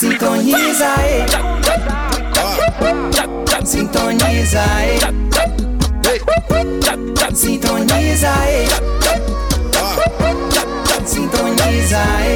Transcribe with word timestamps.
Sintoniza 0.00 0.94
aí. 0.96 1.26
Sintoniza 3.66 4.62
aí. 4.62 4.98
Sintoniza 7.34 8.30
aí. 8.40 8.66
Sintoniza 11.04 11.98
aí. 12.16 12.34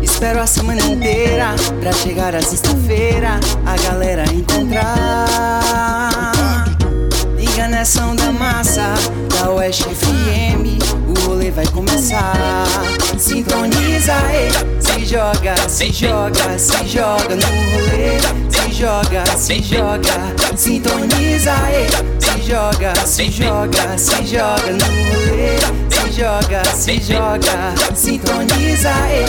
Espero 0.00 0.40
a 0.40 0.46
semana 0.46 0.80
inteira 0.80 1.54
pra 1.78 1.92
chegar 1.92 2.34
a 2.34 2.40
sexta-feira 2.40 3.38
a 3.66 3.76
galera 3.86 4.24
encontrar. 4.32 6.17
Nessa 7.88 8.04
onda 8.04 8.30
massa 8.32 8.92
da 9.30 9.48
West 9.50 9.84
FM, 9.84 10.76
o 11.08 11.26
rolê 11.26 11.50
vai 11.50 11.66
começar. 11.68 12.66
Sintoniza 13.16 14.12
aí, 14.12 14.50
se 14.78 15.06
joga, 15.06 15.56
se 15.70 15.90
joga, 15.90 16.58
se 16.58 16.86
joga 16.86 17.34
no 17.34 17.46
rolê. 17.46 18.20
Se 18.50 18.72
joga, 18.74 19.24
se 19.38 19.62
joga, 19.62 20.34
sintoniza 20.54 21.50
aí, 21.50 21.86
se 22.20 22.42
joga, 22.42 22.94
se 23.06 23.30
joga, 23.30 23.96
se 23.96 24.26
joga 24.26 24.70
no 24.70 24.84
rolê. 25.08 25.56
Se 25.88 26.12
joga, 26.12 26.62
se 26.66 27.00
joga, 27.00 27.74
sintoniza 27.94 28.90
aí. 28.90 29.24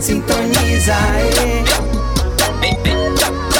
Sintoniza 0.00 0.94
aí. 0.96 1.64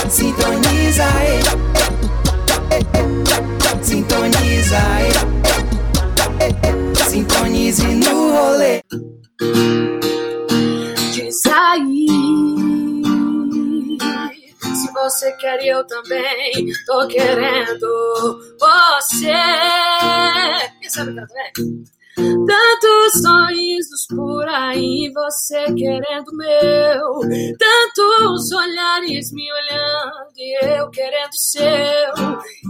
Sintoniza 0.08 1.04
aí. 1.04 2.03
Sintoniza 3.82 4.78
aí. 4.78 5.12
Sintonize 7.08 7.86
no 7.86 8.32
rolê. 8.32 8.82
Diz 11.12 11.46
aí. 11.46 12.06
Se 14.60 14.92
você 14.92 15.32
quer 15.36 15.62
e 15.62 15.68
eu 15.68 15.86
também 15.86 16.66
tô 16.86 17.06
querendo 17.06 18.40
você. 18.58 19.32
Quem 20.80 20.90
sabe 20.90 21.14
também? 21.14 21.84
Tantos 22.16 23.22
sorrisos 23.22 24.06
por 24.08 24.48
aí, 24.48 25.10
você 25.12 25.64
querendo 25.74 26.36
meu. 26.36 27.20
Tantos 27.58 28.52
olhares 28.52 29.32
me 29.32 29.44
olhando 29.52 30.32
e 30.36 30.78
eu 30.78 30.90
querendo 30.90 31.34
seu. 31.34 32.14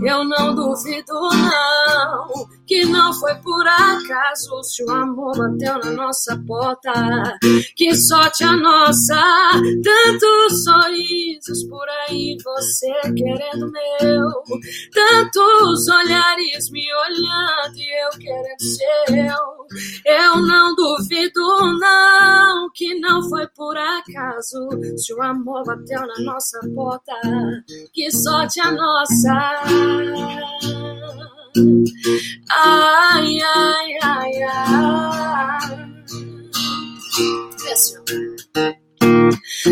Eu 0.03 0.25
não 0.25 0.55
duvido, 0.55 1.13
não, 1.13 2.49
que 2.67 2.85
não 2.87 3.13
foi 3.13 3.35
por 3.37 3.67
acaso 3.67 4.63
se 4.63 4.85
o 4.85 4.91
amor 4.91 5.37
bateu 5.37 5.79
na 5.79 5.91
nossa 5.91 6.41
porta. 6.47 6.93
Que 7.77 7.95
sorte 7.95 8.45
a 8.45 8.57
nossa, 8.57 9.23
tantos 9.83 10.65
sorrisos 10.65 11.65
por 11.69 11.87
aí, 12.09 12.37
você 12.43 12.93
querendo 13.15 13.71
meu. 13.71 14.31
Tantos 14.93 15.89
olhares 15.89 16.71
me 16.71 16.87
olhando 16.95 17.77
e 17.77 18.05
eu 18.05 18.11
querendo 18.19 18.61
seu. 18.61 19.45
Eu 20.07 20.37
não 20.43 20.75
duvido, 20.75 21.41
não, 21.79 22.71
que 22.75 22.99
não 23.01 23.29
foi 23.29 23.47
por 23.49 23.77
acaso. 23.77 24.69
Se 24.97 25.13
o 25.15 25.23
amor 25.23 25.65
bateu 25.65 26.01
na 26.01 26.21
nossa 26.21 26.61
porta, 26.75 27.13
que 27.93 28.11
sorte 28.11 28.61
a 28.61 28.71
nossa. 28.71 29.65
Ai, 31.57 33.39
ai, 33.41 33.99
ai, 34.03 34.43
ai. 34.43 35.85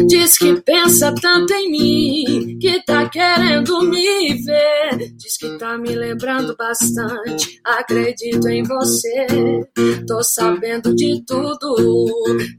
Diz 0.07 0.39
que 0.39 0.61
pensa 0.63 1.13
tanto 1.21 1.53
em 1.53 1.71
mim, 1.71 2.59
que 2.61 2.83
tá 2.85 3.09
querendo 3.09 3.83
me 3.83 4.35
ver. 4.43 5.13
Diz 5.17 5.37
que 5.37 5.59
tá 5.59 5.77
me 5.77 5.95
lembrando 5.95 6.55
bastante, 6.57 7.61
acredito 7.65 8.49
em 8.49 8.63
você. 8.63 9.27
Tô 10.07 10.23
sabendo 10.23 10.95
de 10.95 11.23
tudo, 11.27 12.07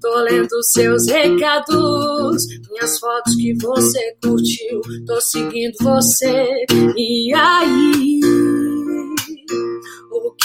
tô 0.01 0.19
lendo 0.19 0.61
seus 0.63 1.07
recados, 1.07 2.45
minhas 2.69 2.99
fotos 2.99 3.35
que 3.35 3.53
você 3.61 4.15
curtiu. 4.21 4.81
Tô 5.07 5.19
seguindo 5.21 5.73
você, 5.81 6.65
e 6.97 7.33
aí? 7.33 8.19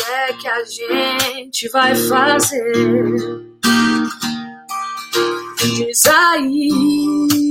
É 0.07 0.33
que 0.35 0.49
a 0.49 0.65
gente 0.65 1.69
vai 1.71 1.95
fazer? 1.95 2.73
Diz 5.61 6.07
aí 6.07 7.49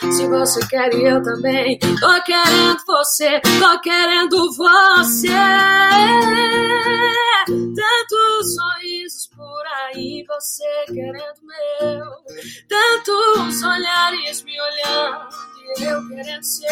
se 0.00 0.28
você 0.28 0.66
quer 0.68 0.94
e 0.94 1.04
eu 1.04 1.22
também. 1.22 1.78
Tô 1.78 2.22
querendo 2.22 2.78
você, 2.86 3.40
tô 3.40 3.80
querendo 3.80 4.52
você. 4.56 5.28
Tantos 7.46 8.54
sorrisos 8.54 9.26
por 9.34 9.62
aí, 9.66 10.24
você 10.26 10.84
querendo 10.86 11.40
meu. 11.42 12.06
Tantos 12.68 13.62
olhares 13.62 14.42
me 14.44 14.60
olhando 14.60 15.28
e 15.78 15.84
eu 15.84 16.08
querendo 16.08 16.42
seu. 16.42 16.68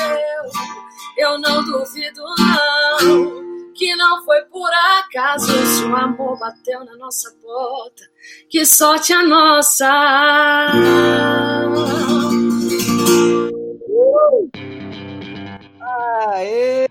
Eu 1.18 1.38
não 1.38 1.64
duvido, 1.64 2.22
não 2.22 3.55
que 3.76 3.94
não 3.96 4.24
foi 4.24 4.42
por 4.46 4.70
acaso 4.98 5.52
se 5.66 5.84
o 5.84 5.94
amor 5.94 6.38
bateu 6.38 6.84
na 6.84 6.96
nossa 6.96 7.30
porta. 7.42 8.04
Que 8.48 8.64
sorte 8.64 9.12
a 9.12 9.22
nossa! 9.22 9.86
Aê! 15.80 16.88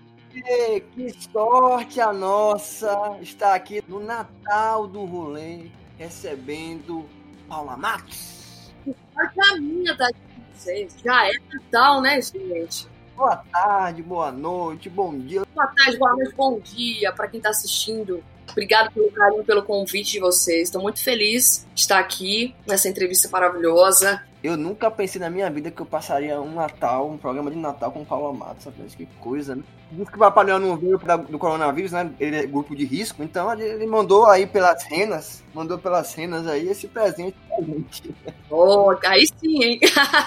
Que 0.94 1.12
sorte 1.32 2.00
a 2.00 2.12
nossa 2.12 3.18
estar 3.20 3.54
aqui 3.54 3.82
no 3.88 3.98
Natal 3.98 4.86
do 4.86 5.04
Rolê, 5.04 5.70
recebendo 5.98 7.08
Paula 7.48 7.76
Matos. 7.76 8.72
Que 8.84 8.94
sorte 9.12 9.52
a 9.52 9.56
minha 9.56 9.94
da 9.94 10.08
vocês. 10.54 10.96
Já 11.04 11.28
é 11.28 11.32
Natal, 11.52 12.00
né, 12.00 12.20
gente? 12.20 12.88
Boa 13.16 13.36
tarde, 13.50 14.02
boa 14.02 14.30
noite, 14.30 14.90
bom 14.90 15.18
dia. 15.18 15.42
Boa 15.54 15.66
tarde, 15.68 15.96
boa 15.96 16.12
noite, 16.12 16.34
bom 16.34 16.60
dia 16.60 17.10
para 17.12 17.26
quem 17.26 17.38
está 17.38 17.48
assistindo. 17.48 18.22
Obrigado 18.50 18.92
pelo 18.92 19.10
carinho, 19.10 19.42
pelo 19.42 19.62
convite 19.62 20.12
de 20.12 20.20
vocês. 20.20 20.68
Estou 20.68 20.82
muito 20.82 21.02
feliz 21.02 21.66
de 21.74 21.80
estar 21.80 21.98
aqui 21.98 22.54
nessa 22.66 22.90
entrevista 22.90 23.26
maravilhosa. 23.30 24.22
Eu 24.46 24.56
nunca 24.56 24.88
pensei 24.88 25.20
na 25.20 25.28
minha 25.28 25.50
vida 25.50 25.72
que 25.72 25.82
eu 25.82 25.86
passaria 25.86 26.40
um 26.40 26.54
Natal, 26.54 27.10
um 27.10 27.18
programa 27.18 27.50
de 27.50 27.56
Natal 27.56 27.90
com 27.90 28.02
o 28.02 28.06
Paulo 28.06 28.28
Amato, 28.28 28.62
sabe? 28.62 28.76
Que 28.96 29.04
coisa, 29.18 29.56
né? 29.56 29.64
Diz 29.90 30.08
que 30.08 30.14
o 30.14 30.20
Papai 30.20 30.44
Noel 30.44 30.60
não 30.60 30.76
veio 30.76 31.00
do 31.28 31.36
coronavírus, 31.36 31.90
né? 31.90 32.08
Ele 32.20 32.36
é 32.36 32.46
grupo 32.46 32.76
de 32.76 32.84
risco, 32.84 33.24
então 33.24 33.52
ele 33.52 33.84
mandou 33.86 34.24
aí 34.26 34.46
pelas 34.46 34.84
renas, 34.84 35.42
mandou 35.52 35.78
pelas 35.78 36.14
renas 36.14 36.46
aí 36.46 36.68
esse 36.68 36.86
presente 36.86 37.36
pra 37.48 37.60
gente. 37.60 38.14
Oh, 38.48 38.94
aí 39.04 39.26
sim, 39.26 39.64
hein? 39.64 39.80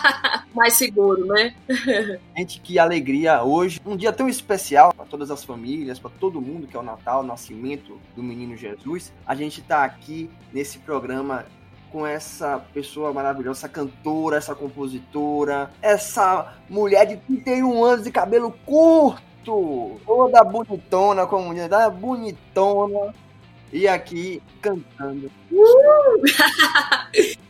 Mais 0.54 0.74
seguro, 0.74 1.26
né? 1.26 1.56
gente, 2.36 2.60
que 2.60 2.78
alegria 2.78 3.42
hoje. 3.42 3.80
Um 3.86 3.96
dia 3.96 4.12
tão 4.12 4.28
especial 4.28 4.94
para 4.94 5.06
todas 5.06 5.32
as 5.32 5.46
famílias, 5.46 5.98
para 5.98 6.12
todo 6.20 6.42
mundo 6.42 6.68
que 6.68 6.76
é 6.76 6.80
o 6.80 6.84
Natal, 6.84 7.22
o 7.22 7.26
nascimento 7.26 7.98
do 8.18 8.22
menino 8.22 8.58
Jesus. 8.58 9.14
A 9.26 9.34
gente 9.34 9.62
tá 9.62 9.86
aqui 9.86 10.30
nesse 10.52 10.78
programa 10.80 11.46
com 11.92 12.06
essa 12.06 12.64
pessoa 12.74 13.12
maravilhosa, 13.12 13.60
essa 13.60 13.70
cantora, 13.70 14.38
essa 14.38 14.56
compositora, 14.56 15.72
essa 15.82 16.54
mulher 16.70 17.06
de 17.06 17.18
31 17.18 17.84
anos 17.84 18.04
de 18.04 18.12
cabelo 18.12 18.52
curto, 18.66 20.00
toda 20.06 20.44
bonitona, 20.44 21.26
como 21.26 21.54
diz, 21.54 21.64
toda 21.64 21.90
bonitona, 21.90 23.14
e 23.72 23.88
aqui 23.88 24.42
cantando. 24.62 25.32
Uh! 25.52 26.22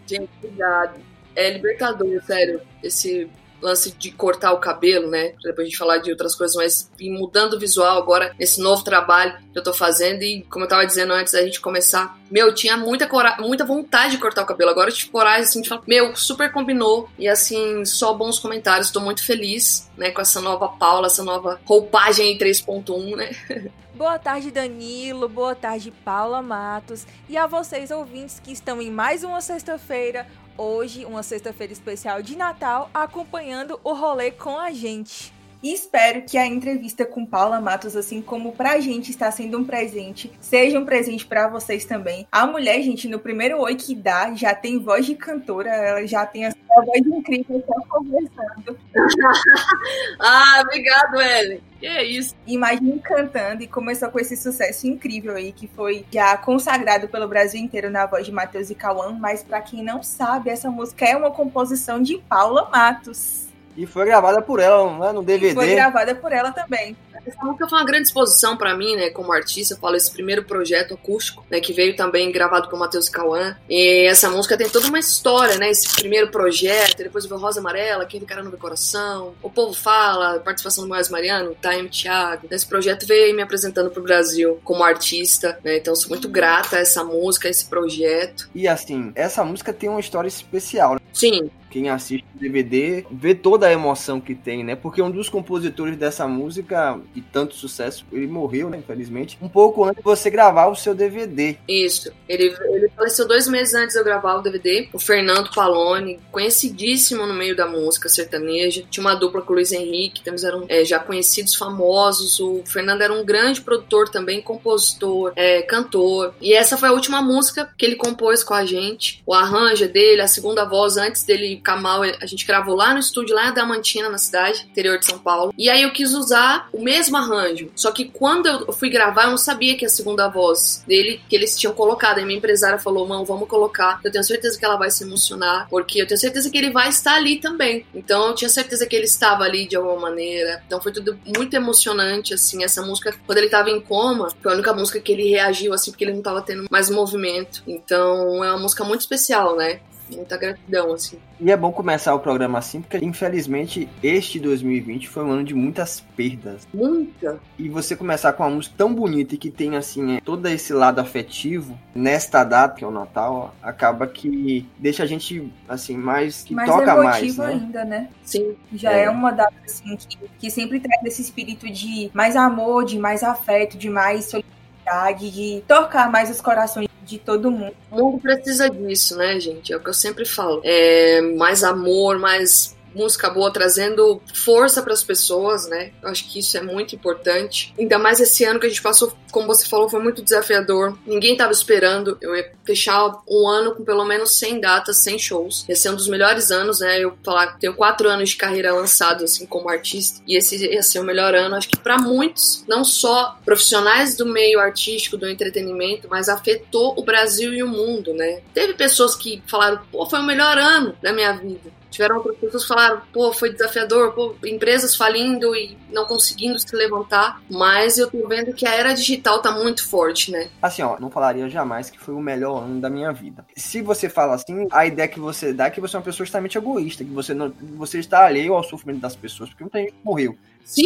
Gente, 0.07 0.29
obrigado. 0.41 0.99
É 1.35 1.51
libertador, 1.51 2.21
sério, 2.23 2.61
esse 2.83 3.29
lance 3.61 3.91
de 3.91 4.11
cortar 4.11 4.53
o 4.53 4.59
cabelo, 4.59 5.09
né? 5.09 5.33
Depois 5.43 5.67
a 5.67 5.69
gente 5.69 5.77
falar 5.77 5.97
de 5.97 6.11
outras 6.11 6.35
coisas, 6.35 6.55
mas 6.55 6.91
mudando 7.01 7.53
o 7.53 7.59
visual 7.59 7.97
agora 7.97 8.35
nesse 8.39 8.61
novo 8.61 8.83
trabalho 8.83 9.37
que 9.51 9.59
eu 9.59 9.63
tô 9.63 9.73
fazendo. 9.73 10.23
E 10.23 10.43
como 10.43 10.65
eu 10.65 10.69
tava 10.69 10.85
dizendo 10.85 11.13
antes 11.13 11.33
da 11.33 11.43
gente 11.43 11.59
começar, 11.59 12.17
meu, 12.31 12.47
eu 12.47 12.55
tinha 12.55 12.77
muita, 12.77 13.07
cora 13.07 13.37
muita 13.39 13.65
vontade 13.65 14.11
de 14.11 14.17
cortar 14.17 14.43
o 14.43 14.45
cabelo. 14.45 14.69
Agora 14.69 14.89
eu 14.89 14.93
tive 14.93 15.11
coragem 15.11 15.43
assim, 15.43 15.61
de 15.61 15.69
falar, 15.69 15.83
meu, 15.87 16.15
super 16.15 16.51
combinou. 16.51 17.09
E 17.17 17.27
assim, 17.27 17.83
só 17.85 18.13
bons 18.13 18.39
comentários. 18.39 18.91
Tô 18.91 18.99
muito 18.99 19.23
feliz, 19.23 19.89
né, 19.97 20.11
com 20.11 20.21
essa 20.21 20.41
nova 20.41 20.67
Paula, 20.67 21.07
essa 21.07 21.23
nova 21.23 21.59
roupagem 21.65 22.37
3.1, 22.37 23.15
né? 23.15 23.29
Boa 23.99 24.17
tarde, 24.17 24.49
Danilo. 24.49 25.27
Boa 25.27 25.53
tarde, 25.53 25.91
Paula 25.91 26.41
Matos. 26.41 27.05
E 27.27 27.35
a 27.35 27.45
vocês, 27.45 27.91
ouvintes, 27.91 28.39
que 28.39 28.53
estão 28.53 28.81
em 28.81 28.89
mais 28.89 29.25
uma 29.25 29.41
sexta-feira, 29.41 30.25
hoje, 30.57 31.03
uma 31.03 31.21
sexta-feira 31.21 31.73
especial 31.73 32.21
de 32.21 32.37
Natal, 32.37 32.89
acompanhando 32.93 33.77
o 33.83 33.91
rolê 33.91 34.31
com 34.31 34.57
a 34.57 34.71
gente. 34.71 35.33
E 35.61 35.73
espero 35.73 36.21
que 36.21 36.37
a 36.37 36.47
entrevista 36.47 37.05
com 37.05 37.25
Paula 37.25 37.59
Matos, 37.59 37.97
assim 37.97 38.21
como 38.21 38.53
pra 38.53 38.79
gente 38.79 39.11
está 39.11 39.29
sendo 39.29 39.57
um 39.57 39.65
presente, 39.65 40.31
seja 40.39 40.79
um 40.79 40.85
presente 40.85 41.25
para 41.25 41.49
vocês 41.49 41.83
também. 41.83 42.25
A 42.31 42.47
mulher, 42.47 42.81
gente, 42.81 43.09
no 43.09 43.19
primeiro 43.19 43.59
oi 43.59 43.75
que 43.75 43.93
dá, 43.93 44.33
já 44.33 44.55
tem 44.55 44.79
voz 44.79 45.05
de 45.05 45.15
cantora, 45.15 45.69
ela 45.69 46.07
já 46.07 46.25
tem 46.25 46.45
a 46.45 46.53
sua 46.73 46.85
voz 46.85 47.05
incrível, 47.05 47.63
só 47.65 47.73
conversando. 47.89 48.79
ah, 50.19 50.61
obrigado, 50.63 51.19
Ellen. 51.19 51.61
Que 51.79 51.87
é 51.87 52.03
isso. 52.03 52.35
Imagine 52.45 52.99
cantando 52.99 53.63
e 53.63 53.67
começou 53.67 54.09
com 54.09 54.19
esse 54.19 54.37
sucesso 54.37 54.87
incrível 54.87 55.35
aí, 55.35 55.51
que 55.51 55.67
foi 55.67 56.05
já 56.11 56.37
consagrado 56.37 57.07
pelo 57.07 57.27
Brasil 57.27 57.59
inteiro 57.59 57.89
na 57.89 58.05
voz 58.05 58.25
de 58.25 58.31
Matheus 58.31 58.69
e 58.69 58.75
Cauã. 58.75 59.11
Mas 59.11 59.43
para 59.43 59.61
quem 59.61 59.83
não 59.83 60.03
sabe, 60.03 60.49
essa 60.49 60.69
música 60.69 61.05
é 61.05 61.15
uma 61.15 61.31
composição 61.31 62.01
de 62.01 62.17
Paula 62.17 62.69
Matos. 62.69 63.48
E 63.79 63.85
foi 63.85 64.05
gravada 64.05 64.41
por 64.41 64.59
ela, 64.59 64.99
né, 64.99 65.13
no 65.13 65.23
DVD. 65.23 65.51
E 65.51 65.55
foi 65.55 65.73
gravada 65.73 66.13
por 66.13 66.33
ela 66.33 66.51
também. 66.51 66.97
Essa 67.25 67.45
música 67.45 67.65
foi 67.69 67.79
uma 67.79 67.85
grande 67.85 68.07
exposição 68.07 68.57
para 68.57 68.75
mim, 68.75 68.97
né, 68.97 69.09
como 69.09 69.31
artista. 69.31 69.73
Eu 69.73 69.77
falo 69.77 69.95
esse 69.95 70.11
primeiro 70.11 70.43
projeto 70.43 70.95
acústico, 70.95 71.45
né, 71.49 71.61
que 71.61 71.71
veio 71.71 71.95
também 71.95 72.29
gravado 72.29 72.67
por 72.67 72.77
Matheus 72.77 73.07
Cauã. 73.07 73.55
E 73.69 74.05
essa 74.05 74.29
música 74.29 74.57
tem 74.57 74.69
toda 74.69 74.87
uma 74.87 74.99
história, 74.99 75.57
né, 75.57 75.69
esse 75.69 75.95
primeiro 75.95 76.29
projeto, 76.29 76.97
depois 76.97 77.25
veio 77.25 77.39
Rosa 77.39 77.61
Amarela, 77.61 78.05
Quem 78.05 78.19
Ficará 78.19 78.43
no 78.43 78.49
Meu 78.49 78.59
Coração, 78.59 79.33
O 79.41 79.49
Povo 79.49 79.73
Fala, 79.73 80.39
participação 80.39 80.83
do 80.83 80.89
Moés 80.89 81.07
Mariano, 81.07 81.55
Time 81.61 81.87
Thiago. 81.87 82.47
Esse 82.51 82.67
projeto 82.67 83.07
veio 83.07 83.27
aí 83.27 83.33
me 83.33 83.41
apresentando 83.41 83.89
pro 83.89 84.03
Brasil 84.03 84.59
como 84.61 84.83
artista, 84.83 85.57
né, 85.63 85.77
então 85.77 85.95
sou 85.95 86.09
muito 86.09 86.27
grata 86.27 86.75
a 86.75 86.79
essa 86.79 87.01
música, 87.01 87.47
a 87.47 87.51
esse 87.51 87.65
projeto. 87.65 88.49
E 88.53 88.67
assim, 88.67 89.13
essa 89.15 89.45
música 89.45 89.71
tem 89.71 89.89
uma 89.89 90.01
história 90.01 90.27
especial. 90.27 90.95
Né? 90.95 90.99
Sim, 91.13 91.49
quem 91.69 91.89
assiste 91.89 92.25
o 92.35 92.39
DVD 92.39 93.05
vê 93.11 93.35
toda 93.35 93.67
a 93.67 93.71
emoção 93.71 94.19
que 94.19 94.33
tem, 94.33 94.63
né? 94.63 94.75
Porque 94.75 95.01
um 95.01 95.11
dos 95.11 95.29
compositores 95.29 95.97
dessa 95.97 96.27
música 96.27 96.99
de 97.13 97.21
tanto 97.21 97.55
sucesso, 97.55 98.05
ele 98.11 98.27
morreu, 98.27 98.69
né, 98.69 98.77
infelizmente, 98.77 99.37
um 99.41 99.47
pouco 99.47 99.83
antes 99.83 99.97
de 99.97 100.03
você 100.03 100.29
gravar 100.29 100.67
o 100.67 100.75
seu 100.75 100.95
DVD. 100.95 101.57
Isso. 101.67 102.11
Ele, 102.27 102.55
ele 102.71 102.89
faleceu 102.95 103.27
dois 103.27 103.47
meses 103.47 103.73
antes 103.73 103.93
de 103.93 103.99
eu 103.99 104.03
gravar 104.03 104.35
o 104.35 104.41
DVD. 104.41 104.89
O 104.93 104.99
Fernando 104.99 105.51
Palone, 105.53 106.19
conhecidíssimo 106.31 107.25
no 107.25 107.33
meio 107.33 107.55
da 107.55 107.67
música 107.67 108.09
sertaneja. 108.09 108.83
Tinha 108.89 109.05
uma 109.05 109.15
dupla 109.15 109.41
com 109.41 109.53
o 109.53 109.55
Luiz 109.55 109.71
Henrique, 109.71 110.21
eles 110.25 110.43
eram 110.43 110.65
é, 110.67 110.83
já 110.83 110.99
conhecidos, 110.99 111.55
famosos. 111.55 112.39
O 112.39 112.63
Fernando 112.65 113.01
era 113.01 113.13
um 113.13 113.23
grande 113.23 113.61
produtor 113.61 114.09
também, 114.09 114.41
compositor, 114.41 115.33
é, 115.35 115.61
cantor. 115.61 116.33
E 116.41 116.53
essa 116.53 116.77
foi 116.77 116.89
a 116.89 116.93
última 116.93 117.21
música 117.21 117.69
que 117.77 117.85
ele 117.85 117.95
compôs 117.95 118.43
com 118.43 118.53
a 118.53 118.65
gente. 118.65 119.21
O 119.25 119.33
arranjo 119.33 119.87
dele, 119.87 120.21
a 120.21 120.27
segunda 120.27 120.65
voz 120.65 120.97
antes 120.97 121.23
dele 121.23 121.58
Kamal, 121.59 122.03
a 122.03 122.25
gente 122.25 122.45
gravou 122.45 122.75
lá 122.75 122.93
no 122.93 122.99
estúdio, 122.99 123.35
lá 123.35 123.49
em 123.49 123.53
Damantina, 123.53 124.09
na 124.09 124.17
cidade, 124.17 124.67
interior 124.69 124.97
de 124.97 125.05
São 125.05 125.19
Paulo. 125.19 125.53
E 125.57 125.69
aí 125.69 125.83
eu 125.83 125.91
quis 125.91 126.13
usar 126.13 126.69
o 126.71 126.81
mesmo 126.81 127.17
arranjo. 127.17 127.71
Só 127.75 127.91
que 127.91 128.05
quando 128.05 128.47
eu 128.47 128.73
fui 128.73 128.89
gravar, 128.89 129.25
eu 129.25 129.31
não 129.31 129.37
sabia 129.37 129.75
que 129.75 129.85
a 129.85 129.89
segunda 129.89 130.27
voz 130.27 130.83
dele, 130.87 131.21
que 131.27 131.35
eles 131.35 131.57
tinham 131.57 131.73
colocado. 131.73 132.19
Aí 132.19 132.25
minha 132.25 132.37
empresária 132.37 132.79
falou: 132.79 133.07
Mão, 133.07 133.25
vamos 133.25 133.47
colocar. 133.47 133.99
Eu 134.03 134.11
tenho 134.11 134.23
certeza 134.23 134.57
que 134.57 134.65
ela 134.65 134.75
vai 134.75 134.91
se 134.91 135.03
emocionar, 135.03 135.67
porque 135.69 136.01
eu 136.01 136.07
tenho 136.07 136.19
certeza 136.19 136.49
que 136.49 136.57
ele 136.57 136.71
vai 136.71 136.89
estar 136.89 137.15
ali 137.15 137.39
também. 137.39 137.85
Então 137.93 138.29
eu 138.29 138.35
tinha 138.35 138.49
certeza 138.49 138.85
que 138.85 138.95
ele 138.95 139.05
estava 139.05 139.43
ali 139.43 139.67
de 139.67 139.75
alguma 139.75 139.99
maneira. 139.99 140.61
Então 140.65 140.81
foi 140.81 140.91
tudo 140.91 141.19
muito 141.25 141.53
emocionante, 141.53 142.33
assim. 142.33 142.63
Essa 142.63 142.81
música, 142.81 143.13
quando 143.25 143.37
ele 143.37 143.47
estava 143.47 143.69
em 143.69 143.81
coma, 143.81 144.29
foi 144.41 144.51
a 144.51 144.55
única 144.55 144.73
música 144.73 144.99
que 144.99 145.11
ele 145.11 145.29
reagiu, 145.29 145.73
assim, 145.73 145.91
porque 145.91 146.03
ele 146.03 146.11
não 146.11 146.19
estava 146.19 146.41
tendo 146.41 146.65
mais 146.69 146.89
movimento. 146.89 147.63
Então 147.67 148.43
é 148.43 148.51
uma 148.51 148.59
música 148.59 148.83
muito 148.83 149.01
especial, 149.01 149.55
né? 149.55 149.79
Muita 150.15 150.37
gratidão, 150.37 150.93
assim. 150.93 151.17
E 151.39 151.51
é 151.51 151.55
bom 151.55 151.71
começar 151.71 152.13
o 152.13 152.19
programa 152.19 152.59
assim, 152.59 152.81
porque 152.81 153.03
infelizmente 153.03 153.87
este 154.03 154.39
2020 154.39 155.07
foi 155.07 155.23
um 155.23 155.31
ano 155.31 155.43
de 155.43 155.53
muitas 155.53 156.01
perdas. 156.15 156.67
Muita! 156.73 157.39
E 157.57 157.69
você 157.69 157.95
começar 157.95 158.33
com 158.33 158.43
uma 158.43 158.49
música 158.49 158.75
tão 158.77 158.93
bonita 158.93 159.35
e 159.35 159.37
que 159.37 159.49
tem, 159.49 159.77
assim, 159.77 160.17
é, 160.17 160.21
todo 160.21 160.47
esse 160.47 160.73
lado 160.73 160.99
afetivo 160.99 161.77
nesta 161.95 162.43
data, 162.43 162.75
que 162.75 162.83
é 162.83 162.87
o 162.87 162.91
Natal, 162.91 163.55
acaba 163.61 164.05
que 164.05 164.67
deixa 164.77 165.03
a 165.03 165.05
gente, 165.05 165.51
assim, 165.67 165.95
mais. 165.95 166.43
que 166.43 166.53
mais 166.53 166.69
toca 166.69 166.95
mais. 166.95 167.37
Né? 167.37 167.45
ainda, 167.45 167.85
né? 167.85 168.09
Sim. 168.23 168.55
Já 168.73 168.91
é, 168.91 169.05
é 169.05 169.09
uma 169.09 169.31
data, 169.31 169.53
assim, 169.65 169.95
que, 169.95 170.17
que 170.39 170.51
sempre 170.51 170.79
traz 170.79 171.03
esse 171.05 171.21
espírito 171.21 171.71
de 171.71 172.11
mais 172.13 172.35
amor, 172.35 172.83
de 172.83 172.99
mais 172.99 173.23
afeto, 173.23 173.77
de 173.77 173.89
mais 173.89 174.25
solidariedade, 174.25 175.31
de 175.31 175.63
tocar 175.67 176.11
mais 176.11 176.29
os 176.29 176.41
corações 176.41 176.88
de 177.09 177.17
todo 177.17 177.51
mundo. 177.51 177.73
O 177.91 177.95
mundo 177.95 178.19
precisa 178.19 178.69
disso, 178.69 179.17
né, 179.17 179.39
gente? 179.39 179.73
É 179.73 179.77
o 179.77 179.79
que 179.79 179.89
eu 179.89 179.93
sempre 179.93 180.25
falo. 180.25 180.61
É 180.63 181.21
mais 181.21 181.63
amor, 181.63 182.19
mais 182.19 182.77
música 182.93 183.29
boa 183.29 183.51
trazendo 183.51 184.21
força 184.33 184.81
para 184.81 184.93
as 184.93 185.03
pessoas, 185.03 185.67
né? 185.67 185.91
Eu 186.01 186.09
acho 186.09 186.29
que 186.29 186.39
isso 186.39 186.57
é 186.57 186.61
muito 186.61 186.95
importante. 186.95 187.73
Ainda 187.77 187.97
mais 187.97 188.19
esse 188.19 188.43
ano 188.43 188.59
que 188.59 188.65
a 188.65 188.69
gente 188.69 188.81
passou, 188.81 189.13
como 189.31 189.47
você 189.47 189.65
falou, 189.65 189.89
foi 189.89 190.01
muito 190.01 190.21
desafiador. 190.21 190.97
Ninguém 191.05 191.33
estava 191.33 191.51
esperando. 191.51 192.17
Eu 192.21 192.35
ia 192.35 192.51
fechar 192.65 193.11
um 193.27 193.47
ano 193.47 193.75
com 193.75 193.83
pelo 193.83 194.05
menos 194.05 194.37
100 194.37 194.59
datas, 194.59 194.97
100 194.97 195.19
shows. 195.19 195.65
Esse 195.67 195.87
é 195.87 195.91
um 195.91 195.95
dos 195.95 196.07
melhores 196.07 196.51
anos, 196.51 196.79
né? 196.79 196.99
Eu 196.99 197.17
falar 197.23 197.57
tenho 197.57 197.73
quatro 197.73 198.09
anos 198.09 198.29
de 198.29 198.35
carreira 198.35 198.73
lançado 198.73 199.23
assim 199.23 199.45
como 199.45 199.69
artista 199.69 200.21
e 200.27 200.35
esse 200.35 200.57
ia 200.65 200.83
ser 200.83 200.99
o 200.99 201.03
melhor 201.03 201.33
ano. 201.35 201.55
Acho 201.55 201.69
que 201.69 201.77
para 201.77 201.97
muitos, 201.97 202.63
não 202.67 202.83
só 202.83 203.37
profissionais 203.45 204.15
do 204.15 204.25
meio 204.25 204.59
artístico, 204.59 205.17
do 205.17 205.27
entretenimento, 205.27 206.07
mas 206.09 206.29
afetou 206.29 206.93
o 206.97 207.03
Brasil 207.03 207.53
e 207.53 207.63
o 207.63 207.67
mundo, 207.67 208.13
né? 208.13 208.41
Teve 208.53 208.73
pessoas 208.73 209.15
que 209.15 209.41
falaram, 209.47 209.81
pô, 209.91 210.05
foi 210.05 210.19
o 210.19 210.23
melhor 210.23 210.57
ano 210.57 210.95
da 211.01 211.13
minha 211.13 211.33
vida. 211.33 211.78
Tiveram 211.89 212.17
outras 212.17 212.37
pessoas 212.37 212.63
que 212.63 212.67
falaram, 212.67 213.01
pô, 213.11 213.33
foi 213.33 213.51
desafiador, 213.51 214.13
pô, 214.13 214.35
empresas 214.45 214.95
falindo 214.95 215.55
e 215.55 215.77
não 215.91 216.05
conseguindo 216.05 216.59
se 216.59 216.75
levantar, 216.75 217.41
mas 217.49 217.97
eu 217.97 218.09
tô 218.09 218.27
vendo 218.27 218.53
que 218.53 218.67
a 218.67 218.73
era 218.73 218.93
digital 218.93 219.41
tá 219.41 219.51
muito 219.51 219.87
forte, 219.87 220.31
né? 220.31 220.49
Assim, 220.61 220.81
ó, 220.81 220.99
não 220.99 221.09
falaria 221.09 221.49
jamais 221.49 221.89
que 221.89 221.99
foi 221.99 222.13
o 222.13 222.19
melhor 222.19 222.63
ano 222.63 222.79
da 222.79 222.89
minha 222.89 223.11
vida. 223.11 223.45
Se 223.55 223.81
você 223.81 224.07
fala 224.07 224.35
assim, 224.35 224.67
a 224.71 224.85
ideia 224.85 225.07
que 225.07 225.19
você 225.19 225.51
dá 225.51 225.65
é 225.65 225.69
que 225.69 225.81
você 225.81 225.95
é 225.95 225.99
uma 225.99 226.05
pessoa 226.05 226.23
extremamente 226.23 226.57
egoísta, 226.57 227.03
que 227.03 227.11
você 227.11 227.33
não, 227.33 227.51
você 227.75 227.99
está 227.99 228.25
alheio 228.25 228.53
ao 228.53 228.63
sofrimento 228.63 229.01
das 229.01 229.15
pessoas, 229.15 229.49
porque 229.49 229.63
muita 229.63 229.79
gente 229.79 229.95
morreu. 230.03 230.37
Sim, 230.63 230.85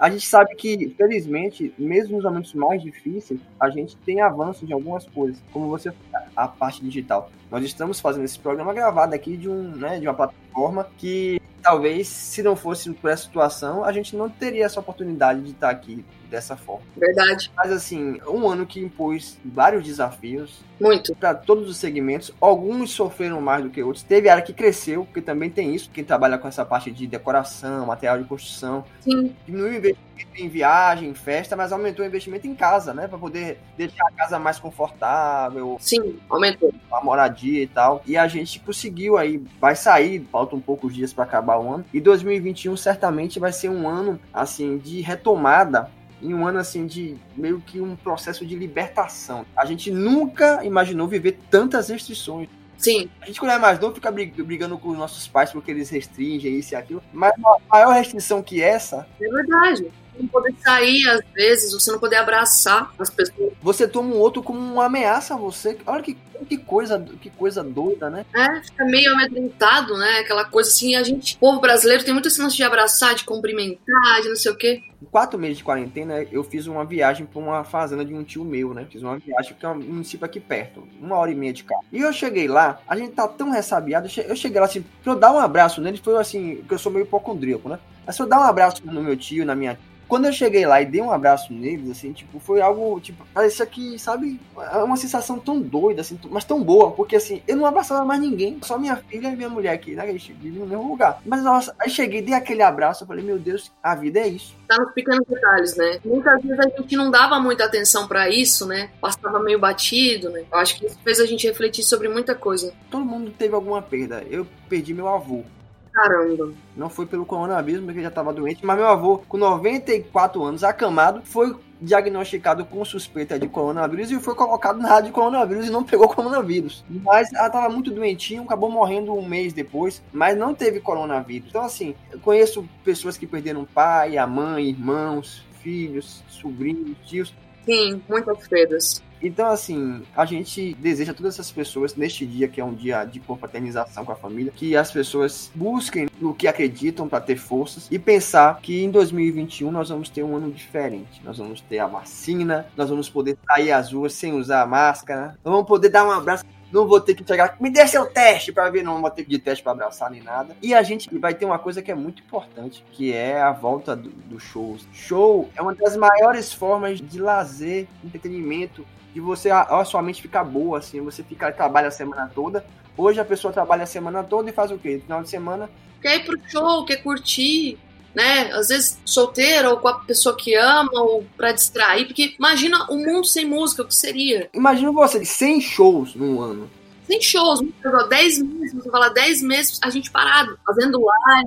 a 0.00 0.08
gente 0.08 0.26
sabe 0.26 0.54
que, 0.54 0.94
felizmente, 0.96 1.74
mesmo 1.76 2.16
nos 2.16 2.24
momentos 2.24 2.54
mais 2.54 2.82
difíceis, 2.82 3.38
a 3.60 3.68
gente 3.68 3.94
tem 3.98 4.22
avanço 4.22 4.64
de 4.64 4.72
algumas 4.72 5.06
coisas, 5.06 5.38
como 5.52 5.68
você 5.68 5.92
a 6.34 6.48
parte 6.48 6.82
digital. 6.82 7.30
Nós 7.50 7.64
estamos 7.64 8.00
fazendo 8.00 8.24
esse 8.24 8.38
programa 8.38 8.72
gravado 8.72 9.14
aqui 9.14 9.36
de, 9.36 9.48
um, 9.48 9.62
né, 9.76 9.98
de 9.98 10.06
uma 10.06 10.14
plataforma 10.14 10.86
que 10.96 11.40
talvez, 11.60 12.08
se 12.08 12.42
não 12.42 12.56
fosse 12.56 12.90
por 12.90 13.10
essa 13.10 13.24
situação, 13.24 13.84
a 13.84 13.92
gente 13.92 14.16
não 14.16 14.28
teria 14.28 14.64
essa 14.64 14.80
oportunidade 14.80 15.42
de 15.42 15.50
estar 15.50 15.70
aqui 15.70 16.04
dessa 16.30 16.56
forma. 16.56 16.84
Verdade. 16.96 17.50
Mas 17.56 17.72
assim, 17.72 18.20
um 18.26 18.48
ano 18.48 18.64
que 18.64 18.80
impôs 18.80 19.38
vários 19.44 19.84
desafios. 19.84 20.60
Muito. 20.80 21.14
Para 21.16 21.34
todos 21.34 21.68
os 21.68 21.76
segmentos. 21.76 22.32
Alguns 22.40 22.92
sofreram 22.92 23.40
mais 23.40 23.62
do 23.62 23.70
que 23.70 23.82
outros. 23.82 24.04
Teve 24.04 24.28
área 24.28 24.42
que 24.42 24.52
cresceu, 24.52 25.04
porque 25.04 25.20
também 25.20 25.50
tem 25.50 25.74
isso. 25.74 25.90
Quem 25.90 26.04
trabalha 26.04 26.38
com 26.38 26.48
essa 26.48 26.64
parte 26.64 26.90
de 26.90 27.06
decoração, 27.06 27.86
material 27.86 28.18
de 28.18 28.24
construção. 28.24 28.84
Sim. 29.00 29.34
Diminuiu 29.44 29.72
o 29.72 29.76
investimento 29.76 30.10
em 30.36 30.48
viagem, 30.48 31.08
em 31.10 31.14
festa, 31.14 31.56
mas 31.56 31.72
aumentou 31.72 32.04
o 32.04 32.08
investimento 32.08 32.46
em 32.46 32.54
casa, 32.54 32.94
né? 32.94 33.08
Para 33.08 33.18
poder 33.18 33.58
deixar 33.76 34.06
a 34.06 34.12
casa 34.12 34.38
mais 34.38 34.58
confortável. 34.58 35.76
Sim, 35.80 36.18
aumentou. 36.28 36.72
A 36.92 37.04
moradia 37.04 37.39
e 37.48 37.66
tal. 37.66 38.02
E 38.06 38.16
a 38.16 38.26
gente 38.26 38.60
conseguiu 38.60 39.16
aí. 39.16 39.42
Vai 39.60 39.76
sair, 39.76 40.26
faltam 40.30 40.60
poucos 40.60 40.94
dias 40.94 41.12
para 41.12 41.24
acabar 41.24 41.58
o 41.58 41.72
ano. 41.72 41.84
E 41.92 42.00
2021 42.00 42.76
certamente 42.76 43.38
vai 43.38 43.52
ser 43.52 43.68
um 43.68 43.88
ano, 43.88 44.20
assim, 44.32 44.78
de 44.78 45.00
retomada 45.00 45.90
em 46.22 46.34
um 46.34 46.46
ano 46.46 46.58
assim 46.58 46.86
de 46.86 47.16
meio 47.34 47.60
que 47.60 47.80
um 47.80 47.96
processo 47.96 48.44
de 48.44 48.54
libertação. 48.54 49.46
A 49.56 49.64
gente 49.64 49.90
nunca 49.90 50.62
imaginou 50.64 51.08
viver 51.08 51.38
tantas 51.50 51.88
restrições. 51.88 52.48
Sim. 52.76 53.10
A 53.20 53.26
gente, 53.26 53.38
quando 53.38 53.52
é 53.52 53.58
mais 53.58 53.78
novo, 53.78 53.94
fica 53.94 54.10
brigando 54.10 54.78
com 54.78 54.90
os 54.90 54.98
nossos 54.98 55.28
pais 55.28 55.50
porque 55.50 55.70
eles 55.70 55.90
restringem 55.90 56.58
isso 56.58 56.74
e 56.74 56.76
aquilo. 56.76 57.02
Mas 57.12 57.32
a 57.32 57.58
maior 57.70 57.92
restrição 57.92 58.42
que 58.42 58.62
essa. 58.62 59.06
É 59.20 59.28
verdade 59.28 59.90
não 60.20 60.28
poder 60.28 60.54
sair 60.62 61.08
às 61.08 61.20
vezes, 61.34 61.72
você 61.72 61.90
não 61.90 61.98
poder 61.98 62.16
abraçar 62.16 62.92
as 62.98 63.10
pessoas. 63.10 63.52
Você 63.62 63.86
toma 63.88 64.14
um 64.14 64.18
outro 64.18 64.42
como 64.42 64.58
uma 64.58 64.86
ameaça 64.86 65.34
a 65.34 65.36
você. 65.36 65.76
Olha 65.86 66.02
que, 66.02 66.16
que 66.48 66.56
coisa, 66.56 66.98
que 67.20 67.30
coisa 67.30 67.62
doida, 67.62 68.08
né? 68.10 68.24
É, 68.34 68.62
fica 68.62 68.84
meio 68.84 69.12
amedrontado, 69.12 69.96
né? 69.96 70.20
Aquela 70.20 70.44
coisa 70.44 70.70
assim, 70.70 70.94
a 70.96 71.02
gente, 71.02 71.36
o 71.36 71.38
povo 71.38 71.60
brasileiro 71.60 72.04
tem 72.04 72.12
muito 72.12 72.28
esse 72.28 72.40
lance 72.40 72.56
de 72.56 72.62
abraçar, 72.62 73.14
de 73.14 73.24
cumprimentar, 73.24 74.22
de 74.22 74.28
não 74.28 74.36
sei 74.36 74.52
o 74.52 74.56
quê. 74.56 74.82
Quatro 75.10 75.38
meses 75.38 75.58
de 75.58 75.64
quarentena, 75.64 76.22
eu 76.30 76.44
fiz 76.44 76.66
uma 76.66 76.84
viagem 76.84 77.24
para 77.24 77.40
uma 77.40 77.64
fazenda 77.64 78.04
de 78.04 78.12
um 78.12 78.22
tio 78.22 78.44
meu, 78.44 78.74
né? 78.74 78.86
Fiz 78.90 79.02
uma 79.02 79.18
viagem 79.18 79.54
que 79.58 79.64
é 79.64 79.68
um 79.68 79.76
município 79.76 80.24
aqui 80.24 80.38
perto, 80.38 80.86
uma 81.00 81.16
hora 81.16 81.30
e 81.30 81.34
meia 81.34 81.52
de 81.52 81.64
carro. 81.64 81.84
E 81.90 82.00
eu 82.00 82.12
cheguei 82.12 82.46
lá, 82.46 82.80
a 82.86 82.96
gente 82.96 83.12
tá 83.12 83.26
tão 83.26 83.50
ressabiado, 83.50 84.08
eu 84.26 84.36
cheguei 84.36 84.60
lá 84.60 84.66
assim, 84.66 84.84
pra 85.02 85.12
eu 85.12 85.18
dar 85.18 85.32
um 85.32 85.38
abraço 85.38 85.80
nele, 85.80 85.98
foi 85.98 86.16
assim, 86.18 86.62
que 86.68 86.74
eu 86.74 86.78
sou 86.78 86.92
meio 86.92 87.04
hipocondríaco, 87.04 87.68
né? 87.68 87.78
Mas 88.06 88.16
se 88.16 88.22
eu 88.22 88.26
dar 88.26 88.40
um 88.40 88.44
abraço 88.44 88.82
no 88.84 89.02
meu 89.02 89.16
tio, 89.16 89.46
na 89.46 89.54
minha 89.54 89.78
quando 90.10 90.24
eu 90.24 90.32
cheguei 90.32 90.66
lá 90.66 90.82
e 90.82 90.86
dei 90.86 91.00
um 91.00 91.12
abraço 91.12 91.52
neles, 91.52 91.88
assim, 91.88 92.12
tipo, 92.12 92.40
foi 92.40 92.60
algo, 92.60 92.98
tipo, 93.00 93.24
parecia 93.32 93.64
que, 93.64 93.96
sabe, 93.96 94.40
é 94.72 94.78
uma 94.78 94.96
sensação 94.96 95.38
tão 95.38 95.60
doida, 95.60 96.00
assim, 96.00 96.18
mas 96.28 96.44
tão 96.44 96.60
boa, 96.64 96.90
porque 96.90 97.14
assim, 97.14 97.40
eu 97.46 97.56
não 97.56 97.64
abraçava 97.64 98.04
mais 98.04 98.20
ninguém, 98.20 98.58
só 98.60 98.76
minha 98.76 98.96
filha 98.96 99.28
e 99.28 99.36
minha 99.36 99.48
mulher 99.48 99.72
aqui, 99.72 99.92
né? 99.92 100.02
A 100.02 100.06
gente 100.06 100.32
vive 100.32 100.58
no 100.58 100.66
mesmo 100.66 100.88
lugar. 100.88 101.22
Mas 101.24 101.44
nossa, 101.44 101.72
aí 101.78 101.88
cheguei, 101.88 102.20
dei 102.20 102.34
aquele 102.34 102.60
abraço, 102.60 103.04
eu 103.04 103.06
falei, 103.06 103.24
meu 103.24 103.38
Deus, 103.38 103.70
a 103.80 103.94
vida 103.94 104.18
é 104.18 104.26
isso. 104.26 104.56
Tá 104.66 104.76
nos 104.82 104.92
pequenos 104.92 105.24
detalhes, 105.28 105.76
né? 105.76 106.00
Muitas 106.04 106.42
vezes 106.42 106.58
a 106.58 106.68
gente 106.68 106.96
não 106.96 107.08
dava 107.08 107.38
muita 107.38 107.64
atenção 107.64 108.08
para 108.08 108.28
isso, 108.28 108.66
né? 108.66 108.90
Passava 109.00 109.38
meio 109.38 109.60
batido, 109.60 110.28
né? 110.30 110.42
Eu 110.50 110.58
acho 110.58 110.76
que 110.76 110.86
isso 110.86 110.98
fez 111.04 111.20
a 111.20 111.26
gente 111.26 111.46
refletir 111.46 111.84
sobre 111.84 112.08
muita 112.08 112.34
coisa. 112.34 112.72
Todo 112.90 113.04
mundo 113.04 113.30
teve 113.30 113.54
alguma 113.54 113.80
perda. 113.80 114.24
Eu 114.28 114.44
perdi 114.68 114.92
meu 114.92 115.06
avô. 115.06 115.44
Caramba. 115.92 116.52
Não 116.76 116.88
foi 116.88 117.06
pelo 117.06 117.26
coronavírus, 117.26 117.82
porque 117.82 117.98
ele 117.98 118.02
já 118.02 118.08
estava 118.08 118.32
doente, 118.32 118.64
mas 118.64 118.76
meu 118.76 118.86
avô, 118.86 119.18
com 119.28 119.36
94 119.36 120.42
anos, 120.42 120.62
acamado, 120.62 121.20
foi 121.24 121.54
diagnosticado 121.80 122.64
com 122.64 122.84
suspeita 122.84 123.38
de 123.38 123.48
coronavírus 123.48 124.10
e 124.10 124.20
foi 124.20 124.34
colocado 124.34 124.78
na 124.78 124.92
área 124.92 125.06
de 125.06 125.12
coronavírus 125.12 125.66
e 125.66 125.70
não 125.70 125.82
pegou 125.82 126.08
coronavírus. 126.08 126.84
Mas 126.88 127.32
ela 127.32 127.46
estava 127.46 127.68
muito 127.68 127.90
doentinha, 127.90 128.42
acabou 128.42 128.70
morrendo 128.70 129.14
um 129.14 129.26
mês 129.26 129.52
depois, 129.52 130.02
mas 130.12 130.36
não 130.36 130.54
teve 130.54 130.80
coronavírus. 130.80 131.48
Então, 131.48 131.62
assim, 131.62 131.94
eu 132.12 132.20
conheço 132.20 132.68
pessoas 132.84 133.16
que 133.16 133.26
perderam 133.26 133.64
pai, 133.64 134.18
a 134.18 134.26
mãe, 134.26 134.68
irmãos, 134.68 135.44
filhos, 135.62 136.22
sobrinhos, 136.28 136.96
tios. 137.06 137.34
Sim, 137.64 138.02
muitas 138.08 138.48
perdas. 138.48 139.02
Então, 139.22 139.48
assim, 139.48 140.02
a 140.16 140.24
gente 140.24 140.74
deseja 140.74 141.12
a 141.12 141.14
todas 141.14 141.34
essas 141.34 141.50
pessoas, 141.52 141.94
neste 141.94 142.24
dia, 142.24 142.48
que 142.48 142.60
é 142.60 142.64
um 142.64 142.72
dia 142.72 143.04
de 143.04 143.20
confraternização 143.20 144.04
com 144.04 144.12
a 144.12 144.16
família, 144.16 144.52
que 144.54 144.74
as 144.74 144.90
pessoas 144.90 145.50
busquem 145.54 146.08
no 146.18 146.34
que 146.34 146.48
acreditam 146.48 147.06
para 147.06 147.20
ter 147.20 147.36
forças 147.36 147.86
e 147.90 147.98
pensar 147.98 148.58
que 148.62 148.82
em 148.82 148.90
2021 148.90 149.70
nós 149.70 149.90
vamos 149.90 150.08
ter 150.08 150.22
um 150.22 150.36
ano 150.36 150.50
diferente. 150.50 151.20
Nós 151.22 151.36
vamos 151.36 151.60
ter 151.60 151.78
a 151.78 151.86
vacina, 151.86 152.66
nós 152.76 152.88
vamos 152.88 153.10
poder 153.10 153.36
sair 153.46 153.72
às 153.72 153.92
ruas 153.92 154.14
sem 154.14 154.32
usar 154.32 154.66
máscara, 154.66 155.38
nós 155.44 155.52
vamos 155.52 155.68
poder 155.68 155.90
dar 155.90 156.06
um 156.06 156.10
abraço 156.10 156.44
não 156.72 156.86
vou 156.86 157.00
ter 157.00 157.14
que 157.14 157.26
chegar, 157.26 157.56
me 157.60 157.70
dê 157.70 157.86
seu 157.86 158.06
teste 158.06 158.52
para 158.52 158.70
ver, 158.70 158.82
não 158.82 159.00
vou 159.00 159.10
ter 159.10 159.24
que 159.24 159.30
de 159.30 159.38
teste 159.38 159.62
para 159.62 159.72
abraçar 159.72 160.10
nem 160.10 160.22
nada. 160.22 160.56
E 160.62 160.74
a 160.74 160.82
gente 160.82 161.16
vai 161.18 161.34
ter 161.34 161.44
uma 161.44 161.58
coisa 161.58 161.82
que 161.82 161.90
é 161.90 161.94
muito 161.94 162.22
importante, 162.22 162.84
que 162.92 163.12
é 163.12 163.40
a 163.40 163.52
volta 163.52 163.96
dos 163.96 164.12
do 164.12 164.40
shows. 164.40 164.86
Show 164.92 165.48
é 165.56 165.62
uma 165.62 165.74
das 165.74 165.96
maiores 165.96 166.52
formas 166.52 167.00
de 167.00 167.20
lazer, 167.20 167.88
entretenimento 168.04 168.86
de 169.12 169.20
você 169.20 169.50
a, 169.50 169.84
sua 169.84 170.02
mente 170.02 170.22
ficar 170.22 170.44
boa, 170.44 170.78
assim, 170.78 171.00
você 171.00 171.22
fica, 171.22 171.50
trabalha 171.52 171.88
a 171.88 171.92
semana 171.92 172.30
toda. 172.32 172.64
Hoje 172.96 173.20
a 173.20 173.24
pessoa 173.24 173.52
trabalha 173.52 173.82
a 173.82 173.86
semana 173.86 174.22
toda 174.22 174.50
e 174.50 174.52
faz 174.52 174.70
o 174.70 174.78
quê? 174.78 174.96
No 174.96 175.00
final 175.02 175.22
de 175.22 175.28
semana. 175.28 175.70
Quer 176.00 176.16
ir 176.16 176.24
pro 176.24 176.38
show, 176.48 176.84
quer 176.84 177.02
curtir, 177.02 177.78
né? 178.14 178.50
Às 178.52 178.68
vezes 178.68 178.98
solteira 179.04 179.70
ou 179.70 179.78
com 179.78 179.88
a 179.88 180.00
pessoa 180.00 180.36
que 180.36 180.54
ama 180.54 180.90
ou 181.00 181.24
para 181.36 181.52
distrair, 181.52 182.06
porque 182.06 182.34
imagina 182.38 182.86
o 182.90 182.94
um 182.94 183.04
mundo 183.04 183.26
sem 183.26 183.44
música, 183.44 183.82
o 183.82 183.86
que 183.86 183.94
seria? 183.94 184.48
Imagina 184.52 184.92
você, 184.92 185.24
100 185.24 185.60
shows 185.60 186.14
num 186.14 186.40
ano. 186.40 186.70
100 187.06 187.22
shows, 187.22 187.60
10 188.08 188.42
meses, 188.42 188.74
você 188.74 188.90
fala 188.90 189.08
10 189.08 189.42
meses, 189.42 189.80
a 189.82 189.90
gente 189.90 190.10
parado, 190.10 190.56
fazendo 190.64 191.04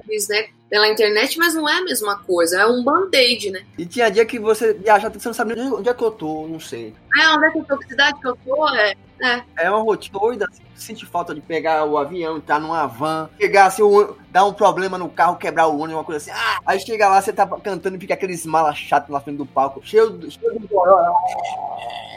lives, 0.08 0.28
né? 0.28 0.48
pela 0.74 0.88
internet, 0.88 1.38
mas 1.38 1.54
não 1.54 1.70
é 1.70 1.78
a 1.78 1.84
mesma 1.84 2.18
coisa, 2.18 2.60
é 2.60 2.66
um 2.66 2.84
band-aid, 2.84 3.52
né? 3.52 3.64
E 3.78 3.86
tinha 3.86 4.10
dia 4.10 4.26
que 4.26 4.40
você 4.40 4.74
viaja, 4.74 5.08
você 5.08 5.30
não 5.30 5.34
sabe 5.34 5.54
onde 5.54 5.88
é 5.88 5.94
que 5.94 6.04
eu 6.04 6.10
tô, 6.10 6.48
não 6.48 6.60
sei. 6.60 6.96
É, 7.16 7.28
onde 7.30 7.46
é 7.46 7.52
que 7.52 7.60
eu 7.60 7.64
tô, 7.64 7.78
que 7.78 7.90
cidade 7.90 8.20
que 8.20 8.28
eu 8.28 8.36
tô, 8.44 8.68
é. 8.70 8.96
É, 9.22 9.66
é 9.66 9.70
uma 9.70 9.82
rotina 9.82 10.20
doida, 10.20 10.46
assim, 10.50 10.64
sente 10.76 11.06
falta 11.06 11.34
de 11.34 11.42
pegar 11.42 11.86
o 11.86 11.98
avião, 11.98 12.38
entrar 12.38 12.60
numa 12.60 12.86
van, 12.86 13.30
pegar 13.38 13.68
assim, 13.68 13.84
um, 13.84 14.16
dar 14.30 14.46
um 14.46 14.54
problema 14.54 14.98
no 14.98 15.10
carro, 15.10 15.38
quebrar 15.38 15.68
o 15.68 15.76
ônibus, 15.76 15.94
uma 15.94 16.04
coisa 16.04 16.18
assim. 16.18 16.32
Ah! 16.32 16.60
Aí 16.66 16.80
chega 16.80 17.08
lá, 17.08 17.22
você 17.22 17.32
tá 17.32 17.48
cantando 17.48 17.96
e 17.96 18.00
fica 18.00 18.14
aqueles 18.14 18.46
malas 18.46 18.78
chatos 18.78 19.10
na 19.10 19.20
frente 19.20 19.38
do 19.38 19.46
palco, 19.46 19.82
cheio, 19.84 20.20
cheio 20.30 20.60
de 20.60 20.68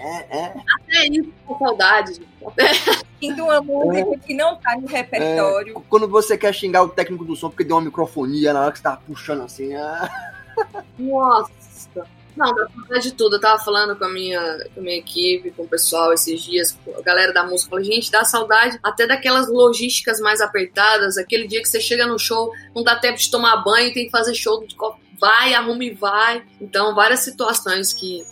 é, 0.07 0.38
é. 0.38 0.55
Até 0.75 1.07
isso 1.09 1.33
com 1.45 1.59
saudade. 1.59 2.21
Até... 2.47 2.71
uma 3.43 3.61
música 3.61 4.15
é. 4.15 4.19
que 4.19 4.35
não 4.35 4.57
tá 4.57 4.76
no 4.76 4.87
repertório. 4.87 5.76
É, 5.76 5.83
quando 5.88 6.07
você 6.07 6.38
quer 6.38 6.53
xingar 6.53 6.83
o 6.83 6.88
técnico 6.88 7.25
do 7.25 7.35
som 7.35 7.49
porque 7.49 7.65
deu 7.65 7.76
uma 7.76 7.83
microfonia 7.83 8.53
na 8.53 8.62
hora 8.62 8.73
que 8.73 8.79
você 8.79 8.85
tá 8.85 8.99
puxando 9.07 9.43
assim. 9.43 9.75
Ah. 9.75 10.09
Nossa. 10.99 12.07
Não, 12.37 12.55
dá 12.55 12.69
saudade 12.69 13.11
de 13.11 13.12
tudo. 13.12 13.37
Eu 13.37 13.40
tava 13.40 13.62
falando 13.62 13.97
com 13.97 14.05
a 14.05 14.09
minha, 14.09 14.59
com 14.75 14.81
a 14.81 14.83
minha 14.83 14.99
equipe, 14.99 15.50
com 15.52 15.62
o 15.62 15.69
pessoal 15.69 16.12
esses 16.12 16.43
dias, 16.43 16.78
a 16.97 17.02
galera 17.02 17.33
da 17.33 17.45
música. 17.45 17.71
Falei, 17.71 17.85
gente, 17.85 18.11
dá 18.11 18.25
saudade 18.25 18.78
até 18.83 19.07
daquelas 19.07 19.49
logísticas 19.49 20.21
mais 20.21 20.40
apertadas. 20.40 21.16
Aquele 21.16 21.47
dia 21.49 21.62
que 21.62 21.69
você 21.69 21.81
chega 21.81 22.07
no 22.07 22.19
show, 22.19 22.52
não 22.75 22.83
dá 22.83 22.97
tempo 22.97 23.19
de 23.19 23.31
tomar 23.31 23.57
banho, 23.64 23.93
tem 23.95 24.05
que 24.05 24.11
fazer 24.11 24.35
show 24.35 24.64
de 24.66 24.76
vai, 25.19 25.55
arruma 25.55 25.85
e 25.85 25.95
vai. 25.95 26.45
Então, 26.61 26.95
várias 26.95 27.21
situações 27.21 27.95
que 27.95 28.23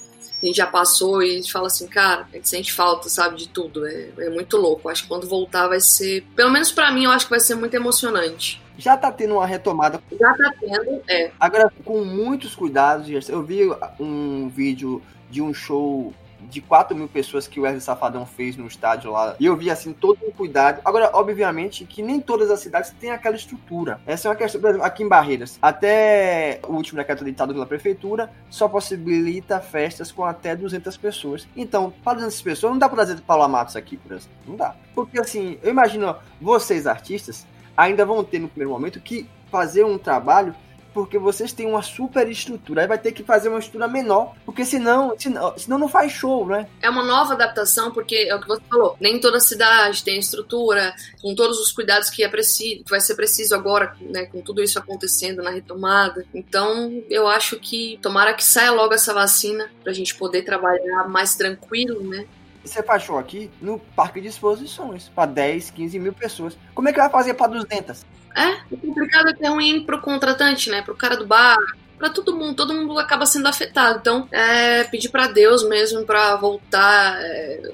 a 0.42 0.46
gente 0.46 0.56
já 0.56 0.66
passou 0.66 1.22
e 1.22 1.30
a 1.30 1.36
gente 1.36 1.50
fala 1.50 1.68
assim, 1.68 1.86
cara, 1.86 2.28
a 2.30 2.36
gente 2.36 2.48
sente 2.48 2.72
falta, 2.72 3.08
sabe, 3.08 3.36
de 3.36 3.48
tudo. 3.48 3.86
É, 3.86 4.10
é 4.18 4.30
muito 4.30 4.58
louco. 4.58 4.90
Acho 4.90 5.04
que 5.04 5.08
quando 5.08 5.26
voltar 5.26 5.68
vai 5.68 5.80
ser, 5.80 6.22
pelo 6.36 6.50
menos 6.50 6.70
para 6.70 6.92
mim, 6.92 7.04
eu 7.04 7.10
acho 7.10 7.24
que 7.24 7.30
vai 7.30 7.40
ser 7.40 7.54
muito 7.54 7.74
emocionante 7.74 8.62
já 8.76 8.96
tá 8.96 9.10
tendo 9.10 9.34
uma 9.34 9.46
retomada. 9.46 10.00
Já 10.18 10.34
tá 10.34 10.54
tendo, 10.60 11.02
é. 11.08 11.30
Agora, 11.38 11.72
com 11.84 12.04
muitos 12.04 12.54
cuidados, 12.54 13.28
eu 13.28 13.42
vi 13.42 13.60
um 13.98 14.48
vídeo 14.48 15.02
de 15.30 15.40
um 15.42 15.52
show 15.52 16.12
de 16.50 16.60
4 16.60 16.96
mil 16.96 17.08
pessoas 17.08 17.46
que 17.46 17.58
o 17.58 17.62
Wesley 17.62 17.80
Safadão 17.80 18.26
fez 18.26 18.56
no 18.56 18.66
estádio 18.66 19.10
lá. 19.10 19.34
E 19.40 19.46
eu 19.46 19.56
vi, 19.56 19.70
assim, 19.70 19.92
todo 19.92 20.18
um 20.26 20.30
cuidado. 20.30 20.80
Agora, 20.84 21.10
obviamente, 21.14 21.84
que 21.84 22.02
nem 22.02 22.20
todas 22.20 22.50
as 22.50 22.60
cidades 22.60 22.90
têm 23.00 23.10
aquela 23.10 23.36
estrutura. 23.36 24.00
Essa 24.06 24.28
é 24.28 24.30
uma 24.30 24.36
questão, 24.36 24.60
por 24.60 24.68
exemplo, 24.68 24.86
aqui 24.86 25.02
em 25.02 25.08
Barreiras. 25.08 25.58
Até 25.60 26.60
o 26.66 26.72
último 26.72 26.98
decreto 26.98 27.24
editado 27.24 27.52
pela 27.52 27.66
prefeitura 27.66 28.30
só 28.50 28.68
possibilita 28.68 29.60
festas 29.60 30.12
com 30.12 30.24
até 30.24 30.54
200 30.54 30.96
pessoas. 30.96 31.48
Então, 31.56 31.92
para 32.04 32.14
200 32.14 32.42
pessoas, 32.42 32.72
não 32.72 32.78
dá 32.78 32.88
para 32.88 33.04
trazer 33.04 33.20
Paulo 33.22 33.48
Matos 33.48 33.76
aqui, 33.76 33.96
por 33.96 34.12
exemplo. 34.12 34.36
Não 34.46 34.56
dá. 34.56 34.74
Porque, 34.94 35.18
assim, 35.18 35.58
eu 35.62 35.70
imagino 35.70 36.14
vocês, 36.40 36.86
artistas, 36.86 37.46
ainda 37.76 38.04
vão 38.04 38.22
ter 38.24 38.38
no 38.38 38.48
primeiro 38.48 38.72
momento 38.72 39.00
que 39.00 39.28
fazer 39.50 39.84
um 39.84 39.98
trabalho 39.98 40.54
porque 40.94 41.18
vocês 41.18 41.52
têm 41.52 41.66
uma 41.66 41.82
super 41.82 42.30
estrutura. 42.30 42.82
Aí 42.82 42.86
vai 42.86 42.96
ter 42.96 43.10
que 43.10 43.24
fazer 43.24 43.48
uma 43.48 43.58
estrutura 43.58 43.88
menor, 43.88 44.34
porque 44.46 44.64
senão, 44.64 45.14
senão, 45.18 45.58
senão 45.58 45.76
não 45.76 45.88
faz 45.88 46.12
show, 46.12 46.46
né? 46.46 46.68
É 46.80 46.88
uma 46.88 47.02
nova 47.02 47.34
adaptação, 47.34 47.90
porque 47.90 48.14
é 48.14 48.34
o 48.34 48.40
que 48.40 48.46
você 48.46 48.62
falou. 48.70 48.96
Nem 49.00 49.18
toda 49.20 49.40
cidade 49.40 50.04
tem 50.04 50.18
estrutura, 50.18 50.94
com 51.20 51.34
todos 51.34 51.58
os 51.58 51.72
cuidados 51.72 52.08
que 52.08 52.22
é 52.22 52.28
preciso, 52.28 52.84
que 52.84 52.90
vai 52.90 53.00
ser 53.00 53.16
preciso 53.16 53.54
agora, 53.56 53.96
né? 54.00 54.26
Com 54.26 54.40
tudo 54.40 54.62
isso 54.62 54.78
acontecendo 54.78 55.42
na 55.42 55.50
retomada. 55.50 56.24
Então, 56.32 57.02
eu 57.10 57.26
acho 57.26 57.58
que 57.58 57.98
tomara 58.00 58.32
que 58.32 58.44
saia 58.44 58.70
logo 58.70 58.94
essa 58.94 59.12
vacina 59.12 59.68
pra 59.82 59.92
gente 59.92 60.14
poder 60.14 60.42
trabalhar 60.42 61.08
mais 61.08 61.34
tranquilo, 61.34 62.00
né? 62.08 62.24
Você 62.64 62.82
show 62.98 63.18
aqui 63.18 63.50
no 63.60 63.78
parque 63.78 64.20
de 64.20 64.28
exposições 64.28 65.08
para 65.08 65.26
10, 65.26 65.70
15 65.70 65.98
mil 65.98 66.12
pessoas. 66.12 66.56
Como 66.74 66.88
é 66.88 66.92
que 66.92 66.98
vai 66.98 67.10
fazer 67.10 67.34
para 67.34 67.52
200? 67.52 68.04
É, 68.36 68.74
o 68.74 68.76
complicado 68.76 69.28
é 69.28 69.46
é 69.46 69.48
ruim 69.48 69.84
pro 69.84 70.00
contratante, 70.00 70.70
né? 70.70 70.82
Pro 70.82 70.96
cara 70.96 71.16
do 71.16 71.26
bar, 71.26 71.56
para 71.98 72.10
todo 72.10 72.36
mundo, 72.36 72.54
todo 72.54 72.74
mundo 72.74 72.98
acaba 72.98 73.26
sendo 73.26 73.46
afetado. 73.46 73.98
Então, 74.00 74.28
é 74.32 74.84
pedir 74.84 75.08
para 75.10 75.28
Deus 75.28 75.66
mesmo 75.68 76.04
para 76.04 76.36
voltar, 76.36 77.16
é, 77.20 77.72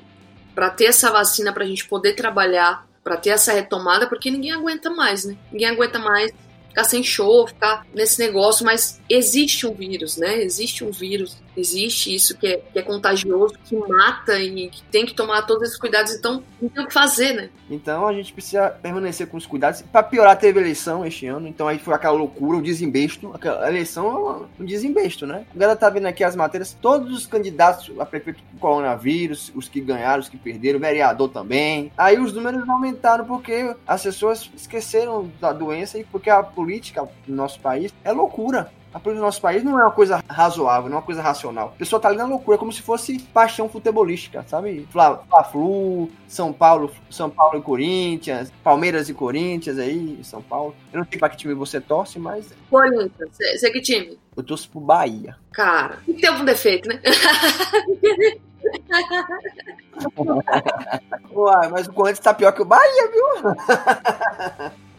para 0.55 0.71
ter 0.71 0.87
essa 0.87 1.11
vacina 1.11 1.53
pra 1.53 1.65
gente 1.65 1.89
poder 1.89 2.15
trabalhar, 2.15 2.87
para 3.03 3.17
ter 3.17 3.31
essa 3.31 3.53
retomada, 3.53 4.07
porque 4.07 4.31
ninguém 4.31 4.53
aguenta 4.53 4.91
mais, 4.91 5.25
né? 5.25 5.37
Ninguém 5.51 5.69
aguenta 5.69 5.99
mais 5.99 6.33
ficar 6.69 6.85
sem 6.85 7.03
show, 7.03 7.47
ficar 7.47 7.85
nesse 7.93 8.19
negócio, 8.21 8.65
mas 8.65 9.01
existe 9.09 9.67
um 9.67 9.75
vírus, 9.75 10.17
né? 10.17 10.43
Existe 10.43 10.85
um 10.85 10.91
vírus, 10.91 11.37
existe 11.57 12.15
isso 12.15 12.37
que 12.37 12.47
é, 12.47 12.57
que 12.73 12.79
é 12.79 12.83
contagioso, 12.83 13.55
que 13.65 13.77
mata 13.77 14.39
e 14.39 14.69
que 14.69 14.83
tem 14.85 15.07
que 15.07 15.15
tomar 15.15 15.43
todos 15.43 15.65
esses 15.65 15.79
cuidados, 15.79 16.13
então 16.13 16.43
não 16.61 16.69
tem 16.69 16.85
o 16.85 16.87
que 16.87 16.93
fazer, 16.93 17.33
né? 17.33 17.51
Então 17.71 18.07
a 18.07 18.13
gente 18.13 18.33
precisa 18.33 18.71
permanecer 18.71 19.29
com 19.29 19.37
os 19.37 19.47
cuidados. 19.47 19.83
Para 19.83 20.03
piorar, 20.03 20.37
teve 20.39 20.61
eleição 20.61 21.07
este 21.07 21.27
ano, 21.27 21.47
então 21.47 21.69
aí 21.69 21.79
foi 21.79 21.95
aquela 21.95 22.17
loucura, 22.17 22.59
o 22.59 22.63
desembesto. 22.63 23.33
A 23.63 23.69
eleição 23.69 24.49
é 24.59 24.63
um 24.63 24.65
desembesto, 24.65 25.27
né? 25.27 25.45
A 25.55 25.59
galera 25.59 25.79
tá 25.79 25.89
vendo 25.89 26.07
aqui 26.07 26.25
as 26.25 26.35
matérias, 26.35 26.77
todos 26.81 27.13
os 27.13 27.27
candidatos 27.27 27.93
a 27.99 28.05
prefeito 28.05 28.43
com 28.53 28.59
coronavírus, 28.59 29.53
os 29.55 29.69
que 29.69 29.81
ganharam, 29.81 30.21
os 30.21 30.29
que 30.29 30.37
perderam, 30.37 30.81
vereador 30.81 31.29
também. 31.29 31.93
Aí 31.97 32.19
os 32.19 32.33
números 32.33 32.69
aumentaram 32.69 33.25
porque 33.25 33.75
as 33.87 34.03
pessoas 34.03 34.51
esqueceram 34.57 35.31
da 35.41 35.53
doença 35.53 35.99
e 35.99 36.05
porque 36.05 36.31
a 36.31 36.43
política 36.43 37.09
no 37.27 37.37
nosso 37.37 37.61
país 37.61 37.93
é 38.05 38.13
loucura. 38.13 38.71
A 38.93 38.99
política 38.99 39.21
do 39.21 39.27
nosso 39.27 39.41
país 39.41 39.63
não 39.63 39.79
é 39.79 39.83
uma 39.85 39.93
coisa 39.93 40.23
razoável, 40.29 40.91
não 40.91 40.97
é 40.97 41.01
uma 41.01 41.07
coisa 41.07 41.23
racional. 41.23 41.69
A 41.69 41.79
pessoa 41.79 42.01
tá 42.01 42.09
ali 42.09 42.17
na 42.17 42.27
loucura, 42.27 42.59
como 42.59 42.73
se 42.73 42.83
fosse 42.83 43.21
paixão 43.33 43.69
futebolística, 43.69 44.45
sabe? 44.49 44.89
Fla-Flu, 44.91 46.11
São 46.27 46.53
Paulo, 46.53 46.91
São 47.09 47.31
Paulo 47.31 47.59
e 47.59 47.63
Corinthians, 47.63 48.53
Palmeiras 48.65 49.09
e 49.09 49.15
Corinthians 49.15 49.79
aí, 49.79 50.19
São 50.25 50.43
Paulo. 50.43 50.75
Eu 50.93 50.99
não 50.99 51.07
sei 51.09 51.21
pra 51.21 51.29
que 51.29 51.37
time 51.37 51.55
você 51.55 51.81
torce, 51.81 52.19
mas. 52.19 52.53
Corinthians, 52.69 53.31
você 53.31 53.71
que 53.71 53.81
time? 53.81 54.19
Eu 54.37 54.43
torço 54.43 54.69
pro 54.69 54.81
Bahia. 54.81 55.37
Cara, 55.53 55.99
tem 56.07 56.29
algum 56.29 56.45
defeito, 56.45 56.89
né? 56.89 57.01
Uai, 61.33 61.69
mas 61.69 61.87
o 61.87 61.93
Corinthians 61.93 62.25
tá 62.25 62.35
pior 62.35 62.51
que 62.53 62.63
o 62.63 62.65
Bahia, 62.65 63.11
viu? 63.11 63.25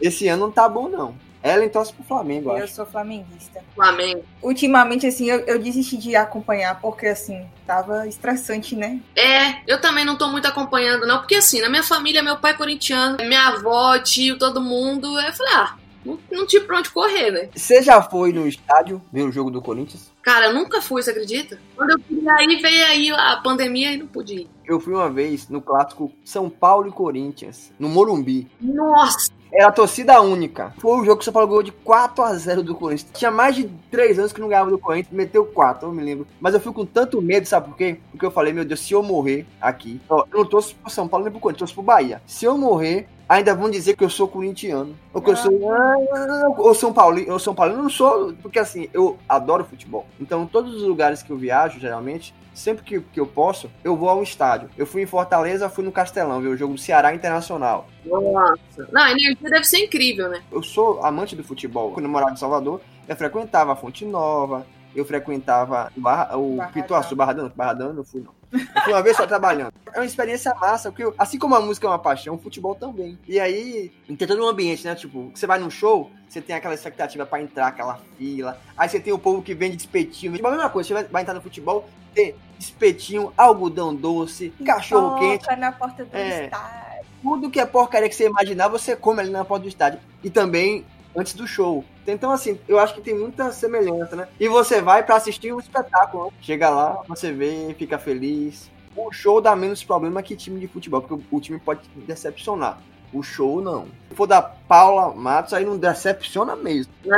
Esse 0.00 0.26
ano 0.28 0.46
não 0.46 0.52
tá 0.52 0.66
bom, 0.68 0.88
não. 0.88 1.14
Ellen 1.42 1.68
torce 1.68 1.92
pro 1.92 2.04
Flamengo, 2.04 2.50
Eu 2.50 2.64
acho. 2.64 2.74
sou 2.74 2.86
flamenguista. 2.86 3.60
Flamengo. 3.74 4.24
Ultimamente, 4.42 5.06
assim, 5.06 5.26
eu, 5.28 5.40
eu 5.40 5.58
desisti 5.58 5.96
de 5.96 6.14
acompanhar, 6.14 6.80
porque, 6.80 7.06
assim, 7.06 7.46
tava 7.66 8.06
estressante, 8.06 8.76
né? 8.76 9.00
É, 9.16 9.60
eu 9.66 9.80
também 9.80 10.04
não 10.04 10.16
tô 10.16 10.28
muito 10.28 10.46
acompanhando, 10.46 11.06
não, 11.06 11.18
porque 11.18 11.36
assim, 11.36 11.60
na 11.60 11.68
minha 11.68 11.82
família, 11.82 12.22
meu 12.22 12.36
pai 12.36 12.52
é 12.52 12.56
corintiano, 12.56 13.16
minha 13.20 13.48
avó, 13.48 13.98
tio, 13.98 14.38
todo 14.38 14.60
mundo. 14.60 15.16
Aí 15.16 15.26
eu 15.28 15.32
falei, 15.32 15.52
ah, 15.54 15.76
não, 16.04 16.18
não 16.30 16.46
tinha 16.46 16.62
pra 16.62 16.78
onde 16.78 16.90
correr, 16.90 17.30
né? 17.30 17.48
Você 17.54 17.82
já 17.82 18.02
foi 18.02 18.32
no 18.32 18.46
estádio 18.46 19.02
ver 19.12 19.22
o 19.22 19.32
jogo 19.32 19.50
do 19.50 19.62
Corinthians? 19.62 20.10
Cara, 20.22 20.46
eu 20.46 20.54
nunca 20.54 20.80
fui, 20.80 21.02
você 21.02 21.10
acredita? 21.10 21.58
Quando 21.76 21.90
eu 21.90 21.98
queria 21.98 22.42
ir, 22.44 22.60
veio 22.60 22.86
aí 22.86 23.10
a 23.10 23.40
pandemia 23.42 23.92
e 23.92 23.96
não 23.96 24.06
pude 24.06 24.34
ir. 24.34 24.50
Eu 24.64 24.78
fui 24.78 24.94
uma 24.94 25.10
vez 25.10 25.48
no 25.48 25.60
clássico 25.60 26.12
São 26.24 26.48
Paulo 26.48 26.88
e 26.88 26.92
Corinthians, 26.92 27.72
no 27.78 27.88
Morumbi. 27.88 28.48
Nossa! 28.60 29.30
Era 29.52 29.68
a 29.68 29.72
torcida 29.72 30.18
única. 30.22 30.72
Foi 30.78 30.98
o 30.98 31.04
jogo 31.04 31.16
que 31.16 31.22
o 31.22 31.24
São 31.24 31.32
Paulo 31.32 31.48
ganhou 31.48 31.62
de 31.62 31.72
4 31.72 32.24
a 32.24 32.34
0 32.34 32.62
do 32.62 32.74
Corinthians. 32.74 33.10
Tinha 33.12 33.30
mais 33.30 33.54
de 33.54 33.68
3 33.90 34.18
anos 34.18 34.32
que 34.32 34.40
não 34.40 34.48
ganhava 34.48 34.70
do 34.70 34.78
Corinthians, 34.78 35.14
meteu 35.14 35.44
4, 35.44 35.86
eu 35.86 35.92
me 35.92 36.02
lembro. 36.02 36.26
Mas 36.40 36.54
eu 36.54 36.60
fui 36.60 36.72
com 36.72 36.86
tanto 36.86 37.20
medo, 37.20 37.46
sabe 37.46 37.68
por 37.68 37.76
quê? 37.76 37.98
Porque 38.10 38.24
eu 38.24 38.30
falei, 38.30 38.54
meu 38.54 38.64
Deus, 38.64 38.80
se 38.80 38.94
eu 38.94 39.02
morrer 39.02 39.46
aqui, 39.60 40.00
eu 40.08 40.26
não 40.32 40.46
torço 40.46 40.74
pro 40.76 40.90
São 40.90 41.06
Paulo 41.06 41.24
nem 41.24 41.30
pro 41.30 41.40
Corinthians, 41.40 41.60
eu 41.60 41.66
torço 41.66 41.74
pro 41.74 41.82
Bahia. 41.82 42.22
Se 42.26 42.46
eu 42.46 42.56
morrer, 42.56 43.06
ainda 43.28 43.54
vão 43.54 43.70
dizer 43.70 43.96
que 43.96 44.04
eu 44.04 44.10
sou 44.10 44.28
corintiano. 44.28 44.96
Ou 45.12 45.22
que 45.22 45.30
eu 45.30 45.36
sou. 45.36 45.72
Ah, 45.72 45.96
ou 46.58 46.74
São 46.74 46.92
Paulo. 46.92 47.22
Ou 47.28 47.38
São 47.38 47.54
Paulo. 47.54 47.72
Eu 47.74 47.82
não 47.82 47.90
sou. 47.90 48.34
Porque 48.42 48.58
assim, 48.58 48.88
eu 48.92 49.18
adoro 49.28 49.64
futebol. 49.64 50.06
Então, 50.20 50.46
todos 50.46 50.74
os 50.74 50.82
lugares 50.82 51.22
que 51.22 51.30
eu 51.30 51.36
viajo, 51.36 51.80
geralmente, 51.80 52.34
sempre 52.54 52.84
que, 52.84 53.00
que 53.00 53.20
eu 53.20 53.26
posso, 53.26 53.70
eu 53.82 53.96
vou 53.96 54.08
ao 54.08 54.22
estádio. 54.22 54.68
Eu 54.76 54.86
fui 54.86 55.02
em 55.02 55.06
Fortaleza, 55.06 55.68
fui 55.68 55.84
no 55.84 55.92
Castelão, 55.92 56.40
ver 56.40 56.48
o 56.48 56.56
jogo 56.56 56.74
do 56.74 56.80
Ceará 56.80 57.14
Internacional. 57.14 57.86
Nossa! 58.04 58.88
Não, 58.90 59.02
a 59.02 59.10
energia 59.10 59.50
deve 59.50 59.64
ser 59.64 59.78
incrível, 59.78 60.28
né? 60.28 60.42
Eu 60.50 60.62
sou 60.62 61.04
amante 61.04 61.36
do 61.36 61.44
futebol. 61.44 61.92
Quando 61.92 62.06
eu 62.06 62.10
morava 62.10 62.32
em 62.32 62.36
Salvador, 62.36 62.80
eu 63.08 63.16
frequentava 63.16 63.72
a 63.72 63.76
Fonte 63.76 64.04
Nova, 64.04 64.66
eu 64.94 65.04
frequentava 65.04 65.90
o, 65.96 66.00
Barra, 66.00 66.36
o 66.36 66.56
Barradão. 66.56 66.72
Pituaçu, 66.72 67.16
Barradão. 67.16 67.52
Barradão 67.54 67.88
eu 67.88 67.94
não 67.94 68.04
fui, 68.04 68.20
não. 68.20 68.41
Eu 68.52 68.82
fui 68.82 68.92
uma 68.92 69.02
vez 69.02 69.16
só 69.16 69.26
trabalhando. 69.26 69.72
É 69.92 69.98
uma 69.98 70.04
experiência 70.06 70.54
massa, 70.54 70.90
porque 70.90 71.04
eu- 71.04 71.14
assim 71.18 71.38
como 71.38 71.54
a 71.54 71.60
música 71.60 71.86
é 71.86 71.90
uma 71.90 71.98
paixão, 71.98 72.34
o 72.34 72.38
futebol 72.38 72.74
também. 72.74 73.18
E 73.26 73.40
aí, 73.40 73.90
tem 74.06 74.16
todo 74.28 74.42
um 74.44 74.48
ambiente, 74.48 74.84
né? 74.84 74.94
Tipo, 74.94 75.30
você 75.34 75.46
vai 75.46 75.58
num 75.58 75.70
show, 75.70 76.10
você 76.28 76.40
tem 76.40 76.54
aquela 76.54 76.74
expectativa 76.74 77.24
pra 77.24 77.40
entrar, 77.40 77.68
aquela 77.68 77.98
fila. 78.18 78.58
Aí 78.76 78.88
você 78.88 79.00
tem 79.00 79.12
o 79.12 79.18
povo 79.18 79.42
que 79.42 79.54
vende 79.54 79.76
espetinho. 79.76 80.32
Tipo, 80.34 80.46
a 80.48 80.50
mesma 80.50 80.68
coisa, 80.70 80.88
você 80.88 81.06
vai- 81.08 81.22
entrar 81.22 81.34
no 81.34 81.40
futebol, 81.42 81.88
tem 82.14 82.34
espetinho, 82.58 83.32
algodão 83.36 83.94
doce, 83.94 84.52
cachorro 84.64 85.18
quente. 85.18 85.46
Na 85.56 85.72
porta 85.72 86.04
do 86.04 86.14
É. 86.16 86.44
estádio. 86.44 86.92
Tudo 87.22 87.50
que 87.50 87.60
é 87.60 87.64
porcaria 87.66 88.08
que 88.08 88.14
você 88.14 88.26
imaginar, 88.26 88.68
você 88.68 88.96
come 88.96 89.20
ali 89.20 89.30
na 89.30 89.44
porta 89.44 89.62
do 89.62 89.68
estádio. 89.68 90.00
E 90.24 90.28
também 90.30 90.84
antes 91.16 91.34
do 91.34 91.46
show. 91.46 91.84
Então, 92.06 92.30
assim, 92.30 92.58
eu 92.68 92.78
acho 92.78 92.94
que 92.94 93.00
tem 93.00 93.18
muita 93.18 93.52
semelhança, 93.52 94.16
né? 94.16 94.28
E 94.38 94.48
você 94.48 94.80
vai 94.80 95.02
pra 95.02 95.16
assistir 95.16 95.52
um 95.52 95.60
espetáculo. 95.60 96.26
né? 96.26 96.30
Chega 96.40 96.68
lá, 96.70 97.02
você 97.08 97.32
vê, 97.32 97.74
fica 97.78 97.98
feliz. 97.98 98.70
O 98.96 99.10
show 99.12 99.40
dá 99.40 99.56
menos 99.56 99.82
problema 99.82 100.22
que 100.22 100.36
time 100.36 100.60
de 100.60 100.68
futebol, 100.68 101.00
porque 101.00 101.24
o 101.30 101.40
time 101.40 101.58
pode 101.58 101.80
decepcionar. 102.06 102.78
O 103.12 103.22
show, 103.22 103.60
não. 103.60 103.86
Se 104.08 104.14
for 104.16 104.26
da 104.26 104.40
Paula 104.40 105.14
Matos, 105.14 105.52
aí 105.52 105.64
não 105.64 105.76
decepciona 105.76 106.56
mesmo. 106.56 106.92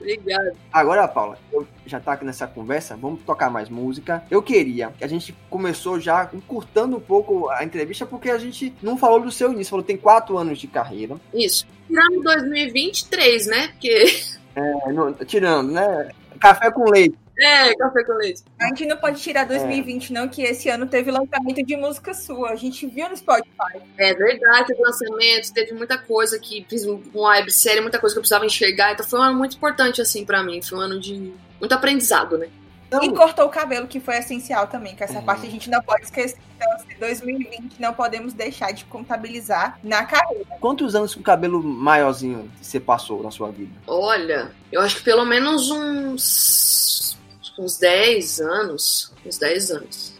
Obrigada. 0.00 0.54
Agora, 0.72 1.08
Paula, 1.08 1.38
eu 1.52 1.66
já 1.86 1.98
tá 2.00 2.12
aqui 2.12 2.24
nessa 2.24 2.46
conversa, 2.46 2.96
vamos 2.96 3.20
tocar 3.22 3.50
mais 3.50 3.68
música. 3.68 4.22
Eu 4.30 4.42
queria 4.42 4.92
que 4.96 5.04
a 5.04 5.08
gente 5.08 5.34
começou 5.50 5.98
já 5.98 6.28
encurtando 6.32 6.96
um 6.96 7.00
pouco 7.00 7.48
a 7.50 7.64
entrevista, 7.64 8.06
porque 8.06 8.30
a 8.30 8.38
gente 8.38 8.74
não 8.82 8.96
falou 8.96 9.20
do 9.20 9.30
seu 9.32 9.52
início, 9.52 9.70
falou 9.70 9.84
que 9.84 9.92
tem 9.92 9.96
quatro 10.00 10.38
anos 10.38 10.58
de 10.58 10.66
carreira. 10.66 11.16
Isso. 11.34 11.66
Tirando 11.86 12.22
2023, 12.22 13.46
né? 13.46 13.68
Porque. 13.68 14.04
É, 14.54 14.92
não- 14.92 15.12
tirando, 15.12 15.72
né? 15.72 16.10
Café 16.40 16.70
com 16.70 16.84
leite. 16.90 17.16
É, 17.40 17.74
café 17.76 18.02
com 18.04 18.12
leite. 18.14 18.42
A 18.60 18.66
gente 18.68 18.84
não 18.86 18.96
pode 18.96 19.20
tirar 19.20 19.44
2020, 19.44 20.12
não, 20.12 20.28
que 20.28 20.42
esse 20.42 20.68
ano 20.68 20.86
teve 20.86 21.10
lançamento 21.10 21.64
de 21.64 21.76
música 21.76 22.12
sua. 22.12 22.50
A 22.50 22.56
gente 22.56 22.86
viu 22.86 23.08
no 23.08 23.16
Spotify. 23.16 23.80
É 23.96 24.12
verdade, 24.14 24.66
teve 24.66 24.82
lançamento, 24.82 25.52
teve 25.52 25.72
muita 25.72 25.96
coisa 25.98 26.38
que 26.38 26.66
fiz 26.68 26.84
uma 26.84 27.00
websérie, 27.30 27.80
muita 27.80 27.98
coisa 27.98 28.14
que 28.14 28.18
eu 28.18 28.22
precisava 28.22 28.44
enxergar. 28.44 28.92
Então 28.92 29.06
foi 29.06 29.20
um 29.20 29.22
ano 29.22 29.38
muito 29.38 29.56
importante, 29.56 30.00
assim, 30.00 30.24
pra 30.24 30.42
mim. 30.42 30.60
Foi 30.60 30.78
um 30.78 30.80
ano 30.80 30.98
de 30.98 31.32
muito 31.60 31.72
aprendizado, 31.72 32.36
né? 32.38 32.48
Então, 32.88 33.02
E 33.04 33.12
cortou 33.12 33.44
o 33.44 33.50
cabelo, 33.50 33.86
que 33.86 34.00
foi 34.00 34.16
essencial 34.16 34.66
também, 34.66 34.96
que 34.96 35.04
essa 35.04 35.18
Uhum. 35.18 35.24
parte 35.24 35.46
a 35.46 35.50
gente 35.50 35.68
não 35.68 35.82
pode 35.82 36.04
esquecer. 36.06 36.38
Então, 36.56 36.72
assim, 36.72 36.86
2020 36.98 37.78
não 37.78 37.92
podemos 37.92 38.32
deixar 38.32 38.72
de 38.72 38.86
contabilizar 38.86 39.78
na 39.84 40.04
carreira. 40.06 40.46
quantos 40.58 40.94
anos 40.94 41.14
com 41.14 41.22
cabelo 41.22 41.62
maiorzinho 41.62 42.50
você 42.60 42.80
passou 42.80 43.22
na 43.22 43.30
sua 43.30 43.50
vida? 43.50 43.70
Olha, 43.86 44.50
eu 44.72 44.80
acho 44.80 44.96
que 44.96 45.02
pelo 45.04 45.26
menos 45.26 45.70
uns. 45.70 46.87
Uns 47.58 47.78
10 47.78 48.40
anos. 48.40 49.12
Uns 49.24 49.38
10 49.38 49.70
anos. 49.72 50.18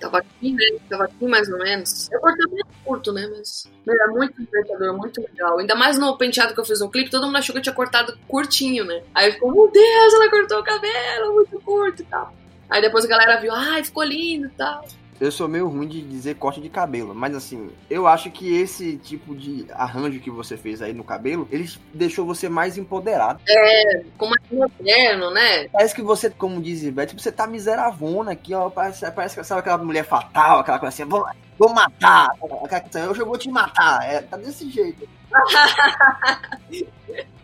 Tava 0.00 0.18
aqui, 0.18 0.52
né? 0.52 0.64
Tava 0.88 1.04
aqui 1.04 1.26
mais 1.26 1.48
ou 1.50 1.58
menos. 1.58 2.10
Eu 2.10 2.20
cortei 2.20 2.46
bem 2.46 2.64
curto, 2.84 3.12
né? 3.12 3.30
Mas 3.30 3.68
é 3.86 4.06
muito 4.06 4.40
libertador, 4.40 4.96
muito 4.96 5.20
legal. 5.20 5.58
Ainda 5.58 5.74
mais 5.74 5.98
no 5.98 6.16
penteado 6.16 6.54
que 6.54 6.60
eu 6.60 6.64
fiz 6.64 6.80
no 6.80 6.90
clipe, 6.90 7.10
todo 7.10 7.26
mundo 7.26 7.36
achou 7.36 7.52
que 7.52 7.58
eu 7.58 7.62
tinha 7.62 7.74
cortado 7.74 8.18
curtinho, 8.26 8.84
né? 8.84 9.02
Aí 9.14 9.32
ficou, 9.32 9.52
meu 9.52 9.70
Deus, 9.70 10.14
ela 10.14 10.30
cortou 10.30 10.60
o 10.60 10.64
cabelo 10.64 11.34
muito 11.34 11.60
curto 11.60 12.00
e 12.00 12.04
tal. 12.06 12.34
Aí 12.70 12.80
depois 12.80 13.04
a 13.04 13.08
galera 13.08 13.40
viu, 13.40 13.52
ai, 13.52 13.84
ficou 13.84 14.02
lindo 14.02 14.46
e 14.46 14.50
tal. 14.50 14.86
Eu 15.20 15.30
sou 15.30 15.46
meio 15.46 15.68
ruim 15.68 15.86
de 15.86 16.00
dizer 16.00 16.36
corte 16.36 16.62
de 16.62 16.70
cabelo, 16.70 17.14
mas 17.14 17.36
assim, 17.36 17.70
eu 17.90 18.06
acho 18.06 18.30
que 18.30 18.56
esse 18.56 18.96
tipo 18.96 19.34
de 19.34 19.66
arranjo 19.70 20.18
que 20.18 20.30
você 20.30 20.56
fez 20.56 20.80
aí 20.80 20.94
no 20.94 21.04
cabelo, 21.04 21.46
ele 21.50 21.70
deixou 21.92 22.24
você 22.24 22.48
mais 22.48 22.78
empoderado. 22.78 23.38
Ficou 24.04 24.30
mais 24.30 24.42
moderno, 24.50 25.30
né? 25.30 25.68
Parece 25.68 25.94
que 25.94 26.00
você, 26.00 26.30
como 26.30 26.62
diz 26.62 26.82
Ivete, 26.82 27.14
você 27.14 27.30
tá 27.30 27.46
miseravona 27.46 28.32
aqui, 28.32 28.54
ó. 28.54 28.70
Parece, 28.70 29.10
parece 29.10 29.36
que 29.36 29.44
sabe 29.44 29.60
aquela 29.60 29.76
mulher 29.76 30.04
fatal, 30.04 30.60
aquela 30.60 30.78
coisa 30.78 30.94
assim, 30.94 31.04
vou, 31.04 31.26
vou 31.58 31.74
matar. 31.74 32.30
Aquela 32.64 33.04
eu 33.04 33.14
já 33.14 33.24
vou 33.24 33.36
te 33.36 33.50
matar. 33.50 34.02
É, 34.08 34.22
tá 34.22 34.38
desse 34.38 34.70
jeito. 34.70 35.06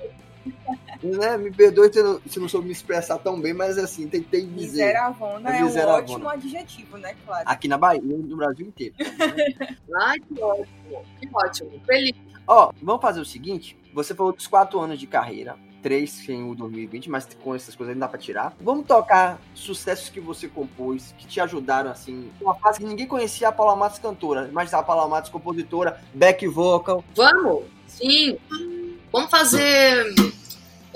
né? 1.16 1.36
Me 1.36 1.50
perdoe 1.50 1.92
se 1.92 2.02
não, 2.02 2.20
se 2.26 2.40
não 2.40 2.48
soube 2.48 2.66
me 2.66 2.72
expressar 2.72 3.18
tão 3.18 3.40
bem, 3.40 3.52
mas 3.52 3.76
assim, 3.78 4.08
tentei 4.08 4.46
dizer. 4.46 4.86
Miseravona 4.86 5.50
É 5.54 5.58
é 5.58 5.62
um 5.62 5.66
miseravona. 5.66 6.02
ótimo 6.02 6.28
adjetivo, 6.28 6.96
né, 6.98 7.14
claro. 7.24 7.44
Aqui 7.46 7.68
na 7.68 7.76
Bahia, 7.78 8.00
no 8.02 8.36
Brasil 8.36 8.66
inteiro. 8.66 8.94
Ai, 10.00 10.18
que 10.20 10.40
ótimo. 10.40 11.04
Que 11.20 11.28
ótimo. 11.32 11.70
Feliz. 11.86 12.14
Ó, 12.46 12.72
vamos 12.82 13.02
fazer 13.02 13.20
o 13.20 13.24
seguinte: 13.24 13.76
você 13.92 14.14
falou 14.14 14.32
dos 14.32 14.46
quatro 14.46 14.78
anos 14.80 14.98
de 14.98 15.06
carreira, 15.06 15.56
três 15.82 16.10
sem 16.10 16.48
o 16.48 16.54
2020, 16.54 17.10
mas 17.10 17.26
com 17.42 17.54
essas 17.54 17.74
coisas 17.74 17.94
não 17.94 18.00
dá 18.00 18.08
pra 18.08 18.18
tirar. 18.18 18.54
Vamos 18.60 18.86
tocar 18.86 19.40
sucessos 19.54 20.08
que 20.08 20.20
você 20.20 20.48
compôs, 20.48 21.14
que 21.18 21.26
te 21.26 21.40
ajudaram, 21.40 21.90
assim. 21.90 22.30
Uma 22.40 22.54
fase 22.54 22.78
que 22.78 22.84
ninguém 22.86 23.06
conhecia 23.06 23.48
a 23.48 23.52
Paula 23.52 23.74
Matos 23.76 23.98
cantora, 23.98 24.48
mas 24.52 24.72
a 24.74 24.82
Paula 24.82 25.08
Matos 25.08 25.30
compositora, 25.30 26.00
back 26.14 26.46
vocal. 26.46 27.04
Vamos? 27.14 27.64
Sim. 27.86 28.38
Vamos 29.12 29.30
fazer. 29.30 30.04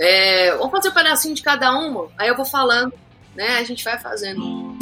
É, 0.00 0.56
vamos 0.56 0.70
fazer 0.70 0.88
um 0.88 0.94
pedacinho 0.94 1.34
de 1.34 1.42
cada 1.42 1.70
uma. 1.72 2.08
Aí 2.16 2.26
eu 2.28 2.34
vou 2.34 2.46
falando, 2.46 2.94
né? 3.36 3.58
A 3.58 3.64
gente 3.64 3.84
vai 3.84 3.98
fazendo. 3.98 4.74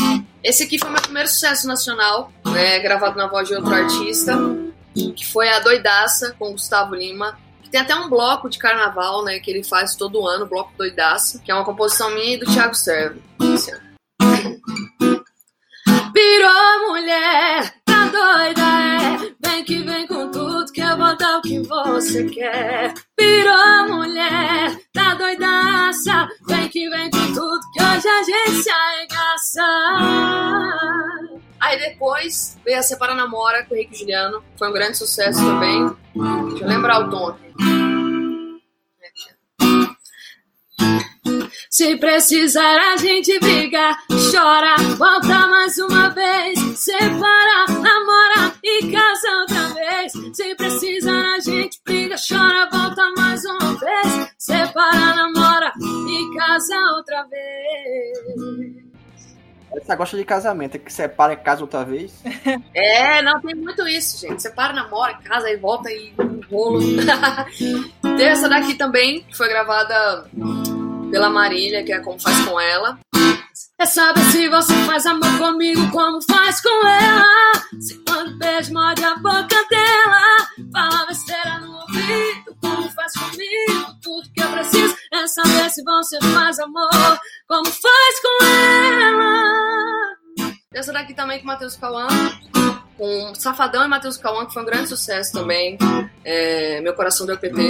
Esse 0.45 0.63
aqui 0.63 0.79
foi 0.79 0.89
meu 0.91 1.03
primeiro 1.03 1.29
sucesso 1.29 1.67
nacional, 1.67 2.31
né? 2.47 2.79
Gravado 2.79 3.19
na 3.19 3.27
voz 3.27 3.49
de 3.49 3.55
outro 3.55 3.75
artista, 3.75 4.39
que 4.95 5.27
foi 5.27 5.49
a 5.49 5.59
Doidaça 5.59 6.37
com 6.39 6.53
Gustavo 6.53 6.95
Lima. 6.95 7.37
Que 7.65 7.69
tem 7.69 7.81
até 7.81 7.97
um 7.97 8.09
bloco 8.09 8.49
de 8.49 8.59
carnaval, 8.59 9.25
né? 9.25 9.41
Que 9.41 9.51
ele 9.51 9.65
faz 9.65 9.97
todo 9.97 10.25
ano, 10.25 10.45
o 10.45 10.49
bloco 10.49 10.73
Doidaça, 10.79 11.41
que 11.45 11.51
é 11.51 11.55
uma 11.55 11.65
composição 11.65 12.15
minha 12.15 12.35
e 12.35 12.39
do 12.39 12.47
Thiago 12.47 12.77
Servo. 12.77 13.21
Pirou 16.15 16.89
mulher, 16.89 17.75
tá 17.85 18.05
doida 18.07 18.88
Vem 19.41 19.65
que 19.65 19.83
vem 19.83 20.07
com 20.07 20.31
tudo, 20.31 20.73
que 20.73 20.81
eu 20.81 20.97
vou 20.97 21.17
dar 21.17 21.39
o 21.39 21.43
que 21.43 21.61
você 21.61 22.25
quer. 22.25 22.93
Pirou 23.17 23.89
mulher, 23.89 24.77
tá 24.93 25.15
doidaça. 25.15 26.29
Vem 26.47 26.69
que 26.69 26.89
vem 26.89 27.11
com 27.11 27.33
tudo, 27.33 27.61
que 27.73 27.83
hoje 27.83 28.09
a 28.09 28.23
gente 28.23 28.63
se 28.63 28.71
arregaça. 28.71 29.63
Aí 31.61 31.79
depois 31.79 32.59
veio 32.65 32.79
a 32.79 32.83
Separa 32.83 33.15
Namora 33.15 33.65
com 33.65 33.75
o 33.75 33.77
Henrique 33.77 33.99
Juliano. 33.99 34.43
Foi 34.57 34.69
um 34.69 34.73
grande 34.73 34.99
sucesso 34.99 35.39
também. 35.39 35.89
Deixa 36.49 36.65
eu 36.65 36.69
lembrar 36.69 37.07
o 37.07 37.11
tom 37.11 37.29
aqui 37.29 37.88
Se 41.79 41.97
precisar 41.97 42.77
a 42.93 42.97
gente 42.97 43.39
briga, 43.39 43.97
chora, 44.33 44.75
volta 44.97 45.47
mais 45.47 45.79
uma 45.79 46.09
vez, 46.09 46.59
separa, 46.77 47.67
namora 47.69 48.53
e 48.65 48.91
casa 48.91 49.29
outra 49.43 49.69
vez. 49.69 50.13
Se 50.37 50.57
precisar 50.57 51.37
a 51.37 51.39
gente 51.39 51.79
briga, 51.85 52.17
chora, 52.29 52.69
volta 52.69 53.13
mais 53.17 53.45
uma 53.45 53.77
vez, 53.77 54.29
separa, 54.37 55.15
namora 55.15 55.73
e 55.79 56.37
casa 56.37 56.77
outra 56.97 57.23
vez. 57.27 58.89
Essa 59.77 59.95
gosta 59.95 60.17
de 60.17 60.25
casamento, 60.25 60.75
é 60.75 60.79
que 60.81 60.93
separa 60.93 61.35
e 61.35 61.37
casa 61.37 61.61
outra 61.61 61.85
vez. 61.85 62.21
É, 62.75 63.23
não, 63.23 63.41
tem 63.41 63.55
muito 63.55 63.87
isso, 63.87 64.27
gente. 64.27 64.43
Você 64.43 64.51
para, 64.51 64.73
namora, 64.73 65.15
casa, 65.19 65.49
e 65.49 65.57
volta 65.57 65.89
e 65.93 66.13
um 66.19 66.41
rolo. 66.51 66.81
tem 68.17 68.27
essa 68.27 68.49
daqui 68.49 68.75
também, 68.75 69.23
que 69.23 69.37
foi 69.37 69.49
gravada 69.49 70.27
pela 71.11 71.31
Marília, 71.31 71.83
que 71.83 71.93
é 71.93 72.01
Como 72.01 72.21
Faz 72.21 72.41
Com 72.45 72.61
Ela. 72.61 72.99
É 73.81 73.87
saber 73.87 74.25
se 74.33 74.49
você 74.49 74.75
faz 74.87 75.07
amor 75.07 75.39
comigo 75.39 75.89
como 75.93 76.21
faz 76.23 76.61
com 76.61 76.87
ela. 76.89 77.53
Se 77.81 77.97
quando 78.05 78.37
beijo 78.37 78.73
morde 78.73 79.05
a 79.05 79.15
boca 79.17 79.65
dela. 79.71 80.49
Fala 80.73 81.07
besteira 81.07 81.61
no 81.61 81.77
ouvido 81.77 82.57
como 82.61 82.91
faz 82.91 83.13
comigo. 83.13 83.97
Tudo 84.03 84.29
que 84.35 84.43
eu 84.43 84.51
preciso 84.51 84.97
é 85.13 85.27
saber 85.29 85.71
se 85.71 85.85
você 85.85 86.19
faz 86.35 86.59
amor 86.59 87.21
como 87.47 87.67
faz 87.67 88.21
com 88.21 88.45
ela. 88.45 90.17
Essa 90.75 90.93
daqui 90.93 91.15
também 91.15 91.39
com 91.39 91.45
o 91.45 91.47
Matheus 91.47 91.77
Cauã. 91.77 92.09
Com 92.99 93.33
Safadão 93.35 93.85
e 93.85 93.89
Matheus 93.89 94.17
Cauã, 94.17 94.45
que 94.45 94.53
foi 94.53 94.63
um 94.63 94.67
grande 94.67 94.89
sucesso 94.89 95.33
também. 95.33 95.79
É, 96.25 96.81
Meu 96.81 96.93
Coração 96.95 97.27
deu 97.27 97.39
PT. 97.39 97.63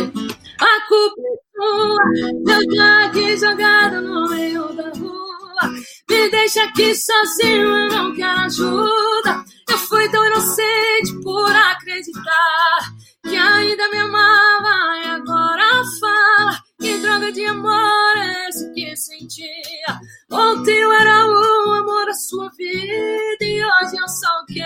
A 0.59 0.89
culpa 0.89 1.21
é 1.21 1.49
eu 1.61 2.75
já 2.75 3.07
aqui 3.07 3.37
jogado 3.37 4.01
no 4.01 4.29
meio 4.29 4.73
da 4.75 4.91
rua. 4.91 5.73
Me 6.09 6.31
deixa 6.31 6.63
aqui 6.65 6.95
sozinho, 6.95 7.77
eu 7.77 7.89
não 7.89 8.15
quero 8.15 8.41
ajuda. 8.41 9.45
Eu 9.69 9.79
fui 9.79 10.09
tão 10.09 10.25
inocente 10.25 11.21
por 11.23 11.51
acreditar 11.51 12.95
que 13.25 13.37
ainda 13.37 13.89
me 13.91 13.99
amava 13.99 14.99
e 14.99 15.07
agora 15.09 15.83
fala. 16.01 16.68
Que 16.81 16.97
droga 16.99 17.33
de 17.33 17.45
amor 17.45 18.17
é 18.17 18.49
esse 18.49 18.73
que 18.73 18.97
sentia? 18.97 20.01
Ontem 20.31 20.79
eu 20.79 20.93
era 20.93 21.27
o 21.27 21.73
amor 21.73 22.07
da 22.07 22.15
sua 22.15 22.49
vida 22.51 23.45
e 23.45 23.65
hoje 23.65 23.97
eu 24.01 24.09
sou 24.09 24.43
o 24.43 24.47
quê? 24.47 24.63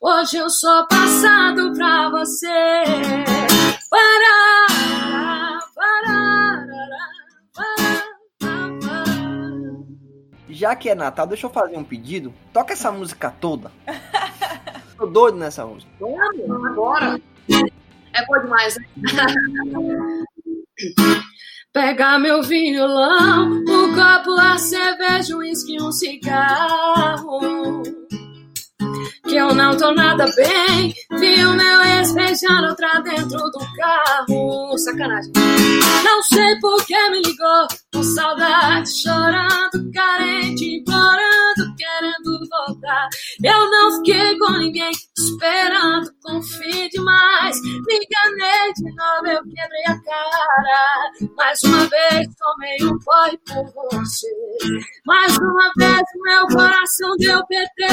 Hoje 0.00 0.36
eu 0.36 0.48
sou 0.48 0.86
passado 0.86 1.72
pra 1.74 2.08
você. 2.10 2.46
Parará, 3.90 5.58
parará, 5.74 6.66
parará. 7.52 8.16
Já 10.48 10.76
que 10.76 10.88
é 10.88 10.94
Natal, 10.94 11.26
deixa 11.26 11.46
eu 11.46 11.50
fazer 11.50 11.76
um 11.76 11.84
pedido. 11.84 12.32
Toca 12.52 12.74
essa 12.74 12.92
música 12.92 13.30
toda. 13.40 13.72
Tô 14.96 15.06
doido 15.06 15.36
nessa 15.36 15.66
música. 15.66 15.90
Vamos, 15.98 16.66
agora. 16.66 17.20
É 18.16 18.24
bom 18.24 18.40
demais, 18.40 18.74
né? 18.76 18.86
Pega 21.72 22.18
meu 22.18 22.42
violão, 22.42 23.50
um 23.50 23.94
copo, 23.94 24.32
a 24.40 24.56
cerveja, 24.56 25.36
um 25.36 25.40
uísque, 25.40 25.82
um 25.82 25.92
cigarro. 25.92 27.82
Que 29.28 29.36
eu 29.36 29.54
não 29.54 29.76
tô 29.76 29.92
nada 29.92 30.24
bem. 30.34 30.94
Vi 31.18 31.44
o 31.44 31.52
meu 31.52 31.82
ex 31.82 32.14
beijando 32.14 32.68
outra 32.68 33.00
dentro 33.00 33.36
do 33.36 33.58
carro. 33.76 34.78
Sacanagem. 34.78 35.32
Não 36.02 36.22
sei 36.22 36.58
por 36.60 36.82
que 36.86 37.10
me 37.10 37.20
ligou. 37.20 37.66
Com 37.92 38.02
saudade, 38.02 38.88
chorando, 38.98 39.90
carente, 39.92 40.76
implorando. 40.76 41.65
Eu 43.42 43.70
não 43.70 43.96
fiquei 43.96 44.38
com 44.38 44.52
ninguém, 44.52 44.90
esperando, 45.16 46.10
confio 46.22 46.88
demais. 46.90 47.60
Me 47.62 47.94
enganei 47.94 48.72
de 48.74 48.94
novo, 48.94 49.26
eu 49.26 49.42
quebrei 49.44 49.84
a 49.86 50.00
cara. 50.02 51.30
Mais 51.36 51.62
uma 51.64 51.86
vez 51.86 52.26
tomei 52.38 52.76
um 52.82 52.98
porre 52.98 53.38
por 53.46 53.72
você. 53.72 54.26
Mais 55.06 55.36
uma 55.38 55.72
vez 55.76 56.02
meu 56.24 56.46
coração 56.48 57.16
deu 57.18 57.46
PT. 57.46 57.84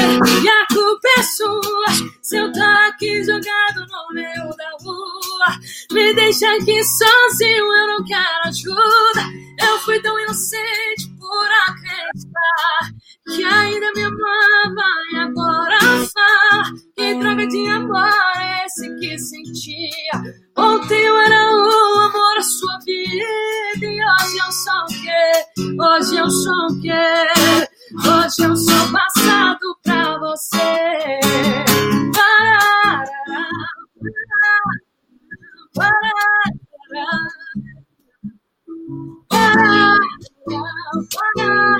E 0.42 0.48
a 0.48 0.66
culpa 0.72 1.08
é 1.18 1.22
sua. 1.22 2.10
Se 2.22 2.36
eu 2.36 2.52
tô 2.52 2.62
aqui 2.88 3.22
jogado 3.24 3.86
no 3.88 4.14
meio 4.14 4.56
da 4.56 4.70
rua, 4.82 5.58
me 5.92 6.14
deixa 6.14 6.46
aqui 6.54 6.82
sozinho, 6.82 7.72
eu 7.72 7.86
não 7.86 8.04
quero 8.04 8.48
ajuda. 8.48 9.44
Eu 9.60 9.78
fui 9.80 10.00
tão 10.00 10.18
inocente 10.20 11.08
por 11.18 11.48
acreditar 11.68 12.94
que 13.26 13.44
ainda 13.44 13.92
me 13.92 14.02
amava 14.02 14.53
Hoje 28.24 28.42
eu 28.42 28.56
sou 28.56 28.90
passado 28.90 29.78
pra 29.82 30.18
você. 30.18 30.56
Parará, 32.14 33.04
parará, 34.08 34.78
parará, 35.74 36.24
parará, 41.18 41.74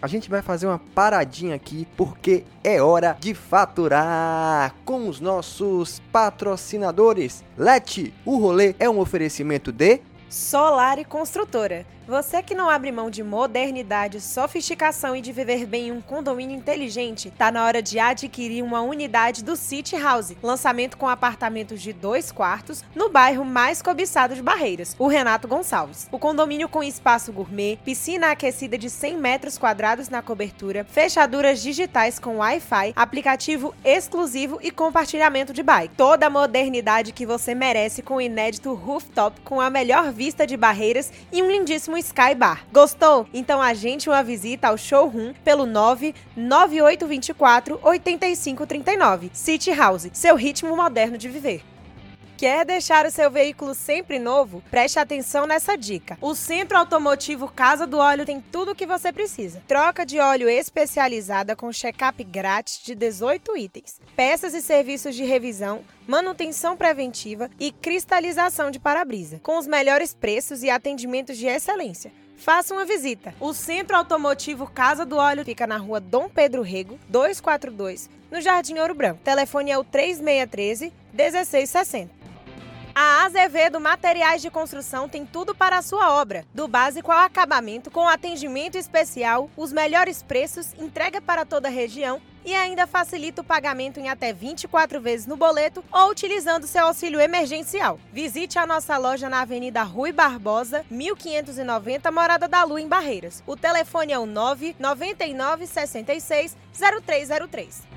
A 0.00 0.06
gente 0.06 0.30
vai 0.30 0.40
fazer 0.40 0.66
uma 0.66 0.78
paradinha 0.78 1.54
aqui 1.54 1.86
porque 1.98 2.44
é 2.64 2.80
hora 2.80 3.14
de 3.20 3.34
faturar 3.34 4.74
com 4.86 5.06
os 5.06 5.20
nossos 5.20 6.00
patrocinadores. 6.10 7.44
Lete, 7.58 8.14
o 8.24 8.38
rolê 8.38 8.74
é 8.80 8.88
um 8.88 8.98
oferecimento 8.98 9.70
de 9.70 10.00
Solar 10.32 10.98
e 10.98 11.04
Construtora. 11.04 11.84
Você 12.12 12.42
que 12.42 12.54
não 12.54 12.68
abre 12.68 12.92
mão 12.92 13.08
de 13.08 13.22
modernidade, 13.22 14.20
sofisticação 14.20 15.16
e 15.16 15.22
de 15.22 15.32
viver 15.32 15.64
bem 15.64 15.88
em 15.88 15.92
um 15.92 16.02
condomínio 16.02 16.54
inteligente, 16.54 17.32
tá 17.38 17.50
na 17.50 17.64
hora 17.64 17.80
de 17.80 17.98
adquirir 17.98 18.62
uma 18.62 18.82
unidade 18.82 19.42
do 19.42 19.56
City 19.56 19.96
House. 19.96 20.36
Lançamento 20.42 20.98
com 20.98 21.08
apartamentos 21.08 21.80
de 21.80 21.90
dois 21.90 22.30
quartos 22.30 22.84
no 22.94 23.08
bairro 23.08 23.46
mais 23.46 23.80
cobiçado 23.80 24.34
de 24.34 24.42
Barreiras, 24.42 24.94
o 24.98 25.06
Renato 25.06 25.48
Gonçalves. 25.48 26.06
O 26.12 26.18
condomínio 26.18 26.68
com 26.68 26.82
espaço 26.82 27.32
gourmet, 27.32 27.78
piscina 27.82 28.30
aquecida 28.30 28.76
de 28.76 28.90
100 28.90 29.16
metros 29.16 29.56
quadrados 29.56 30.10
na 30.10 30.20
cobertura, 30.20 30.84
fechaduras 30.84 31.62
digitais 31.62 32.18
com 32.18 32.36
Wi-Fi, 32.36 32.92
aplicativo 32.94 33.74
exclusivo 33.82 34.58
e 34.60 34.70
compartilhamento 34.70 35.54
de 35.54 35.62
bike. 35.62 35.94
Toda 35.96 36.26
a 36.26 36.30
modernidade 36.30 37.10
que 37.12 37.24
você 37.24 37.54
merece 37.54 38.02
com 38.02 38.16
o 38.16 38.20
inédito 38.20 38.74
rooftop 38.74 39.40
com 39.40 39.62
a 39.62 39.70
melhor 39.70 40.12
vista 40.12 40.46
de 40.46 40.58
Barreiras 40.58 41.10
e 41.32 41.42
um 41.42 41.50
lindíssimo 41.50 42.01
Sky 42.02 42.34
Bar. 42.36 42.66
Gostou? 42.72 43.26
Então 43.32 43.62
agende 43.62 44.10
uma 44.10 44.22
visita 44.22 44.68
ao 44.68 44.76
showroom 44.76 45.32
pelo 45.44 45.64
99824 45.64 47.80
8539. 47.82 49.30
City 49.32 49.72
House, 49.72 50.10
seu 50.12 50.36
ritmo 50.36 50.76
moderno 50.76 51.16
de 51.16 51.28
viver. 51.28 51.64
Quer 52.42 52.64
deixar 52.64 53.06
o 53.06 53.10
seu 53.12 53.30
veículo 53.30 53.72
sempre 53.72 54.18
novo? 54.18 54.64
Preste 54.68 54.98
atenção 54.98 55.46
nessa 55.46 55.78
dica. 55.78 56.18
O 56.20 56.34
Centro 56.34 56.76
Automotivo 56.76 57.46
Casa 57.46 57.86
do 57.86 57.98
Óleo 57.98 58.26
tem 58.26 58.40
tudo 58.40 58.72
o 58.72 58.74
que 58.74 58.84
você 58.84 59.12
precisa. 59.12 59.62
Troca 59.68 60.04
de 60.04 60.18
óleo 60.18 60.48
especializada 60.48 61.54
com 61.54 61.70
check-up 61.70 62.24
grátis 62.24 62.82
de 62.82 62.96
18 62.96 63.56
itens, 63.56 64.00
peças 64.16 64.54
e 64.54 64.60
serviços 64.60 65.14
de 65.14 65.24
revisão, 65.24 65.82
manutenção 66.06 66.76
preventiva 66.76 67.50
e 67.58 67.72
cristalização 67.72 68.70
de 68.70 68.78
para-brisa, 68.78 69.40
com 69.42 69.58
os 69.58 69.66
melhores 69.66 70.14
preços 70.14 70.62
e 70.62 70.70
atendimentos 70.70 71.36
de 71.36 71.46
excelência. 71.46 72.12
Faça 72.36 72.74
uma 72.74 72.84
visita. 72.84 73.34
O 73.38 73.52
Centro 73.54 73.96
Automotivo 73.96 74.66
Casa 74.66 75.06
do 75.06 75.16
Óleo 75.16 75.44
fica 75.44 75.66
na 75.66 75.76
rua 75.76 76.00
Dom 76.00 76.28
Pedro 76.28 76.60
Rego, 76.62 76.98
242, 77.08 78.10
no 78.30 78.40
Jardim 78.40 78.78
Ouro 78.78 78.94
Branco. 78.94 79.20
Telefone 79.22 79.70
é 79.70 79.78
o 79.78 79.84
3613 79.84 80.92
1660. 81.12 82.22
A 82.94 83.24
Azevedo 83.24 83.80
Materiais 83.80 84.42
de 84.42 84.50
Construção 84.50 85.08
tem 85.08 85.24
tudo 85.24 85.54
para 85.54 85.78
a 85.78 85.82
sua 85.82 86.12
obra, 86.20 86.44
do 86.52 86.68
básico 86.68 87.10
ao 87.10 87.20
acabamento, 87.20 87.90
com 87.90 88.06
atendimento 88.06 88.76
especial, 88.76 89.48
os 89.56 89.72
melhores 89.72 90.22
preços, 90.22 90.74
entrega 90.78 91.18
para 91.18 91.46
toda 91.46 91.68
a 91.68 91.70
região 91.70 92.20
e 92.44 92.54
ainda 92.54 92.86
facilita 92.86 93.42
o 93.42 93.44
pagamento 93.44 94.00
em 94.00 94.08
até 94.08 94.32
24 94.32 95.00
vezes 95.00 95.26
no 95.26 95.36
boleto 95.36 95.84
ou 95.92 96.10
utilizando 96.10 96.66
seu 96.66 96.86
auxílio 96.86 97.20
emergencial. 97.20 97.98
Visite 98.12 98.58
a 98.58 98.66
nossa 98.66 98.96
loja 98.96 99.28
na 99.28 99.42
Avenida 99.42 99.82
Rui 99.82 100.12
Barbosa, 100.12 100.84
1590, 100.90 102.10
Morada 102.10 102.48
da 102.48 102.64
Lua, 102.64 102.80
em 102.80 102.88
Barreiras. 102.88 103.42
O 103.46 103.56
telefone 103.56 104.12
é 104.12 104.18
o 104.18 104.26
999 104.26 105.66
66 105.66 106.56
0303. 107.04 107.91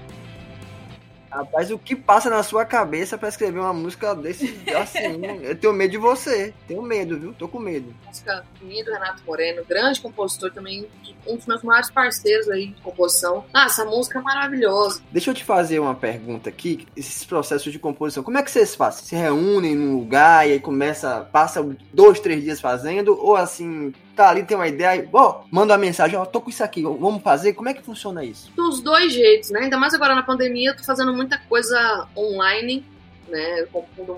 Rapaz, 1.35 1.69
o 1.69 1.77
que 1.77 1.97
passa 1.97 2.29
na 2.29 2.41
sua 2.43 2.63
cabeça 2.63 3.17
pra 3.17 3.27
escrever 3.27 3.59
uma 3.59 3.73
música 3.73 4.15
desse 4.15 4.57
assim? 4.73 5.21
eu 5.43 5.53
tenho 5.57 5.73
medo 5.73 5.91
de 5.91 5.97
você. 5.97 6.53
Tenho 6.65 6.81
medo, 6.81 7.19
viu? 7.19 7.33
Tô 7.33 7.45
com 7.45 7.59
medo. 7.59 7.93
Música 8.05 8.45
do 8.61 8.91
Renato 8.91 9.21
Moreno, 9.27 9.63
grande 9.65 9.99
compositor 9.99 10.51
também, 10.51 10.87
um 11.27 11.35
dos 11.35 11.45
meus 11.45 11.61
maiores 11.61 11.89
parceiros 11.89 12.49
aí 12.49 12.67
de 12.67 12.81
composição. 12.81 13.43
Ah, 13.53 13.65
essa 13.65 13.83
música 13.83 14.19
é 14.19 14.21
maravilhosa. 14.21 15.01
Deixa 15.11 15.31
eu 15.31 15.33
te 15.33 15.43
fazer 15.43 15.79
uma 15.79 15.93
pergunta 15.93 16.49
aqui. 16.49 16.87
Esses 16.95 17.25
processos 17.25 17.71
de 17.71 17.79
composição, 17.79 18.23
como 18.23 18.37
é 18.37 18.43
que 18.43 18.49
vocês 18.49 18.73
fazem? 18.73 19.03
Se 19.03 19.15
reúnem 19.15 19.75
num 19.75 19.97
lugar 19.97 20.47
e 20.47 20.53
aí 20.53 20.59
começa, 20.59 21.27
passa 21.31 21.61
dois, 21.93 22.19
três 22.21 22.43
dias 22.43 22.61
fazendo? 22.61 23.17
Ou 23.19 23.35
assim, 23.35 23.93
tá 24.15 24.29
ali, 24.29 24.43
tem 24.43 24.57
uma 24.57 24.67
ideia, 24.67 25.07
ó, 25.11 25.41
manda 25.51 25.73
uma 25.73 25.79
mensagem, 25.79 26.17
ó, 26.17 26.25
tô 26.25 26.41
com 26.41 26.49
isso 26.49 26.63
aqui, 26.63 26.81
vamos 26.81 27.21
fazer? 27.21 27.53
Como 27.53 27.69
é 27.69 27.73
que 27.73 27.81
funciona 27.81 28.23
isso? 28.23 28.51
Dos 28.55 28.81
dois 28.81 29.13
jeitos, 29.13 29.49
né? 29.51 29.61
Ainda 29.61 29.77
mais 29.77 29.93
agora 29.93 30.15
na 30.15 30.23
pandemia, 30.23 30.71
eu 30.71 30.77
tô 30.77 30.83
fazendo 30.83 31.13
muita 31.13 31.37
coisa 31.37 32.07
online, 32.15 32.85
né? 33.27 33.61
Eu 33.61 33.67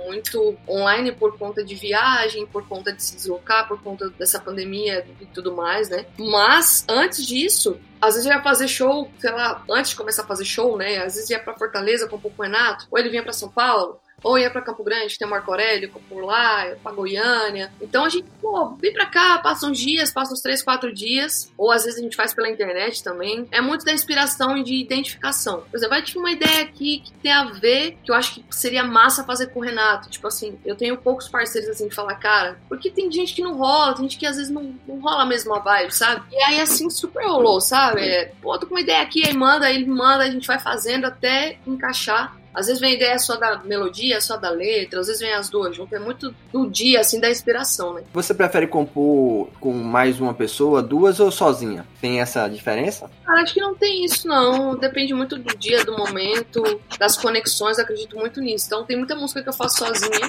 muito 0.06 0.58
online 0.68 1.12
por 1.12 1.38
conta 1.38 1.64
de 1.64 1.76
viagem, 1.76 2.46
por 2.46 2.68
conta 2.68 2.92
de 2.92 3.02
se 3.02 3.16
deslocar, 3.16 3.68
por 3.68 3.82
conta 3.82 4.10
dessa 4.12 4.40
pandemia 4.40 5.06
e 5.20 5.26
tudo 5.26 5.56
mais, 5.56 5.90
né? 5.90 6.06
Mas 6.18 6.86
antes 6.88 7.26
disso, 7.26 7.80
às 8.02 8.14
vezes 8.14 8.30
eu 8.30 8.36
ia 8.36 8.42
fazer 8.42 8.68
show, 8.68 9.10
sei 9.20 9.32
lá, 9.32 9.64
antes 9.70 9.92
de 9.92 9.98
começar 9.98 10.24
a 10.24 10.28
fazer 10.28 10.46
show, 10.46 10.78
né? 10.78 10.98
Às 10.98 11.16
vezes 11.16 11.30
ia 11.30 11.40
pra 11.40 11.56
Fortaleza 11.56 12.08
com 12.08 12.18
o 12.18 12.42
Renato, 12.42 12.88
ou 12.92 13.00
ele 13.00 13.10
vinha 13.10 13.24
para 13.24 13.34
São 13.34 13.50
Paulo, 13.50 14.00
ou 14.24 14.38
ia 14.38 14.50
para 14.50 14.62
Campo 14.62 14.84
Grande, 14.84 15.18
tem 15.18 15.28
o 15.28 15.30
Marco 15.32 15.52
Aurélio 15.52 15.92
por 16.10 16.24
lá, 16.24 16.76
pra 16.82 16.92
Goiânia. 16.92 17.72
Então 17.82 18.04
a 18.04 18.10
gente, 18.10 18.28
pô, 18.42 18.76
vem 18.76 18.92
pra 18.92 19.06
cá, 19.06 19.38
passa 19.38 19.68
uns 19.68 19.78
dias, 19.78 20.12
passa 20.12 20.34
uns 20.34 20.42
três, 20.42 20.64
quatro 20.64 20.94
dias, 20.94 21.52
ou 21.58 21.72
às 21.72 21.84
vezes 21.84 22.00
a 22.00 22.04
gente 22.04 22.16
faz 22.16 22.34
pela 22.34 22.50
internet 22.50 23.04
também. 23.04 23.48
É 23.52 23.62
muito 23.62 23.86
da 23.86 23.94
inspiração 23.94 24.58
e 24.58 24.64
de 24.64 24.76
identificação. 24.76 25.62
Por 25.70 25.78
exemplo, 25.78 25.96
vai 25.96 26.04
ter 26.04 26.18
uma 26.18 26.32
ideia 26.32 26.64
aqui 26.64 27.00
que 27.00 27.14
tem 27.14 27.32
a 27.32 27.46
ver, 27.46 27.98
que 28.04 28.12
eu 28.12 28.16
acho 28.16 28.36
que 28.36 28.44
seria 28.50 28.84
massa 28.84 29.24
fazer 29.24 29.48
com 29.48 29.60
o 29.60 29.64
Renato. 29.64 30.10
Tipo 30.10 30.28
assim, 30.28 30.58
eu 30.66 30.76
tenho 30.76 30.98
poucos 30.98 31.28
parceiros 31.28 31.70
assim 31.70 31.88
de 31.88 31.96
falar, 31.96 32.16
cara, 32.16 32.60
porque 32.68 32.90
tem 32.90 33.12
gente 33.12 33.36
que 33.36 33.42
não 33.42 33.56
rola, 33.56 33.94
tem 33.94 34.04
gente 34.04 34.18
que 34.18 34.26
às 34.26 34.38
vezes 34.38 34.52
não, 34.52 34.76
não 34.88 35.00
rola 35.00 35.24
a 35.24 35.26
mesma 35.26 35.60
vibe, 35.60 35.94
sabe? 35.94 36.24
E 36.32 36.42
aí 36.44 36.60
assim 36.60 36.90
super 36.90 37.26
rolou, 37.26 37.62
sabe? 37.62 38.02
É, 38.02 38.32
pô, 38.42 38.58
tô 38.58 38.66
com 38.66 38.74
uma 38.74 38.82
ideia 38.82 39.02
aqui, 39.02 39.26
aí 39.26 39.36
manda, 39.36 39.68
aí 39.68 39.76
ele 39.76 39.86
manda, 39.86 40.24
a 40.24 40.30
gente 40.30 40.48
vai 40.48 40.60
fazendo 40.60 41.06
até 41.06 41.60
encaixar. 41.68 42.36
Às 42.58 42.66
vezes 42.66 42.82
vem 42.82 42.94
a 42.94 42.96
ideia 42.96 43.20
só 43.20 43.36
da 43.36 43.60
melodia, 43.60 44.20
só 44.20 44.36
da 44.36 44.50
letra, 44.50 45.00
às 45.00 45.06
vezes 45.06 45.22
vem 45.22 45.32
as 45.32 45.48
duas 45.48 45.76
juntas. 45.76 46.02
É 46.02 46.04
muito 46.04 46.34
do 46.52 46.68
dia, 46.68 47.02
assim, 47.02 47.20
da 47.20 47.30
inspiração, 47.30 47.94
né? 47.94 48.04
Você 48.12 48.34
prefere 48.34 48.66
compor 48.66 49.48
com 49.60 49.72
mais 49.72 50.20
uma 50.20 50.34
pessoa, 50.34 50.82
duas 50.82 51.20
ou 51.20 51.30
sozinha? 51.30 51.86
Tem 52.02 52.20
essa 52.20 52.48
diferença? 52.48 53.12
Cara, 53.24 53.44
acho 53.44 53.54
que 53.54 53.62
não 53.62 53.76
tem 53.76 54.04
isso, 54.04 54.28
não. 54.28 54.76
Depende 54.76 55.14
muito 55.14 55.38
do 55.38 55.56
dia, 55.56 55.86
do 55.86 55.96
momento, 55.96 56.64
das 56.98 57.16
conexões, 57.16 57.78
acredito 57.78 58.18
muito 58.18 58.42
nisso. 58.42 58.66
Então 58.66 58.84
tem 58.84 58.98
muita 58.98 59.16
música 59.16 59.44
que 59.44 59.50
eu 59.50 59.54
faço 59.54 59.78
sozinha. 59.78 60.28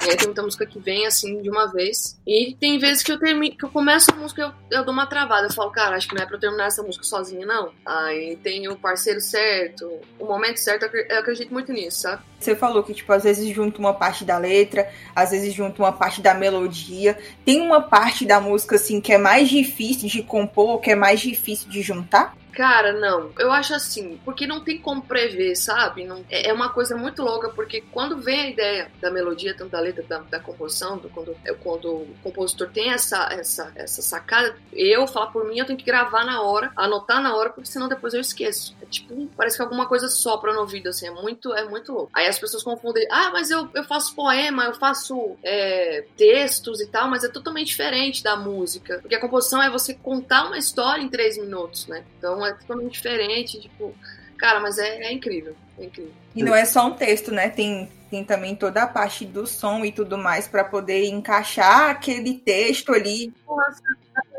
Aí 0.00 0.16
tem 0.16 0.26
muita 0.26 0.42
música 0.42 0.66
que 0.66 0.80
vem 0.80 1.06
assim 1.06 1.40
de 1.42 1.48
uma 1.48 1.70
vez. 1.70 2.18
E 2.26 2.56
tem 2.58 2.78
vezes 2.78 3.02
que 3.02 3.12
eu 3.12 3.18
termino, 3.18 3.56
que 3.56 3.64
eu 3.64 3.68
começo 3.68 4.10
a 4.10 4.16
música 4.16 4.42
eu, 4.42 4.78
eu 4.78 4.84
dou 4.84 4.92
uma 4.92 5.06
travada. 5.06 5.46
Eu 5.46 5.52
falo, 5.52 5.70
cara, 5.70 5.96
acho 5.96 6.08
que 6.08 6.14
não 6.14 6.22
é 6.22 6.26
pra 6.26 6.36
eu 6.36 6.40
terminar 6.40 6.66
essa 6.66 6.82
música 6.82 7.04
sozinha, 7.04 7.46
não. 7.46 7.72
Aí 7.86 8.36
tem 8.42 8.68
o 8.68 8.76
parceiro 8.76 9.20
certo, 9.20 10.00
o 10.18 10.26
momento 10.26 10.56
certo, 10.58 10.84
eu 10.84 11.18
acredito 11.18 11.51
muito 11.52 11.72
nisso, 11.72 12.00
sabe? 12.00 12.22
Você 12.42 12.56
falou 12.56 12.82
que, 12.82 12.94
tipo, 12.94 13.12
às 13.12 13.24
vezes 13.24 13.54
junta 13.54 13.78
uma 13.78 13.94
parte 13.94 14.24
da 14.24 14.38
letra, 14.38 14.88
às 15.14 15.30
vezes 15.30 15.52
junta 15.52 15.82
uma 15.82 15.92
parte 15.92 16.20
da 16.20 16.34
melodia. 16.34 17.18
Tem 17.44 17.60
uma 17.60 17.80
parte 17.80 18.24
da 18.24 18.40
música, 18.40 18.76
assim, 18.76 19.00
que 19.00 19.12
é 19.12 19.18
mais 19.18 19.48
difícil 19.48 20.08
de 20.08 20.22
compor, 20.22 20.80
que 20.80 20.90
é 20.90 20.94
mais 20.94 21.20
difícil 21.20 21.68
de 21.68 21.82
juntar? 21.82 22.34
Cara, 22.52 22.92
não. 22.92 23.30
Eu 23.38 23.50
acho 23.50 23.74
assim, 23.74 24.20
porque 24.24 24.46
não 24.46 24.60
tem 24.60 24.78
como 24.78 25.02
prever, 25.02 25.56
sabe? 25.56 26.04
Não, 26.04 26.24
é, 26.28 26.50
é 26.50 26.52
uma 26.52 26.68
coisa 26.68 26.94
muito 26.96 27.22
louca, 27.22 27.48
porque 27.48 27.80
quando 27.90 28.20
vem 28.20 28.40
a 28.40 28.50
ideia 28.50 28.90
da 29.00 29.10
melodia, 29.10 29.56
tanto 29.56 29.70
da 29.70 29.80
letra, 29.80 30.04
da, 30.06 30.18
da 30.18 30.38
composição, 30.38 30.98
do, 30.98 31.08
quando, 31.08 31.34
é, 31.44 31.54
quando 31.54 31.86
o 31.86 32.14
compositor 32.22 32.68
tem 32.68 32.90
essa, 32.90 33.28
essa, 33.32 33.72
essa 33.74 34.02
sacada, 34.02 34.54
eu, 34.72 35.06
falar 35.06 35.28
por 35.28 35.46
mim, 35.46 35.58
eu 35.58 35.64
tenho 35.64 35.78
que 35.78 35.84
gravar 35.84 36.24
na 36.24 36.42
hora, 36.42 36.70
anotar 36.76 37.22
na 37.22 37.34
hora, 37.34 37.50
porque 37.50 37.70
senão 37.70 37.88
depois 37.88 38.12
eu 38.12 38.20
esqueço. 38.20 38.76
É 38.82 38.86
tipo, 38.86 39.26
parece 39.34 39.56
que 39.56 39.62
alguma 39.62 39.86
coisa 39.86 40.08
sopra 40.08 40.52
no 40.52 40.60
ouvido, 40.60 40.90
assim, 40.90 41.06
é 41.06 41.10
muito, 41.10 41.54
é 41.54 41.64
muito 41.64 41.92
louco. 41.92 42.10
Aí 42.12 42.26
as 42.32 42.38
pessoas 42.38 42.62
confundem, 42.62 43.06
ah, 43.10 43.30
mas 43.30 43.50
eu, 43.50 43.68
eu 43.74 43.84
faço 43.84 44.14
poema, 44.14 44.64
eu 44.64 44.74
faço 44.74 45.36
é, 45.42 46.04
textos 46.16 46.80
e 46.80 46.86
tal, 46.86 47.08
mas 47.08 47.22
é 47.24 47.28
totalmente 47.28 47.68
diferente 47.68 48.22
da 48.22 48.36
música. 48.36 48.98
Porque 49.00 49.14
a 49.14 49.20
composição 49.20 49.62
é 49.62 49.70
você 49.70 49.94
contar 49.94 50.46
uma 50.46 50.58
história 50.58 51.02
em 51.02 51.08
três 51.08 51.38
minutos, 51.38 51.86
né? 51.86 52.04
Então 52.18 52.44
é 52.44 52.52
totalmente 52.54 52.92
diferente, 52.92 53.60
tipo, 53.60 53.94
cara, 54.36 54.60
mas 54.60 54.78
é, 54.78 55.04
é 55.04 55.12
incrível, 55.12 55.54
é 55.78 55.84
incrível. 55.84 56.12
E 56.34 56.42
não 56.42 56.54
é 56.54 56.64
só 56.64 56.86
um 56.86 56.92
texto, 56.92 57.30
né? 57.30 57.48
Tem, 57.48 57.90
tem 58.10 58.24
também 58.24 58.56
toda 58.56 58.82
a 58.82 58.86
parte 58.86 59.24
do 59.24 59.46
som 59.46 59.84
e 59.84 59.92
tudo 59.92 60.16
mais 60.16 60.48
para 60.48 60.64
poder 60.64 61.06
encaixar 61.06 61.90
aquele 61.90 62.34
texto 62.34 62.92
ali. 62.92 63.32
Nossa, 63.46 63.82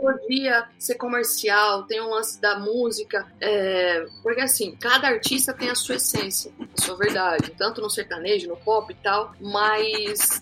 a 0.07 0.13
melodia 0.13 0.67
ser 0.77 0.95
comercial, 0.95 1.83
tem 1.83 2.01
um 2.01 2.09
lance 2.09 2.39
da 2.39 2.59
música, 2.59 3.27
é... 3.39 4.05
porque 4.21 4.41
assim, 4.41 4.75
cada 4.75 5.07
artista 5.07 5.53
tem 5.53 5.69
a 5.69 5.75
sua 5.75 5.95
essência, 5.95 6.51
a 6.77 6.81
sua 6.81 6.95
verdade, 6.95 7.51
tanto 7.57 7.81
no 7.81 7.89
sertanejo, 7.89 8.47
no 8.47 8.57
pop 8.57 8.91
e 8.91 8.95
tal, 9.03 9.33
mas 9.39 10.41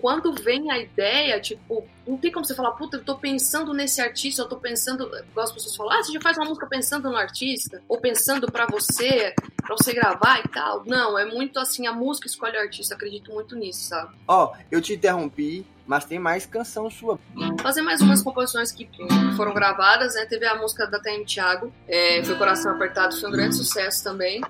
quando 0.00 0.32
vem 0.32 0.70
a 0.70 0.78
ideia, 0.78 1.38
tipo, 1.40 1.86
não 2.06 2.16
tem 2.16 2.32
como 2.32 2.44
você 2.44 2.54
falar, 2.54 2.72
puta, 2.72 2.96
eu 2.96 3.04
tô 3.04 3.16
pensando 3.16 3.74
nesse 3.74 4.00
artista, 4.00 4.42
eu 4.42 4.48
tô 4.48 4.56
pensando, 4.56 5.04
igual 5.30 5.44
as 5.44 5.52
pessoas 5.52 5.76
falam, 5.76 5.92
ah, 5.92 6.02
você 6.02 6.12
já 6.12 6.20
faz 6.20 6.38
uma 6.38 6.46
música 6.46 6.66
pensando 6.66 7.10
no 7.10 7.16
artista, 7.16 7.82
ou 7.86 8.00
pensando 8.00 8.50
para 8.50 8.66
você, 8.66 9.34
para 9.60 9.76
você 9.76 9.92
gravar 9.92 10.40
e 10.40 10.48
tal. 10.48 10.84
Não, 10.86 11.18
é 11.18 11.26
muito 11.26 11.58
assim, 11.60 11.86
a 11.86 11.92
música 11.92 12.26
escolhe 12.26 12.56
o 12.56 12.60
artista, 12.60 12.94
acredito 12.94 13.32
muito 13.32 13.54
nisso, 13.54 13.82
sabe? 13.82 14.16
Ó, 14.26 14.46
oh, 14.46 14.56
eu 14.70 14.80
te 14.80 14.94
interrompi, 14.94 15.66
mas 15.90 16.04
tem 16.04 16.20
mais 16.20 16.46
canção 16.46 16.88
sua. 16.88 17.18
Fazer 17.60 17.82
mais 17.82 18.00
umas 18.00 18.22
composições 18.22 18.70
que 18.70 18.88
foram 19.36 19.52
gravadas, 19.52 20.14
né? 20.14 20.24
Teve 20.24 20.46
a 20.46 20.54
música 20.54 20.86
da 20.86 21.00
TM 21.00 21.24
Thiago, 21.24 21.72
é, 21.88 22.22
foi 22.22 22.36
Coração 22.36 22.70
Apertado, 22.70 23.18
foi 23.18 23.28
um 23.28 23.32
grande 23.32 23.56
sucesso 23.56 24.04
também. 24.04 24.40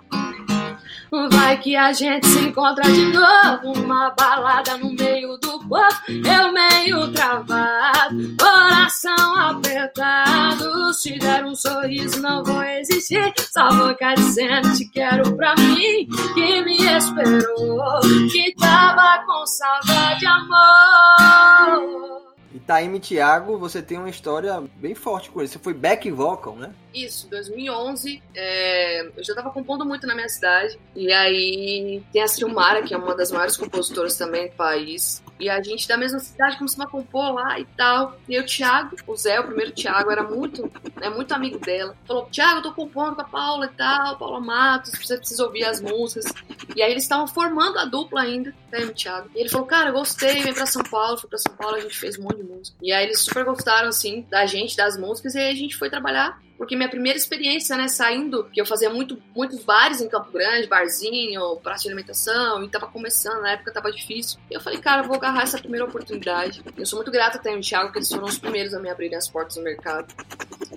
Vai 1.11 1.59
que 1.59 1.75
a 1.75 1.93
gente 1.93 2.27
se 2.27 2.39
encontra 2.39 2.85
de 2.85 3.07
novo 3.07 3.81
numa 3.81 4.11
balada 4.11 4.77
no 4.77 4.93
meio 4.93 5.37
do 5.39 5.59
povo. 5.59 5.85
Eu 6.09 6.53
meio 6.53 7.13
travado, 7.13 8.37
coração 8.39 9.37
apertado. 9.37 10.95
Se 10.95 11.19
der 11.19 11.45
um 11.45 11.55
sorriso, 11.55 12.23
não 12.23 12.45
vou 12.45 12.63
existir. 12.63 13.33
Só 13.53 13.71
vou 13.71 13.89
ficar 13.89 14.15
dizendo 14.15 14.73
te 14.75 14.89
quero 14.89 15.37
pra 15.37 15.55
mim. 15.57 16.09
Que 16.35 16.63
me 16.63 16.77
esperou, 16.97 18.01
que 18.31 18.55
tava 18.55 19.25
com 19.27 19.45
saudade, 19.47 20.27
amor. 20.27 22.30
Itaíme 22.53 22.99
Thiago, 22.99 23.59
você 23.59 23.81
tem 23.81 23.99
uma 23.99 24.11
história 24.11 24.63
bem 24.77 24.95
forte 24.95 25.31
com 25.31 25.41
ele. 25.41 25.49
Você 25.49 25.59
foi 25.59 25.73
back 25.73 26.11
vocal, 26.11 26.57
né? 26.57 26.73
Isso, 26.93 27.29
2011. 27.29 28.23
É, 28.35 29.07
eu 29.17 29.25
já 29.25 29.35
tava 29.35 29.51
compondo 29.51 29.85
muito 29.85 30.07
na 30.07 30.15
minha 30.15 30.29
cidade. 30.29 30.79
E 30.95 31.13
aí 31.13 32.03
tem 32.13 32.23
a 32.23 32.29
Silmara, 32.29 32.83
que 32.83 32.93
é 32.93 32.97
uma 32.97 33.15
das 33.15 33.31
maiores 33.31 33.57
compositoras 33.57 34.17
também 34.17 34.49
do 34.49 34.55
país. 34.57 35.23
E 35.41 35.49
a 35.49 35.63
gente 35.63 35.89
da 35.89 35.97
mesma 35.97 36.19
cidade 36.19 36.59
começou 36.59 36.85
a 36.85 36.87
compor 36.87 37.33
lá 37.33 37.59
e 37.59 37.65
tal. 37.65 38.17
E 38.29 38.39
o 38.39 38.45
Thiago, 38.45 38.97
o 39.07 39.17
Zé, 39.17 39.41
o 39.41 39.45
primeiro 39.45 39.73
Thiago, 39.73 40.11
era 40.11 40.23
muito, 40.23 40.71
é 41.01 41.09
muito 41.09 41.33
amigo 41.33 41.59
dela. 41.59 41.97
Falou: 42.07 42.27
Thiago, 42.27 42.59
eu 42.59 42.63
tô 42.63 42.73
compondo 42.73 43.17
com 43.17 43.23
a 43.23 43.25
Paula 43.25 43.67
e 43.67 43.77
tal, 43.77 44.19
Paula 44.19 44.41
Matos, 44.41 44.93
você 44.93 45.17
precisa 45.17 45.45
ouvir 45.45 45.65
as 45.65 45.81
músicas. 45.81 46.33
E 46.77 46.83
aí 46.83 46.93
eles 46.93 47.05
estavam 47.05 47.27
formando 47.27 47.79
a 47.79 47.85
dupla 47.85 48.23
ainda, 48.23 48.55
né, 48.71 48.81
o 48.81 48.93
Thiago. 48.93 49.31
E 49.35 49.41
ele 49.41 49.49
falou: 49.49 49.67
Cara, 49.67 49.91
gostei, 49.91 50.43
vem 50.43 50.55
pra 50.55 50.67
São 50.67 50.83
Paulo. 50.83 51.19
Fui 51.19 51.29
pra 51.29 51.39
São 51.39 51.55
Paulo, 51.57 51.77
a 51.77 51.81
gente 51.81 51.97
fez 51.97 52.19
um 52.19 52.23
monte 52.23 52.37
de 52.37 52.45
música. 52.45 52.77
E 52.83 52.93
aí 52.93 53.05
eles 53.07 53.21
super 53.21 53.45
gostaram, 53.45 53.89
assim, 53.89 54.27
da 54.31 54.45
gente, 54.47 54.77
das 54.77 54.97
músicas. 54.97 55.35
E 55.35 55.39
aí 55.39 55.51
a 55.51 55.57
gente 55.57 55.77
foi 55.77 55.89
trabalhar 55.89 56.39
porque 56.61 56.77
minha 56.77 56.91
primeira 56.91 57.17
experiência, 57.17 57.75
né, 57.75 57.89
saindo, 57.89 58.45
que 58.53 58.61
eu 58.61 58.67
fazia 58.67 58.91
muito, 58.91 59.17
muitos 59.35 59.65
bares 59.65 60.03
em 60.03 60.09
Campo 60.11 60.31
Grande, 60.31 60.67
barzinho, 60.67 61.57
praça 61.57 61.85
de 61.85 61.89
alimentação, 61.89 62.63
e 62.63 62.69
tava 62.69 62.87
começando, 62.87 63.41
na 63.41 63.53
época 63.53 63.73
tava 63.73 63.91
difícil. 63.91 64.39
E 64.51 64.53
eu 64.53 64.61
falei, 64.61 64.79
cara, 64.79 65.03
vou 65.03 65.17
agarrar 65.17 65.45
essa 65.45 65.57
primeira 65.57 65.87
oportunidade. 65.87 66.63
Eu 66.77 66.85
sou 66.85 66.99
muito 66.99 67.11
grata 67.11 67.39
até 67.39 67.55
ao 67.55 67.61
Thiago, 67.63 67.87
porque 67.87 68.01
eles 68.01 68.11
foram 68.11 68.27
os 68.27 68.39
primeiros 68.39 68.75
a 68.75 68.79
me 68.79 68.91
abrirem 68.91 69.17
as 69.17 69.27
portas 69.27 69.55
do 69.55 69.63
mercado. 69.63 70.15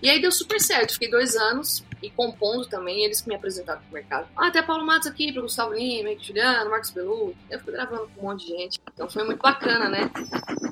E 0.02 0.10
aí 0.10 0.22
deu 0.22 0.32
super 0.32 0.62
certo, 0.62 0.93
fiquei 0.93 1.12
dois 1.12 1.36
anos 1.36 1.84
e 2.02 2.10
compondo 2.10 2.65
também, 2.65 3.04
eles 3.04 3.19
que 3.19 3.28
me 3.28 3.36
apresentaram 3.36 3.82
pro 3.82 3.93
mercado. 3.93 4.28
Ah, 4.38 4.48
até 4.48 4.62
Paulo 4.62 4.86
Matos 4.86 5.08
aqui, 5.08 5.34
pro 5.34 5.41
Gustavo 5.41 5.74
Lima, 5.74 6.10
Juliano, 6.17 6.69
Marcos 6.69 6.91
Belu. 6.91 7.36
Eu 7.50 7.60
fui 7.60 7.74
gravando 7.74 8.10
com 8.15 8.22
um 8.22 8.30
monte 8.30 8.46
de 8.46 8.58
gente. 8.58 8.80
Então 8.93 9.10
foi 9.10 9.23
muito 9.23 9.41
bacana, 9.41 9.89
né? 9.89 10.10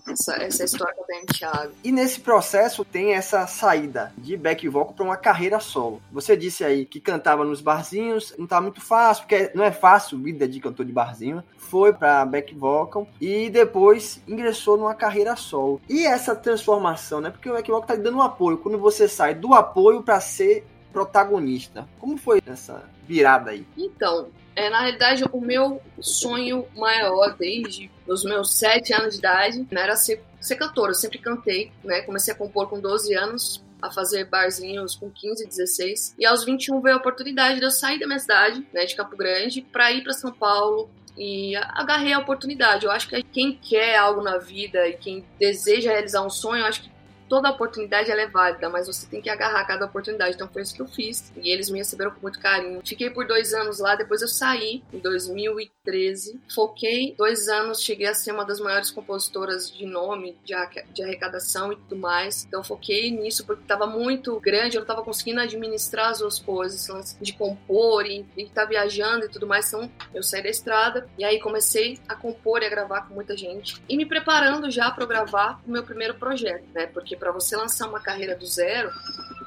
Essa, 0.08 0.36
essa 0.36 0.64
história 0.64 0.94
que 0.94 1.02
eu 1.02 1.06
tenho 1.06 1.26
Thiago. 1.26 1.74
E 1.84 1.92
nesse 1.92 2.20
processo 2.20 2.86
tem 2.86 3.14
essa 3.14 3.48
saída 3.48 4.14
de 4.18 4.38
back 4.38 4.68
vocal 4.68 4.94
para 4.94 5.06
uma 5.06 5.18
carreira 5.18 5.60
solo. 5.60 6.02
Você 6.12 6.38
disse 6.38 6.64
aí 6.64 6.86
que 6.86 7.00
cantava 7.00 7.44
nos 7.44 7.62
barzinhos, 7.62 8.34
não 8.38 8.46
tá 8.46 8.62
muito 8.62 8.80
fácil, 8.80 9.24
porque 9.24 9.52
não 9.56 9.64
é 9.64 9.72
fácil 9.72 10.20
vida 10.20 10.48
de 10.48 10.60
cantor 10.60 10.86
de 10.86 10.92
barzinho. 10.92 11.44
Foi 11.58 11.94
para 11.94 12.26
back 12.26 12.54
vocal 12.54 13.08
e 13.20 13.50
depois 13.50 14.22
ingressou 14.28 14.78
numa 14.78 14.94
carreira 14.94 15.36
solo. 15.36 15.82
E 15.90 16.06
essa 16.06 16.36
transformação, 16.36 17.22
né? 17.22 17.32
Porque 17.32 17.50
o 17.50 17.54
back 17.54 17.72
vocal 17.72 17.88
tá 17.88 17.96
dando 17.96 18.18
um 18.18 18.22
apoio. 18.22 18.58
Quando 18.58 18.78
você 18.78 19.08
sai 19.08 19.34
do 19.34 19.54
apoio 19.54 20.04
para 20.04 20.20
ser 20.20 20.66
protagonista. 20.92 21.88
Como 22.00 22.18
foi 22.18 22.42
essa 22.46 22.84
virada 23.08 23.52
aí? 23.52 23.66
Então, 23.78 24.30
é, 24.56 24.70
na 24.70 24.82
realidade, 24.82 25.24
o 25.32 25.42
meu 25.42 25.82
sonho 26.00 26.66
maior 26.76 27.36
desde 27.38 27.90
os 28.08 28.24
meus 28.24 28.54
sete 28.54 28.94
anos 28.94 29.14
de 29.14 29.20
idade 29.20 29.68
né, 29.72 29.82
era 29.82 29.96
ser, 29.96 30.22
ser 30.40 30.56
cantora. 30.56 30.92
Eu 30.92 30.96
sempre 30.96 31.20
cantei, 31.20 31.72
né? 31.84 32.02
Comecei 32.02 32.34
a 32.34 32.38
compor 32.38 32.70
com 32.70 32.80
12 32.80 33.14
anos, 33.16 33.64
a 33.82 33.92
fazer 33.92 34.26
barzinhos 34.26 34.96
com 34.96 35.10
15, 35.10 35.48
16. 35.48 36.16
E 36.20 36.26
aos 36.26 36.44
21 36.44 36.82
veio 36.82 36.96
a 36.96 37.00
oportunidade 37.00 37.60
de 37.60 37.66
eu 37.66 37.72
sair 37.72 38.00
da 38.00 38.06
minha 38.06 38.20
cidade, 38.20 38.66
né, 38.74 38.86
de 38.86 38.96
Campo 38.96 39.16
Grande, 39.16 39.62
para 39.62 39.92
ir 39.92 40.04
para 40.04 40.14
São 40.14 40.32
Paulo. 40.32 40.90
E 41.18 41.56
agarrei 41.56 42.14
a 42.14 42.20
oportunidade. 42.20 42.86
Eu 42.86 42.92
acho 42.92 43.08
que 43.08 43.22
quem 43.24 43.54
quer 43.54 43.98
algo 43.98 44.22
na 44.22 44.38
vida 44.38 44.88
e 44.88 44.94
quem 44.94 45.26
deseja 45.40 45.92
realizar 45.92 46.26
um 46.26 46.30
sonho, 46.30 46.62
eu 46.62 46.66
acho 46.66 46.84
que 46.84 46.92
toda 47.32 47.50
oportunidade 47.50 48.12
é 48.12 48.28
válida, 48.28 48.70
mas 48.70 48.88
você 48.88 49.08
tem 49.08 49.22
que 49.22 49.30
agarrar 49.30 49.64
cada 49.64 49.86
oportunidade. 49.86 50.36
Então 50.36 50.50
foi 50.50 50.64
isso 50.64 50.76
que 50.76 50.82
eu 50.82 50.88
fiz. 50.88 51.32
E 51.38 51.50
eles 51.50 51.70
me 51.70 51.78
receberam 51.78 52.12
com 52.12 52.20
muito 52.20 52.38
carinho. 52.38 52.82
Fiquei 52.86 53.10
por 53.10 53.26
dois 53.26 53.54
anos 53.54 53.80
lá, 53.80 53.96
depois 53.96 54.22
eu 54.22 54.28
saí 54.28 54.84
em 54.92 55.00
2013. 55.00 56.42
Foquei 56.54 57.16
dois 57.18 57.48
anos, 57.48 57.82
cheguei 57.82 58.08
a 58.08 58.14
ser 58.14 58.34
uma 58.34 58.44
das 58.44 58.60
maiores 58.60 58.92
compositoras 58.92 59.72
de 59.72 59.86
nome, 59.86 60.38
de, 60.44 60.54
de 60.94 61.04
arrecadação 61.04 61.72
e 61.72 61.78
tudo 61.78 61.96
mais. 61.96 62.44
Então 62.46 62.62
foquei 62.66 63.10
nisso 63.10 63.46
porque 63.46 63.62
estava 63.62 63.88
muito 63.88 64.38
grande, 64.42 64.76
eu 64.76 64.82
não 64.82 64.84
estava 64.84 65.02
conseguindo 65.02 65.40
administrar 65.40 66.10
as 66.10 66.20
duas 66.20 66.38
coisas, 66.38 67.16
de 67.22 67.32
compor 67.32 68.06
e 68.06 68.26
estar 68.36 68.64
tá 68.64 68.68
viajando 68.68 69.24
e 69.24 69.30
tudo 69.30 69.48
mais. 69.48 69.70
Então 69.70 69.90
eu 70.14 70.22
saí 70.22 70.44
da 70.44 70.50
estrada 70.50 71.08
e 71.18 71.24
aí 71.24 71.40
comecei 71.40 71.98
a 72.10 72.14
compor 72.16 72.62
e 72.62 72.66
a 72.66 72.70
gravar 72.70 73.08
com 73.08 73.14
muita 73.14 73.38
gente. 73.38 73.82
E 73.88 73.96
me 73.96 74.06
preparando 74.06 74.70
já 74.70 74.92
para 74.92 75.06
gravar 75.06 75.62
o 75.66 75.72
meu 75.72 75.84
primeiro 75.84 76.16
projeto, 76.16 76.66
né? 76.74 76.88
Porque 76.88 77.21
para 77.22 77.32
você 77.32 77.56
lançar 77.56 77.88
uma 77.88 78.00
carreira 78.00 78.36
do 78.36 78.48
zero, 78.48 78.92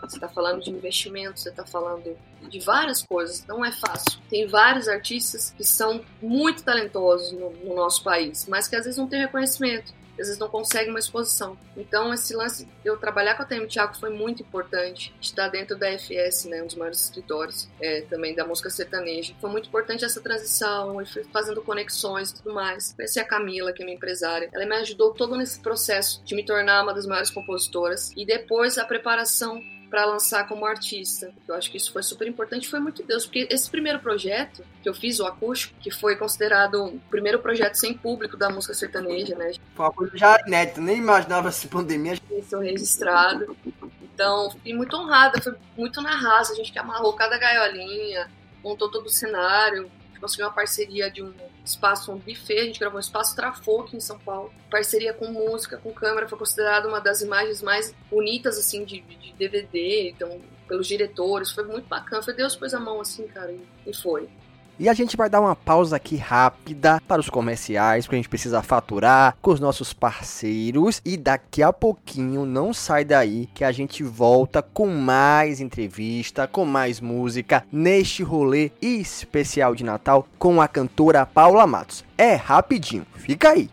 você 0.00 0.14
está 0.14 0.28
falando 0.28 0.62
de 0.62 0.70
investimento, 0.70 1.40
você 1.40 1.48
está 1.48 1.66
falando 1.66 2.16
de 2.48 2.60
várias 2.60 3.02
coisas, 3.02 3.44
não 3.48 3.64
é 3.64 3.72
fácil. 3.72 4.20
Tem 4.30 4.46
vários 4.46 4.86
artistas 4.86 5.50
que 5.50 5.64
são 5.64 6.04
muito 6.22 6.62
talentosos 6.62 7.32
no, 7.32 7.50
no 7.50 7.74
nosso 7.74 8.04
país, 8.04 8.46
mas 8.46 8.68
que 8.68 8.76
às 8.76 8.84
vezes 8.84 8.96
não 8.96 9.08
têm 9.08 9.22
reconhecimento 9.22 9.92
às 10.20 10.26
vezes 10.28 10.38
não 10.38 10.48
consegue 10.48 10.90
uma 10.90 10.98
exposição. 10.98 11.56
Então, 11.76 12.12
esse 12.12 12.34
lance 12.34 12.64
de 12.64 12.70
eu 12.84 12.96
trabalhar 12.96 13.34
com 13.34 13.42
a 13.42 13.46
TM 13.46 13.66
Thiago 13.66 13.96
foi 13.96 14.10
muito 14.10 14.42
importante. 14.42 15.14
Estar 15.20 15.48
dentro 15.48 15.76
da 15.76 15.88
FS, 15.98 16.46
né, 16.46 16.62
um 16.62 16.66
dos 16.66 16.76
maiores 16.76 17.02
escritórios 17.02 17.68
é, 17.80 18.02
também 18.02 18.34
da 18.34 18.46
música 18.46 18.70
sertaneja. 18.70 19.34
Foi 19.40 19.50
muito 19.50 19.68
importante 19.68 20.04
essa 20.04 20.20
transição, 20.20 21.00
e 21.00 21.06
fui 21.06 21.24
fazendo 21.24 21.62
conexões 21.62 22.30
e 22.30 22.36
tudo 22.36 22.54
mais. 22.54 22.92
Conheci 22.92 23.20
a 23.20 23.24
Camila, 23.24 23.72
que 23.72 23.82
é 23.82 23.84
minha 23.84 23.96
empresária. 23.96 24.48
Ela 24.52 24.66
me 24.66 24.76
ajudou 24.76 25.12
todo 25.12 25.36
nesse 25.36 25.60
processo 25.60 26.22
de 26.24 26.34
me 26.34 26.44
tornar 26.44 26.82
uma 26.82 26.94
das 26.94 27.06
maiores 27.06 27.30
compositoras. 27.30 28.12
E 28.16 28.24
depois 28.24 28.78
a 28.78 28.84
preparação 28.84 29.62
para 29.94 30.06
lançar 30.06 30.48
como 30.48 30.66
artista. 30.66 31.32
Eu 31.46 31.54
acho 31.54 31.70
que 31.70 31.76
isso 31.76 31.92
foi 31.92 32.02
super 32.02 32.26
importante, 32.26 32.68
foi 32.68 32.80
muito 32.80 33.04
Deus, 33.04 33.26
porque 33.26 33.46
esse 33.48 33.70
primeiro 33.70 34.00
projeto 34.00 34.64
que 34.82 34.88
eu 34.88 34.92
fiz, 34.92 35.20
o 35.20 35.24
acústico, 35.24 35.72
que 35.78 35.88
foi 35.88 36.16
considerado 36.16 36.86
o 36.86 37.00
primeiro 37.08 37.38
projeto 37.38 37.76
sem 37.76 37.94
público 37.94 38.36
da 38.36 38.50
música 38.50 38.74
sertaneja, 38.74 39.36
né? 39.36 39.52
Foi 39.72 39.86
uma 39.86 39.92
coisa 39.92 40.16
já 40.18 40.36
inédita, 40.48 40.80
nem 40.80 40.98
imaginava 40.98 41.48
essa 41.48 41.68
pandemia. 41.68 42.18
Isso 42.28 42.58
registrado. 42.58 43.56
Então, 44.02 44.50
fiquei 44.50 44.74
muito 44.74 44.96
honrada, 44.96 45.40
foi 45.40 45.54
muito 45.76 46.02
na 46.02 46.16
raça, 46.16 46.54
a 46.54 46.56
gente 46.56 46.72
que 46.72 46.78
amarrou 46.80 47.12
cada 47.12 47.38
gaiolinha, 47.38 48.28
montou 48.64 48.90
todo 48.90 49.06
o 49.06 49.10
cenário, 49.10 49.88
conseguiu 50.20 50.46
uma 50.46 50.52
parceria 50.52 51.08
de 51.08 51.22
um 51.22 51.32
espaço, 51.64 52.10
um 52.10 52.18
buffet, 52.18 52.58
a 52.58 52.64
gente 52.64 52.80
gravou 52.80 52.96
um 52.96 53.00
espaço 53.00 53.36
Trafô 53.36 53.82
aqui 53.82 53.96
em 53.96 54.00
São 54.00 54.18
Paulo. 54.18 54.52
Parceria 54.70 55.12
com 55.12 55.26
música, 55.26 55.76
com 55.76 55.92
câmera, 55.92 56.26
foi 56.26 56.38
considerada 56.38 56.88
uma 56.88 57.00
das 57.00 57.20
imagens 57.20 57.62
mais 57.62 57.94
bonitas, 58.10 58.58
assim, 58.58 58.84
de, 58.84 59.00
de 59.00 59.23
DVD, 59.38 60.10
então, 60.10 60.40
pelos 60.68 60.86
diretores, 60.86 61.50
foi 61.50 61.64
muito 61.64 61.86
bacana. 61.88 62.22
Foi 62.22 62.34
Deus 62.34 62.56
pôs 62.56 62.74
a 62.74 62.80
mão, 62.80 63.00
assim, 63.00 63.26
cara, 63.28 63.54
e, 63.86 63.94
foi. 63.94 64.28
E 64.76 64.88
a 64.88 64.92
gente 64.92 65.16
vai 65.16 65.30
dar 65.30 65.40
uma 65.40 65.54
pausa 65.54 65.94
aqui 65.94 66.16
rápida 66.16 67.00
para 67.06 67.20
os 67.20 67.30
comerciais, 67.30 68.04
porque 68.04 68.16
a 68.16 68.18
gente 68.18 68.28
precisa 68.28 68.60
faturar 68.60 69.36
com 69.40 69.52
os 69.52 69.60
nossos 69.60 69.92
parceiros. 69.92 71.00
E 71.04 71.16
daqui 71.16 71.62
a 71.62 71.72
pouquinho, 71.72 72.44
não 72.44 72.74
sai 72.74 73.04
daí, 73.04 73.48
que 73.54 73.62
a 73.62 73.70
gente 73.70 74.02
volta 74.02 74.62
com 74.62 74.88
mais 74.88 75.60
entrevista, 75.60 76.48
com 76.48 76.64
mais 76.64 77.00
música, 77.00 77.64
neste 77.70 78.24
rolê 78.24 78.72
especial 78.82 79.76
de 79.76 79.84
Natal 79.84 80.26
com 80.40 80.60
a 80.60 80.66
cantora 80.66 81.24
Paula 81.24 81.68
Matos. 81.68 82.04
É 82.18 82.34
rapidinho, 82.34 83.06
fica 83.14 83.50
aí. 83.50 83.70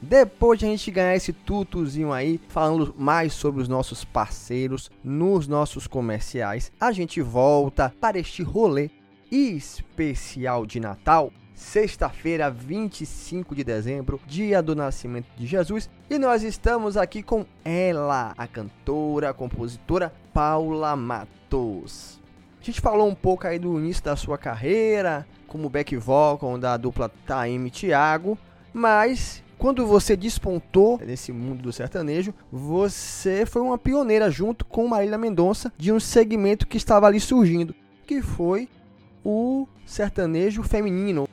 Depois 0.00 0.58
de 0.58 0.66
a 0.66 0.68
gente 0.68 0.90
ganhar 0.90 1.16
esse 1.16 1.32
tutuzinho 1.32 2.12
aí, 2.12 2.40
falando 2.48 2.94
mais 2.96 3.32
sobre 3.32 3.60
os 3.60 3.68
nossos 3.68 4.04
parceiros 4.04 4.90
nos 5.02 5.48
nossos 5.48 5.86
comerciais, 5.86 6.70
a 6.80 6.92
gente 6.92 7.20
volta 7.20 7.92
para 8.00 8.18
este 8.18 8.42
rolê 8.42 8.90
especial 9.30 10.64
de 10.64 10.78
Natal, 10.78 11.32
sexta-feira, 11.52 12.48
25 12.48 13.54
de 13.54 13.64
dezembro, 13.64 14.20
dia 14.26 14.62
do 14.62 14.76
nascimento 14.76 15.26
de 15.36 15.46
Jesus, 15.46 15.90
e 16.08 16.16
nós 16.16 16.44
estamos 16.44 16.96
aqui 16.96 17.20
com 17.20 17.44
ela, 17.64 18.32
a 18.38 18.46
cantora, 18.46 19.30
a 19.30 19.34
compositora 19.34 20.12
Paula 20.32 20.94
Matos. 20.94 22.20
A 22.60 22.64
gente 22.64 22.80
falou 22.80 23.08
um 23.08 23.14
pouco 23.14 23.46
aí 23.46 23.58
do 23.58 23.78
início 23.78 24.04
da 24.04 24.14
sua 24.14 24.38
carreira, 24.38 25.26
como 25.48 25.68
back 25.68 25.96
vocal 25.96 26.56
da 26.56 26.76
dupla 26.76 27.10
Taime 27.26 27.70
Thiago, 27.70 28.38
mas 28.72 29.42
quando 29.58 29.84
você 29.86 30.16
despontou 30.16 30.98
nesse 31.04 31.32
mundo 31.32 31.62
do 31.62 31.72
sertanejo, 31.72 32.32
você 32.50 33.44
foi 33.44 33.60
uma 33.60 33.76
pioneira 33.76 34.30
junto 34.30 34.64
com 34.64 34.86
Marília 34.86 35.18
Mendonça 35.18 35.72
de 35.76 35.92
um 35.92 35.98
segmento 35.98 36.66
que 36.66 36.76
estava 36.76 37.06
ali 37.06 37.18
surgindo, 37.18 37.74
que 38.06 38.22
foi 38.22 38.68
o 39.24 39.66
sertanejo 39.84 40.62
feminino. 40.62 41.28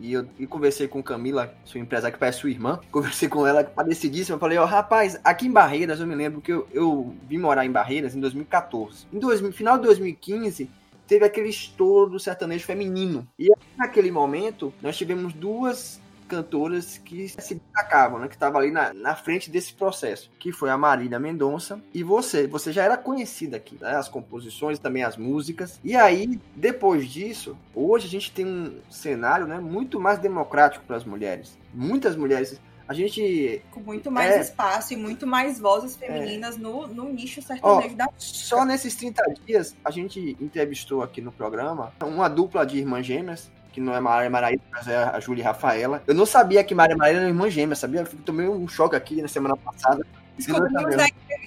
E 0.00 0.12
eu 0.12 0.26
e 0.38 0.46
conversei 0.46 0.86
com 0.86 1.02
Camila, 1.02 1.54
sua 1.64 1.80
empresária 1.80 2.12
que 2.12 2.18
parece 2.18 2.38
sua 2.40 2.50
irmã. 2.50 2.80
Conversei 2.90 3.28
com 3.28 3.46
ela 3.46 3.64
parecidíssima. 3.64 4.38
Falei, 4.38 4.58
ó, 4.58 4.62
oh, 4.62 4.66
rapaz, 4.66 5.18
aqui 5.24 5.46
em 5.46 5.52
Barreiras, 5.52 6.00
eu 6.00 6.06
me 6.06 6.14
lembro 6.14 6.40
que 6.40 6.52
eu, 6.52 6.66
eu 6.72 7.14
vim 7.28 7.38
morar 7.38 7.64
em 7.64 7.70
Barreiras 7.70 8.14
em 8.14 8.20
2014. 8.20 9.06
Em 9.12 9.18
2000, 9.18 9.52
final 9.52 9.78
de 9.78 9.84
2015, 9.84 10.68
teve 11.06 11.24
aquele 11.24 11.48
estouro 11.48 12.10
do 12.10 12.20
sertanejo 12.20 12.64
feminino. 12.64 13.26
E 13.38 13.48
naquele 13.76 14.10
momento, 14.10 14.72
nós 14.82 14.96
tivemos 14.96 15.32
duas 15.32 16.00
cantoras 16.34 16.98
que 16.98 17.28
se 17.28 17.54
destacavam, 17.54 18.18
né? 18.18 18.28
Que 18.28 18.34
estavam 18.34 18.60
ali 18.60 18.70
na, 18.70 18.92
na 18.92 19.14
frente 19.14 19.50
desse 19.50 19.72
processo, 19.72 20.30
que 20.38 20.52
foi 20.52 20.70
a 20.70 20.76
Marília 20.76 21.18
Mendonça 21.18 21.80
e 21.92 22.02
você. 22.02 22.46
Você 22.46 22.72
já 22.72 22.82
era 22.82 22.96
conhecida 22.96 23.56
aqui, 23.56 23.78
né? 23.80 23.94
As 23.94 24.08
composições, 24.08 24.78
também 24.78 25.04
as 25.04 25.16
músicas. 25.16 25.78
E 25.84 25.94
aí, 25.94 26.40
depois 26.56 27.08
disso, 27.08 27.56
hoje 27.74 28.06
a 28.06 28.10
gente 28.10 28.32
tem 28.32 28.46
um 28.46 28.80
cenário, 28.90 29.46
né? 29.46 29.60
Muito 29.60 30.00
mais 30.00 30.18
democrático 30.18 30.84
para 30.84 30.96
as 30.96 31.04
mulheres. 31.04 31.56
Muitas 31.72 32.16
mulheres 32.16 32.60
a 32.86 32.92
gente. 32.92 33.62
Com 33.70 33.80
muito 33.80 34.10
mais 34.10 34.30
é, 34.32 34.40
espaço 34.40 34.92
e 34.92 34.96
muito 34.96 35.26
mais 35.26 35.58
vozes 35.58 35.96
femininas 35.96 36.56
é, 36.56 36.58
no, 36.58 36.86
no 36.86 37.12
nicho 37.12 37.40
sertanejo 37.40 37.94
ó, 37.94 37.96
da 37.96 38.08
Só 38.18 38.64
nesses 38.64 38.94
30 38.94 39.22
dias, 39.46 39.74
a 39.84 39.90
gente 39.90 40.36
entrevistou 40.40 41.02
aqui 41.02 41.20
no 41.20 41.32
programa 41.32 41.92
uma 42.02 42.28
dupla 42.28 42.66
de 42.66 42.78
irmãs 42.78 43.06
gêmeas 43.06 43.50
que 43.74 43.80
não 43.80 43.92
é 43.92 43.98
Maria 43.98 44.30
Maraíza, 44.30 44.62
mas 44.70 44.86
é 44.86 44.96
a 44.96 45.18
Júlia 45.18 45.42
Rafaela. 45.42 46.00
Eu 46.06 46.14
não 46.14 46.24
sabia 46.24 46.62
que 46.62 46.76
Maria 46.76 46.96
Maraíza 46.96 47.18
era 47.18 47.28
irmã 47.28 47.50
gêmea, 47.50 47.74
sabia? 47.74 48.02
Eu 48.02 48.18
tomei 48.24 48.48
um 48.48 48.68
choque 48.68 48.94
aqui 48.94 49.20
na 49.20 49.26
semana 49.26 49.56
passada. 49.56 50.06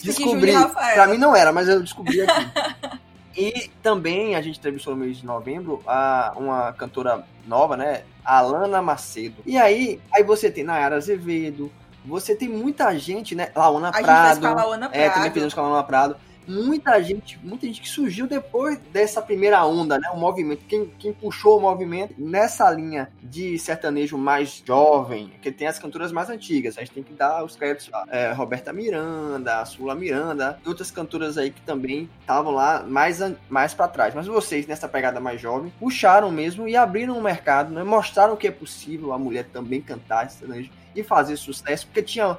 Descobri. 0.03 0.51
Pra 0.93 1.07
mim 1.07 1.17
não 1.17 1.33
era, 1.33 1.53
mas 1.53 1.69
eu 1.69 1.81
descobri 1.81 2.21
aqui. 2.21 2.51
e 3.33 3.71
também 3.81 4.35
a 4.35 4.41
gente 4.41 4.59
entrevistou 4.59 4.93
no 4.93 5.05
mês 5.05 5.17
de 5.17 5.25
novembro 5.25 5.81
a, 5.87 6.33
uma 6.35 6.73
cantora 6.73 7.23
nova, 7.47 7.77
né? 7.77 8.03
Alana 8.25 8.81
Macedo. 8.81 9.41
E 9.45 9.57
aí, 9.57 10.01
aí 10.13 10.21
você 10.21 10.51
tem 10.51 10.65
Nayara 10.65 10.97
Azevedo, 10.97 11.71
você 12.05 12.35
tem 12.35 12.49
muita 12.49 12.93
gente, 12.97 13.35
né? 13.35 13.51
Laona 13.55 13.89
Prado. 13.89 14.05
A 14.09 14.33
gente 14.33 14.41
fez 14.41 14.53
com 14.53 14.59
a 14.59 14.63
Laona 14.63 14.89
Prado. 14.89 15.01
É, 15.01 15.09
também 15.09 15.31
fizemos 15.31 15.53
com 15.53 15.61
a 15.61 15.63
Laona 15.63 15.83
Prado 15.83 16.17
muita 16.47 17.01
gente, 17.01 17.39
muita 17.43 17.65
gente 17.65 17.81
que 17.81 17.89
surgiu 17.89 18.27
depois 18.27 18.79
dessa 18.91 19.21
primeira 19.21 19.65
onda, 19.65 19.99
né? 19.99 20.10
O 20.10 20.17
movimento, 20.17 20.63
quem, 20.65 20.91
quem 20.97 21.13
puxou 21.13 21.57
o 21.57 21.62
movimento 21.62 22.13
nessa 22.17 22.69
linha 22.71 23.12
de 23.21 23.60
sertanejo 23.60 24.17
mais 24.17 24.63
jovem, 24.65 25.31
que 25.41 25.51
tem 25.51 25.67
as 25.67 25.77
cantoras 25.77 26.12
mais 26.12 26.29
antigas. 26.29 26.77
A 26.77 26.81
gente 26.81 26.93
tem 26.93 27.03
que 27.03 27.13
dar 27.13 27.43
os 27.43 27.55
créditos 27.55 27.89
a 27.93 28.05
é, 28.10 28.31
Roberta 28.31 28.71
Miranda, 28.71 29.60
a 29.60 29.65
Sula 29.65 29.93
Miranda, 29.93 30.60
outras 30.65 30.89
cantoras 30.89 31.38
aí 31.38 31.51
que 31.51 31.62
também 31.62 32.10
estavam 32.21 32.53
lá 32.53 32.83
mais, 32.83 33.19
mais 33.49 33.73
para 33.73 33.88
trás. 33.88 34.15
Mas 34.15 34.27
vocês, 34.27 34.65
nessa 34.65 34.88
pegada 34.88 35.19
mais 35.19 35.41
jovem, 35.41 35.71
puxaram 35.79 36.31
mesmo 36.31 36.67
e 36.67 36.75
abriram 36.75 37.17
o 37.17 37.21
mercado, 37.21 37.73
né? 37.73 37.83
Mostraram 37.83 38.36
que 38.36 38.47
é 38.47 38.51
possível 38.51 39.12
a 39.12 39.17
mulher 39.17 39.45
também 39.51 39.81
cantar 39.81 40.29
sertanejo 40.29 40.71
e 40.95 41.03
fazer 41.03 41.38
sucesso, 41.38 41.86
porque 41.86 42.01
tinha 42.01 42.38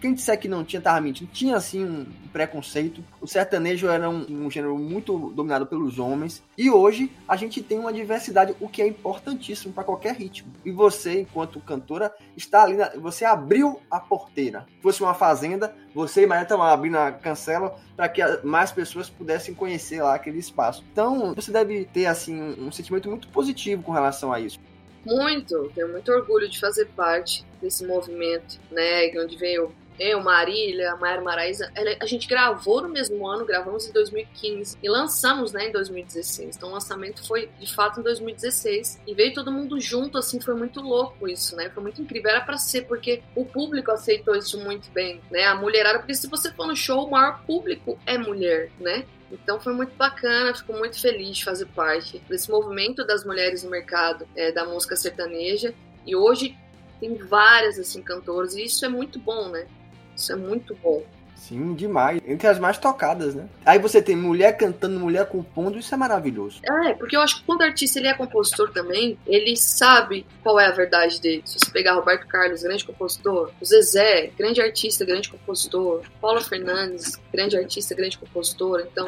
quem 0.00 0.14
disser 0.14 0.38
que 0.38 0.48
não 0.48 0.64
tinha, 0.64 0.80
tava 0.82 1.00
mentindo. 1.00 1.30
Tinha, 1.32 1.56
assim, 1.56 1.84
um 1.84 2.06
preconceito. 2.32 3.02
O 3.20 3.26
sertanejo 3.26 3.88
era 3.88 4.08
um, 4.08 4.26
um 4.46 4.50
gênero 4.50 4.78
muito 4.78 5.30
dominado 5.30 5.66
pelos 5.66 5.98
homens. 5.98 6.42
E 6.56 6.70
hoje 6.70 7.10
a 7.28 7.36
gente 7.36 7.62
tem 7.62 7.78
uma 7.78 7.92
diversidade, 7.92 8.54
o 8.60 8.68
que 8.68 8.82
é 8.82 8.86
importantíssimo 8.86 9.72
para 9.72 9.84
qualquer 9.84 10.14
ritmo. 10.14 10.52
E 10.64 10.70
você, 10.70 11.20
enquanto 11.20 11.60
cantora, 11.60 12.12
está 12.36 12.62
ali, 12.64 12.76
na- 12.76 12.90
você 12.96 13.24
abriu 13.24 13.80
a 13.90 14.00
porteira. 14.00 14.66
Se 14.76 14.82
fosse 14.82 15.02
uma 15.02 15.14
fazenda, 15.14 15.74
você 15.94 16.22
e 16.22 16.26
Maria 16.26 16.42
estavam 16.44 16.64
abrindo 16.66 16.96
a 16.96 17.12
cancela 17.12 17.76
para 17.96 18.08
que 18.08 18.22
mais 18.44 18.72
pessoas 18.72 19.08
pudessem 19.08 19.54
conhecer 19.54 20.02
lá 20.02 20.14
aquele 20.14 20.38
espaço. 20.38 20.84
Então, 20.92 21.34
você 21.34 21.52
deve 21.52 21.84
ter, 21.84 22.06
assim, 22.06 22.40
um 22.58 22.72
sentimento 22.72 23.08
muito 23.08 23.28
positivo 23.28 23.82
com 23.82 23.92
relação 23.92 24.32
a 24.32 24.40
isso. 24.40 24.58
Muito, 25.04 25.70
tenho 25.74 25.88
muito 25.88 26.12
orgulho 26.12 26.48
de 26.48 26.60
fazer 26.60 26.86
parte 26.96 27.44
desse 27.60 27.84
movimento, 27.86 28.58
né? 28.70 29.10
Onde 29.18 29.36
veio 29.36 29.74
eu, 29.98 30.20
Marília, 30.20 30.96
Mayara 30.96 31.22
Maraíza. 31.22 31.70
A 32.00 32.06
gente 32.06 32.26
gravou 32.26 32.82
no 32.82 32.88
mesmo 32.88 33.26
ano, 33.26 33.44
gravamos 33.44 33.86
em 33.86 33.92
2015 33.92 34.78
e 34.82 34.88
lançamos, 34.88 35.52
né, 35.52 35.68
em 35.68 35.72
2016. 35.72 36.56
Então 36.56 36.70
o 36.70 36.72
lançamento 36.72 37.26
foi 37.26 37.50
de 37.60 37.72
fato 37.72 38.00
em 38.00 38.02
2016 38.02 39.00
e 39.06 39.14
veio 39.14 39.34
todo 39.34 39.52
mundo 39.52 39.78
junto, 39.80 40.18
assim, 40.18 40.40
foi 40.40 40.54
muito 40.54 40.80
louco 40.80 41.28
isso, 41.28 41.54
né? 41.56 41.70
Foi 41.70 41.82
muito 41.82 42.00
incrível, 42.00 42.30
era 42.30 42.40
pra 42.40 42.56
ser, 42.56 42.82
porque 42.82 43.22
o 43.36 43.44
público 43.44 43.90
aceitou 43.90 44.34
isso 44.34 44.58
muito 44.58 44.90
bem, 44.90 45.20
né? 45.30 45.44
A 45.44 45.54
mulherada, 45.54 45.98
porque 45.98 46.14
se 46.14 46.26
você 46.26 46.50
for 46.50 46.66
no 46.66 46.74
show, 46.74 47.06
o 47.06 47.10
maior 47.10 47.42
público 47.44 47.98
é 48.06 48.16
mulher, 48.18 48.70
né? 48.80 49.04
Então 49.32 49.58
foi 49.58 49.72
muito 49.72 49.96
bacana, 49.96 50.54
fico 50.54 50.74
muito 50.74 51.00
feliz 51.00 51.38
de 51.38 51.44
fazer 51.44 51.66
parte 51.66 52.18
desse 52.28 52.50
movimento 52.50 53.04
das 53.06 53.24
mulheres 53.24 53.64
no 53.64 53.70
mercado 53.70 54.28
é, 54.36 54.52
da 54.52 54.66
música 54.66 54.94
sertaneja. 54.94 55.74
E 56.06 56.14
hoje 56.14 56.56
tem 57.00 57.16
várias 57.16 57.78
assim 57.78 58.02
cantoras 58.02 58.54
e 58.54 58.64
isso 58.64 58.84
é 58.84 58.88
muito 58.88 59.18
bom, 59.18 59.48
né? 59.48 59.66
Isso 60.14 60.32
é 60.32 60.36
muito 60.36 60.74
bom. 60.74 61.02
Sim, 61.42 61.74
demais. 61.74 62.20
Entre 62.24 62.46
as 62.46 62.58
mais 62.60 62.78
tocadas, 62.78 63.34
né? 63.34 63.48
Aí 63.66 63.76
você 63.76 64.00
tem 64.00 64.14
mulher 64.14 64.56
cantando, 64.56 64.98
mulher 65.00 65.28
compondo, 65.28 65.76
isso 65.76 65.92
é 65.92 65.98
maravilhoso. 65.98 66.60
É, 66.84 66.94
porque 66.94 67.16
eu 67.16 67.20
acho 67.20 67.40
que 67.40 67.44
quando 67.44 67.62
o 67.62 67.64
artista 67.64 67.98
ele 67.98 68.06
é 68.06 68.14
compositor 68.14 68.70
também, 68.70 69.18
ele 69.26 69.56
sabe 69.56 70.24
qual 70.40 70.60
é 70.60 70.66
a 70.66 70.70
verdade 70.70 71.20
dele. 71.20 71.42
Se 71.44 71.58
você 71.58 71.70
pegar 71.72 71.94
Roberto 71.94 72.28
Carlos, 72.28 72.62
grande 72.62 72.84
compositor, 72.84 73.50
o 73.60 73.64
Zezé, 73.64 74.30
grande 74.38 74.62
artista, 74.62 75.04
grande 75.04 75.28
compositor, 75.28 76.02
Paula 76.20 76.40
Fernandes, 76.40 77.18
grande 77.32 77.56
artista, 77.56 77.92
grande 77.92 78.18
compositor, 78.18 78.86
então 78.92 79.06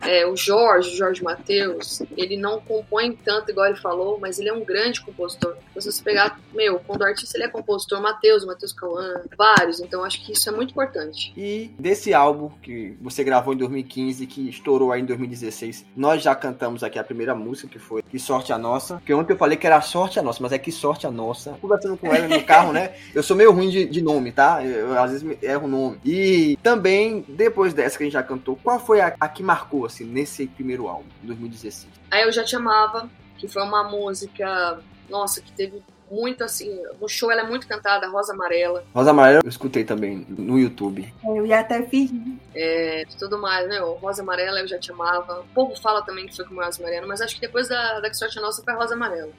é, 0.00 0.26
o 0.26 0.36
Jorge, 0.36 0.90
o 0.90 0.96
Jorge 0.96 1.22
Mateus, 1.22 2.02
ele 2.16 2.36
não 2.36 2.60
compõe 2.60 3.12
tanto 3.12 3.52
igual 3.52 3.66
ele 3.68 3.76
falou, 3.76 4.18
mas 4.18 4.40
ele 4.40 4.48
é 4.48 4.52
um 4.52 4.64
grande 4.64 5.00
compositor. 5.02 5.56
Então, 5.70 5.80
se 5.80 5.92
você 5.92 6.02
pegar, 6.02 6.40
meu, 6.52 6.80
quando 6.80 7.02
o 7.02 7.04
artista 7.04 7.36
ele 7.36 7.44
é 7.44 7.48
compositor, 7.48 8.00
Mateus, 8.00 8.44
Mateus 8.44 8.72
Cauã, 8.72 9.22
vários, 9.38 9.78
então 9.78 10.00
eu 10.00 10.06
acho 10.06 10.24
que 10.24 10.32
isso 10.32 10.48
é 10.48 10.52
muito 10.52 10.72
importante. 10.72 11.32
E 11.36 11.75
desse 11.78 12.14
álbum 12.14 12.50
que 12.62 12.96
você 13.00 13.22
gravou 13.22 13.54
em 13.54 13.56
2015, 13.56 14.26
que 14.26 14.48
estourou 14.48 14.92
aí 14.92 15.00
em 15.00 15.04
2016, 15.04 15.86
nós 15.96 16.22
já 16.22 16.34
cantamos 16.34 16.82
aqui 16.82 16.98
a 16.98 17.04
primeira 17.04 17.34
música, 17.34 17.68
que 17.68 17.78
foi 17.78 18.02
Que 18.02 18.18
Sorte 18.18 18.52
a 18.52 18.58
Nossa. 18.58 19.00
Que 19.04 19.14
ontem 19.14 19.32
eu 19.32 19.38
falei 19.38 19.56
que 19.56 19.66
era 19.66 19.80
Sorte 19.80 20.18
a 20.18 20.22
Nossa, 20.22 20.42
mas 20.42 20.52
é 20.52 20.58
Que 20.58 20.72
Sorte 20.72 21.06
a 21.06 21.10
Nossa. 21.10 21.52
Conversando 21.60 21.96
com 21.96 22.12
ela 22.12 22.28
no 22.28 22.42
carro, 22.44 22.72
né? 22.72 22.94
Eu 23.14 23.22
sou 23.22 23.36
meio 23.36 23.52
ruim 23.52 23.68
de, 23.68 23.86
de 23.86 24.02
nome, 24.02 24.32
tá? 24.32 24.64
Eu, 24.64 24.88
eu, 24.88 25.02
às 25.02 25.12
vezes 25.12 25.38
erro 25.42 25.66
o 25.66 25.70
nome. 25.70 25.98
E 26.04 26.58
também, 26.62 27.24
depois 27.28 27.74
dessa 27.74 27.96
que 27.96 28.04
a 28.04 28.06
gente 28.06 28.14
já 28.14 28.22
cantou, 28.22 28.58
qual 28.62 28.78
foi 28.78 29.00
a, 29.00 29.14
a 29.18 29.28
que 29.28 29.42
marcou, 29.42 29.86
assim, 29.86 30.04
nesse 30.04 30.46
primeiro 30.46 30.88
álbum, 30.88 31.08
em 31.22 31.26
2016? 31.26 31.88
Aí 32.10 32.22
eu 32.22 32.32
já 32.32 32.44
te 32.44 32.56
amava, 32.56 33.08
que 33.36 33.48
foi 33.48 33.62
uma 33.62 33.84
música, 33.84 34.78
nossa, 35.08 35.40
que 35.40 35.52
teve 35.52 35.82
muito 36.10 36.44
assim, 36.44 36.82
no 37.00 37.08
show 37.08 37.30
ela 37.30 37.42
é 37.42 37.46
muito 37.46 37.66
cantada, 37.66 38.08
Rosa 38.08 38.32
Amarela, 38.32 38.84
Rosa 38.94 39.10
Amarela 39.10 39.40
eu 39.44 39.48
escutei 39.48 39.84
também 39.84 40.24
no 40.28 40.58
YouTube. 40.58 41.12
Eu 41.24 41.44
ia 41.46 41.60
até 41.60 41.82
pedir. 41.82 42.38
é, 42.54 43.04
tudo 43.18 43.38
mais, 43.38 43.68
né? 43.68 43.80
O 43.82 43.94
Rosa 43.94 44.22
Amarela 44.22 44.60
eu 44.60 44.68
já 44.68 44.78
te 44.78 44.92
amava. 44.92 45.40
O 45.40 45.54
povo 45.54 45.74
fala 45.80 46.02
também 46.02 46.26
que 46.26 46.36
foi 46.36 46.44
com 46.44 46.54
o 46.54 46.62
Rosa 46.64 46.80
Amarela, 46.82 47.06
mas 47.06 47.20
acho 47.20 47.34
que 47.34 47.40
depois 47.40 47.68
da, 47.68 48.00
da 48.00 48.08
Que 48.08 48.16
Sorte 48.16 48.38
é 48.38 48.40
Nossa 48.40 48.62
foi 48.62 48.72
a 48.72 48.76
Rosa 48.76 48.94
Amarela. 48.94 49.32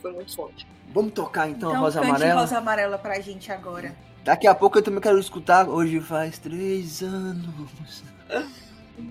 Foi 0.00 0.12
muito 0.12 0.34
forte. 0.34 0.66
Vamos 0.92 1.12
tocar 1.12 1.48
então, 1.48 1.70
Então, 1.70 1.80
a 1.80 1.84
Rosa 1.84 2.00
Amarela? 2.00 2.40
Rosa 2.40 2.58
Amarela 2.58 2.98
pra 2.98 3.18
gente 3.20 3.50
agora. 3.50 3.94
Daqui 4.22 4.46
a 4.46 4.54
pouco 4.54 4.78
eu 4.78 4.82
também 4.82 5.00
quero 5.00 5.18
escutar. 5.18 5.68
Hoje 5.68 6.00
faz 6.00 6.38
três 6.38 7.02
anos. 7.02 8.02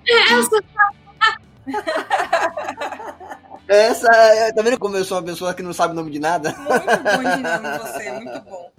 Essa 0.07 0.63
Essa 3.68 4.11
é. 4.11 4.51
Tá 4.51 4.61
vendo 4.61 4.80
como 4.80 4.97
eu 4.97 5.05
sou 5.05 5.18
uma 5.18 5.24
pessoa 5.24 5.53
que 5.53 5.64
não 5.64 5.74
sabe 5.74 5.93
o 5.93 5.95
nome 5.95 6.11
de 6.11 6.20
nada? 6.20 6.53
Muito 6.57 7.03
bom 7.03 7.24
de 7.36 7.41
nome 7.41 7.78
você, 7.80 8.11
muito 8.11 8.41
bom. 8.45 8.72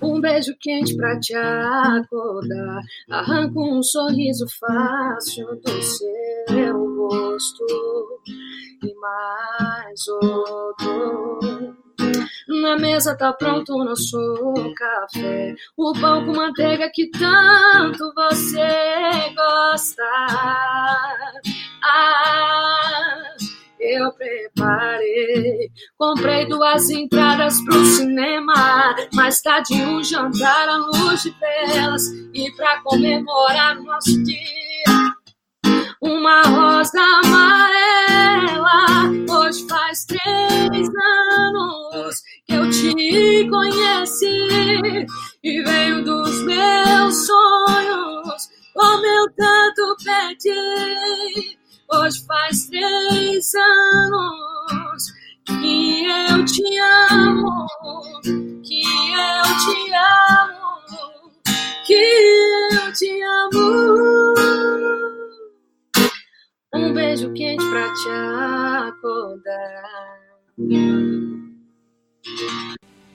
Um 0.00 0.20
beijo 0.20 0.54
quente 0.60 0.96
pra 0.96 1.18
te 1.18 1.34
acordar. 1.34 2.80
Arranco 3.10 3.60
um 3.60 3.82
sorriso 3.82 4.46
fácil 4.60 5.60
do 5.64 5.82
seu 5.82 6.96
rosto. 6.96 7.66
E 8.82 8.94
mais 8.94 10.06
outro. 10.22 11.38
Na 12.62 12.76
mesa 12.76 13.16
tá 13.16 13.32
pronto 13.32 13.74
o 13.74 13.84
nosso 13.84 14.54
café. 14.76 15.54
O 15.76 15.92
pão 15.92 16.24
com 16.24 16.32
manteiga 16.32 16.88
que 16.94 17.10
tanto 17.10 18.12
você 18.14 19.34
gosta. 19.34 20.02
Ah, 21.82 23.22
eu 23.80 24.12
preparei. 24.12 25.70
Comprei 25.96 26.46
duas 26.46 26.90
entradas 26.90 27.62
pro 27.64 27.84
cinema. 27.84 28.94
Mais 29.14 29.40
tarde 29.40 29.74
um 29.74 30.02
jantar 30.02 30.68
à 30.68 30.76
luz 30.76 31.22
de 31.22 31.30
velas. 31.38 32.02
E 32.34 32.50
pra 32.56 32.80
comemorar 32.82 33.80
nosso 33.80 34.22
dia, 34.24 35.14
uma 36.02 36.42
rosa 36.42 37.00
amarela. 37.24 38.78
Hoje 39.30 39.66
faz 39.68 40.04
três 40.04 40.88
anos 41.32 42.22
que 42.46 42.54
eu 42.54 42.68
te 42.70 43.48
conheci. 43.48 45.06
E 45.42 45.62
veio 45.62 46.04
dos 46.04 46.42
meus 46.42 47.26
sonhos, 47.26 48.48
como 48.74 49.06
eu 49.06 49.30
tanto 49.36 49.96
pedi. 50.04 51.57
Hoje 51.90 52.22
faz 52.26 52.66
três 52.66 53.54
anos 53.54 55.12
que 55.46 56.04
eu 56.04 56.44
te 56.44 56.78
amo, 56.78 57.66
que 58.62 58.82
eu 58.82 59.42
te 59.64 59.94
amo, 59.94 61.32
que 61.86 61.94
eu 62.74 62.92
te 62.92 63.22
amo. 63.22 64.34
Um 66.74 66.92
beijo 66.92 67.32
quente 67.32 67.64
pra 67.70 67.90
te 67.94 68.10
acordar. 68.90 70.18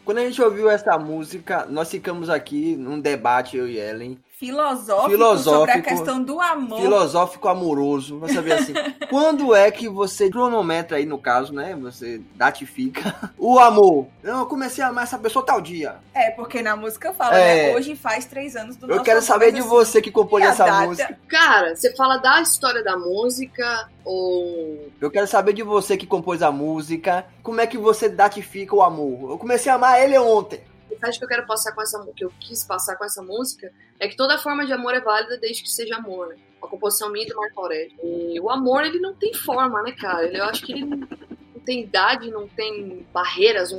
Quando 0.03 0.17
a 0.17 0.21
gente 0.25 0.41
ouviu 0.41 0.67
essa 0.67 0.97
música, 0.97 1.67
nós 1.67 1.91
ficamos 1.91 2.27
aqui 2.27 2.75
num 2.75 2.99
debate, 2.99 3.55
eu 3.55 3.67
e 3.67 3.77
Ellen, 3.77 4.17
Filosófico, 4.45 5.09
Filosófico. 5.09 5.55
sobre 5.55 5.71
a 5.71 5.81
questão 5.81 6.21
do 6.21 6.41
amor. 6.41 6.81
filosófico 6.81 7.47
amoroso. 7.47 8.19
Você 8.19 8.33
saber 8.33 8.53
assim, 8.53 8.73
quando 9.09 9.55
é 9.55 9.71
que 9.71 9.87
você 9.87 10.29
cronometra 10.29 10.97
aí, 10.97 11.05
no 11.05 11.17
caso, 11.17 11.53
né? 11.53 11.75
Você 11.81 12.21
datifica 12.35 13.15
o 13.37 13.57
amor. 13.59 14.07
Não, 14.21 14.39
eu 14.39 14.45
comecei 14.45 14.83
a 14.83 14.87
amar 14.87 15.05
essa 15.05 15.17
pessoa 15.17 15.45
tal 15.45 15.61
dia. 15.61 15.95
É, 16.13 16.29
porque 16.31 16.61
na 16.61 16.75
música 16.75 17.13
fala, 17.13 17.37
É. 17.37 17.69
né? 17.71 17.75
Hoje 17.75 17.95
faz 17.95 18.25
três 18.25 18.55
anos 18.55 18.75
do 18.75 18.85
Eu 18.85 18.89
nosso 18.95 19.03
quero 19.03 19.19
amor, 19.19 19.27
saber 19.27 19.51
de 19.51 19.59
assim, 19.59 19.69
você 19.69 20.01
que 20.01 20.11
compôs 20.11 20.43
essa 20.43 20.65
data? 20.65 20.87
música. 20.87 21.19
Cara, 21.27 21.75
você 21.75 21.95
fala 21.95 22.17
da 22.17 22.41
história 22.41 22.83
da 22.83 22.97
música 22.97 23.89
ou. 24.05 24.89
Eu 24.99 25.09
quero 25.09 25.27
saber 25.27 25.53
de 25.53 25.63
você 25.63 25.95
que 25.97 26.05
compôs 26.05 26.41
a 26.41 26.51
música. 26.51 27.25
Como 27.41 27.61
é 27.61 27.67
que 27.67 27.77
você 27.77 28.09
datifica 28.09 28.75
o 28.75 28.81
amor? 28.83 29.31
Eu 29.31 29.37
comecei 29.37 29.71
a 29.71 29.75
amar 29.75 30.01
ele 30.01 30.17
ontem. 30.17 30.59
Mensagem 30.93 31.19
que 31.19 31.25
eu 31.25 31.29
quero 31.29 31.45
passar 31.45 31.71
com 31.73 31.81
essa 31.81 32.05
que 32.15 32.23
eu 32.23 32.31
quis 32.39 32.63
passar 32.65 32.95
com 32.95 33.03
essa 33.05 33.21
música 33.21 33.71
é 33.99 34.07
que 34.07 34.15
toda 34.15 34.37
forma 34.37 34.65
de 34.65 34.73
amor 34.73 34.93
é 34.93 35.01
válida 35.01 35.37
desde 35.37 35.63
que 35.63 35.71
seja 35.71 35.97
amor. 35.97 36.27
Né? 36.29 36.35
Uma 36.61 36.69
composição 36.69 37.11
minha 37.11 37.27
do 37.27 37.35
Marco 37.35 37.61
Aurélio. 37.61 37.93
E 38.03 38.39
o 38.39 38.49
amor, 38.49 38.83
ele 38.85 38.99
não 38.99 39.13
tem 39.13 39.33
forma, 39.33 39.81
né, 39.83 39.91
cara? 39.91 40.25
Ele- 40.25 40.39
Eu 40.39 40.45
acho 40.45 40.65
que 40.65 40.71
ele 40.73 40.85
não, 40.85 41.07
tem 41.65 41.81
idade, 41.83 42.29
não 42.31 42.47
tem 42.47 43.05
barreiras. 43.13 43.71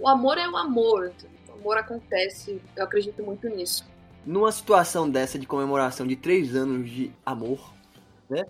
O 0.00 0.08
amor 0.08 0.38
é 0.38 0.48
o 0.48 0.56
amor. 0.56 1.12
O 1.48 1.52
amor 1.60 1.76
acontece. 1.78 2.60
Eu 2.76 2.84
acredito 2.84 3.22
muito 3.22 3.48
nisso. 3.48 3.84
Numa 4.24 4.52
situação 4.52 5.08
dessa 5.10 5.38
de 5.38 5.46
comemoração 5.46 6.06
de 6.06 6.14
três 6.16 6.54
anos 6.54 6.88
de 6.88 7.12
amor, 7.26 7.72
né? 8.30 8.44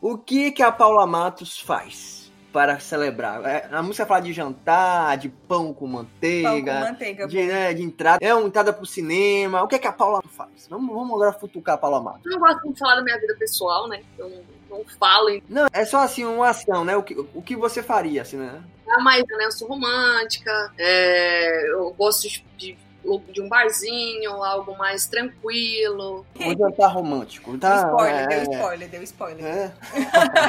O 0.00 0.16
que 0.16 0.50
que 0.52 0.62
a 0.62 0.72
Paula 0.72 1.06
Matos 1.06 1.58
faz 1.60 2.27
para 2.52 2.78
celebrar? 2.78 3.44
É, 3.44 3.68
a 3.70 3.82
música 3.82 4.06
fala 4.06 4.20
de 4.20 4.32
jantar, 4.32 5.16
de 5.18 5.28
pão 5.28 5.72
com 5.72 5.72
Pão 5.72 5.74
com 5.74 5.86
manteiga, 5.86 6.80
manteiga. 6.80 7.26
de, 7.26 7.42
né, 7.44 7.74
de 7.74 7.82
entrada. 7.82 8.18
É 8.24 8.34
uma 8.34 8.46
entrada 8.46 8.72
pro 8.72 8.86
cinema. 8.86 9.62
O 9.62 9.68
que 9.68 9.78
que 9.78 9.86
a 9.86 9.92
Paula 9.92 10.22
faz? 10.36 10.66
Vamos, 10.68 10.94
vamos 10.94 11.14
agora 11.14 11.32
futucar 11.32 11.74
a 11.76 11.78
Paula 11.78 12.02
Matos. 12.02 12.26
Eu 12.26 12.32
não 12.32 12.40
gosto 12.40 12.72
de 12.72 12.78
falar 12.78 12.96
da 12.96 13.02
minha 13.02 13.18
vida 13.18 13.34
pessoal, 13.38 13.88
né? 13.88 14.02
Eu 14.18 14.28
não, 14.28 14.78
não 14.78 14.84
falo 14.98 15.30
em 15.30 15.42
Não, 15.48 15.66
é 15.72 15.84
só 15.84 15.98
assim 15.98 16.24
uma 16.24 16.48
ação, 16.48 16.84
né? 16.84 16.96
O 16.96 17.02
que, 17.02 17.14
o 17.34 17.42
que 17.42 17.56
você 17.56 17.82
faria, 17.82 18.22
assim, 18.22 18.36
né? 18.36 18.62
Ah, 18.90 19.00
mas 19.02 19.22
né, 19.22 19.44
eu 19.44 19.52
sou 19.52 19.68
romântica, 19.68 20.72
é, 20.78 21.70
eu 21.72 21.92
gosto 21.92 22.26
de, 22.56 22.78
de 23.16 23.32
de 23.32 23.40
um 23.40 23.48
barzinho, 23.48 24.42
algo 24.44 24.76
mais 24.76 25.06
tranquilo. 25.06 26.26
Um 26.38 26.56
jantar 26.56 26.88
romântico. 26.88 27.50
Deu 27.52 27.60
Tá, 27.60 27.76
spoiler, 27.88 28.22
é, 28.22 28.26
deu 28.26 28.52
spoiler, 28.52 28.88
deu 28.88 29.02
spoiler. 29.02 29.44
é. 29.44 29.72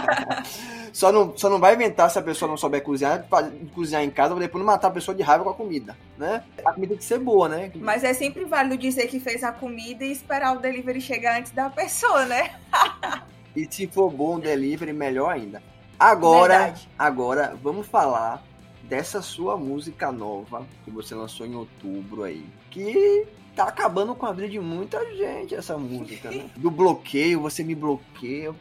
só, 0.91 1.11
não, 1.11 1.37
só 1.37 1.49
não 1.49 1.59
vai 1.59 1.75
inventar 1.75 2.09
se 2.09 2.17
a 2.19 2.21
pessoa 2.21 2.49
não 2.49 2.57
souber 2.57 2.81
cozinhar, 2.83 3.23
pra 3.29 3.49
cozinhar 3.73 4.03
em 4.03 4.09
casa, 4.09 4.33
pra 4.33 4.41
depois 4.43 4.59
não 4.63 4.71
matar 4.71 4.87
a 4.87 4.91
pessoa 4.91 5.15
de 5.15 5.23
raiva 5.23 5.43
com 5.43 5.49
a 5.51 5.53
comida, 5.53 5.95
né? 6.17 6.43
A 6.65 6.73
comida 6.73 6.89
tem 6.93 6.97
que 6.97 7.05
ser 7.05 7.19
boa, 7.19 7.47
né? 7.47 7.71
Mas 7.75 8.03
é 8.03 8.13
sempre 8.13 8.45
válido 8.45 8.77
dizer 8.77 9.07
que 9.07 9.19
fez 9.19 9.43
a 9.43 9.51
comida 9.51 10.03
e 10.03 10.11
esperar 10.11 10.55
o 10.55 10.59
delivery 10.59 11.01
chegar 11.01 11.39
antes 11.39 11.51
da 11.51 11.69
pessoa, 11.69 12.25
né? 12.25 12.51
E 13.55 13.67
se 13.69 13.87
for 13.87 14.11
bom 14.11 14.35
o 14.35 14.39
delivery, 14.39 14.93
melhor 14.93 15.29
ainda. 15.31 15.61
Agora, 15.99 16.57
Verdade. 16.59 16.87
agora 16.97 17.57
vamos 17.61 17.87
falar 17.87 18.43
dessa 18.89 19.21
sua 19.21 19.55
música 19.55 20.11
nova 20.11 20.65
que 20.83 20.89
você 20.89 21.13
lançou 21.13 21.45
em 21.45 21.55
outubro 21.55 22.23
aí, 22.23 22.43
que 22.71 23.27
tá 23.55 23.65
acabando 23.65 24.15
com 24.15 24.25
a 24.25 24.33
vida 24.33 24.49
de 24.49 24.59
muita 24.59 24.99
gente 25.15 25.53
essa 25.53 25.77
música, 25.77 26.31
né? 26.31 26.49
Do 26.57 26.71
bloqueio, 26.71 27.41
você 27.41 27.63
me 27.63 27.75
bloqueia, 27.75 28.53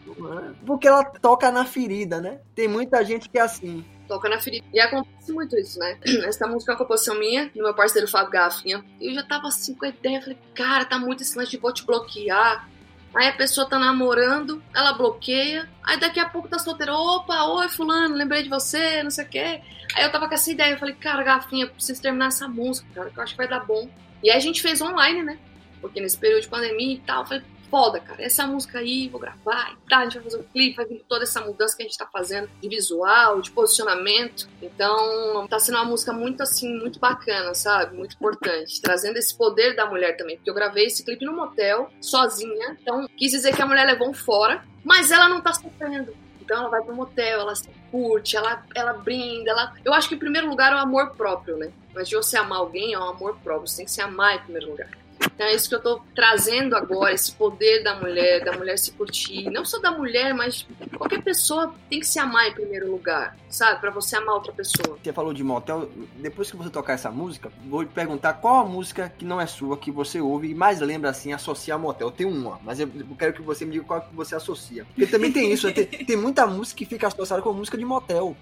porque 0.66 0.86
ela 0.86 1.02
toca 1.04 1.50
na 1.50 1.64
ferida, 1.64 2.20
né? 2.20 2.40
Tem 2.54 2.68
muita 2.68 3.02
gente 3.04 3.28
que 3.28 3.38
é 3.38 3.42
assim. 3.42 3.84
Toca 4.06 4.28
na 4.28 4.40
ferida. 4.40 4.66
E 4.72 4.80
acontece 4.80 5.32
muito 5.32 5.56
isso, 5.56 5.78
né? 5.78 5.98
Essa 6.24 6.46
música 6.46 6.72
é 6.72 6.74
uma 6.74 6.78
composição 6.78 7.18
minha, 7.18 7.48
do 7.54 7.62
meu 7.62 7.74
parceiro 7.74 8.08
Fábio 8.08 8.32
Garrafinha. 8.32 8.84
E 9.00 9.08
eu 9.08 9.14
já 9.14 9.22
tava 9.22 9.48
assim 9.48 9.74
com 9.74 9.84
a 9.84 9.88
ideia, 9.88 10.20
falei, 10.20 10.38
cara, 10.54 10.84
tá 10.84 10.98
muito 10.98 11.22
esse 11.22 11.36
lance 11.38 11.50
de 11.50 11.58
vou 11.58 11.72
te 11.72 11.84
bloquear. 11.84 12.68
Aí 13.14 13.28
a 13.28 13.32
pessoa 13.32 13.68
tá 13.68 13.78
namorando, 13.78 14.62
ela 14.74 14.92
bloqueia. 14.92 15.68
Aí 15.82 15.98
daqui 15.98 16.20
a 16.20 16.28
pouco 16.28 16.48
tá 16.48 16.58
solteira, 16.58 16.94
opa, 16.94 17.44
oi 17.44 17.68
fulano, 17.68 18.14
lembrei 18.14 18.42
de 18.42 18.48
você, 18.48 19.02
não 19.02 19.10
sei 19.10 19.24
o 19.24 19.28
quê. 19.28 19.60
Aí 19.94 20.04
eu 20.04 20.12
tava 20.12 20.28
com 20.28 20.34
essa 20.34 20.50
ideia, 20.50 20.72
eu 20.72 20.78
falei, 20.78 20.94
cara, 20.94 21.22
Garrafinha, 21.22 21.66
preciso 21.66 22.02
terminar 22.02 22.28
essa 22.28 22.46
música, 22.46 22.86
cara, 22.94 23.10
que 23.10 23.18
eu 23.18 23.22
acho 23.22 23.32
que 23.32 23.38
vai 23.38 23.48
dar 23.48 23.64
bom. 23.64 23.88
E 24.22 24.30
aí 24.30 24.36
a 24.36 24.40
gente 24.40 24.60
fez 24.60 24.80
online, 24.80 25.22
né? 25.22 25.38
Porque 25.80 26.00
nesse 26.00 26.18
período 26.18 26.42
de 26.42 26.48
pandemia 26.48 26.94
e 26.94 26.98
tal, 26.98 27.22
eu 27.22 27.26
falei, 27.26 27.44
foda, 27.70 28.00
cara, 28.00 28.22
essa 28.22 28.46
música 28.46 28.78
aí, 28.78 29.08
vou 29.08 29.20
gravar 29.20 29.72
e 29.72 29.88
tal, 29.88 30.00
a 30.00 30.04
gente 30.04 30.14
vai 30.14 30.24
fazer 30.24 30.38
um 30.38 30.42
clipe, 30.44 30.76
vai 30.76 30.86
vir 30.86 31.04
toda 31.08 31.22
essa 31.24 31.40
mudança 31.40 31.76
que 31.76 31.82
a 31.82 31.86
gente 31.86 31.98
tá 31.98 32.06
fazendo 32.06 32.48
de 32.60 32.68
visual, 32.68 33.40
de 33.40 33.50
posicionamento. 33.50 34.48
Então, 34.60 35.46
tá 35.48 35.58
sendo 35.58 35.76
uma 35.76 35.84
música 35.84 36.12
muito 36.12 36.42
assim, 36.42 36.78
muito 36.78 36.98
bacana, 36.98 37.54
sabe? 37.54 37.96
Muito 37.96 38.14
importante. 38.14 38.80
Trazendo 38.80 39.16
esse 39.16 39.36
poder 39.36 39.74
da 39.76 39.86
mulher 39.86 40.16
também. 40.16 40.36
Porque 40.36 40.50
eu 40.50 40.54
gravei 40.54 40.86
esse 40.86 41.04
clipe 41.04 41.24
num 41.24 41.36
motel, 41.36 41.90
sozinha. 42.00 42.76
Então, 42.80 43.06
quis 43.16 43.32
dizer 43.32 43.54
que 43.54 43.62
a 43.62 43.66
mulher 43.66 43.86
levou 43.86 44.08
um 44.08 44.14
fora, 44.14 44.64
mas 44.84 45.10
ela 45.10 45.28
não 45.28 45.40
tá 45.40 45.52
sofrendo. 45.52 46.14
Então 46.40 46.60
ela 46.60 46.70
vai 46.70 46.80
pro 46.80 46.94
motel, 46.94 47.40
ela 47.40 47.54
se 47.54 47.68
curte, 47.90 48.34
ela, 48.34 48.64
ela 48.74 48.94
brinda, 48.94 49.50
ela. 49.50 49.74
Eu 49.84 49.92
acho 49.92 50.08
que 50.08 50.14
em 50.14 50.18
primeiro 50.18 50.48
lugar 50.48 50.72
é 50.72 50.76
o 50.76 50.78
amor 50.78 51.10
próprio, 51.10 51.58
né? 51.58 51.70
Mas 51.94 52.08
de 52.08 52.16
você 52.16 52.38
amar 52.38 52.60
alguém 52.60 52.94
é 52.94 52.98
o 52.98 53.02
amor 53.02 53.36
próprio, 53.44 53.68
você 53.68 53.76
tem 53.76 53.84
que 53.84 53.92
se 53.92 54.00
amar 54.00 54.36
em 54.36 54.38
primeiro 54.40 54.70
lugar. 54.70 54.88
Então 55.20 55.46
é 55.46 55.54
isso 55.54 55.68
que 55.68 55.74
eu 55.74 55.82
tô 55.82 56.00
trazendo 56.14 56.76
agora, 56.76 57.12
esse 57.12 57.32
poder 57.32 57.82
da 57.82 57.94
mulher, 57.94 58.44
da 58.44 58.52
mulher 58.52 58.78
se 58.78 58.92
curtir. 58.92 59.50
Não 59.50 59.64
só 59.64 59.78
da 59.78 59.90
mulher, 59.90 60.34
mas 60.34 60.66
qualquer 60.96 61.22
pessoa 61.22 61.74
tem 61.88 62.00
que 62.00 62.06
se 62.06 62.18
amar 62.18 62.48
em 62.48 62.52
primeiro 62.54 62.90
lugar, 62.90 63.36
sabe? 63.48 63.80
Pra 63.80 63.90
você 63.90 64.16
amar 64.16 64.34
outra 64.34 64.52
pessoa. 64.52 64.98
Você 65.02 65.12
falou 65.12 65.32
de 65.32 65.44
motel, 65.44 65.88
depois 66.16 66.50
que 66.50 66.56
você 66.56 66.70
tocar 66.70 66.94
essa 66.94 67.10
música, 67.10 67.52
vou 67.66 67.84
te 67.84 67.92
perguntar 67.92 68.34
qual 68.34 68.60
a 68.60 68.64
música 68.68 69.12
que 69.16 69.24
não 69.24 69.40
é 69.40 69.46
sua, 69.46 69.76
que 69.76 69.90
você 69.90 70.20
ouve 70.20 70.50
e 70.50 70.54
mais 70.54 70.80
lembra 70.80 71.10
assim, 71.10 71.32
associa 71.32 71.74
a 71.74 71.78
motel. 71.78 72.10
Tenho 72.10 72.30
uma, 72.30 72.58
mas 72.64 72.80
eu 72.80 72.88
quero 73.18 73.32
que 73.32 73.42
você 73.42 73.64
me 73.64 73.72
diga 73.72 73.84
qual 73.84 74.00
que 74.00 74.14
você 74.14 74.34
associa. 74.34 74.84
Porque 74.86 75.06
também 75.06 75.32
tem 75.32 75.52
isso, 75.52 75.66
né? 75.66 75.72
tem, 75.72 75.86
tem 76.04 76.16
muita 76.16 76.46
música 76.46 76.78
que 76.78 76.84
fica 76.86 77.06
associada 77.06 77.42
com 77.42 77.52
música 77.52 77.78
de 77.78 77.84
motel. 77.84 78.36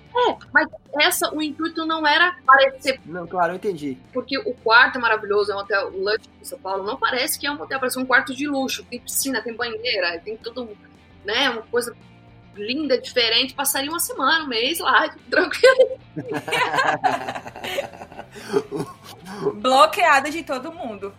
Mas 0.52 0.68
essa, 1.00 1.32
o 1.34 1.40
intuito 1.42 1.84
não 1.86 2.06
era 2.06 2.36
parecer, 2.44 3.00
Não, 3.04 3.26
claro, 3.26 3.52
eu 3.52 3.56
entendi. 3.56 3.96
porque 4.12 4.38
o 4.38 4.54
quarto 4.54 4.96
é 4.96 5.00
maravilhoso, 5.00 5.52
é 5.52 5.54
um 5.54 5.58
hotel, 5.58 5.88
o 5.92 6.02
Lush 6.02 6.22
de 6.40 6.48
São 6.48 6.58
Paulo, 6.66 6.82
não 6.82 6.96
parece 6.96 7.38
que 7.38 7.46
é 7.46 7.52
um 7.52 7.62
hotel, 7.62 7.78
parece 7.78 7.96
um 7.96 8.04
quarto 8.04 8.34
de 8.34 8.48
luxo. 8.48 8.84
Tem 8.90 8.98
piscina, 8.98 9.40
tem 9.40 9.54
banheira, 9.54 10.18
tem 10.18 10.36
tudo, 10.36 10.76
né? 11.24 11.48
Uma 11.48 11.62
coisa 11.62 11.96
linda, 12.56 13.00
diferente. 13.00 13.54
Passaria 13.54 13.90
uma 13.90 14.00
semana, 14.00 14.44
um 14.44 14.48
mês 14.48 14.78
lá, 14.78 15.14
tranquilo. 15.30 15.98
Bloqueada 19.54 20.30
de 20.30 20.42
todo 20.42 20.72
mundo. 20.72 21.12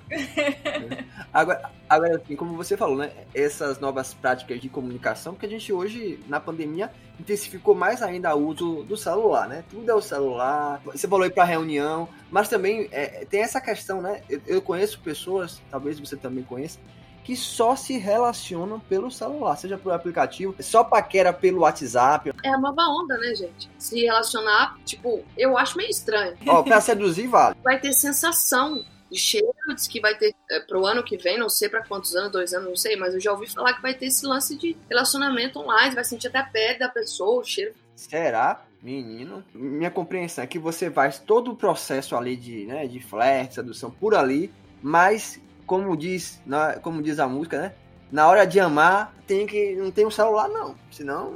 Agora, 1.33 1.69
agora, 1.89 2.17
assim, 2.17 2.35
como 2.35 2.55
você 2.55 2.75
falou, 2.75 2.97
né? 2.97 3.11
Essas 3.33 3.79
novas 3.79 4.13
práticas 4.13 4.59
de 4.59 4.69
comunicação, 4.69 5.35
que 5.35 5.45
a 5.45 5.49
gente 5.49 5.71
hoje, 5.71 6.19
na 6.27 6.39
pandemia, 6.39 6.91
intensificou 7.19 7.75
mais 7.75 8.01
ainda 8.01 8.35
o 8.35 8.47
uso 8.47 8.83
do 8.83 8.95
celular, 8.95 9.47
né? 9.47 9.63
Tudo 9.69 9.89
é 9.89 9.93
o 9.93 10.01
celular. 10.01 10.81
Você 10.85 11.07
falou 11.07 11.23
aí 11.23 11.29
pra 11.29 11.43
reunião, 11.43 12.07
mas 12.31 12.49
também 12.49 12.87
é, 12.91 13.25
tem 13.25 13.41
essa 13.41 13.61
questão, 13.61 14.01
né? 14.01 14.21
Eu, 14.29 14.41
eu 14.47 14.61
conheço 14.61 14.99
pessoas, 14.99 15.61
talvez 15.69 15.99
você 15.99 16.15
também 16.15 16.43
conheça, 16.43 16.79
que 17.27 17.35
só 17.35 17.75
se 17.75 17.97
relacionam 17.97 18.79
pelo 18.79 19.11
celular, 19.11 19.57
seja 19.57 19.77
por 19.77 19.91
aplicativo, 19.91 20.55
só 20.61 20.81
paquera 20.81 21.33
pelo 21.33 21.59
WhatsApp. 21.59 22.31
É 22.41 22.47
a 22.47 22.57
nova 22.57 22.83
onda, 22.83 23.17
né, 23.17 23.35
gente? 23.35 23.69
Se 23.77 24.01
relacionar, 24.01 24.77
tipo, 24.85 25.25
eu 25.37 25.57
acho 25.57 25.75
meio 25.75 25.89
estranho. 25.89 26.37
Ó, 26.47 26.63
pra 26.63 26.79
seduzir, 26.79 27.27
vale. 27.27 27.57
Vai 27.61 27.81
ter 27.81 27.91
sensação 27.91 28.81
de 29.11 29.19
cheiro, 29.19 29.51
diz 29.75 29.87
que 29.87 29.99
vai 29.99 30.15
ter 30.17 30.33
é, 30.49 30.61
pro 30.61 30.85
ano 30.85 31.03
que 31.03 31.17
vem, 31.17 31.37
não 31.37 31.49
sei 31.49 31.67
pra 31.67 31.85
quantos 31.85 32.15
anos, 32.15 32.31
dois 32.31 32.53
anos, 32.53 32.69
não 32.69 32.75
sei, 32.77 32.95
mas 32.95 33.13
eu 33.13 33.19
já 33.19 33.31
ouvi 33.31 33.49
falar 33.49 33.73
que 33.73 33.81
vai 33.81 33.93
ter 33.93 34.05
esse 34.05 34.25
lance 34.25 34.57
de 34.57 34.77
relacionamento 34.89 35.59
online, 35.59 35.95
vai 35.95 36.05
sentir 36.05 36.27
até 36.27 36.39
a 36.39 36.43
pele 36.43 36.79
da 36.79 36.87
pessoa, 36.87 37.41
o 37.41 37.43
cheiro. 37.43 37.73
Será? 37.93 38.65
Menino, 38.81 39.43
minha 39.53 39.91
compreensão 39.91 40.43
é 40.45 40.47
que 40.47 40.59
você 40.59 40.89
faz 40.89 41.19
todo 41.19 41.51
o 41.51 41.55
processo 41.57 42.15
ali 42.15 42.37
de, 42.37 42.65
né, 42.65 42.87
de 42.87 43.01
flerte, 43.01 43.55
sedução 43.55 43.91
por 43.91 44.13
ali, 44.15 44.51
mas 44.81 45.41
como 45.67 45.95
diz, 45.97 46.41
na, 46.45 46.79
como 46.79 47.03
diz 47.03 47.19
a 47.19 47.27
música, 47.27 47.61
né? 47.61 47.73
Na 48.09 48.27
hora 48.27 48.47
de 48.47 48.57
amar, 48.57 49.13
tem 49.27 49.45
que 49.45 49.75
não 49.75 49.91
tem 49.91 50.05
um 50.07 50.11
celular 50.11 50.47
não, 50.47 50.75
senão 50.89 51.35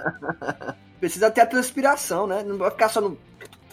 precisa 1.00 1.30
ter 1.30 1.40
a 1.40 1.46
transpiração, 1.46 2.26
né? 2.26 2.44
Não 2.44 2.58
vai 2.58 2.70
ficar 2.70 2.90
só 2.90 3.00
no, 3.00 3.18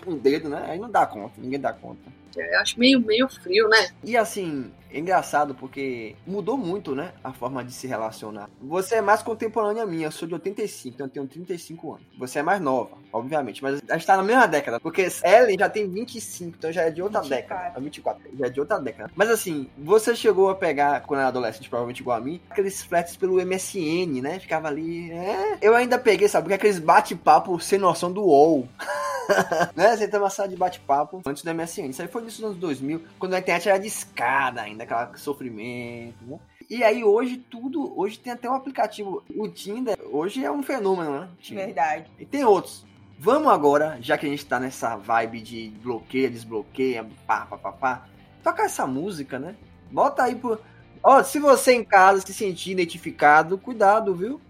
no 0.07 0.15
dedo, 0.15 0.47
né? 0.47 0.65
Aí 0.69 0.79
não 0.79 0.89
dá 0.89 1.05
conta, 1.05 1.33
ninguém 1.37 1.59
dá 1.59 1.73
conta. 1.73 2.01
Eu 2.35 2.59
acho 2.59 2.79
meio, 2.79 2.99
meio 2.99 3.27
frio, 3.27 3.67
né? 3.67 3.89
E 4.03 4.15
assim, 4.17 4.71
é 4.95 4.99
engraçado 4.99 5.53
porque 5.53 6.15
mudou 6.25 6.57
muito, 6.57 6.95
né? 6.95 7.11
A 7.21 7.33
forma 7.33 7.63
de 7.65 7.73
se 7.73 7.85
relacionar. 7.85 8.49
Você 8.61 8.95
é 8.95 9.01
mais 9.01 9.21
contemporânea 9.21 9.85
minha, 9.85 10.07
eu 10.07 10.11
sou 10.11 10.25
de 10.25 10.33
85, 10.33 10.95
então 10.95 11.07
eu 11.07 11.11
tenho 11.11 11.27
35 11.27 11.95
anos. 11.95 12.05
Você 12.17 12.39
é 12.39 12.41
mais 12.43 12.61
nova, 12.61 12.97
obviamente, 13.11 13.61
mas 13.61 13.81
a 13.89 13.97
gente 13.97 14.07
tá 14.07 14.15
na 14.15 14.23
mesma 14.23 14.47
década. 14.47 14.79
Porque 14.79 15.05
Ellen 15.23 15.57
já 15.59 15.69
tem 15.69 15.89
25, 15.89 16.55
então 16.57 16.71
já 16.71 16.83
é 16.83 16.91
de 16.91 17.01
outra 17.01 17.21
24. 17.21 17.43
década. 17.43 17.77
É 17.77 17.81
24, 17.81 18.23
já 18.37 18.45
é 18.45 18.49
de 18.49 18.59
outra 18.61 18.79
década. 18.79 19.11
Mas 19.13 19.29
assim, 19.29 19.69
você 19.77 20.15
chegou 20.15 20.49
a 20.49 20.55
pegar, 20.55 21.01
quando 21.01 21.19
era 21.19 21.27
adolescente, 21.27 21.69
provavelmente 21.69 21.99
igual 21.99 22.17
a 22.17 22.21
mim, 22.21 22.39
aqueles 22.49 22.81
fletes 22.81 23.17
pelo 23.17 23.45
MSN, 23.45 24.21
né? 24.21 24.39
Ficava 24.39 24.69
ali. 24.69 25.11
É. 25.11 25.57
Eu 25.61 25.75
ainda 25.75 25.99
peguei, 25.99 26.29
sabe? 26.29 26.43
Porque 26.45 26.53
aqueles 26.53 26.79
bate-papo 26.79 27.59
sem 27.59 27.77
noção 27.77 28.13
do 28.13 28.23
UOL. 28.23 28.67
né? 29.75 29.95
Você 29.95 30.07
tem 30.07 30.19
uma 30.19 30.29
sala 30.29 30.49
de 30.49 30.55
bate-papo 30.55 31.21
antes 31.25 31.43
do 31.43 31.53
MSN. 31.53 31.89
Isso 31.89 32.01
aí 32.01 32.07
foi 32.07 32.21
nos 32.21 32.41
anos 32.43 32.57
2000, 32.57 33.03
quando 33.19 33.33
a 33.33 33.39
internet 33.39 33.69
era 33.69 33.77
de 33.77 33.87
escada 33.87 34.61
ainda, 34.61 34.83
aquela 34.83 35.15
sofrimento, 35.17 36.23
né? 36.25 36.39
E 36.69 36.83
aí 36.83 37.03
hoje 37.03 37.37
tudo, 37.37 37.97
hoje 37.97 38.17
tem 38.17 38.33
até 38.33 38.49
um 38.49 38.55
aplicativo, 38.55 39.23
o 39.35 39.47
Tinder, 39.47 39.97
hoje 40.11 40.43
é 40.43 40.51
um 40.51 40.63
fenômeno, 40.63 41.19
né? 41.19 41.29
Tinder. 41.39 41.65
Verdade. 41.67 42.11
E 42.19 42.25
tem 42.25 42.43
outros. 42.43 42.85
Vamos 43.17 43.51
agora, 43.51 43.97
já 44.01 44.17
que 44.17 44.25
a 44.25 44.29
gente 44.29 44.45
tá 44.45 44.59
nessa 44.59 44.95
vibe 44.97 45.41
de 45.41 45.73
bloqueia, 45.81 46.29
desbloqueia, 46.29 47.05
pá, 47.25 47.45
pá, 47.45 47.57
pá, 47.57 47.71
pá, 47.71 48.05
tocar 48.43 48.65
essa 48.65 48.85
música, 48.85 49.39
né? 49.39 49.55
Bota 49.91 50.23
aí 50.23 50.35
pro. 50.35 50.59
Ó, 51.01 51.21
se 51.23 51.39
você 51.39 51.73
em 51.73 51.83
casa 51.83 52.21
se 52.25 52.33
sentir 52.33 52.71
identificado, 52.71 53.57
cuidado, 53.57 54.13
viu? 54.15 54.41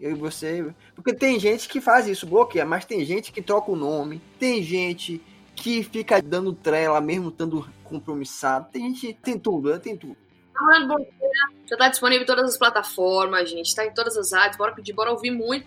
Eu 0.00 0.12
e 0.12 0.14
você. 0.14 0.72
Porque 0.94 1.12
tem 1.12 1.38
gente 1.38 1.68
que 1.68 1.80
faz 1.80 2.06
isso, 2.06 2.26
bloqueia, 2.26 2.64
mas 2.64 2.84
tem 2.84 3.04
gente 3.04 3.32
que 3.32 3.42
troca 3.42 3.70
o 3.70 3.76
nome, 3.76 4.20
tem 4.38 4.62
gente 4.62 5.20
que 5.54 5.82
fica 5.82 6.22
dando 6.22 6.54
trela 6.54 7.00
mesmo 7.00 7.28
estando 7.28 7.68
compromissado, 7.84 8.68
tem 8.72 8.94
gente. 8.94 9.12
Tem 9.22 9.38
tudo, 9.38 9.70
né? 9.70 9.78
Tem 9.78 9.96
tudo. 9.96 10.16
Namorando 10.54 11.06
já 11.70 11.76
tá 11.76 11.88
disponível 11.88 12.24
em 12.24 12.26
todas 12.26 12.50
as 12.50 12.58
plataformas, 12.58 13.48
gente. 13.48 13.74
Tá 13.74 13.86
em 13.86 13.94
todas 13.94 14.16
as 14.16 14.32
rádios. 14.32 14.56
Bora 14.56 14.74
pedir, 14.74 14.92
bora 14.92 15.12
ouvir 15.12 15.30
muito. 15.30 15.66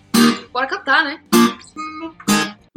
Bora 0.52 0.68
cantar, 0.68 1.04
né? 1.04 1.24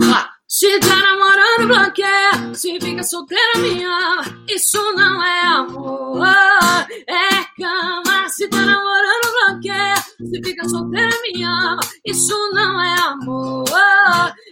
Lá. 0.01 0.31
Se 0.49 0.79
tá 0.79 0.95
namorando, 0.95 1.67
bloqueia. 1.67 2.55
Se 2.55 2.79
fica 2.81 3.03
solteira, 3.03 3.59
me 3.59 3.83
ama. 3.83 4.23
Isso 4.49 4.79
não 4.95 5.23
é 5.23 5.41
amor, 5.41 6.25
é 7.09 7.45
cama. 7.61 8.29
Se 8.29 8.49
tá 8.49 8.59
namorando, 8.59 9.33
bloqueia. 9.49 9.96
Se 10.31 10.43
fica 10.43 10.69
solteira, 10.69 11.11
me 11.23 11.43
ama. 11.43 11.81
Isso 12.05 12.35
não 12.53 12.81
é 12.81 12.95
amor, 13.01 13.65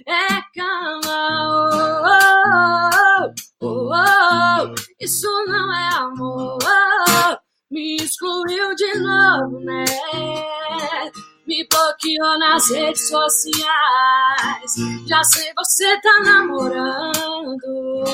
é 0.06 0.42
cama. 0.54 1.14
Oh, 3.60 3.66
oh, 3.66 3.90
oh. 3.92 4.74
Isso 5.00 5.28
não 5.46 5.74
é 5.74 5.88
amor. 5.96 6.58
Me 7.70 7.96
excluiu 7.96 8.74
de 8.74 8.98
novo, 8.98 9.60
né? 9.60 9.84
Me 11.46 11.66
bloqueou 11.68 12.38
nas 12.38 12.70
redes 12.70 13.08
sociais. 13.08 14.74
Já 15.06 15.22
sei, 15.24 15.52
você 15.56 16.00
tá 16.00 16.20
namorando 16.24 18.04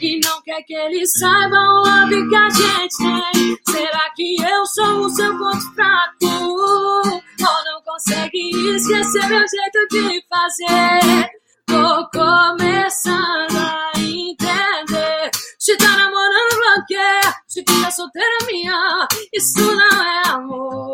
e 0.00 0.20
não 0.24 0.40
quer 0.42 0.62
que 0.62 0.74
eles 0.74 1.10
saibam 1.18 1.60
o 1.60 1.84
love 1.84 2.28
que 2.28 2.36
a 2.36 2.50
gente 2.50 2.96
tem. 2.98 3.58
Será 3.68 4.10
que 4.14 4.36
eu 4.42 4.66
sou 4.66 5.00
o 5.00 5.10
seu 5.10 5.36
ponto 5.36 5.74
fraco? 5.74 6.26
Ou 6.26 7.64
não 7.64 7.82
consegue 7.84 8.74
esquecer 8.76 9.26
meu 9.28 9.44
jeito 9.46 9.88
de 9.90 10.24
fazer? 10.28 11.30
Tô 11.66 12.08
começando 12.10 13.56
a 13.56 13.92
entender. 13.96 15.30
Se 15.58 15.76
tá 15.76 15.96
namorando, 15.96 16.76
bloqueia. 16.76 17.34
Se 17.46 17.60
fica 17.60 17.90
solteira, 17.90 18.46
minha. 18.46 19.06
Isso 19.32 19.60
não 19.60 20.02
é 20.02 20.28
amor. 20.28 20.92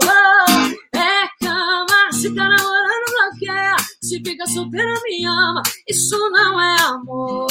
Se 4.06 4.22
fica 4.24 4.46
solteira, 4.46 4.94
me 5.02 5.26
ama. 5.26 5.60
Isso 5.88 6.16
não 6.30 6.60
é 6.60 6.76
amor. 6.80 7.48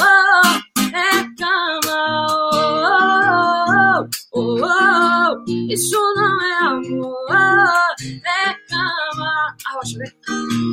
É 0.93 1.12
cama. 1.38 2.28
Oh, 2.53 4.08
oh, 4.32 4.62
oh. 4.64 5.43
Isso 5.70 5.99
não 6.16 6.41
é 6.41 6.58
amor. 6.60 7.30
É 7.30 8.53
cama. 8.70 9.56
Ah, 9.68 9.74
eu 9.74 9.80
acho 9.82 9.95
que... 9.95 10.06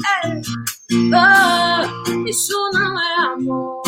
É. 0.06 0.40
Oh, 1.18 2.28
isso 2.28 2.70
não 2.74 3.00
é 3.00 3.14
amor. 3.32 3.81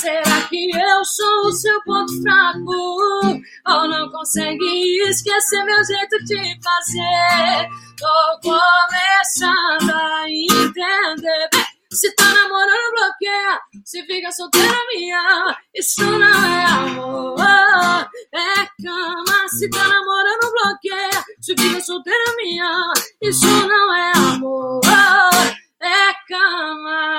Será 0.00 0.42
que 0.48 0.70
eu 0.70 1.04
sou 1.04 1.46
o 1.46 1.52
seu 1.52 1.82
ponto 1.82 2.22
fraco? 2.22 3.42
Ou 3.66 3.88
não 3.88 4.10
consegue 4.10 5.00
esquecer 5.08 5.64
meu 5.64 5.84
jeito 5.84 6.24
de 6.24 6.58
fazer? 6.62 7.68
Tô 7.98 8.40
começando 8.42 9.90
a 9.90 10.30
entender. 10.30 11.48
Se 11.90 12.14
tá 12.14 12.24
namorando, 12.24 12.92
bloqueia. 12.94 13.60
Se 13.84 14.04
fica 14.04 14.30
solteira, 14.30 14.76
minha. 14.92 15.56
Isso 15.74 16.04
não 16.04 16.44
é 16.44 16.64
amor. 16.66 17.40
É 18.32 18.66
cama. 18.82 19.48
Se 19.48 19.70
tá 19.70 19.88
namorando, 19.88 20.52
bloqueia. 20.52 21.24
Se 21.40 21.54
fica 21.58 21.80
solteira, 21.80 22.36
minha. 22.36 22.92
Isso 23.22 23.46
não 23.46 23.94
é 23.94 24.12
amor. 24.16 24.80
É 25.80 26.12
cama. 26.28 27.16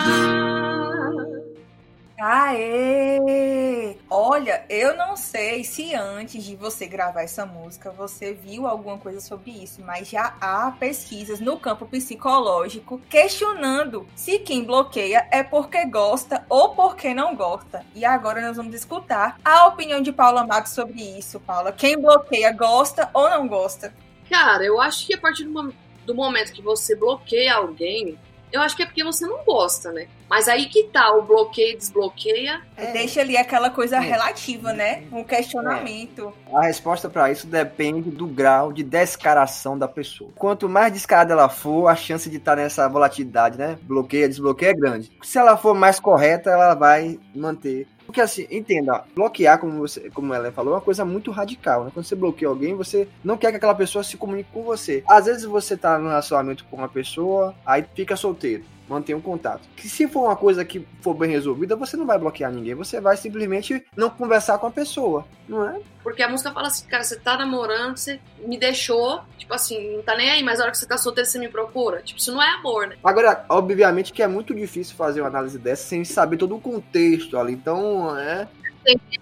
Aê! 2.21 3.95
Olha, 4.09 4.65
eu 4.69 4.97
não 4.97 5.15
sei 5.15 5.63
se 5.63 5.95
antes 5.95 6.43
de 6.43 6.53
você 6.53 6.85
gravar 6.85 7.21
essa 7.21 7.45
música 7.45 7.91
você 7.91 8.33
viu 8.33 8.67
alguma 8.67 8.97
coisa 8.97 9.21
sobre 9.21 9.51
isso, 9.51 9.81
mas 9.81 10.09
já 10.09 10.35
há 10.41 10.69
pesquisas 10.71 11.39
no 11.39 11.57
campo 11.57 11.85
psicológico 11.85 12.99
questionando 13.09 14.05
se 14.15 14.37
quem 14.39 14.65
bloqueia 14.65 15.25
é 15.31 15.43
porque 15.43 15.85
gosta 15.85 16.45
ou 16.49 16.75
porque 16.75 17.13
não 17.13 17.35
gosta. 17.37 17.85
E 17.95 18.03
agora 18.03 18.41
nós 18.41 18.57
vamos 18.57 18.75
escutar 18.75 19.39
a 19.43 19.67
opinião 19.67 20.01
de 20.01 20.11
Paula 20.11 20.45
Matos 20.45 20.73
sobre 20.73 21.01
isso, 21.17 21.39
Paula. 21.39 21.71
Quem 21.71 21.97
bloqueia 21.97 22.51
gosta 22.51 23.09
ou 23.13 23.29
não 23.29 23.47
gosta? 23.47 23.93
Cara, 24.29 24.65
eu 24.65 24.81
acho 24.81 25.07
que 25.07 25.15
a 25.15 25.17
partir 25.17 25.45
do, 25.45 25.51
mom 25.51 25.71
do 26.05 26.13
momento 26.13 26.51
que 26.51 26.61
você 26.61 26.95
bloqueia 26.95 27.55
alguém, 27.55 28.17
eu 28.51 28.61
acho 28.61 28.75
que 28.75 28.83
é 28.83 28.85
porque 28.85 29.03
você 29.03 29.25
não 29.27 29.43
gosta, 29.43 29.91
né? 29.91 30.07
Mas 30.29 30.47
aí 30.47 30.67
que 30.67 30.83
tá, 30.85 31.11
o 31.15 31.21
bloqueio 31.23 31.77
desbloqueia. 31.77 32.61
É. 32.77 32.91
Deixa 32.91 33.21
ali 33.21 33.37
aquela 33.37 33.69
coisa 33.69 33.97
é. 33.97 33.99
relativa, 33.99 34.73
né? 34.73 35.03
Um 35.11 35.23
questionamento. 35.23 36.33
É. 36.51 36.55
A 36.55 36.61
resposta 36.61 37.09
para 37.09 37.31
isso 37.31 37.47
depende 37.47 38.09
do 38.09 38.27
grau 38.27 38.71
de 38.71 38.83
descaração 38.83 39.77
da 39.77 39.87
pessoa. 39.87 40.31
Quanto 40.35 40.69
mais 40.69 40.93
descarada 40.93 41.33
ela 41.33 41.49
for, 41.49 41.87
a 41.87 41.95
chance 41.95 42.29
de 42.29 42.37
estar 42.37 42.55
tá 42.55 42.61
nessa 42.61 42.87
volatilidade, 42.87 43.57
né? 43.57 43.77
Bloqueia, 43.81 44.27
desbloqueia 44.27 44.71
é 44.71 44.73
grande. 44.73 45.11
Se 45.23 45.37
ela 45.37 45.57
for 45.57 45.73
mais 45.73 45.99
correta, 45.99 46.49
ela 46.49 46.73
vai 46.73 47.19
manter 47.35 47.87
porque 48.09 48.21
assim, 48.21 48.47
entenda, 48.49 49.03
bloquear, 49.15 49.59
como, 49.59 49.77
você, 49.77 50.09
como 50.09 50.33
ela 50.33 50.51
falou, 50.51 50.73
é 50.73 50.77
uma 50.77 50.81
coisa 50.81 51.05
muito 51.05 51.29
radical, 51.29 51.83
né? 51.85 51.91
Quando 51.93 52.07
você 52.07 52.15
bloqueia 52.15 52.49
alguém, 52.49 52.73
você 52.73 53.07
não 53.23 53.37
quer 53.37 53.51
que 53.51 53.57
aquela 53.57 53.75
pessoa 53.75 54.03
se 54.03 54.17
comunique 54.17 54.49
com 54.51 54.63
você. 54.63 55.03
Às 55.07 55.25
vezes 55.27 55.43
você 55.43 55.77
tá 55.77 55.99
no 55.99 56.07
relacionamento 56.07 56.65
com 56.65 56.77
uma 56.77 56.89
pessoa, 56.89 57.53
aí 57.63 57.85
fica 57.93 58.15
solteiro 58.15 58.63
manter 58.89 59.13
um 59.13 59.21
contato. 59.21 59.61
Que 59.75 59.87
se 59.87 60.07
for 60.07 60.25
uma 60.25 60.35
coisa 60.35 60.65
que 60.65 60.85
for 61.01 61.13
bem 61.13 61.29
resolvida, 61.29 61.75
você 61.75 61.95
não 61.95 62.05
vai 62.05 62.17
bloquear 62.17 62.51
ninguém, 62.51 62.73
você 62.73 62.99
vai 62.99 63.15
simplesmente 63.15 63.85
não 63.95 64.09
conversar 64.09 64.57
com 64.57 64.67
a 64.67 64.71
pessoa, 64.71 65.25
não 65.47 65.67
é? 65.69 65.79
Porque 66.03 66.23
a 66.23 66.29
música 66.29 66.51
fala 66.51 66.67
assim, 66.67 66.87
cara, 66.87 67.03
você 67.03 67.17
tá 67.17 67.37
namorando, 67.37 67.97
você 67.97 68.19
me 68.39 68.57
deixou, 68.57 69.21
tipo 69.37 69.53
assim, 69.53 69.95
não 69.95 70.01
tá 70.01 70.17
nem 70.17 70.31
aí, 70.31 70.43
mas 70.43 70.57
na 70.57 70.65
hora 70.65 70.71
que 70.71 70.77
você 70.77 70.87
tá 70.87 70.97
solteiro, 70.97 71.29
você 71.29 71.37
me 71.37 71.49
procura. 71.49 72.01
Tipo, 72.01 72.19
isso 72.19 72.31
não 72.33 72.41
é 72.41 72.49
amor, 72.49 72.87
né? 72.87 72.97
Agora, 73.03 73.45
obviamente 73.47 74.11
que 74.11 74.23
é 74.23 74.27
muito 74.27 74.55
difícil 74.55 74.95
fazer 74.95 75.21
uma 75.21 75.27
análise 75.27 75.59
dessa 75.59 75.83
sem 75.83 76.03
saber 76.03 76.37
todo 76.37 76.55
o 76.55 76.61
contexto 76.61 77.37
ali, 77.37 77.53
então, 77.53 78.17
é... 78.17 78.47
Que 78.85 79.19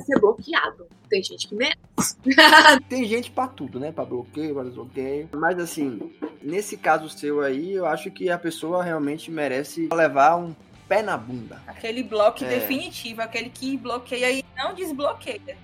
ser 0.00 0.20
bloqueado. 0.20 0.86
Tem 1.08 1.22
gente 1.22 1.48
que 1.48 1.54
merece. 1.54 2.16
Tem 2.88 3.04
gente 3.06 3.30
pra 3.30 3.48
tudo, 3.48 3.80
né? 3.80 3.90
Pra 3.92 4.04
bloqueio, 4.04 4.54
pra 4.54 4.64
desbloqueio. 4.64 5.28
Mas 5.32 5.58
assim, 5.58 6.12
nesse 6.42 6.76
caso 6.76 7.08
seu 7.08 7.40
aí, 7.40 7.72
eu 7.72 7.86
acho 7.86 8.10
que 8.10 8.30
a 8.30 8.38
pessoa 8.38 8.82
realmente 8.82 9.30
merece 9.30 9.88
levar 9.92 10.36
um 10.36 10.54
pé 10.88 11.02
na 11.02 11.16
bunda. 11.16 11.62
Aquele 11.66 12.02
bloco 12.02 12.44
é. 12.44 12.48
definitivo, 12.48 13.22
aquele 13.22 13.50
que 13.50 13.76
bloqueia 13.76 14.30
e 14.30 14.44
não 14.56 14.74
desbloqueia. 14.74 15.56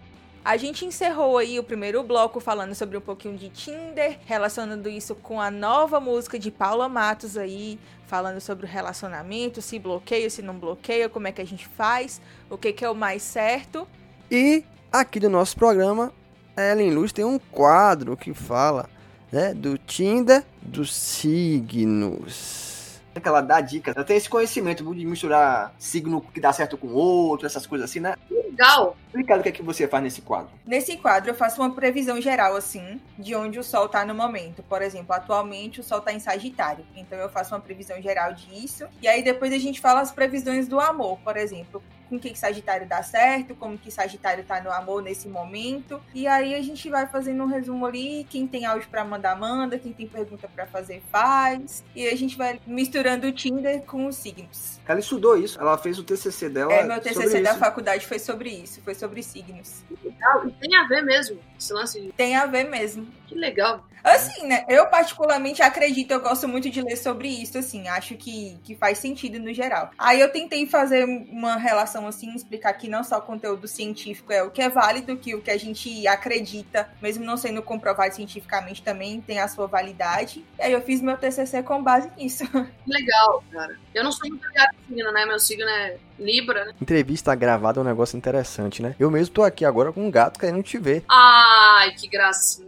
A 0.44 0.58
gente 0.58 0.84
encerrou 0.84 1.38
aí 1.38 1.58
o 1.58 1.64
primeiro 1.64 2.02
bloco 2.02 2.38
falando 2.38 2.74
sobre 2.74 2.98
um 2.98 3.00
pouquinho 3.00 3.34
de 3.34 3.48
Tinder, 3.48 4.18
relacionando 4.26 4.90
isso 4.90 5.14
com 5.14 5.40
a 5.40 5.50
nova 5.50 5.98
música 5.98 6.38
de 6.38 6.50
Paula 6.50 6.86
Matos 6.86 7.38
aí, 7.38 7.78
falando 8.06 8.40
sobre 8.40 8.66
o 8.66 8.68
relacionamento, 8.68 9.62
se 9.62 9.78
bloqueia, 9.78 10.28
se 10.28 10.42
não 10.42 10.58
bloqueia, 10.58 11.08
como 11.08 11.26
é 11.26 11.32
que 11.32 11.40
a 11.40 11.46
gente 11.46 11.66
faz, 11.66 12.20
o 12.50 12.58
que, 12.58 12.72
que 12.72 12.84
é 12.84 12.90
o 12.90 12.94
mais 12.94 13.22
certo. 13.22 13.86
E 14.30 14.64
aqui 14.92 15.18
do 15.18 15.30
nosso 15.30 15.56
programa, 15.56 16.12
Ellen 16.56 16.92
Luz 16.92 17.12
tem 17.12 17.24
um 17.24 17.38
quadro 17.38 18.16
que 18.16 18.32
fala 18.32 18.88
né, 19.32 19.52
do 19.54 19.76
Tinder 19.78 20.44
dos 20.62 20.94
signos. 20.94 22.73
Ela 23.22 23.40
dá 23.40 23.60
dicas. 23.60 23.96
Ela 23.96 24.04
tem 24.04 24.16
esse 24.16 24.28
conhecimento 24.28 24.84
de 24.94 25.04
misturar 25.04 25.74
signo 25.78 26.20
que 26.20 26.40
dá 26.40 26.52
certo 26.52 26.76
com 26.76 26.88
outro, 26.88 27.46
essas 27.46 27.66
coisas 27.66 27.90
assim, 27.90 28.00
né? 28.00 28.14
Legal. 28.30 28.96
Explica 29.06 29.36
o 29.36 29.42
que 29.42 29.48
é 29.48 29.52
que 29.52 29.62
você 29.62 29.88
faz 29.88 30.02
nesse 30.02 30.20
quadro. 30.20 30.50
Nesse 30.66 30.96
quadro 30.96 31.30
eu 31.30 31.34
faço 31.34 31.60
uma 31.60 31.70
previsão 31.70 32.20
geral, 32.20 32.56
assim, 32.56 33.00
de 33.18 33.34
onde 33.34 33.58
o 33.58 33.64
Sol 33.64 33.88
tá 33.88 34.04
no 34.04 34.14
momento. 34.14 34.62
Por 34.62 34.82
exemplo, 34.82 35.14
atualmente 35.14 35.80
o 35.80 35.82
Sol 35.84 36.00
tá 36.00 36.12
em 36.12 36.20
Sagitário. 36.20 36.84
Então 36.94 37.18
eu 37.18 37.28
faço 37.28 37.54
uma 37.54 37.60
previsão 37.60 38.00
geral 38.00 38.32
disso. 38.32 38.86
E 39.00 39.08
aí 39.08 39.22
depois 39.22 39.52
a 39.52 39.58
gente 39.58 39.80
fala 39.80 40.00
as 40.00 40.12
previsões 40.12 40.68
do 40.68 40.80
amor, 40.80 41.18
por 41.24 41.36
exemplo 41.36 41.82
com 42.08 42.18
que 42.18 42.34
Sagitário 42.38 42.86
dá 42.86 43.02
certo, 43.02 43.54
como 43.54 43.78
que 43.78 43.90
Sagitário 43.90 44.44
tá 44.44 44.60
no 44.60 44.70
amor 44.70 45.02
nesse 45.02 45.28
momento. 45.28 46.00
E 46.14 46.26
aí 46.26 46.54
a 46.54 46.62
gente 46.62 46.88
vai 46.88 47.06
fazendo 47.06 47.42
um 47.42 47.46
resumo 47.46 47.86
ali, 47.86 48.26
quem 48.30 48.46
tem 48.46 48.64
áudio 48.64 48.88
para 48.88 49.04
mandar 49.04 49.38
manda, 49.38 49.78
quem 49.78 49.92
tem 49.92 50.06
pergunta 50.06 50.48
para 50.48 50.66
fazer 50.66 51.02
faz. 51.10 51.84
E 51.94 52.06
a 52.06 52.16
gente 52.16 52.36
vai 52.36 52.60
misturando 52.66 53.26
o 53.26 53.32
Tinder 53.32 53.82
com 53.82 54.06
os 54.06 54.16
signos. 54.16 54.80
Ela 54.86 55.00
estudou 55.00 55.36
isso, 55.36 55.58
ela 55.60 55.76
fez 55.78 55.98
o 55.98 56.04
TCC 56.04 56.48
dela. 56.48 56.72
É, 56.72 56.84
meu 56.84 57.00
TCC 57.00 57.40
da 57.40 57.50
isso. 57.50 57.58
faculdade 57.58 58.06
foi 58.06 58.18
sobre 58.18 58.50
isso, 58.50 58.80
foi 58.82 58.94
sobre 58.94 59.22
signos. 59.22 59.82
Legal, 60.02 60.46
e 60.46 60.52
tem 60.52 60.76
a 60.76 60.86
ver 60.86 61.02
mesmo 61.02 61.38
esse 61.58 61.72
lance 61.72 62.00
de... 62.00 62.12
Tem 62.12 62.36
a 62.36 62.46
ver 62.46 62.64
mesmo. 62.64 63.06
Que 63.26 63.34
legal. 63.34 63.84
Assim, 64.04 64.46
né? 64.46 64.64
Eu 64.68 64.86
particularmente 64.86 65.62
acredito, 65.62 66.10
eu 66.10 66.20
gosto 66.20 66.46
muito 66.46 66.68
de 66.68 66.82
ler 66.82 66.96
sobre 66.96 67.26
isso, 67.26 67.56
assim, 67.56 67.88
acho 67.88 68.14
que, 68.16 68.58
que 68.62 68.76
faz 68.76 68.98
sentido 68.98 69.38
no 69.38 69.52
geral. 69.52 69.90
Aí 69.98 70.20
eu 70.20 70.30
tentei 70.30 70.66
fazer 70.66 71.04
uma 71.04 71.56
relação 71.56 72.06
assim, 72.06 72.34
explicar 72.34 72.74
que 72.74 72.86
não 72.86 73.02
só 73.02 73.18
o 73.18 73.22
conteúdo 73.22 73.66
científico 73.66 74.32
é 74.32 74.42
o 74.42 74.50
que 74.50 74.60
é 74.60 74.68
válido, 74.68 75.16
que 75.16 75.34
o 75.34 75.40
que 75.40 75.50
a 75.50 75.58
gente 75.58 76.06
acredita, 76.06 76.88
mesmo 77.00 77.24
não 77.24 77.36
sendo 77.36 77.62
comprovado 77.62 78.14
cientificamente, 78.14 78.82
também 78.82 79.20
tem 79.20 79.38
a 79.38 79.48
sua 79.48 79.66
validade. 79.66 80.44
E 80.58 80.62
aí 80.62 80.72
eu 80.72 80.82
fiz 80.82 81.00
meu 81.00 81.16
TCC 81.16 81.62
com 81.62 81.82
base 81.82 82.10
nisso. 82.16 82.44
Legal, 82.86 83.42
cara. 83.50 83.78
Eu 83.94 84.04
não 84.04 84.12
sou 84.12 84.28
muito 84.28 84.46
ligado 84.46 84.74
signo, 84.86 85.12
né? 85.12 85.26
Meu 85.26 85.38
signo 85.38 85.68
é 85.68 85.96
Libra, 86.18 86.64
né? 86.66 86.72
Entrevista 86.80 87.34
gravada 87.34 87.80
é 87.80 87.82
um 87.82 87.84
negócio 87.84 88.16
interessante, 88.16 88.80
né? 88.80 88.94
Eu 88.98 89.10
mesmo 89.10 89.34
tô 89.34 89.42
aqui 89.42 89.64
agora 89.64 89.92
com 89.92 90.06
um 90.06 90.10
gato 90.10 90.38
querendo 90.38 90.62
te 90.62 90.78
ver. 90.78 91.04
Ai, 91.08 91.92
que 91.92 92.08
gracinha. 92.08 92.63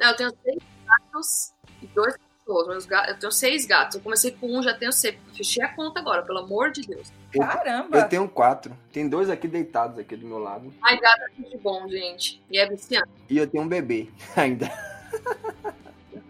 Não, 0.00 0.08
eu 0.08 0.16
tenho 0.16 0.30
seis 0.42 0.58
gatos 0.86 1.52
e 1.82 1.86
dois 1.88 2.16
cachorros. 2.16 2.68
Meus 2.68 2.86
gatos, 2.86 3.12
eu 3.12 3.18
tenho 3.18 3.32
seis 3.32 3.66
gatos. 3.66 3.96
Eu 3.96 4.00
comecei 4.00 4.30
com 4.30 4.46
um, 4.46 4.62
já 4.62 4.72
tenho 4.72 4.92
seis. 4.92 5.14
Fechei 5.36 5.62
a 5.62 5.68
conta 5.68 6.00
agora, 6.00 6.22
pelo 6.22 6.38
amor 6.38 6.72
de 6.72 6.80
Deus. 6.80 7.12
Caramba! 7.32 7.98
Eu 7.98 8.08
tenho 8.08 8.28
quatro. 8.28 8.74
Tem 8.90 9.06
dois 9.06 9.28
aqui 9.28 9.46
deitados 9.46 9.98
aqui 9.98 10.16
do 10.16 10.26
meu 10.26 10.38
lado. 10.38 10.72
Ai, 10.82 10.98
gato 10.98 11.20
é 11.22 11.40
muito 11.40 11.58
bom, 11.58 11.86
gente. 11.86 12.42
E 12.50 12.58
é 12.58 12.66
viciante. 12.66 13.10
E 13.28 13.36
eu 13.36 13.46
tenho 13.46 13.62
um 13.62 13.68
bebê 13.68 14.08
ainda. 14.34 14.72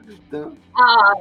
então... 0.08 0.56
Ah, 0.76 1.14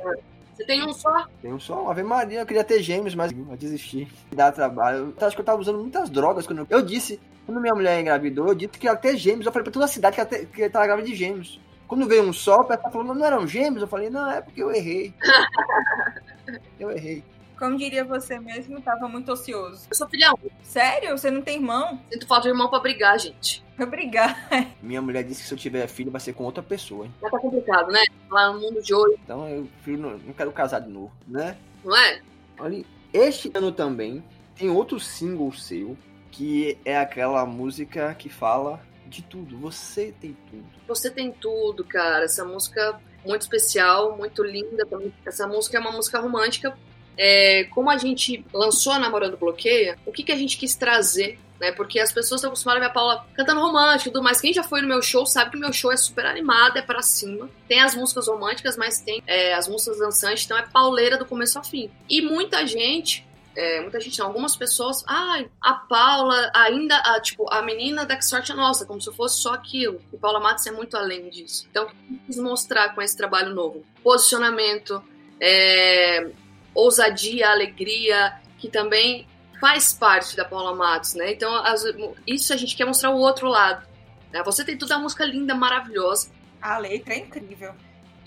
você 0.56 0.66
tem 0.66 0.84
um 0.84 0.92
só? 0.92 1.28
Tem 1.42 1.54
um 1.54 1.60
só. 1.60 1.90
Ave 1.90 2.02
Maria, 2.02 2.40
eu 2.40 2.46
queria 2.48 2.64
ter 2.64 2.82
gêmeos, 2.82 3.14
mas 3.14 3.32
eu 3.32 3.56
desisti. 3.56 4.12
Dá 4.36 4.52
trabalho. 4.52 5.14
Eu 5.18 5.28
acho 5.28 5.36
que 5.36 5.42
eu 5.42 5.46
tava 5.46 5.62
usando 5.62 5.78
muitas 5.78 6.10
drogas 6.10 6.48
quando 6.48 6.60
eu, 6.60 6.68
eu 6.70 6.82
disse, 6.82 7.20
quando 7.46 7.62
minha 7.62 7.76
mulher 7.76 8.02
engravidou, 8.02 8.48
eu 8.48 8.56
disse 8.56 8.78
que 8.78 8.88
ia 8.88 8.96
ter 8.96 9.16
gêmeos. 9.16 9.46
Eu 9.46 9.52
falei 9.52 9.64
pra 9.64 9.72
toda 9.72 9.86
a 9.86 9.88
cidade 9.88 10.16
que 10.16 10.22
ela, 10.22 10.30
te, 10.30 10.46
que 10.48 10.64
ela 10.64 10.72
tava 10.72 10.88
grávida 10.88 11.08
de 11.08 11.16
gêmeos. 11.16 11.60
Quando 11.90 12.08
veio 12.08 12.22
um 12.22 12.32
sol, 12.32 12.62
o 12.62 12.66
pessoal 12.66 12.84
tá 12.84 12.92
falando, 12.92 13.16
não 13.16 13.26
eram 13.26 13.48
gêmeos? 13.48 13.82
Eu 13.82 13.88
falei, 13.88 14.12
não, 14.12 14.30
é 14.30 14.42
porque 14.42 14.62
eu 14.62 14.72
errei. 14.72 15.12
eu 16.80 16.92
errei. 16.92 17.24
Como 17.58 17.76
diria 17.76 18.06
você 18.06 18.40
mesmo, 18.40 18.80
tava 18.80 19.10
muito 19.10 19.32
ocioso. 19.32 19.88
Eu 19.90 19.96
sou 19.96 20.08
filha 20.08 20.32
única. 20.32 20.56
Sério? 20.62 21.18
Você 21.18 21.32
não 21.32 21.42
tem 21.42 21.56
irmão? 21.56 22.00
Sinto 22.14 22.28
falta 22.28 22.44
de 22.44 22.50
irmão 22.50 22.70
pra 22.70 22.80
brigar, 22.80 23.20
gente. 23.20 23.66
Pra 23.76 23.88
brigar. 23.88 24.48
Minha 24.84 25.02
mulher 25.02 25.24
disse 25.24 25.42
que 25.42 25.48
se 25.48 25.54
eu 25.54 25.58
tiver 25.58 25.88
filho 25.88 26.12
vai 26.12 26.22
ser 26.22 26.34
com 26.34 26.44
outra 26.44 26.62
pessoa, 26.62 27.06
hein? 27.06 27.14
Já 27.20 27.30
tá 27.32 27.40
complicado, 27.40 27.92
né? 27.92 28.06
Lá 28.30 28.54
no 28.54 28.62
mundo 28.62 28.84
de 28.84 28.94
hoje, 28.94 29.18
Então 29.24 29.50
eu 29.50 29.68
filho 29.84 29.98
não, 29.98 30.12
não 30.12 30.34
quero 30.34 30.52
casar 30.52 30.82
de 30.82 30.90
novo, 30.90 31.12
né? 31.28 31.58
não 31.84 31.98
é? 31.98 32.22
Olha, 32.60 32.86
este 33.12 33.52
ano 33.56 33.72
também 33.72 34.24
tem 34.56 34.70
outro 34.70 35.00
single 35.00 35.52
seu, 35.52 35.98
que 36.30 36.78
é 36.86 37.00
aquela 37.00 37.46
música 37.48 38.14
que 38.14 38.30
fala 38.30 38.80
de 39.10 39.24
tudo. 39.24 39.58
Você 39.58 40.14
tem 40.20 40.38
tudo. 40.50 40.66
Você 40.88 41.10
tem 41.10 41.32
tudo, 41.32 41.84
cara. 41.84 42.26
Essa 42.26 42.46
música 42.46 43.00
muito 43.26 43.42
especial, 43.42 44.16
muito 44.16 44.44
linda. 44.44 44.88
Essa 45.26 45.48
música 45.48 45.78
é 45.78 45.82
uma 45.82 45.92
música 45.92 46.20
romântica. 46.20 46.78
É, 47.18 47.66
como 47.66 47.90
a 47.90 47.98
gente 47.98 48.46
lançou 48.54 48.94
a 48.94 49.00
Namorando 49.00 49.36
Bloqueia, 49.36 49.98
o 50.06 50.12
que, 50.12 50.24
que 50.24 50.32
a 50.32 50.38
gente 50.38 50.58
quis 50.58 50.76
trazer? 50.76 51.38
Né? 51.60 51.74
Porque 51.74 52.00
as 52.00 52.14
pessoas 52.14 52.40
estão 52.40 52.50
acostumadas 52.50 52.82
a 52.82 52.86
ver 52.86 52.92
a 52.92 52.94
Paula 52.94 53.26
cantando 53.34 53.60
romântico 53.60 54.10
e 54.10 54.12
tudo 54.14 54.24
mais. 54.24 54.40
Quem 54.40 54.54
já 54.54 54.64
foi 54.64 54.82
no 54.82 54.88
meu 54.88 55.02
show 55.02 55.26
sabe 55.26 55.52
que 55.52 55.58
o 55.58 55.60
meu 55.60 55.74
show 55.74 55.92
é 55.92 55.98
super 55.98 56.26
animado, 56.26 56.78
é 56.78 56.82
pra 56.82 57.02
cima. 57.02 57.50
Tem 57.68 57.82
as 57.82 57.94
músicas 57.94 58.30
românticas, 58.30 58.78
mas 58.78 59.02
tem 59.02 59.22
é, 59.28 59.54
as 59.54 59.68
músicas 59.68 60.00
dançantes, 60.00 60.46
então 60.46 60.58
é 60.58 60.62
pauleira 60.62 61.18
do 61.18 61.26
começo 61.26 61.58
ao 61.58 61.64
fim. 61.64 61.92
E 62.10 62.22
muita 62.22 62.66
gente 62.66 63.28
é, 63.60 63.82
muita 63.82 64.00
gente 64.00 64.18
não, 64.20 64.28
algumas 64.28 64.56
pessoas, 64.56 65.04
ai, 65.08 65.50
a 65.62 65.74
Paula 65.74 66.50
ainda, 66.54 66.96
a, 66.98 67.20
tipo, 67.20 67.52
a 67.52 67.62
menina 67.62 68.06
da 68.06 68.16
que 68.16 68.24
sorte 68.26 68.52
é 68.52 68.56
nossa, 68.56 68.86
como 68.86 69.02
se 69.02 69.12
fosse 69.14 69.42
só 69.42 69.54
aquilo. 69.54 70.02
E 70.14 70.18
Paula 70.18 70.40
Matos 70.40 70.66
é 70.68 70.72
muito 70.72 70.96
além 70.96 71.30
disso. 71.30 71.68
Então, 71.70 71.86
o 71.86 71.88
que 71.88 71.94
eu 72.14 72.20
quis 72.26 72.38
mostrar 72.38 72.96
com 72.96 73.02
esse 73.02 73.16
trabalho 73.18 73.54
novo? 73.54 73.84
Posicionamento, 74.04 75.04
é, 75.42 76.30
ousadia, 76.74 77.50
alegria, 77.50 78.34
que 78.58 78.70
também 78.70 79.28
faz 79.60 79.92
parte 79.94 80.36
da 80.38 80.46
Paula 80.46 80.74
Matos, 80.74 81.14
né? 81.16 81.32
Então, 81.34 81.54
as- 81.66 81.84
isso 82.26 82.54
a 82.54 82.58
gente 82.58 82.76
quer 82.76 82.86
mostrar 82.86 83.10
o 83.12 83.18
outro 83.18 83.48
lado. 83.50 83.88
né? 84.32 84.44
Você 84.44 84.64
tem 84.64 84.78
toda 84.78 84.96
a 84.96 85.00
música 85.00 85.26
linda, 85.26 85.56
maravilhosa, 85.56 86.32
A 86.62 86.78
letra 86.78 87.16
é 87.16 87.18
incrível. 87.20 87.74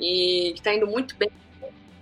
e 0.00 0.52
que 0.56 0.60
tá 0.60 0.74
indo 0.74 0.86
muito 0.86 1.14
bem. 1.16 1.30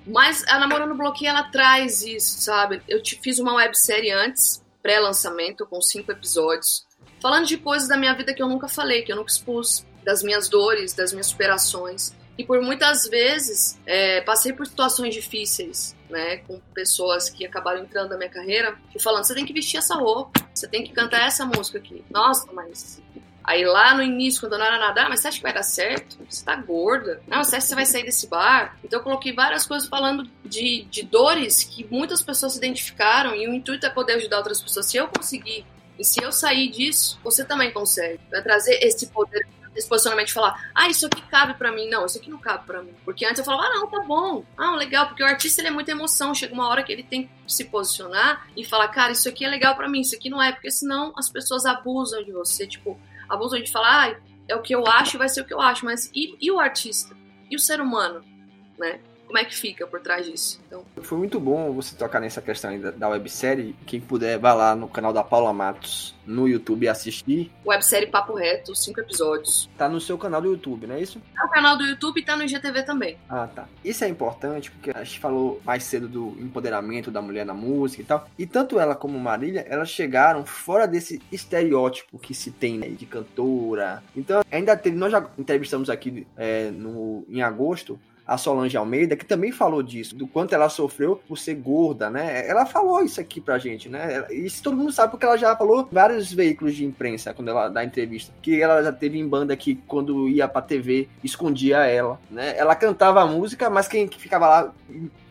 Mas 0.07 0.45
a 0.49 0.59
Namorando 0.59 0.95
Bloqueio, 0.95 1.31
ela 1.31 1.45
traz 1.45 2.03
isso, 2.03 2.41
sabe? 2.41 2.83
Eu 2.89 3.03
te 3.03 3.19
fiz 3.21 3.39
uma 3.39 3.55
websérie 3.55 4.11
antes, 4.11 4.65
pré-lançamento, 4.83 5.67
com 5.67 5.81
cinco 5.81 6.11
episódios, 6.11 6.87
falando 7.21 7.47
de 7.47 7.57
coisas 7.59 7.89
da 7.89 7.97
minha 7.97 8.15
vida 8.15 8.35
que 8.35 8.43
eu 8.43 8.49
nunca 8.49 8.69
falei, 8.69 9.03
que 9.03 9.13
eu 9.13 9.17
nunca 9.17 9.31
expus, 9.31 9.85
das 10.05 10.23
minhas 10.23 10.49
dores, 10.49 10.95
das 10.95 11.13
minhas 11.13 11.27
superações. 11.27 12.15
E 12.39 12.45
por 12.45 12.61
muitas 12.63 13.07
vezes, 13.07 13.79
é, 13.85 14.23
passei 14.23 14.53
por 14.53 14.67
situações 14.67 15.15
difíceis, 15.15 15.95
né? 16.09 16.39
Com 16.39 16.59
pessoas 16.73 17.29
que 17.29 17.45
acabaram 17.45 17.83
entrando 17.83 18.11
na 18.11 18.17
minha 18.17 18.31
carreira 18.31 18.79
e 18.97 19.03
falando: 19.03 19.25
você 19.25 19.35
tem 19.35 19.45
que 19.45 19.53
vestir 19.53 19.77
essa 19.77 19.95
roupa, 19.95 20.41
você 20.55 20.67
tem 20.67 20.83
que 20.83 20.93
cantar 20.93 21.27
essa 21.27 21.45
música 21.45 21.79
aqui. 21.79 22.03
Nossa, 22.11 22.51
mas 22.53 23.03
Aí 23.51 23.65
lá 23.65 23.95
no 23.97 24.03
início, 24.05 24.41
quando 24.41 24.53
eu 24.53 24.59
não 24.61 24.67
era 24.67 24.79
nada, 24.79 25.03
ah, 25.03 25.09
mas 25.09 25.19
você 25.19 25.27
acha 25.27 25.39
que 25.39 25.43
vai 25.43 25.53
dar 25.53 25.65
certo? 25.65 26.19
Você 26.29 26.45
tá 26.45 26.55
gorda. 26.55 27.21
Não, 27.27 27.43
você 27.43 27.57
acha 27.57 27.65
que 27.65 27.71
você 27.71 27.75
vai 27.75 27.85
sair 27.85 28.05
desse 28.05 28.29
bar? 28.29 28.79
Então 28.85 29.01
eu 29.01 29.03
coloquei 29.03 29.33
várias 29.33 29.67
coisas 29.67 29.89
falando 29.89 30.31
de, 30.45 30.83
de 30.89 31.03
dores 31.03 31.65
que 31.65 31.85
muitas 31.91 32.23
pessoas 32.23 32.53
se 32.53 32.59
identificaram 32.59 33.35
e 33.35 33.49
o 33.49 33.53
intuito 33.53 33.85
é 33.85 33.91
poder 33.91 34.13
ajudar 34.13 34.39
outras 34.39 34.61
pessoas. 34.63 34.87
Se 34.87 34.99
eu 34.99 35.09
conseguir 35.09 35.67
e 35.99 36.05
se 36.05 36.23
eu 36.23 36.31
sair 36.31 36.69
disso, 36.69 37.19
você 37.25 37.45
também 37.45 37.73
consegue. 37.73 38.21
Vai 38.31 38.41
trazer 38.41 38.79
esse 38.85 39.09
poder, 39.09 39.45
esse 39.75 39.89
posicionamento 39.89 40.29
de 40.29 40.33
falar, 40.33 40.71
ah, 40.73 40.89
isso 40.89 41.07
aqui 41.07 41.21
cabe 41.23 41.55
pra 41.55 41.73
mim. 41.73 41.91
Não, 41.91 42.07
isso 42.07 42.19
aqui 42.19 42.31
não 42.31 42.39
cabe 42.39 42.65
pra 42.65 42.81
mim. 42.85 42.95
Porque 43.05 43.27
antes 43.27 43.41
eu 43.41 43.45
falava, 43.45 43.65
ah, 43.65 43.75
não, 43.75 43.89
tá 43.89 43.99
bom. 44.05 44.45
Ah, 44.57 44.77
legal, 44.77 45.09
porque 45.09 45.25
o 45.25 45.27
artista 45.27 45.61
ele 45.61 45.69
é 45.69 45.73
muita 45.73 45.91
emoção. 45.91 46.33
Chega 46.37 46.55
uma 46.55 46.69
hora 46.69 46.85
que 46.85 46.93
ele 46.93 47.03
tem 47.03 47.25
que 47.25 47.53
se 47.53 47.65
posicionar 47.65 48.47
e 48.57 48.65
falar, 48.65 48.87
cara, 48.87 49.11
isso 49.11 49.29
aqui 49.29 49.45
é 49.45 49.49
legal 49.49 49.75
pra 49.75 49.89
mim, 49.89 50.03
isso 50.03 50.15
aqui 50.15 50.31
não 50.31 50.41
é, 50.41 50.53
porque 50.53 50.71
senão 50.71 51.13
as 51.17 51.29
pessoas 51.29 51.67
abusam 51.67 52.23
de 52.23 52.31
você. 52.31 52.65
Tipo, 52.65 52.97
abusam 53.31 53.63
de 53.63 53.71
falar, 53.71 54.11
ah, 54.11 54.21
é 54.49 54.55
o 54.57 54.63
que 54.63 54.75
eu 54.75 54.87
acho 54.87 55.17
vai 55.17 55.29
ser 55.29 55.43
o 55.43 55.45
que 55.45 55.55
eu 55.55 55.61
acho, 55.61 55.85
mas 55.85 56.11
e, 56.15 56.37
e 56.41 56.51
o 56.51 56.59
artista? 56.59 57.17
E 57.49 57.57
o 57.57 57.59
ser 57.59 57.81
humano? 57.81 58.23
Né? 58.79 59.01
Como 59.31 59.39
é 59.39 59.45
que 59.45 59.55
fica 59.55 59.87
por 59.87 60.01
trás 60.01 60.27
disso? 60.27 60.61
Então, 60.67 60.85
Foi 61.03 61.17
muito 61.17 61.39
bom 61.39 61.73
você 61.73 61.95
tocar 61.95 62.19
nessa 62.19 62.43
questão 62.43 62.77
da, 62.81 62.91
da 62.91 63.09
websérie. 63.11 63.77
Quem 63.87 64.01
puder, 64.01 64.37
vai 64.41 64.53
lá 64.57 64.75
no 64.75 64.89
canal 64.89 65.13
da 65.13 65.23
Paula 65.23 65.53
Matos 65.53 66.17
no 66.27 66.49
YouTube 66.49 66.83
e 66.83 66.89
assistir. 66.89 67.53
websérie 67.65 68.09
Papo 68.09 68.35
Reto, 68.35 68.75
cinco 68.75 68.99
episódios. 68.99 69.71
Tá 69.79 69.89
no 69.89 70.01
seu 70.01 70.19
canal 70.19 70.43
do 70.43 70.51
YouTube, 70.51 70.89
não 70.89 70.97
é 70.97 71.01
isso? 71.01 71.23
Tá 71.33 71.45
no 71.45 71.51
canal 71.51 71.79
do 71.79 71.85
YouTube 71.85 72.21
e 72.21 72.25
tá 72.25 72.37
no 72.37 72.43
IGTV 72.43 72.83
também. 72.83 73.19
Ah, 73.29 73.47
tá. 73.47 73.69
Isso 73.85 74.03
é 74.03 74.09
importante 74.09 74.69
porque 74.73 74.91
a 74.91 75.05
gente 75.05 75.21
falou 75.21 75.61
mais 75.65 75.85
cedo 75.85 76.09
do 76.09 76.37
empoderamento 76.41 77.09
da 77.09 77.23
mulher 77.23 77.47
na 77.47 77.55
música 77.55 78.03
e 78.03 78.05
tal. 78.05 78.29
E 78.37 78.47
tanto 78.47 78.81
ela 78.81 78.97
como 78.97 79.17
Marília, 79.17 79.65
elas 79.69 79.91
chegaram 79.91 80.45
fora 80.45 80.89
desse 80.89 81.23
estereótipo 81.31 82.19
que 82.19 82.35
se 82.35 82.51
tem 82.51 82.79
né, 82.79 82.89
de 82.89 83.07
cantora. 83.07 84.03
Então, 84.17 84.43
ainda 84.51 84.77
teve. 84.77 84.97
Nós 84.97 85.13
já 85.13 85.25
entrevistamos 85.39 85.89
aqui 85.89 86.27
é, 86.37 86.73
no, 86.73 87.25
em 87.29 87.43
agosto 87.43 87.97
a 88.31 88.39
Solange 88.39 88.77
Almeida, 88.77 89.17
que 89.17 89.25
também 89.25 89.51
falou 89.51 89.83
disso, 89.83 90.15
do 90.15 90.25
quanto 90.25 90.55
ela 90.55 90.69
sofreu 90.69 91.21
por 91.27 91.37
ser 91.37 91.57
gorda, 91.57 92.09
né? 92.09 92.49
Ela 92.49 92.65
falou 92.65 93.03
isso 93.03 93.21
aqui 93.21 93.41
pra 93.41 93.59
gente, 93.59 93.89
né? 93.89 94.25
Isso 94.31 94.63
todo 94.63 94.77
mundo 94.77 94.93
sabe 94.93 95.11
porque 95.11 95.27
ela 95.27 95.37
já 95.37 95.57
falou 95.57 95.81
em 95.81 95.93
vários 95.93 96.33
veículos 96.33 96.77
de 96.77 96.85
imprensa 96.85 97.35
quando 97.35 97.49
ela 97.49 97.69
dá 97.69 97.83
entrevista. 97.83 98.33
Que 98.41 98.63
ela 98.63 98.85
já 98.85 98.93
teve 98.93 99.19
em 99.19 99.27
banda 99.27 99.57
que 99.57 99.75
quando 99.85 100.29
ia 100.29 100.47
pra 100.47 100.63
TV 100.63 101.09
escondia 101.25 101.79
ela, 101.79 102.21
né? 102.31 102.57
Ela 102.57 102.77
cantava 102.77 103.21
a 103.21 103.27
música, 103.27 103.69
mas 103.69 103.89
quem 103.89 104.07
ficava 104.07 104.47
lá 104.47 104.73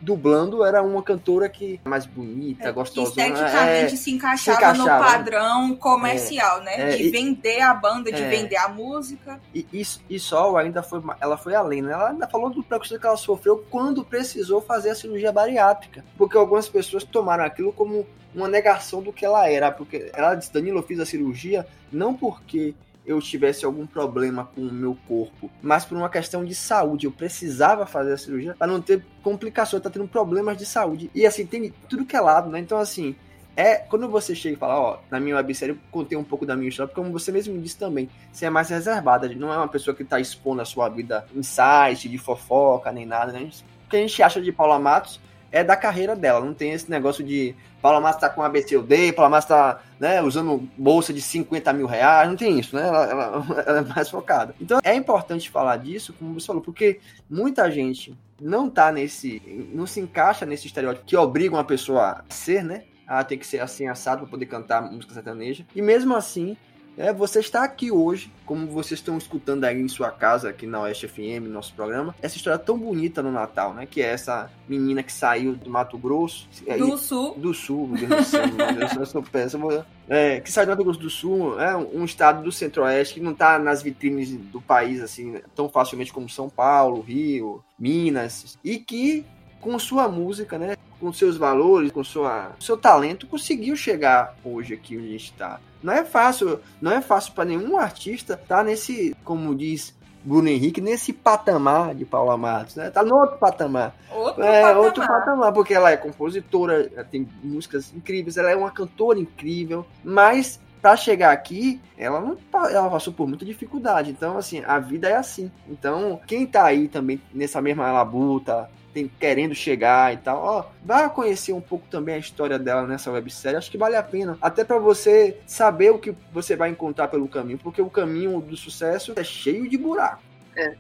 dublando 0.02 0.64
era 0.64 0.82
uma 0.82 1.04
cantora 1.04 1.50
que 1.50 1.80
mais 1.84 2.06
bonita, 2.06 2.70
É, 2.70 2.72
gostosa. 2.72 3.10
Esteticamente 3.10 3.98
se, 3.98 4.12
encaixava 4.12 4.58
se 4.58 4.64
encaixava, 4.64 5.00
no 5.00 5.06
padrão 5.06 5.76
comercial, 5.76 6.62
né? 6.62 6.94
é, 6.94 6.98
de 6.98 7.04
e- 7.04 7.10
vender 7.12 7.62
a 7.62 7.74
banda, 7.74 8.12
de 8.12 8.22
é. 8.22 8.30
vender 8.30 8.58
a 8.58 8.70
música. 8.70 9.40
E, 9.54 9.66
e, 9.74 9.84
e 10.10 10.20
Sol 10.20 10.58
ainda 10.58 10.82
foi, 10.82 11.02
ela 11.20 11.38
foi 11.38 11.56
além, 11.56 11.82
né? 11.82 11.92
Ela 11.92 12.10
ainda 12.12 12.28
falou 12.28 12.50
do 12.50 12.64
preconceito 12.64 13.02
que 13.02 13.08
ela 13.08 13.18
sofreu 13.18 13.66
quando 13.70 14.04
precisou 14.04 14.62
fazer 14.62 14.92
a 14.92 14.96
cirurgia 14.96 15.32
bariátrica. 15.32 16.04
Porque 16.18 16.38
algumas 16.38 16.70
pessoas 16.70 17.04
tomaram 17.04 17.44
aquilo 17.44 17.74
como 17.74 18.06
uma 18.34 18.48
negação 18.48 19.02
do 19.02 19.12
que 19.12 19.26
ela 19.26 19.50
era. 19.50 19.72
Porque 19.72 20.10
ela 20.14 20.36
disse, 20.36 20.54
Danilo, 20.54 20.80
eu 20.80 20.84
fiz 20.84 21.00
a 21.00 21.06
cirurgia 21.06 21.66
não 21.92 22.14
porque 22.14 22.76
eu 23.10 23.20
tivesse 23.20 23.66
algum 23.66 23.88
problema 23.88 24.48
com 24.54 24.62
o 24.62 24.72
meu 24.72 24.96
corpo, 25.08 25.50
mas 25.64 25.84
por 25.84 25.98
uma 25.98 26.10
questão 26.10 26.46
de 26.46 26.54
saúde. 26.54 27.08
Eu 27.08 27.12
precisava 27.12 27.88
fazer 27.88 28.14
a 28.14 28.18
cirurgia 28.18 28.54
para 28.54 28.68
não 28.68 28.80
ter 28.80 29.04
complicações, 29.24 29.82
tá 29.82 29.90
tendo 29.90 30.08
problemas 30.08 30.56
de 30.56 30.64
saúde. 30.64 31.10
E 31.16 31.26
assim, 31.26 31.44
tem 31.44 31.74
tudo 31.90 32.06
que 32.06 32.16
é 32.16 32.22
lado, 32.22 32.52
né? 32.52 32.60
Então, 32.60 32.78
assim, 32.78 33.16
é 33.58 33.78
quando 33.78 34.08
você 34.08 34.36
chega 34.36 34.56
e 34.56 34.60
fala, 34.60 34.80
ó, 34.80 35.00
na 35.10 35.20
minha 35.20 35.36
websérie 35.38 35.74
eu 35.74 35.80
contei 35.90 36.16
um 36.16 36.24
pouco 36.24 36.46
da 36.46 36.56
minha 36.56 36.70
história, 36.70 36.88
porque 36.88 37.02
como 37.02 37.12
você 37.12 37.32
mesmo 37.32 37.60
disse 37.60 37.80
também, 37.80 38.08
você 38.32 38.46
é 38.46 38.50
mais 38.52 38.70
reservada, 38.70 39.28
não 39.30 39.52
é 39.52 39.58
uma 39.58 39.68
pessoa 39.68 39.96
que 39.96 40.04
tá 40.04 40.20
expondo 40.20 40.62
a 40.62 40.66
sua 40.66 40.88
vida 40.88 41.26
em 41.36 41.42
site, 41.42 42.08
de 42.08 42.20
fofoca, 42.20 42.92
nem 42.92 43.08
nada, 43.08 43.32
né? 43.32 43.50
O 43.88 43.90
que 43.90 43.98
a 43.98 44.00
gente 44.00 44.22
acha 44.22 44.40
de 44.40 44.52
Paula 44.52 44.78
Matos 44.78 45.20
é 45.52 45.64
da 45.64 45.76
carreira 45.76 46.16
dela, 46.16 46.46
não 46.46 46.54
tem 46.54 46.72
esse 46.72 46.90
negócio 46.90 47.24
de 47.24 47.56
Paula 47.82 48.00
Matos 48.02 48.22
tá 48.22 48.30
com 48.30 48.44
ABCD, 48.44 49.14
Paula 49.14 49.30
Matos 49.30 49.48
tá 49.48 49.80
né, 50.00 50.22
usando 50.22 50.68
bolsa 50.78 51.14
de 51.14 51.22
50 51.22 51.72
mil 51.74 51.88
reais, 51.88 52.28
não 52.30 52.36
tem 52.36 52.60
isso, 52.60 52.76
né? 52.76 52.88
Ela, 52.88 53.06
ela- 53.06 53.46
ela 53.66 53.80
é 53.80 53.82
mais 53.82 54.10
focada. 54.10 54.54
Então 54.60 54.80
é 54.84 54.94
importante 54.96 55.50
falar 55.50 55.78
disso, 55.78 56.14
como 56.18 56.34
você 56.40 56.48
falou, 56.48 56.62
porque 56.62 57.00
muita 57.30 57.70
gente 57.72 58.16
não 58.40 58.70
tá 58.70 58.92
nesse. 58.92 59.42
não 59.74 59.86
se 59.86 60.00
encaixa 60.00 60.46
nesse 60.46 60.68
estereótipo 60.68 61.06
que 61.06 61.18
obriga 61.18 61.56
uma 61.56 61.64
pessoa 61.64 62.24
a 62.30 62.34
ser, 62.34 62.64
né? 62.64 62.84
A 63.08 63.24
ter 63.24 63.38
que 63.38 63.46
ser 63.48 63.60
assim 63.60 63.88
assado 63.88 64.22
para 64.22 64.30
poder 64.30 64.46
cantar 64.46 64.82
música 64.82 65.14
sertaneja. 65.14 65.66
E 65.76 65.82
mesmo 65.82 66.16
assim, 66.16 66.56
é, 67.00 67.14
você 67.14 67.40
está 67.40 67.64
aqui 67.64 67.90
hoje, 67.92 68.30
como 68.46 68.68
vocês 68.68 69.00
estão 69.00 69.18
escutando 69.18 69.64
aí 69.64 69.80
em 69.80 69.88
sua 69.88 70.12
casa, 70.12 70.50
aqui 70.50 70.68
na 70.68 70.82
Oeste 70.82 71.08
FM, 71.08 71.48
nosso 71.50 71.74
programa, 71.74 72.14
essa 72.22 72.36
história 72.36 72.60
tão 72.60 72.78
bonita 72.78 73.24
no 73.24 73.32
Natal, 73.32 73.74
né? 73.74 73.86
Que 73.86 74.02
é 74.02 74.08
essa 74.08 74.52
menina 74.68 75.02
que 75.02 75.12
saiu 75.14 75.56
do 75.56 75.70
Mato 75.70 75.98
Grosso. 75.98 76.48
e- 76.68 76.78
Do 76.78 76.98
Sul. 76.98 77.36
do 77.38 77.54
Sul, 77.54 77.88
meu 77.88 78.08
Deus 78.08 78.10
do 78.10 78.24
céu, 78.26 78.48
meu 78.48 78.74
Deus, 78.76 78.96
eu 78.96 79.06
sou 79.06 79.24
péssimo. 79.24 79.70
É, 80.10 80.42
que 80.42 80.52
sai 80.52 80.66
do 80.66 80.70
Mato 80.72 80.84
Grosso 80.84 81.00
do 81.00 81.10
Sul, 81.10 81.60
é 81.60 81.76
um 81.78 82.04
estado 82.04 82.44
do 82.44 82.52
Centro-Oeste 82.52 83.14
que 83.16 83.22
não 83.22 83.34
tá 83.34 83.58
nas 83.58 83.82
vitrines 83.82 84.32
do 84.36 84.60
país 84.60 85.02
assim 85.02 85.40
tão 85.56 85.70
facilmente 85.70 86.12
como 86.12 86.28
São 86.28 86.50
Paulo, 86.50 87.00
Rio, 87.02 87.64
Minas, 87.80 88.58
e 88.64 88.78
que 88.78 89.26
com 89.62 89.78
sua 89.78 90.08
música, 90.08 90.58
né, 90.58 90.76
com 91.00 91.12
seus 91.14 91.38
valores, 91.38 91.92
com 91.92 92.04
sua 92.04 92.52
seu 92.60 92.78
talento, 92.78 93.28
conseguiu 93.28 93.76
chegar 93.76 94.36
hoje 94.44 94.74
aqui 94.74 94.98
onde 94.98 95.08
a 95.08 95.12
gente 95.12 95.32
está. 95.32 95.60
Não 95.82 95.94
é 95.94 96.04
fácil, 96.04 96.60
não 96.82 96.92
é 96.92 97.02
fácil 97.02 97.34
para 97.34 97.46
nenhum 97.46 97.78
artista 97.78 98.34
estar 98.34 98.58
tá 98.58 98.64
nesse, 98.64 99.16
como 99.24 99.56
diz 99.56 99.98
Bruno 100.24 100.50
Henrique, 100.50 100.82
nesse 100.82 101.14
patamar 101.14 101.96
de 101.96 102.04
Paula 102.04 102.38
Matos, 102.38 102.76
né? 102.76 102.90
Tá 102.90 103.04
no 103.04 103.16
outro 103.16 103.38
patamar. 103.38 103.96
Outro 104.12 104.44
É, 104.44 104.62
patamar. 104.62 104.84
outro 104.84 105.08
patamar, 105.08 105.54
porque 105.54 105.74
ela 105.74 105.92
é 105.92 105.98
compositora, 105.98 106.90
ela 106.94 107.06
tem 107.06 107.28
músicas 107.42 107.94
incríveis, 107.96 108.36
ela 108.38 108.52
é 108.52 108.56
uma 108.56 108.72
cantora 108.72 109.18
incrível, 109.18 109.86
mas 110.04 110.60
para 110.82 110.96
chegar 110.96 111.32
aqui, 111.32 111.80
ela 111.98 112.20
não 112.20 112.38
ela 112.70 112.90
passou 112.90 113.14
por 113.14 113.28
muita 113.28 113.46
dificuldade. 113.46 114.12
Então, 114.12 114.38
assim, 114.38 114.64
a 114.66 114.80
vida 114.80 115.10
é 115.10 115.16
assim. 115.16 115.52
Então, 115.68 116.20
quem 116.26 116.46
tá 116.46 116.66
aí 116.66 116.88
também 116.88 117.22
nessa 117.34 117.62
mesma 117.62 117.92
labuta, 117.92 118.70
tem, 118.94 119.10
querendo 119.20 119.54
chegar 119.54 120.14
e 120.14 120.18
tal, 120.18 120.38
ó, 120.44 120.66
vá 120.84 121.10
conhecer 121.10 121.54
um 121.54 121.62
pouco 121.62 121.88
também 121.90 122.16
a 122.16 122.20
história 122.20 122.58
dela 122.58 122.88
nessa 122.88 123.12
websérie. 123.12 123.58
Acho 123.58 123.72
que 123.72 123.78
vale 123.78 123.96
a 123.96 124.04
pena, 124.04 124.38
até 124.42 124.64
para 124.64 124.80
você 124.80 125.40
saber 125.46 125.92
o 125.92 126.00
que 126.00 126.16
você 126.32 126.56
vai 126.56 126.70
encontrar 126.70 127.08
pelo 127.08 127.28
caminho, 127.28 127.60
porque 127.60 127.82
o 127.82 127.90
caminho 127.90 128.40
do 128.42 128.58
sucesso 128.58 129.14
é 129.16 129.24
cheio 129.24 129.70
de 129.70 129.78
buraco. 129.78 130.22
É. 130.56 130.76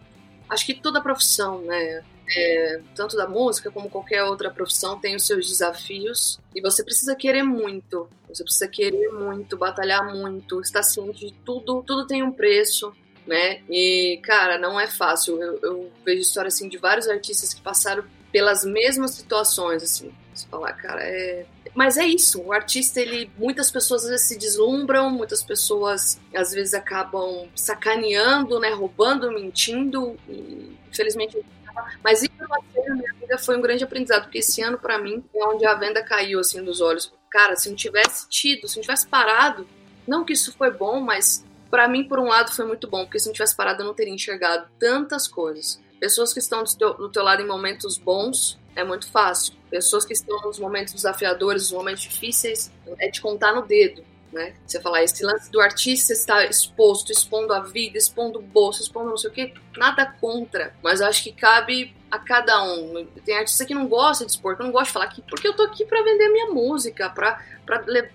Acho 0.50 0.66
que 0.66 0.74
toda 0.74 1.02
profissão, 1.02 1.62
né? 1.62 2.02
É, 2.36 2.82
tanto 2.96 3.16
da 3.16 3.28
música 3.28 3.72
como 3.72 3.90
qualquer 3.90 4.24
outra 4.24 4.52
profissão 4.52 5.00
tem 5.00 5.16
os 5.16 5.26
seus 5.26 5.48
desafios 5.48 6.40
e 6.56 6.62
você 6.62 6.84
precisa 6.84 7.16
querer 7.16 7.44
muito. 7.44 8.08
Você 8.28 8.44
precisa 8.44 8.68
querer 8.68 9.10
muito, 9.10 9.58
batalhar 9.58 10.14
muito, 10.16 10.62
estar 10.62 10.84
ciente 10.84 11.28
de 11.28 11.34
tudo. 11.44 11.84
Tudo 11.86 12.06
tem 12.06 12.22
um 12.22 12.32
preço, 12.32 12.94
né? 13.26 13.62
E 13.70 14.20
cara, 14.24 14.58
não 14.60 14.80
é 14.80 14.88
fácil. 14.88 15.42
Eu, 15.42 15.60
eu 15.64 15.92
vejo 16.06 16.22
história 16.22 16.50
assim 16.50 16.70
de 16.70 16.78
vários 16.78 17.08
artistas 17.08 17.54
que 17.54 17.62
passaram 17.62 18.04
pelas 18.32 18.64
mesmas 18.64 19.12
situações, 19.12 19.84
assim. 19.84 20.12
Você 20.34 20.48
falar, 20.48 20.74
cara, 20.74 21.02
é. 21.04 21.46
Mas 21.76 21.98
é 21.98 22.06
isso, 22.06 22.42
o 22.42 22.52
artista, 22.52 23.00
ele. 23.00 23.30
Muitas 23.38 23.70
pessoas 23.70 24.04
às 24.04 24.10
vezes 24.10 24.28
se 24.28 24.38
deslumbram, 24.38 25.10
muitas 25.10 25.44
pessoas 25.44 26.20
às 26.34 26.52
vezes 26.52 26.74
acabam 26.74 27.48
sacaneando, 27.56 28.60
né? 28.60 28.70
Roubando, 28.70 29.32
mentindo. 29.32 30.16
E 30.28 30.78
infelizmente 30.90 31.38
mas 32.03 32.24
isso 32.24 32.34
minha 32.93 33.13
vida 33.13 33.38
foi 33.38 33.57
um 33.57 33.61
grande 33.61 33.84
aprendizado, 33.84 34.24
porque 34.24 34.39
esse 34.39 34.61
ano 34.61 34.78
para 34.78 34.97
mim 34.97 35.24
é 35.34 35.45
onde 35.45 35.65
a 35.65 35.74
venda 35.76 36.03
caiu 36.03 36.39
assim 36.39 36.63
dos 36.63 36.82
olhos. 36.82 37.13
Cara, 37.30 37.55
se 37.55 37.70
não 37.70 37.76
tivesse 37.76 38.28
tido, 38.30 38.67
se 38.67 38.78
não 38.78 38.82
tivesse 38.82 39.07
parado, 39.07 39.67
não 40.07 40.26
que 40.26 40.34
isso 40.34 40.53
foi 40.57 40.72
bom, 40.72 40.99
mas 40.99 41.45
para 41.70 41.88
mim 41.88 42.03
por 42.03 42.20
um 42.20 42.28
lado 42.28 42.51
foi 42.51 42.65
muito 42.65 42.88
bom, 42.88 43.05
porque 43.05 43.20
se 43.20 43.28
não 43.28 43.34
tivesse 43.34 43.55
parado 43.55 43.82
eu 43.82 43.86
não 43.86 43.93
teria 43.93 44.13
enxergado 44.13 44.67
tantas 44.80 45.28
coisas. 45.28 45.80
Pessoas 45.99 46.34
que 46.34 46.39
estão 46.39 46.63
do 46.63 46.78
teu, 46.78 46.93
do 46.95 47.09
teu 47.09 47.24
lado 47.24 47.41
em 47.41 47.47
momentos 47.47 47.97
bons 47.97 48.57
é 48.76 48.84
muito 48.84 49.11
fácil. 49.11 49.53
Pessoas 49.70 50.05
que 50.05 50.13
estão 50.13 50.41
nos 50.41 50.57
momentos 50.57 50.93
desafiadores, 50.93 51.63
nos 51.63 51.72
momentos 51.72 52.01
difíceis, 52.01 52.72
é 52.99 53.09
de 53.09 53.22
contar 53.22 53.53
no 53.53 53.61
dedo 53.61 54.03
né? 54.32 54.54
Você 54.66 54.80
falar, 54.80 55.04
esse 55.04 55.24
lance 55.24 55.52
do 55.52 55.60
artista 55.60 56.14
estar 56.14 56.46
exposto, 56.46 57.12
expondo 57.12 57.54
a 57.54 57.60
vida, 57.60 57.98
expondo 57.98 58.40
o 58.40 58.42
bolso, 58.42 58.82
expondo 58.82 59.10
não 59.10 59.18
sei 59.18 59.30
o 59.30 59.34
que, 59.34 59.54
nada 59.78 60.06
contra. 60.06 60.74
Mas 60.84 61.02
eu 61.02 61.08
acho 61.08 61.24
que 61.24 61.32
cabe 61.32 61.96
a 62.10 62.20
cada 62.20 62.64
um. 62.64 63.06
Tem 63.26 63.36
artista 63.38 63.66
que 63.66 63.74
não 63.74 63.88
gosta 63.88 64.26
de 64.26 64.32
expor, 64.32 64.58
que 64.58 64.64
não 64.64 64.72
gosta 64.72 64.88
de 64.88 64.94
falar 64.94 65.06
aqui, 65.06 65.24
porque 65.30 65.48
eu 65.48 65.56
tô 65.56 65.64
aqui 65.64 65.86
para 65.86 66.04
vender 66.04 66.30
minha 66.30 66.48
música, 66.48 67.10
para 67.10 67.40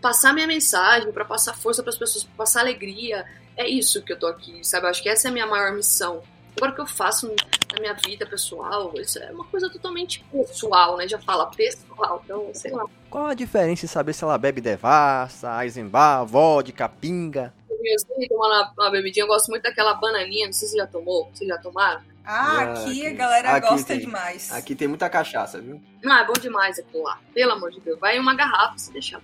passar 0.01 0.33
minha 0.33 0.47
mensagem, 0.47 1.12
para 1.12 1.25
passar 1.25 1.55
força 1.55 1.83
para 1.83 1.91
as 1.91 1.99
pessoas, 1.99 2.25
pra 2.25 2.35
passar 2.37 2.61
alegria. 2.61 3.25
É 3.57 3.69
isso 3.69 4.03
que 4.03 4.12
eu 4.12 4.19
tô 4.19 4.27
aqui, 4.27 4.65
sabe? 4.65 4.87
Eu 4.87 4.91
acho 4.91 5.03
que 5.03 5.09
essa 5.09 5.29
é 5.29 5.31
a 5.31 5.33
minha 5.33 5.47
maior 5.47 5.73
missão. 5.73 6.23
Agora 6.57 6.72
o 6.72 6.74
que 6.74 6.80
eu 6.80 6.86
faço 6.86 7.34
na 7.72 7.80
minha 7.80 7.94
vida 7.94 8.24
pessoal, 8.24 8.92
isso 8.96 9.18
é 9.18 9.32
uma 9.32 9.44
coisa 9.44 9.68
totalmente 9.68 10.24
pessoal, 10.30 10.96
né? 10.96 11.09
Já 11.09 11.18
fala 11.18 11.46
pessoal, 11.46 12.22
então 12.24 12.50
sei 12.55 12.70
lá. 12.70 12.84
Qual 13.11 13.26
a 13.26 13.34
diferença 13.34 13.84
em 13.84 13.88
saber 13.88 14.12
se 14.12 14.22
ela 14.22 14.38
bebe 14.38 14.61
devassa, 14.61 15.64
Eisenbar, 15.64 16.24
vodka, 16.24 16.88
pinga? 16.88 17.52
Eu 17.68 18.28
tomar 18.28 18.46
uma, 18.46 18.72
uma 18.78 18.90
bebidinha, 18.90 19.24
eu 19.24 19.28
gosto 19.28 19.48
muito 19.50 19.62
daquela 19.62 19.94
bananinha, 19.94 20.46
não 20.46 20.52
sei 20.52 20.68
se 20.68 20.72
você 20.72 20.78
já 20.78 20.86
tomou, 20.86 21.30
vocês 21.34 21.48
já 21.48 21.59
tomaram? 21.59 22.00
Ah, 22.24 22.62
aqui, 22.62 23.07
a 23.07 23.12
galera 23.12 23.50
aqui 23.50 23.68
gosta 23.68 23.86
tem, 23.86 24.00
demais. 24.00 24.50
Aqui 24.50 24.74
tem 24.74 24.88
muita 24.88 25.11
cachaça, 25.11 25.61
viu? 25.61 25.82
Não, 26.05 26.18
é 26.18 26.26
bom 26.26 26.34
demais 26.34 26.78
aquilo 26.78 27.02
lá. 27.02 27.18
Pelo 27.32 27.52
amor 27.52 27.70
de 27.70 27.80
Deus. 27.80 27.98
Vai 27.98 28.18
em 28.18 28.20
uma 28.20 28.34
garrafa 28.34 28.76
se 28.76 28.92
deixar. 28.92 29.20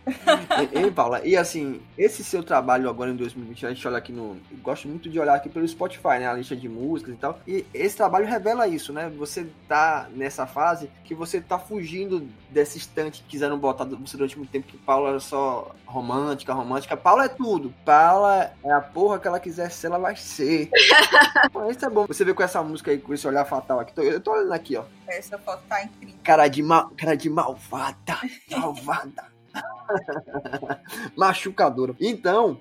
Ei, 0.73 0.91
Paula, 0.91 1.21
e 1.23 1.37
assim, 1.37 1.83
esse 1.97 2.25
seu 2.25 2.43
trabalho 2.43 2.89
agora 2.89 3.11
em 3.11 3.17
2020, 3.17 3.67
a 3.67 3.69
gente 3.69 3.87
olha 3.87 3.99
aqui 3.99 4.13
no. 4.13 4.39
Gosto 4.63 4.89
muito 4.89 5.09
de 5.11 5.21
olhar 5.21 5.35
aqui 5.35 5.51
pelo 5.51 5.69
Spotify, 5.69 6.19
né? 6.19 6.29
A 6.29 6.33
lista 6.33 6.57
de 6.57 6.69
músicas 6.69 7.15
e 7.15 7.19
tal. 7.19 7.39
E 7.47 7.67
esse 7.75 7.97
trabalho 7.97 8.27
revela 8.27 8.67
isso, 8.67 8.93
né? 8.93 9.13
Você 9.19 9.47
tá 9.69 10.09
nessa 10.11 10.47
fase 10.47 10.91
que 11.05 11.15
você 11.15 11.41
tá 11.41 11.59
fugindo 11.59 12.27
dessa 12.49 12.79
estante 12.79 13.23
que 13.23 13.29
quiseram 13.29 13.59
botar 13.59 13.85
você 13.85 14.17
durante 14.17 14.39
muito 14.39 14.51
tempo, 14.51 14.67
que 14.67 14.79
Paula 14.79 15.11
era 15.11 15.21
só 15.21 15.75
romântica, 15.85 16.55
romântica. 16.55 16.97
Paula 16.97 17.25
é 17.25 17.29
tudo. 17.29 17.75
Paula 17.85 18.53
é 18.65 18.73
a 18.73 18.81
porra 18.81 19.19
que 19.19 19.29
ela 19.29 19.39
quiser 19.39 19.71
ser, 19.71 19.89
ela 19.89 19.99
vai 19.99 20.17
ser. 20.17 20.71
isso 21.71 21.85
é 21.85 21.91
bom. 21.91 22.07
Você 22.07 22.25
vê 22.25 22.33
com 22.33 22.43
essa 22.43 22.63
música 22.63 22.91
aí, 22.91 22.99
com 22.99 23.13
esse 23.13 23.27
olhar 23.27 23.45
fatal 23.45 23.81
aqui. 23.81 23.93
Eu 23.97 24.21
tô 24.21 24.33
olhando 24.33 24.53
aqui, 24.53 24.77
ó. 24.77 24.85
Essa 25.11 25.39
foto 25.39 25.63
tá 25.69 25.83
incrível. 25.83 26.17
Cara 26.23 26.49
de, 26.49 26.63
mal, 26.63 26.91
cara 26.97 27.17
de 27.17 27.29
malvada. 27.29 28.19
Malvada. 28.51 29.27
Machucadora. 31.17 31.95
Então, 32.01 32.61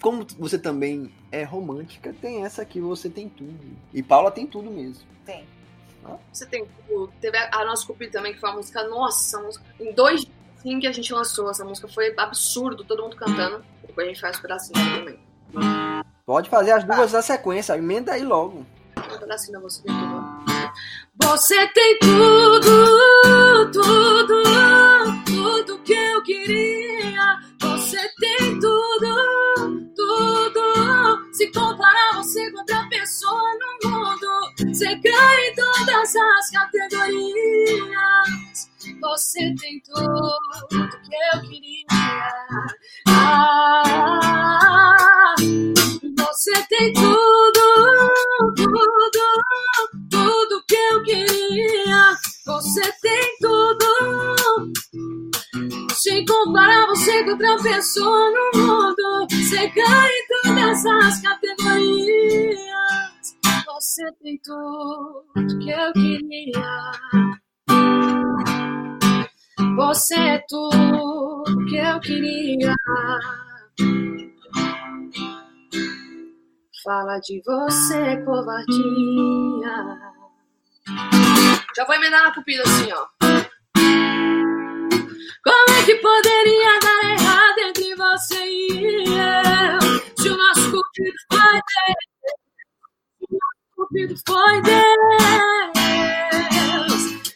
como 0.00 0.26
você 0.38 0.58
também 0.58 1.12
é 1.32 1.42
romântica, 1.42 2.14
tem 2.20 2.44
essa 2.44 2.62
aqui, 2.62 2.80
você 2.80 3.08
tem 3.08 3.28
tudo. 3.28 3.76
E 3.92 4.02
Paula 4.02 4.30
tem 4.30 4.46
tudo 4.46 4.70
mesmo. 4.70 5.06
Tem. 5.24 5.46
Você 6.32 6.46
tem 6.46 6.66
tudo. 6.86 7.12
Teve 7.20 7.36
a, 7.36 7.50
a 7.52 7.64
nossa 7.64 7.86
Cupido 7.86 8.12
também, 8.12 8.32
que 8.32 8.40
foi 8.40 8.50
uma 8.50 8.56
música, 8.56 8.84
nossa, 8.84 9.40
música, 9.40 9.64
em 9.80 9.92
dois 9.92 10.20
dias 10.20 10.36
assim 10.66 10.80
que 10.80 10.86
a 10.86 10.92
gente 10.92 11.12
lançou 11.12 11.50
essa 11.50 11.64
música, 11.64 11.86
foi 11.86 12.12
absurdo, 12.16 12.84
todo 12.84 13.02
mundo 13.02 13.16
cantando. 13.16 13.64
Depois 13.86 14.06
a 14.06 14.10
gente 14.10 14.20
faz 14.20 14.38
um 14.38 14.42
pedacinho 14.42 14.98
também. 14.98 15.20
Pode 16.24 16.50
fazer 16.50 16.72
as 16.72 16.84
duas 16.84 17.12
na 17.12 17.22
sequência, 17.22 17.76
emenda 17.76 18.12
aí 18.12 18.24
logo. 18.24 18.66
Um 18.96 19.18
pedacinho 19.18 19.52
da 19.52 19.60
você 19.60 19.82
tem 19.82 19.94
tudo. 19.94 20.55
Você 21.22 21.66
tem 21.68 21.98
tudo, 21.98 23.70
tudo, 23.72 24.42
tudo 25.24 25.78
que 25.82 25.94
eu 25.94 26.22
queria. 26.22 27.38
Você 27.60 27.98
tem 28.18 28.60
tudo, 28.60 29.88
tudo. 29.94 31.32
Se 31.32 31.50
comparar 31.52 32.16
você 32.16 32.50
com 32.50 32.58
outra 32.58 32.86
pessoa 32.90 33.50
no 33.82 33.90
mundo, 33.90 34.26
você 34.58 34.94
ganha 34.96 35.48
em 35.48 35.54
todas 35.54 36.14
as 36.16 36.50
categorias. 36.50 37.96
Você 39.00 39.54
tem 39.60 39.80
tudo 39.80 40.38
que 40.78 41.16
eu 41.34 41.40
queria. 41.42 41.86
Ah, 43.08 45.34
você 46.18 46.52
tem 46.68 46.92
tudo, 46.92 47.60
tudo, 48.56 49.10
tudo 49.12 49.55
que 50.66 50.74
eu 50.74 51.02
queria. 51.02 52.14
Você 52.46 52.80
tem 53.02 53.36
tudo. 53.40 54.72
Sem 55.94 56.24
comparar 56.24 56.86
você 56.86 57.24
com 57.24 57.30
outra 57.30 57.56
pessoa 57.62 58.30
no 58.30 58.60
mundo, 58.60 59.26
você 59.30 59.68
ganha 59.68 60.08
em 60.08 60.26
todas 60.44 60.86
as 60.86 61.22
categorias. 61.22 62.60
Você 63.66 64.04
tem 64.22 64.40
tudo 64.44 65.24
que 65.58 65.70
eu 65.70 65.92
queria. 65.92 66.92
Você 69.76 70.14
é 70.14 70.44
tudo 70.48 71.66
que 71.66 71.76
eu 71.76 72.00
queria. 72.00 72.74
Fala 76.84 77.18
de 77.18 77.42
você, 77.44 78.16
covardia. 78.24 80.15
Já 81.76 81.84
vou 81.84 81.94
emendar 81.96 82.22
na 82.22 82.30
pupila 82.32 82.62
assim, 82.64 82.88
ó. 82.92 83.06
Como 85.44 85.70
é 85.78 85.84
que 85.84 85.94
poderia 85.96 86.78
dar 86.80 87.04
errado 87.10 87.58
entre 87.58 87.94
você 87.94 88.44
e 88.44 89.04
eu? 89.04 89.80
Se 90.16 90.28
o 90.28 90.36
nosso 90.36 90.70
cupido 90.70 91.16
foi 91.32 91.52
Deus. 91.52 91.96
O 93.20 93.26
nosso 93.32 93.76
cupido 93.76 94.14
foi 94.26 94.62
Deus. 94.62 95.72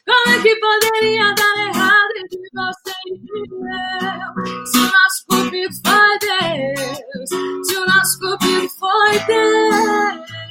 Como 0.07 0.28
é 0.34 0.42
que 0.42 0.57
poderia 0.57 1.34
dar 1.34 1.57
errado 1.68 2.11
entre 2.16 2.40
você 2.55 2.92
e 3.07 3.11
eu? 3.44 4.66
Se 4.66 4.78
o 4.78 4.82
nosso 4.82 5.26
cupido 5.28 5.74
foi 5.86 6.18
Deus. 6.18 7.28
Se 7.66 7.76
o 7.76 7.86
nosso 7.86 8.18
cupido 8.18 8.68
foi 8.70 9.18
Deus. 9.26 10.49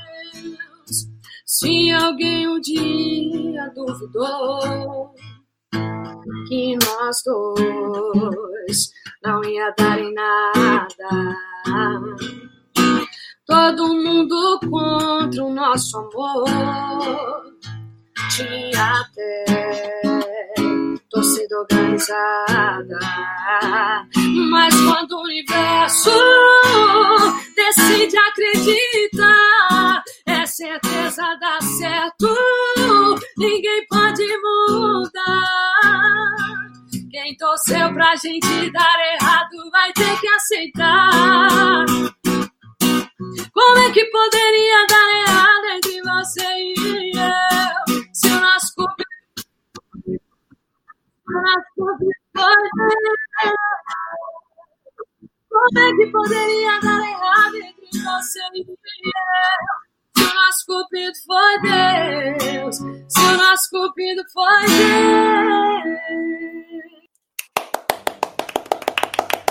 Se 1.60 1.92
alguém 1.92 2.48
um 2.48 2.58
dia 2.62 3.70
duvidou 3.76 5.14
que 6.48 6.78
nós 6.86 7.18
dois 7.26 8.90
não 9.22 9.44
ia 9.44 9.70
dar 9.78 10.00
em 10.00 10.14
nada. 10.14 11.36
Todo 13.46 13.94
mundo 13.94 14.58
contra 14.70 15.44
o 15.44 15.54
nosso 15.54 15.98
amor. 15.98 16.46
Tinha 18.30 19.02
até 19.02 20.00
torcida 21.10 21.60
organizada. 21.60 23.00
Mas 24.50 24.74
quando 24.80 25.12
o 25.12 25.24
universo 25.24 26.10
decide 27.54 28.18
acreditar, 28.18 30.04
certeza 30.60 31.24
dá 31.40 31.58
certo. 31.62 32.28
Ninguém 33.38 33.88
pode 33.88 34.26
mudar. 34.42 35.80
Quem 37.10 37.38
torce 37.38 37.72
torceu 37.72 37.94
pra 37.94 38.14
gente 38.18 38.70
dar 38.72 39.14
errado, 39.14 39.72
vai 39.72 39.94
ter 39.94 40.20
que 40.20 40.28
aceitar. 40.28 41.86
Como 43.54 43.78
é 43.78 43.92
que 43.92 44.04
poderia 44.06 44.86
dar 44.88 45.10
errado 45.22 45.66
entre 45.76 46.02
você 46.02 46.44
e 46.44 47.12
eu? 47.16 48.04
Se 48.14 48.28
o 48.28 48.42
nosso 48.42 48.76
cupido, 48.76 49.10
o 51.26 51.32
nosso 51.42 51.70
cupido 51.78 52.12
foi 52.36 52.56
Como 55.50 55.80
é 55.80 55.94
que 55.96 56.12
poderia 56.12 56.80
dar 56.82 57.00
errado 57.00 57.56
entre 57.56 58.04
você 58.04 58.42
e 58.56 58.66
eu? 58.68 59.89
O 60.30 60.34
nosso 60.34 60.66
cupido 60.68 61.14
foi 61.26 61.60
Deus, 62.38 62.76
se 62.78 63.20
o 63.20 63.38
nosso 63.38 63.70
cupido 63.72 64.22
foi 64.32 64.66
Deus. 64.68 66.00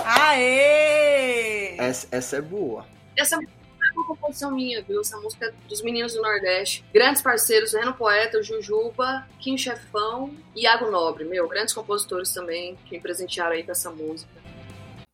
Aê! 0.04 1.76
Essa, 1.78 2.06
essa 2.12 2.36
é 2.36 2.40
boa. 2.40 2.86
Essa 3.16 3.36
música 3.36 3.52
é 3.52 3.92
uma 3.92 4.06
composição 4.06 4.52
minha, 4.52 4.80
viu? 4.82 5.00
Essa 5.00 5.18
música 5.18 5.46
é 5.46 5.68
dos 5.68 5.82
meninos 5.82 6.14
do 6.14 6.22
Nordeste. 6.22 6.84
Grandes 6.94 7.22
parceiros, 7.22 7.72
Reno 7.72 7.94
Poeta, 7.94 8.40
Jujuba, 8.40 9.26
Kim 9.40 9.58
Chefão 9.58 10.32
e 10.54 10.62
Iago 10.62 10.90
Nobre. 10.90 11.24
Meu, 11.24 11.48
grandes 11.48 11.74
compositores 11.74 12.32
também 12.32 12.76
que 12.86 12.92
me 12.92 13.00
presentearam 13.00 13.56
aí 13.56 13.64
com 13.64 13.72
essa 13.72 13.90
música. 13.90 14.30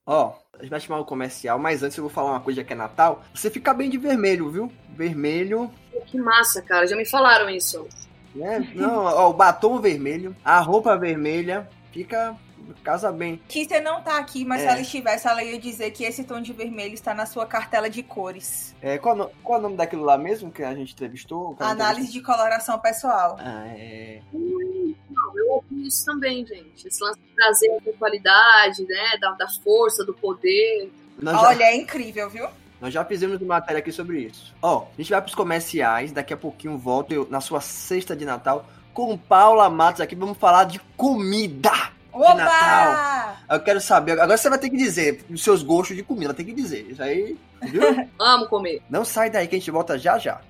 Ó, 0.06 0.34
a 0.58 0.62
gente 0.62 0.70
vai 0.70 0.80
chamar 0.80 1.00
o 1.00 1.04
comercial, 1.04 1.58
mas 1.58 1.82
antes 1.82 1.96
eu 1.96 2.04
vou 2.04 2.10
falar 2.10 2.30
uma 2.32 2.40
coisa 2.40 2.62
que 2.62 2.72
é 2.72 2.76
Natal. 2.76 3.22
Você 3.34 3.50
fica 3.50 3.72
bem 3.72 3.88
de 3.88 3.96
vermelho, 3.98 4.50
viu? 4.50 4.70
Vermelho, 4.90 5.70
Que 6.06 6.18
massa, 6.18 6.60
cara. 6.62 6.86
Já 6.86 6.94
me 6.96 7.04
falaram 7.06 7.48
isso. 7.48 7.88
né? 8.34 8.70
Não, 8.74 9.04
ó, 9.04 9.30
o 9.30 9.32
batom 9.32 9.80
vermelho, 9.80 10.36
a 10.44 10.60
roupa 10.60 10.96
vermelha, 10.96 11.68
fica. 11.92 12.36
Casa 12.82 13.10
bem. 13.12 13.40
Kisser 13.48 13.82
não 13.82 14.00
tá 14.02 14.18
aqui, 14.18 14.44
mas 14.44 14.60
É. 14.62 14.64
se 14.64 14.70
ela 14.70 14.80
estivesse, 14.80 15.26
ela 15.28 15.42
ia 15.42 15.58
dizer 15.58 15.90
que 15.90 16.04
esse 16.04 16.24
tom 16.24 16.40
de 16.40 16.52
vermelho 16.52 16.94
está 16.94 17.12
na 17.14 17.26
sua 17.26 17.46
cartela 17.46 17.90
de 17.90 18.02
cores. 18.02 18.74
É, 18.80 18.98
qual, 18.98 19.14
no- 19.16 19.30
qual 19.42 19.56
é 19.56 19.60
o 19.60 19.62
nome 19.62 19.76
daquilo 19.76 20.04
lá 20.04 20.16
mesmo 20.16 20.50
que 20.50 20.62
a 20.62 20.74
gente 20.74 20.92
entrevistou? 20.92 21.56
É 21.60 21.64
Análise 21.64 22.10
de 22.12 22.20
coloração 22.22 22.78
pessoal. 22.78 23.36
Ah, 23.40 23.66
é. 23.68 24.20
Não, 24.32 25.38
eu 25.38 25.50
ouvi 25.52 25.86
isso 25.86 26.04
também, 26.04 26.44
gente. 26.46 26.86
Esse 26.88 27.02
lance 27.02 27.18
de 27.20 27.34
trazer 27.34 27.70
a 27.70 27.98
qualidade, 27.98 28.84
né? 28.84 29.16
Da, 29.20 29.32
da 29.32 29.48
força, 29.62 30.04
do 30.04 30.14
poder. 30.14 30.90
Nós 31.20 31.40
já, 31.40 31.48
Olha, 31.48 31.64
é 31.64 31.76
incrível, 31.76 32.28
viu? 32.28 32.48
nós 32.80 32.92
já 32.92 33.02
fizemos 33.04 33.40
uma 33.40 33.54
matéria 33.54 33.78
aqui 33.78 33.90
sobre 33.92 34.20
isso. 34.20 34.54
Ó, 34.60 34.82
a 34.92 34.96
gente 35.00 35.10
vai 35.10 35.22
pros 35.22 35.34
comerciais, 35.34 36.12
daqui 36.12 36.34
a 36.34 36.36
pouquinho 36.36 36.76
volto 36.76 37.12
eu, 37.14 37.26
na 37.30 37.40
sua 37.40 37.60
sexta 37.60 38.14
de 38.14 38.24
Natal 38.26 38.66
com 38.92 39.16
Paula 39.16 39.70
Matos 39.70 40.00
aqui. 40.02 40.14
Vamos 40.14 40.36
falar 40.36 40.64
de 40.64 40.78
comida. 40.96 41.70
Oba! 42.14 42.34
Natal. 42.34 43.36
Eu 43.50 43.60
quero 43.60 43.80
saber. 43.80 44.12
Agora 44.12 44.38
você 44.38 44.48
vai 44.48 44.58
ter 44.58 44.70
que 44.70 44.76
dizer 44.76 45.24
os 45.28 45.42
seus 45.42 45.62
gostos 45.62 45.96
de 45.96 46.02
comida. 46.02 46.32
Ter 46.32 46.44
que 46.44 46.52
dizer. 46.52 46.90
Isso 46.90 47.02
aí, 47.02 47.36
viu? 47.62 47.82
Amo 48.18 48.46
comer. 48.46 48.82
Não 48.88 49.04
sai 49.04 49.28
daí 49.30 49.48
que 49.48 49.56
a 49.56 49.58
gente 49.58 49.70
volta 49.70 49.98
já 49.98 50.16
já. 50.18 50.40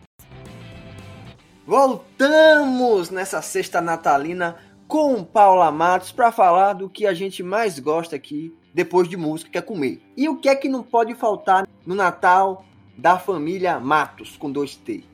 Voltamos 1.66 3.08
nessa 3.08 3.40
sexta 3.40 3.80
natalina 3.80 4.56
com 4.86 5.24
Paula 5.24 5.70
Matos 5.70 6.12
para 6.12 6.30
falar 6.30 6.74
do 6.74 6.90
que 6.90 7.06
a 7.06 7.14
gente 7.14 7.42
mais 7.42 7.78
gosta 7.78 8.14
aqui 8.14 8.54
depois 8.74 9.08
de 9.08 9.16
música, 9.16 9.50
que 9.50 9.58
é 9.58 9.62
comer. 9.62 10.02
E 10.16 10.28
o 10.28 10.36
que 10.36 10.48
é 10.48 10.54
que 10.54 10.68
não 10.68 10.82
pode 10.82 11.14
faltar 11.14 11.66
no 11.86 11.94
Natal 11.94 12.64
da 12.98 13.18
família 13.18 13.80
Matos 13.80 14.36
com 14.36 14.52
dois 14.52 14.76
T? 14.76 15.04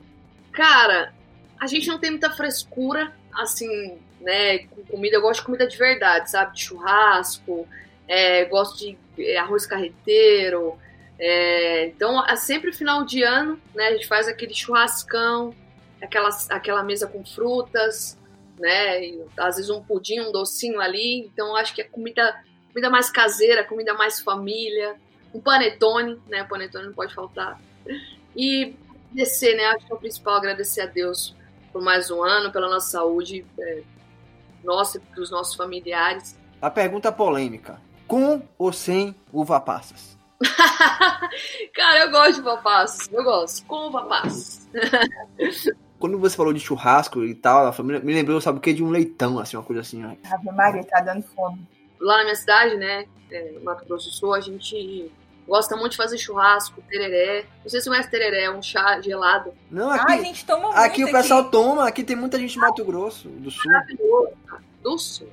Cara, 0.51 1.13
a 1.59 1.67
gente 1.67 1.87
não 1.87 1.99
tem 1.99 2.11
muita 2.11 2.29
frescura, 2.31 3.15
assim, 3.33 3.97
né? 4.21 4.59
Com 4.59 4.83
comida. 4.83 5.17
Eu 5.17 5.21
gosto 5.21 5.41
de 5.41 5.45
comida 5.45 5.67
de 5.67 5.77
verdade, 5.77 6.29
sabe? 6.29 6.55
De 6.55 6.63
churrasco, 6.63 7.67
é, 8.07 8.45
gosto 8.45 8.77
de 8.77 8.97
é, 9.19 9.37
arroz 9.37 9.65
carreteiro. 9.65 10.77
é, 11.19 11.87
então, 11.87 12.25
é 12.25 12.35
sempre 12.35 12.71
final 12.73 13.03
de 13.05 13.23
ano, 13.23 13.59
né? 13.73 13.87
A 13.87 13.91
gente 13.93 14.07
faz 14.07 14.27
aquele 14.27 14.53
churrascão, 14.53 15.53
aquela, 16.01 16.29
aquela 16.49 16.83
mesa 16.83 17.07
com 17.07 17.23
frutas, 17.25 18.17
né? 18.59 19.03
E, 19.03 19.23
às 19.37 19.55
vezes 19.55 19.69
um 19.69 19.83
pudim, 19.83 20.19
um 20.19 20.31
docinho 20.31 20.79
ali. 20.79 21.19
Então, 21.19 21.55
acho 21.55 21.73
que 21.73 21.81
é 21.81 21.85
comida, 21.85 22.41
comida 22.69 22.89
mais 22.89 23.09
caseira, 23.09 23.63
comida 23.63 23.93
mais 23.93 24.19
família. 24.19 24.95
Um 25.33 25.39
panetone, 25.39 26.19
né? 26.27 26.43
Panetone 26.43 26.87
não 26.87 26.93
pode 26.93 27.13
faltar. 27.13 27.59
E 28.35 28.75
agradecer, 29.11 29.55
né? 29.55 29.65
Acho 29.65 29.85
que 29.85 29.93
é 29.93 29.95
o 29.95 29.99
principal 29.99 30.35
agradecer 30.35 30.81
a 30.81 30.85
Deus 30.85 31.35
por 31.71 31.81
mais 31.81 32.11
um 32.11 32.21
ano, 32.23 32.51
pela 32.51 32.69
nossa 32.69 32.91
saúde, 32.91 33.45
é, 33.59 33.81
nossa 34.63 34.97
e 34.97 35.15
dos 35.15 35.29
nossos 35.31 35.55
familiares. 35.55 36.37
A 36.61 36.69
pergunta 36.69 37.11
polêmica: 37.11 37.79
com 38.07 38.41
ou 38.57 38.71
sem 38.71 39.15
uva 39.31 39.59
passas? 39.59 40.17
Cara, 41.73 41.99
eu 41.99 42.11
gosto 42.11 42.35
de 42.35 42.41
papás, 42.41 43.09
eu 43.11 43.23
gosto. 43.23 43.65
Com 43.65 43.91
papás. 43.91 44.67
Quando 45.99 46.17
você 46.17 46.35
falou 46.35 46.51
de 46.51 46.59
churrasco 46.59 47.23
e 47.23 47.35
tal, 47.35 47.67
a 47.67 47.71
família 47.71 48.01
me 48.01 48.13
lembrou, 48.13 48.41
sabe 48.41 48.57
o 48.57 48.61
que? 48.61 48.73
De 48.73 48.83
um 48.83 48.89
leitão, 48.89 49.37
assim, 49.37 49.55
uma 49.55 49.63
coisa 49.63 49.81
assim, 49.81 50.03
ó. 50.03 50.15
Ave 50.33 50.51
Maria, 50.51 50.83
tá 50.83 50.99
dando 50.99 51.21
fome. 51.21 51.67
Lá 51.99 52.17
na 52.17 52.23
minha 52.23 52.35
cidade, 52.35 52.75
né, 52.75 53.05
é, 53.29 53.59
Mato 53.59 53.85
Grosso 53.85 54.09
do 54.09 54.15
Sul, 54.15 54.33
a 54.33 54.39
gente 54.39 55.11
gosta 55.51 55.75
muito 55.75 55.91
de 55.91 55.97
fazer 55.97 56.17
churrasco, 56.17 56.81
tereré. 56.89 57.43
Não 57.61 57.69
sei 57.69 57.81
se 57.81 57.83
você 57.83 57.89
conhece 57.89 58.09
tereré, 58.09 58.43
é 58.45 58.49
um 58.49 58.61
chá 58.61 59.01
gelado. 59.01 59.53
Não, 59.69 59.89
Ai, 59.91 59.99
aqui, 59.99 60.13
a 60.13 60.23
gente 60.23 60.45
toma 60.45 60.63
muito 60.67 60.77
aqui 60.77 61.03
o 61.03 61.11
pessoal 61.11 61.43
toma, 61.51 61.85
aqui 61.85 62.05
tem 62.05 62.15
muita 62.15 62.39
gente 62.39 62.53
de 62.53 62.57
Mato 62.59 62.85
Grosso 62.85 63.27
do 63.27 63.51
Sul. 63.51 63.69
Maravilhoso. 63.69 64.31
Do 64.81 64.97
sul. 64.97 65.27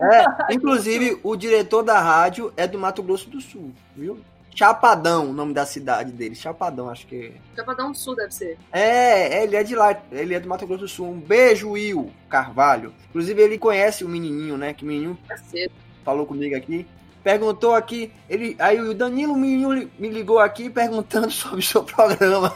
É, 0.00 0.54
inclusive, 0.54 1.18
o 1.24 1.34
diretor 1.36 1.82
da 1.82 1.98
rádio 2.00 2.54
é 2.56 2.66
do 2.68 2.78
Mato 2.78 3.02
Grosso 3.02 3.28
do 3.28 3.40
Sul, 3.40 3.72
viu? 3.96 4.20
Chapadão, 4.54 5.30
o 5.30 5.32
nome 5.32 5.52
da 5.52 5.66
cidade 5.66 6.12
dele. 6.12 6.34
Chapadão, 6.36 6.88
acho 6.88 7.06
que 7.06 7.32
Chapadão 7.56 7.90
do 7.90 7.98
Sul 7.98 8.14
deve 8.14 8.32
ser. 8.32 8.58
é. 8.72 9.40
É, 9.40 9.42
ele 9.42 9.56
é 9.56 9.64
de 9.64 9.74
lá, 9.74 10.00
ele 10.12 10.34
é 10.34 10.40
do 10.40 10.48
Mato 10.48 10.66
Grosso 10.66 10.84
do 10.84 10.88
Sul. 10.88 11.10
Um 11.10 11.20
beijo, 11.20 11.70
Will 11.70 12.12
Carvalho. 12.28 12.94
Inclusive, 13.08 13.42
ele 13.42 13.58
conhece 13.58 14.04
o 14.04 14.08
menininho, 14.08 14.56
né? 14.56 14.72
Que 14.72 14.84
o 14.84 14.86
menininho 14.86 15.18
Parceiro. 15.26 15.72
falou 16.04 16.24
comigo 16.24 16.56
aqui. 16.56 16.86
Perguntou 17.22 17.74
aqui, 17.74 18.10
ele, 18.28 18.56
aí 18.58 18.80
o 18.80 18.94
Danilo 18.94 19.36
menino 19.36 19.90
me 19.98 20.08
ligou 20.08 20.38
aqui 20.38 20.70
perguntando 20.70 21.30
sobre 21.32 21.60
o 21.60 21.62
seu 21.62 21.84
programa. 21.84 22.54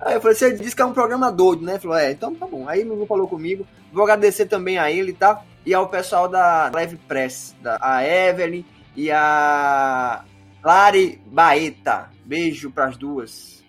aí 0.00 0.14
eu 0.14 0.20
falei, 0.20 0.36
você 0.36 0.54
disse 0.54 0.76
que 0.76 0.82
é 0.82 0.84
um 0.84 0.92
programa 0.92 1.30
doido, 1.32 1.64
né? 1.64 1.72
Ele 1.72 1.80
falou, 1.80 1.96
é, 1.96 2.12
então 2.12 2.34
tá 2.34 2.46
bom. 2.46 2.68
Aí 2.68 2.82
o 2.82 2.86
menino 2.86 3.06
falou 3.06 3.26
comigo. 3.26 3.66
Vou 3.92 4.04
agradecer 4.04 4.46
também 4.46 4.78
a 4.78 4.90
ele, 4.90 5.12
tá? 5.12 5.42
E 5.64 5.74
ao 5.74 5.88
pessoal 5.88 6.28
da 6.28 6.70
Live 6.72 6.96
Press, 7.08 7.56
da, 7.60 7.78
a 7.80 8.04
Evelyn 8.06 8.64
e 8.94 9.10
a 9.10 10.24
Lari 10.62 11.20
Baeta. 11.26 12.10
Beijo 12.24 12.70
pras 12.70 12.96
duas. 12.96 13.64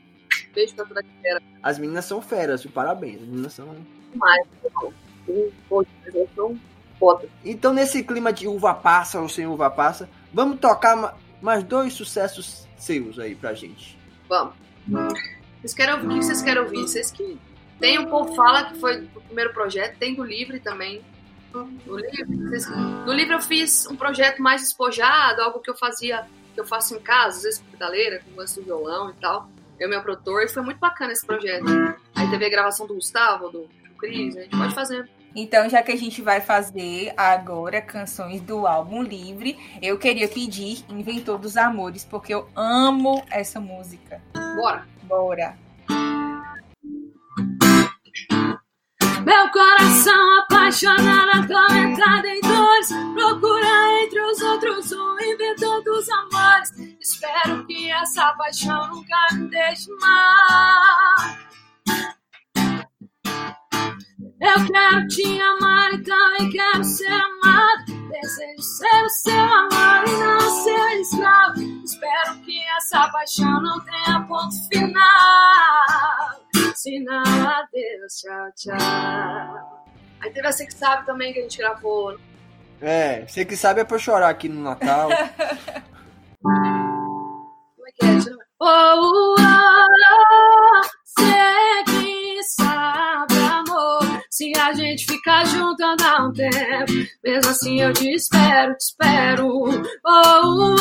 Beijo 0.53 0.75
pra 0.75 0.85
toda 0.85 0.99
a 0.99 1.03
galera. 1.03 1.43
As 1.63 1.79
meninas 1.79 2.05
são 2.05 2.21
feras, 2.21 2.65
parabéns. 2.67 3.21
As 3.21 3.27
meninas 3.27 3.53
são 3.53 3.75
Mais. 4.13 4.47
Poxa, 5.67 5.89
eu 6.13 6.27
sou 6.35 6.55
foda. 6.99 7.27
Então, 7.43 7.73
nesse 7.73 8.03
clima 8.03 8.31
de 8.33 8.47
uva 8.47 8.73
passa 8.73 9.19
ou 9.21 9.29
sem 9.29 9.45
uva 9.47 9.69
passa, 9.69 10.09
vamos 10.33 10.59
tocar 10.59 10.95
ma- 10.95 11.13
mais 11.41 11.63
dois 11.63 11.93
sucessos 11.93 12.67
seus 12.77 13.19
aí 13.19 13.35
pra 13.35 13.53
gente. 13.53 13.97
Vamos. 14.29 14.53
Vocês 15.61 15.73
querem 15.73 15.93
ouvir? 15.95 16.05
O 16.07 16.09
que 16.19 16.25
vocês 16.25 16.41
querem 16.41 16.61
ouvir? 16.63 16.81
Vocês 16.81 17.11
que. 17.11 17.37
Tem 17.79 17.99
o 17.99 18.07
Povo 18.09 18.33
Fala, 18.35 18.65
que 18.65 18.79
foi 18.79 19.07
o 19.15 19.21
primeiro 19.21 19.53
projeto, 19.53 19.97
tem 19.99 20.15
do 20.15 20.23
Livre 20.23 20.59
também. 20.59 21.01
No 21.53 21.95
livre, 21.97 22.35
vocês- 22.49 22.67
no 22.69 23.13
livre 23.13 23.33
eu 23.35 23.41
fiz 23.41 23.87
um 23.87 23.95
projeto 23.95 24.41
mais 24.41 24.61
despojado, 24.61 25.41
algo 25.41 25.59
que 25.59 25.69
eu 25.69 25.75
fazia, 25.75 26.25
que 26.53 26.59
eu 26.59 26.65
faço 26.65 26.95
em 26.95 26.99
casa, 26.99 27.37
às 27.37 27.43
vezes 27.43 27.59
com 27.59 27.65
pedaleira, 27.71 28.19
com 28.19 28.39
lance 28.39 28.59
do 28.59 28.65
violão 28.65 29.09
e 29.09 29.13
tal. 29.13 29.49
Eu 29.79 29.87
e 29.87 29.89
meu 29.91 30.01
produtor, 30.01 30.43
e 30.43 30.47
foi 30.47 30.61
muito 30.63 30.79
bacana 30.79 31.13
esse 31.13 31.25
projeto. 31.25 31.65
Aí 32.15 32.29
teve 32.29 32.45
a 32.45 32.49
gravação 32.49 32.85
do 32.87 32.95
Gustavo, 32.95 33.49
do, 33.49 33.59
do 33.61 33.95
Cris, 33.97 34.35
a 34.35 34.41
gente 34.41 34.57
pode 34.57 34.73
fazer. 34.73 35.07
Então, 35.39 35.69
já 35.69 35.83
que 35.83 35.91
a 35.91 35.95
gente 35.95 36.19
vai 36.19 36.41
fazer 36.41 37.13
agora 37.15 37.79
canções 37.79 38.41
do 38.41 38.65
álbum 38.65 39.03
Livre, 39.03 39.55
eu 39.83 39.95
queria 39.99 40.27
pedir 40.27 40.83
Inventor 40.89 41.37
dos 41.37 41.55
Amores, 41.55 42.03
porque 42.03 42.33
eu 42.33 42.49
amo 42.55 43.23
essa 43.29 43.59
música. 43.59 44.19
Bora! 44.33 44.87
Bora! 45.03 45.55
Meu 49.23 49.51
coração 49.51 50.39
apaixonado, 50.39 51.53
atormentado 51.53 52.27
em 52.27 52.41
dores 52.41 52.89
Procura 53.13 54.03
entre 54.03 54.21
os 54.21 54.41
outros 54.41 54.91
o 54.91 55.19
inventor 55.19 55.83
dos 55.83 56.07
amores 56.09 56.71
Espero 56.99 57.65
que 57.65 57.91
essa 57.91 58.33
paixão 58.35 58.87
nunca 58.87 59.27
me 59.33 59.49
deixe 59.49 59.89
mal 59.99 61.37
Eu 64.39 64.67
quero 64.71 65.07
te 65.07 65.41
amar 65.41 65.93
e 65.93 66.03
também 66.03 66.49
quero 66.51 66.83
ser 66.83 67.07
amado 67.07 67.85
Desejo 67.87 68.61
ser 68.61 69.03
o 69.03 69.09
seu 69.09 69.33
amor 69.33 70.07
e 70.07 70.11
não 70.17 70.39
seu 70.39 70.87
escravo 71.01 71.59
Espero 71.83 72.39
que 72.45 72.63
essa 72.77 73.09
paixão 73.09 73.61
não 73.61 73.79
tenha 73.79 74.21
ponto 74.27 74.53
final 74.71 76.45
Senão, 76.75 77.23
adeus, 77.23 78.13
tchau, 78.21 78.51
tchau. 78.55 79.85
Aí 80.21 80.29
teve 80.31 80.47
a 80.47 80.51
Você 80.51 80.67
Que 80.67 80.73
Sabe 80.73 81.05
também 81.07 81.33
que 81.33 81.39
a 81.39 81.41
gente 81.41 81.57
gravou 81.57 82.19
É, 82.79 83.25
você 83.25 83.43
que 83.43 83.57
sabe 83.57 83.81
é 83.81 83.83
pra 83.83 83.97
chorar 83.97 84.29
aqui 84.29 84.47
no 84.47 84.61
Natal. 84.61 85.09
Como 86.41 87.87
é 87.87 87.91
que 87.91 88.05
é? 88.05 88.09
Eu 88.09 88.21
ver. 88.21 88.47
Oh, 88.59 89.35
oh, 89.39 89.87
Se 94.37 94.51
a 94.55 94.71
gente 94.71 95.07
ficar 95.07 95.45
junto, 95.45 95.77
dá 95.95 96.23
um 96.23 96.31
tempo. 96.31 96.93
Mesmo 97.23 97.49
assim 97.49 97.81
eu 97.81 97.91
te 97.91 98.07
espero, 98.13 98.75
te 98.75 98.81
espero. 98.81 99.47
Oh, 100.05 100.75
oh, 100.75 100.77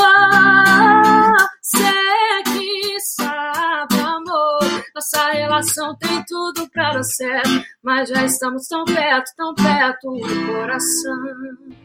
cê 1.62 2.42
que 2.44 3.00
sabe, 3.00 3.94
amor. 3.94 4.84
Nossa 4.94 5.32
relação 5.32 5.96
tem 5.96 6.22
tudo 6.24 6.68
pra 6.68 6.92
dar 6.92 7.02
certo. 7.02 7.64
Mas 7.82 8.10
já 8.10 8.26
estamos 8.26 8.68
tão 8.68 8.84
perto, 8.84 9.32
tão 9.34 9.54
perto 9.54 10.12
do 10.18 10.46
coração. 10.52 11.16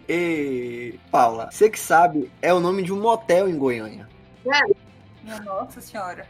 E 0.09 0.99
Paula, 1.09 1.49
você 1.49 1.69
que 1.69 1.79
sabe 1.79 2.29
é 2.41 2.53
o 2.53 2.59
nome 2.59 2.83
de 2.83 2.91
um 2.91 2.99
motel 2.99 3.47
em 3.47 3.57
Goiânia. 3.57 4.09
Minha 5.23 5.39
nossa 5.39 5.79
senhora. 5.79 6.27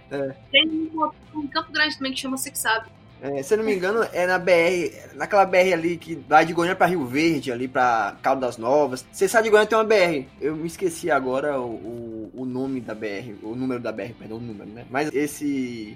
Tem 0.51 0.67
um 0.67 1.09
um 1.33 1.47
Campo 1.47 1.71
Grande 1.71 1.97
também 1.97 2.13
que 2.13 2.19
chama 2.19 2.37
Você 2.37 2.51
que 2.51 2.59
sabe. 2.59 3.00
É, 3.21 3.43
se 3.43 3.53
eu 3.53 3.59
não 3.59 3.63
me 3.63 3.75
engano, 3.75 4.03
é 4.11 4.25
na 4.25 4.39
BR, 4.39 5.13
naquela 5.13 5.45
BR 5.45 5.73
ali 5.73 5.95
que 5.95 6.15
vai 6.15 6.43
de 6.43 6.53
Goiânia 6.53 6.75
pra 6.75 6.87
Rio 6.87 7.05
Verde, 7.05 7.51
ali 7.51 7.67
pra 7.67 8.17
Caldas 8.21 8.57
Novas. 8.57 9.05
Você 9.11 9.27
sabe 9.27 9.43
de 9.43 9.49
Goiânia 9.51 9.69
tem 9.69 9.77
uma 9.77 9.83
BR. 9.83 10.25
Eu 10.41 10.55
me 10.55 10.65
esqueci 10.65 11.11
agora 11.11 11.59
o, 11.59 11.69
o, 11.69 12.31
o 12.33 12.45
nome 12.45 12.81
da 12.81 12.95
BR, 12.95 13.35
o 13.43 13.55
número 13.55 13.79
da 13.79 13.91
BR, 13.91 14.13
perdão, 14.17 14.37
o 14.37 14.41
número, 14.41 14.69
né? 14.71 14.85
Mas 14.89 15.13
esse 15.13 15.95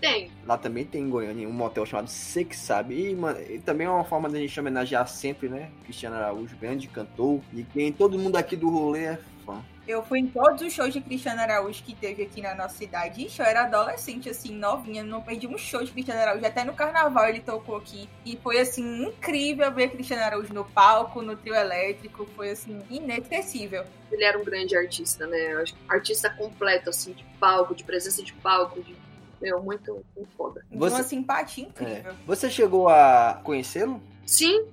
tem. 0.00 0.30
lá 0.46 0.56
também 0.56 0.84
tem 0.84 1.02
em 1.02 1.10
Goiânia 1.10 1.48
um 1.48 1.52
motel 1.52 1.84
chamado 1.84 2.08
Você 2.08 2.42
que 2.42 2.56
sabe. 2.56 3.10
E, 3.10 3.14
mano, 3.14 3.38
e 3.50 3.58
também 3.58 3.86
é 3.86 3.90
uma 3.90 4.04
forma 4.04 4.28
da 4.28 4.38
gente 4.38 4.58
homenagear 4.58 5.06
sempre, 5.06 5.48
né? 5.48 5.70
Cristiano 5.84 6.16
Araújo, 6.16 6.56
grande 6.56 6.88
cantor. 6.88 7.40
E 7.52 7.64
quem 7.64 7.92
todo 7.92 8.18
mundo 8.18 8.36
aqui 8.36 8.56
do 8.56 8.70
rolê 8.70 9.04
é 9.04 9.18
fã. 9.44 9.62
Eu 9.86 10.02
fui 10.02 10.18
em 10.18 10.26
todos 10.26 10.62
os 10.62 10.72
shows 10.72 10.92
de 10.92 11.00
Cristiano 11.00 11.40
Araújo 11.40 11.82
que 11.84 11.94
teve 11.94 12.24
aqui 12.24 12.42
na 12.42 12.54
nossa 12.56 12.74
cidade. 12.76 13.24
Ixi, 13.26 13.38
eu 13.40 13.46
era 13.46 13.62
adolescente, 13.62 14.28
assim, 14.28 14.52
novinha. 14.52 15.04
Não 15.04 15.22
perdi 15.22 15.46
um 15.46 15.56
show 15.56 15.82
de 15.84 15.92
Cristiano 15.92 16.20
Araújo. 16.20 16.44
Até 16.44 16.64
no 16.64 16.74
carnaval 16.74 17.28
ele 17.28 17.38
tocou 17.40 17.76
aqui. 17.76 18.08
E 18.24 18.36
foi, 18.42 18.58
assim, 18.58 19.04
incrível 19.06 19.70
ver 19.72 19.90
Cristiano 19.90 20.22
Araújo 20.24 20.52
no 20.52 20.64
palco, 20.64 21.22
no 21.22 21.36
trio 21.36 21.54
elétrico. 21.54 22.26
Foi, 22.34 22.50
assim, 22.50 22.82
inesquecível. 22.90 23.84
Ele 24.10 24.24
era 24.24 24.36
um 24.36 24.44
grande 24.44 24.76
artista, 24.76 25.24
né? 25.26 25.52
Eu 25.52 25.60
acho 25.62 25.72
que 25.74 25.78
artista 25.88 26.30
completo, 26.30 26.90
assim, 26.90 27.12
de 27.12 27.24
palco, 27.38 27.74
de 27.74 27.84
presença 27.84 28.22
de 28.22 28.32
palco, 28.32 28.82
de. 28.82 28.96
Meu, 29.40 29.62
muito, 29.62 30.04
muito 30.16 30.30
foda. 30.36 30.64
Você- 30.72 30.94
Uma 30.96 31.02
simpatia 31.04 31.64
É. 31.64 31.68
incrível. 31.68 32.14
Você 32.26 32.50
chegou 32.50 32.88
a 32.88 33.38
conhecê-lo? 33.44 34.02
Sim, 34.24 34.64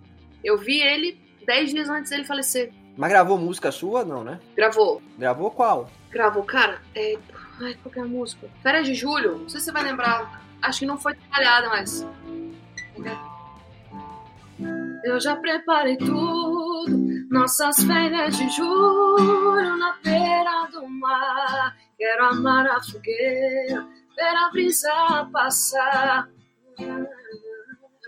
eu 0.44 0.58
vi 0.58 0.80
ele 0.80 1.20
dez 1.46 1.70
dias 1.70 1.88
antes 1.90 2.10
dele 2.10 2.24
falecer. 2.24 2.72
Mas 2.96 3.10
gravou 3.10 3.38
música 3.38 3.72
sua? 3.72 4.06
Não, 4.06 4.24
né? 4.24 4.40
Gravou. 4.56 5.02
Gravou 5.18 5.52
qual? 5.52 5.90
Gravou, 6.12 6.44
cara, 6.44 6.80
é. 6.96 7.18
Ai, 7.62 7.76
qual 7.82 7.92
que 7.92 8.00
é 8.00 8.04
a 8.04 8.06
música? 8.06 8.48
Férias 8.62 8.86
de 8.86 8.94
Julho, 8.94 9.40
não 9.40 9.50
sei 9.50 9.60
se 9.60 9.66
você 9.66 9.72
vai 9.72 9.84
lembrar. 9.84 10.44
Acho 10.62 10.80
que 10.80 10.86
não 10.86 10.98
foi 10.98 11.16
trabalhada, 11.16 11.70
mas. 11.70 12.06
Eu 15.04 15.20
já 15.20 15.36
preparei 15.36 15.98
tudo. 15.98 17.04
Nossas 17.30 17.84
férias 17.84 18.38
de 18.38 18.48
julho 18.50 19.78
na 19.78 19.98
beira 20.04 20.68
do 20.72 20.88
mar. 20.88 21.76
Quero 21.98 22.26
amar 22.26 22.68
a 22.68 22.84
fogueira, 22.84 23.88
ver 24.16 24.36
a 24.36 24.50
brisa 24.52 25.28
passar. 25.32 26.30
Não 26.80 27.08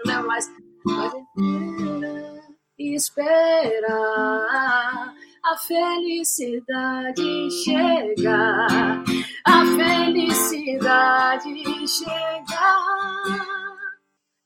lembro 0.05 0.27
mais. 0.27 0.47
E 0.47 2.24
esperar 2.77 4.45
a 5.45 5.57
felicidade 5.57 7.49
chegar. 7.63 9.03
A 9.45 9.65
felicidade 9.65 11.63
chegar. 11.87 13.45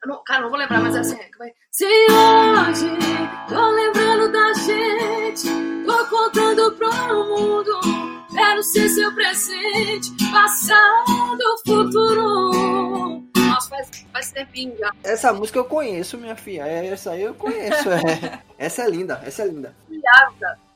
Não, 0.05 0.23
cara, 0.25 0.41
não 0.41 0.49
vou 0.49 0.59
lembrar, 0.59 0.81
mas 0.81 0.95
é 0.95 0.99
assim. 0.99 1.17
vai. 1.37 1.51
Se 1.71 1.85
hoje 1.85 2.87
tô 3.47 3.69
lembrando 3.71 4.31
da 4.31 4.53
gente, 4.53 5.47
tô 5.85 6.05
contando 6.07 6.71
pro 6.73 6.89
mundo. 7.25 7.79
Quero 8.31 8.63
ser 8.63 8.89
seu 8.89 9.13
presente, 9.13 10.11
passado, 10.31 11.43
futuro. 11.65 13.28
Faz, 13.69 13.89
faz 14.11 14.31
tempinho 14.31 14.75
já. 14.77 14.91
Essa 15.03 15.31
música 15.31 15.59
eu 15.59 15.65
conheço, 15.65 16.17
minha 16.17 16.35
filha. 16.35 16.63
Essa 16.63 17.11
aí 17.11 17.21
eu 17.21 17.33
conheço. 17.35 17.89
é. 17.89 18.43
Essa 18.57 18.83
é 18.83 18.89
linda, 18.89 19.21
essa 19.23 19.43
é 19.43 19.47
linda. 19.47 19.73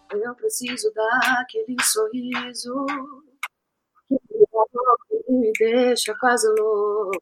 Eu 0.09 0.33
preciso 0.35 0.89
daquele 0.93 1.75
sorriso 1.81 2.85
que 4.07 5.31
me 5.33 5.51
deixa 5.59 6.15
quase 6.17 6.47
louco. 6.57 7.21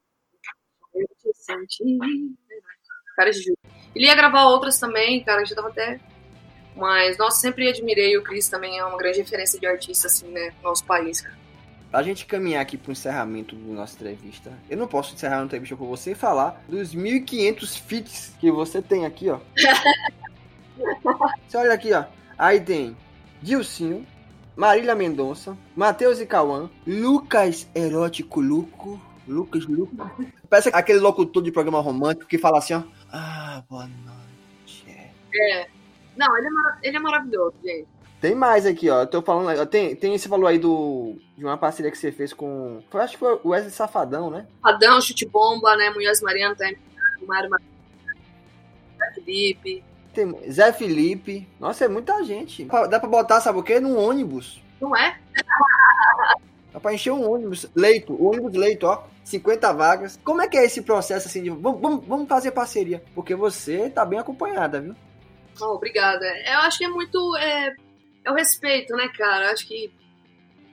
Eu 0.94 1.06
te 1.18 1.32
senti. 1.34 1.98
Cara 3.16 3.30
de 3.30 3.42
Ju. 3.42 3.54
Ele 3.94 4.06
ia 4.06 4.14
gravar 4.14 4.44
outras 4.44 4.78
também, 4.78 5.24
cara, 5.24 5.44
já 5.44 5.56
tava 5.56 5.68
até. 5.68 5.98
Mas, 6.76 7.18
nossa, 7.18 7.40
sempre 7.40 7.68
admirei. 7.68 8.16
O 8.16 8.22
Chris 8.22 8.48
também 8.48 8.78
é 8.78 8.84
uma 8.84 8.96
grande 8.96 9.18
referência 9.18 9.58
de 9.58 9.66
artista, 9.66 10.06
assim, 10.06 10.28
né? 10.28 10.54
No 10.58 10.70
nosso 10.70 10.84
país, 10.84 11.20
cara. 11.20 11.36
Pra 11.92 12.02
gente 12.02 12.24
caminhar 12.24 12.62
aqui 12.62 12.78
pro 12.78 12.90
encerramento 12.90 13.54
da 13.54 13.74
nossa 13.74 13.94
entrevista, 13.96 14.50
eu 14.70 14.78
não 14.78 14.88
posso 14.88 15.12
encerrar 15.12 15.36
uma 15.36 15.44
entrevista 15.44 15.76
com 15.76 15.86
você 15.86 16.12
e 16.12 16.14
falar 16.14 16.64
dos 16.66 16.94
1.500 16.94 17.78
feats 17.82 18.34
que 18.40 18.50
você 18.50 18.80
tem 18.80 19.04
aqui, 19.04 19.28
ó. 19.28 19.38
você 21.46 21.58
olha 21.58 21.74
aqui, 21.74 21.92
ó. 21.92 22.06
Aí 22.38 22.58
tem 22.58 22.96
Dilcinho, 23.42 24.06
Marília 24.56 24.94
Mendonça, 24.94 25.54
Matheus 25.76 26.18
e 26.18 26.24
Cauã, 26.24 26.70
Lucas 26.86 27.68
Erótico 27.74 28.40
Luco, 28.40 28.98
Lucas 29.28 29.66
Luco. 29.66 29.94
Parece 30.48 30.70
aquele 30.72 30.98
locutor 30.98 31.42
de 31.42 31.52
programa 31.52 31.82
romântico 31.82 32.26
que 32.26 32.38
fala 32.38 32.56
assim, 32.56 32.72
ó. 32.72 32.82
Ah, 33.12 33.62
boa 33.68 33.86
noite. 33.86 34.86
É. 35.34 35.66
Não, 36.16 36.38
ele 36.38 36.46
é, 36.46 36.88
ele 36.88 36.96
é 36.96 37.00
maravilhoso, 37.00 37.54
gente. 37.62 37.91
Tem 38.22 38.34
mais 38.36 38.64
aqui, 38.64 38.88
ó. 38.88 39.00
Eu 39.00 39.06
tô 39.06 39.20
falando. 39.20 39.60
ó, 39.60 39.66
Tem, 39.66 39.94
tem 39.96 40.14
esse 40.14 40.28
valor 40.28 40.46
aí 40.46 40.58
do. 40.58 41.16
De 41.36 41.44
uma 41.44 41.58
parceria 41.58 41.90
que 41.90 41.98
você 41.98 42.10
fez 42.12 42.32
com. 42.32 42.80
Eu 42.94 43.00
acho 43.00 43.14
que 43.14 43.18
foi 43.18 43.38
o 43.42 43.48
Wesley 43.48 43.72
Safadão, 43.72 44.30
né? 44.30 44.46
Padrão, 44.62 45.00
chute 45.00 45.26
bomba, 45.26 45.76
né? 45.76 45.90
Munhoz 45.90 46.22
Mariano 46.22 46.54
tá 46.54 46.70
o 47.20 47.26
Mário 47.26 47.50
Mar- 47.50 47.60
Felipe. 49.14 49.84
Tem 50.14 50.50
Zé 50.50 50.72
Felipe. 50.72 51.48
Nossa, 51.58 51.84
é 51.84 51.88
muita 51.88 52.22
gente. 52.22 52.64
Dá 52.88 53.00
pra 53.00 53.08
botar, 53.08 53.40
sabe 53.40 53.58
o 53.58 53.62
quê? 53.62 53.80
Num 53.80 53.98
ônibus. 53.98 54.62
Não 54.80 54.96
é? 54.96 55.18
Dá 56.72 56.78
pra 56.80 56.94
encher 56.94 57.10
um 57.12 57.28
ônibus. 57.28 57.66
Leito, 57.74 58.14
ônibus 58.24 58.54
leito, 58.54 58.86
ó. 58.86 59.04
50 59.24 59.72
vagas. 59.72 60.18
Como 60.24 60.42
é 60.42 60.48
que 60.48 60.56
é 60.56 60.64
esse 60.64 60.82
processo 60.82 61.26
assim 61.26 61.42
de. 61.42 61.50
Vamos, 61.50 61.80
vamos, 61.80 62.06
vamos 62.06 62.28
fazer 62.28 62.52
parceria? 62.52 63.02
Porque 63.14 63.34
você 63.34 63.90
tá 63.90 64.04
bem 64.04 64.18
acompanhada, 64.18 64.80
viu? 64.80 64.94
Oh, 65.60 65.74
obrigada. 65.74 66.24
Eu 66.46 66.58
acho 66.60 66.78
que 66.78 66.84
é 66.84 66.88
muito. 66.88 67.36
É, 67.36 67.74
é 68.24 68.30
o 68.30 68.34
respeito, 68.34 68.94
né, 68.94 69.08
cara? 69.08 69.50
Acho 69.50 69.66
que 69.66 69.92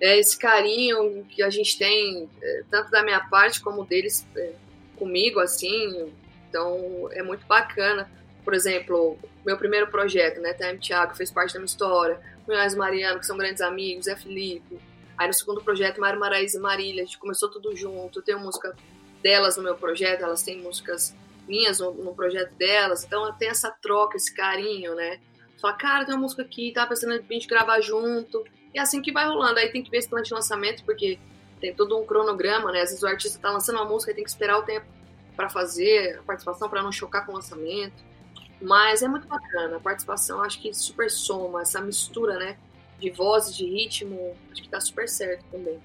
é 0.02 0.18
esse 0.18 0.38
carinho 0.38 1.26
que 1.26 1.44
a 1.44 1.50
gente 1.50 1.78
tem, 1.78 2.30
é, 2.42 2.64
tanto 2.70 2.90
da 2.90 3.04
minha 3.04 3.20
parte 3.20 3.62
como 3.62 3.86
deles 3.86 4.26
é, 4.36 4.54
comigo, 4.96 5.40
assim. 5.40 6.14
Então, 6.48 7.10
é 7.12 7.22
muito 7.22 7.46
bacana. 7.46 8.10
Por 8.44 8.54
exemplo, 8.54 9.18
meu 9.46 9.58
primeiro 9.58 9.88
projeto, 9.88 10.40
né? 10.40 10.54
Time 10.54 10.80
Thiago 10.80 11.16
fez 11.16 11.32
parte 11.32 11.54
da 11.54 11.60
minha 11.60 11.66
história. 11.66 12.20
Cunhais 12.46 12.74
Mariano, 12.74 13.20
que 13.20 13.26
são 13.26 13.38
grandes 13.38 13.62
amigos, 13.62 14.06
Zé 14.06 14.16
Felipe. 14.16 14.80
Aí 15.18 15.28
no 15.28 15.34
segundo 15.34 15.62
projeto, 15.62 16.00
Mário 16.00 16.20
Maraíza 16.20 16.58
e 16.58 16.62
Marília, 16.62 17.04
a 17.04 17.06
gente 17.06 17.20
começou 17.20 17.50
tudo 17.50 17.76
junto. 17.76 18.20
Eu 18.20 18.24
tenho 18.24 18.40
música 18.40 18.76
delas 19.22 19.58
no 19.58 19.64
meu 19.64 19.76
projeto, 19.76 20.24
elas 20.24 20.44
têm 20.44 20.62
músicas 20.62 21.14
minhas 21.48 21.80
no, 21.80 21.92
no 21.94 22.16
projeto 22.16 22.54
delas. 22.56 23.04
Então 23.04 23.32
tem 23.38 23.50
essa 23.50 23.70
troca, 23.70 24.16
esse 24.16 24.34
carinho, 24.34 24.96
né? 24.96 25.20
Fala, 25.62 25.74
cara, 25.74 26.06
tem 26.06 26.16
uma 26.16 26.22
música 26.22 26.42
aqui, 26.42 26.72
tá 26.72 26.86
pensando 26.86 27.14
em 27.14 27.26
a 27.30 27.34
gente 27.34 27.48
gravar 27.48 27.82
junto. 27.82 28.44
E 28.74 28.80
é 28.80 28.82
assim 28.82 29.02
que 29.02 29.12
vai 29.12 29.28
rolando. 29.28 29.60
Aí 29.60 29.70
tem 29.72 29.84
que 29.84 29.90
ver 29.90 29.98
esse 29.98 30.10
plano 30.10 30.24
de 30.24 30.34
lançamento, 30.34 30.84
porque 30.84 31.20
tem 31.60 31.74
todo 31.74 31.98
um 31.98 32.06
cronograma, 32.06 32.72
né? 32.72 32.82
Às 32.82 32.90
vezes 32.90 33.04
o 33.04 33.08
artista 33.08 33.40
tá 33.40 33.52
lançando 33.52 33.78
uma 33.78 33.86
música 33.86 34.12
e 34.12 34.16
tem 34.16 34.24
que 34.24 34.30
esperar 34.30 34.58
o 34.58 34.64
tempo 34.64 34.86
para 35.36 35.50
fazer 35.50 36.20
a 36.20 36.24
participação, 36.24 36.70
para 36.70 36.84
não 36.84 36.92
chocar 36.92 37.26
com 37.26 37.32
o 37.32 37.36
lançamento. 37.36 38.04
Mas 38.62 39.02
é 39.02 39.08
muito 39.08 39.28
bacana. 39.28 39.78
A 39.78 39.80
participação 39.80 40.42
acho 40.42 40.62
que 40.62 40.74
super 40.74 41.10
soma, 41.10 41.62
essa 41.62 41.82
mistura, 41.82 42.38
né? 42.38 42.58
De 43.00 43.10
vozes, 43.10 43.56
de 43.56 43.66
ritmo, 43.66 44.36
acho 44.52 44.62
que 44.62 44.70
tá 44.70 44.80
super 44.80 45.08
certo 45.08 45.44
também. 45.52 45.80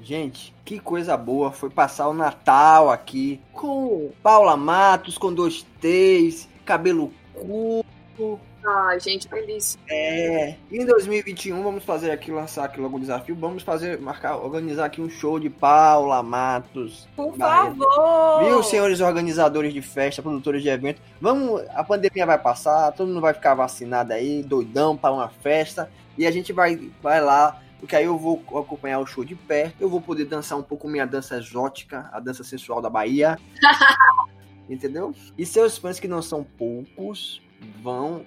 Gente, 0.00 0.54
que 0.64 0.78
coisa 0.78 1.16
boa 1.16 1.50
foi 1.50 1.70
passar 1.70 2.08
o 2.08 2.14
Natal 2.14 2.90
aqui 2.90 3.40
com 3.52 4.12
Paula 4.22 4.56
Matos, 4.56 5.16
com 5.16 5.32
dois 5.32 5.64
T's, 5.80 6.48
cabelo 6.64 7.12
curto. 7.32 8.40
Ai, 8.68 8.98
gente, 8.98 9.28
delícia. 9.28 9.78
É, 9.88 10.56
em 10.72 10.84
2021 10.84 11.62
vamos 11.62 11.84
fazer 11.84 12.10
aqui, 12.10 12.32
lançar 12.32 12.64
aqui 12.64 12.80
logo 12.80 12.96
o 12.96 13.00
desafio, 13.00 13.36
vamos 13.36 13.62
fazer, 13.62 14.00
marcar, 14.00 14.36
organizar 14.36 14.86
aqui 14.86 15.00
um 15.00 15.08
show 15.08 15.38
de 15.38 15.48
Paula 15.48 16.20
Matos. 16.20 17.06
Por 17.14 17.36
favor! 17.36 18.44
Viu, 18.44 18.62
senhores 18.64 19.00
organizadores 19.00 19.72
de 19.72 19.80
festa, 19.80 20.20
produtores 20.20 20.62
de 20.62 20.68
evento? 20.68 21.00
Vamos, 21.20 21.62
a 21.74 21.84
pandemia 21.84 22.26
vai 22.26 22.38
passar, 22.38 22.90
todo 22.90 23.06
mundo 23.06 23.20
vai 23.20 23.32
ficar 23.32 23.54
vacinado 23.54 24.12
aí, 24.12 24.42
doidão 24.42 24.96
para 24.96 25.14
uma 25.14 25.28
festa, 25.28 25.88
e 26.18 26.26
a 26.26 26.30
gente 26.32 26.52
vai, 26.52 26.90
vai 27.00 27.20
lá, 27.20 27.62
porque 27.78 27.94
aí 27.94 28.06
eu 28.06 28.18
vou 28.18 28.42
acompanhar 28.58 28.98
o 28.98 29.06
show 29.06 29.24
de 29.24 29.36
pé, 29.36 29.72
eu 29.78 29.88
vou 29.88 30.00
poder 30.00 30.24
dançar 30.24 30.58
um 30.58 30.62
pouco 30.62 30.88
minha 30.88 31.06
dança 31.06 31.36
exótica, 31.36 32.10
a 32.12 32.18
dança 32.18 32.42
sensual 32.42 32.82
da 32.82 32.90
Bahia. 32.90 33.38
Entendeu? 34.68 35.14
E 35.38 35.46
seus 35.46 35.78
fãs 35.78 36.00
que 36.00 36.08
não 36.08 36.20
são 36.20 36.42
poucos 36.42 37.40
vão 37.80 38.24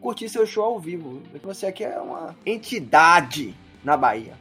curtir 0.00 0.28
seu 0.28 0.46
show 0.46 0.64
ao 0.64 0.78
vivo. 0.80 1.22
Você 1.42 1.66
aqui 1.66 1.84
é 1.84 1.98
uma 1.98 2.34
entidade 2.44 3.54
na 3.82 3.96
Bahia. 3.96 4.34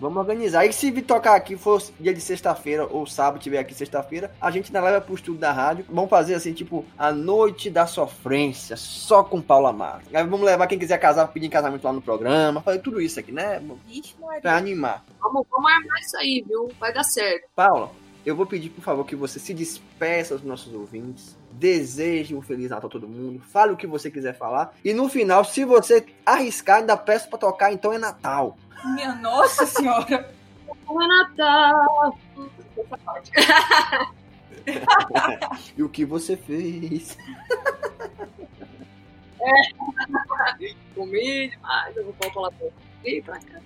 Vamos 0.00 0.18
organizar. 0.18 0.64
E 0.64 0.72
se 0.72 0.90
vir 0.92 1.02
tocar 1.02 1.34
aqui 1.34 1.56
for 1.56 1.82
dia 1.98 2.14
de 2.14 2.20
sexta-feira 2.20 2.86
ou 2.86 3.04
sábado, 3.04 3.40
tiver 3.40 3.58
aqui 3.58 3.74
sexta-feira, 3.74 4.32
a 4.40 4.48
gente 4.50 4.66
ainda 4.66 4.80
leva 4.80 5.00
pro 5.00 5.14
estúdio 5.14 5.40
da 5.40 5.50
rádio. 5.50 5.84
Vamos 5.88 6.08
fazer 6.08 6.34
assim, 6.34 6.52
tipo, 6.52 6.84
a 6.96 7.10
noite 7.10 7.68
da 7.68 7.84
sofrência, 7.84 8.76
só 8.76 9.24
com 9.24 9.40
Paula. 9.42 10.00
Aí 10.14 10.24
vamos 10.24 10.46
levar 10.46 10.68
quem 10.68 10.78
quiser 10.78 10.98
casar, 10.98 11.26
pedir 11.28 11.46
em 11.46 11.50
casamento 11.50 11.82
lá 11.82 11.92
no 11.92 12.00
programa, 12.00 12.60
fazer 12.60 12.78
tudo 12.78 13.00
isso 13.00 13.18
aqui, 13.18 13.32
né? 13.32 13.60
Ixi. 13.88 14.14
Pra 14.40 14.56
animar. 14.56 15.04
Vamos, 15.20 15.44
vamos 15.50 15.70
armar 15.70 16.00
isso 16.00 16.16
aí, 16.16 16.44
viu? 16.46 16.70
Vai 16.78 16.92
dar 16.92 17.02
certo. 17.02 17.48
Paula, 17.56 17.90
eu 18.24 18.36
vou 18.36 18.46
pedir, 18.46 18.70
por 18.70 18.82
favor, 18.82 19.04
que 19.04 19.16
você 19.16 19.40
se 19.40 19.52
despeça 19.52 20.36
dos 20.36 20.44
nossos 20.44 20.72
ouvintes. 20.72 21.36
Deseje 21.50 22.34
um 22.34 22.42
Feliz 22.42 22.70
Natal 22.70 22.88
a 22.88 22.90
todo 22.90 23.08
mundo. 23.08 23.40
Fale 23.40 23.72
o 23.72 23.76
que 23.76 23.86
você 23.86 24.10
quiser 24.10 24.36
falar. 24.36 24.74
E 24.84 24.92
no 24.92 25.08
final, 25.08 25.44
se 25.44 25.64
você 25.64 26.04
arriscar, 26.24 26.78
ainda 26.78 26.96
peço 26.96 27.28
pra 27.28 27.38
tocar, 27.38 27.72
então 27.72 27.92
é 27.92 27.98
Natal. 27.98 28.56
Minha 28.84 29.14
nossa 29.14 29.66
senhora! 29.66 30.32
Bom 30.86 31.06
Natal! 31.06 32.18
Essa 32.76 32.98
parte. 32.98 33.32
E 35.76 35.82
o 35.82 35.88
que 35.88 36.04
você 36.04 36.36
fez? 36.36 37.16
Comi 40.94 41.48
demais, 41.48 41.96
eu 41.96 42.04
vou 42.04 42.14
falar 42.32 42.52
pra 43.24 43.38
cá. 43.38 43.60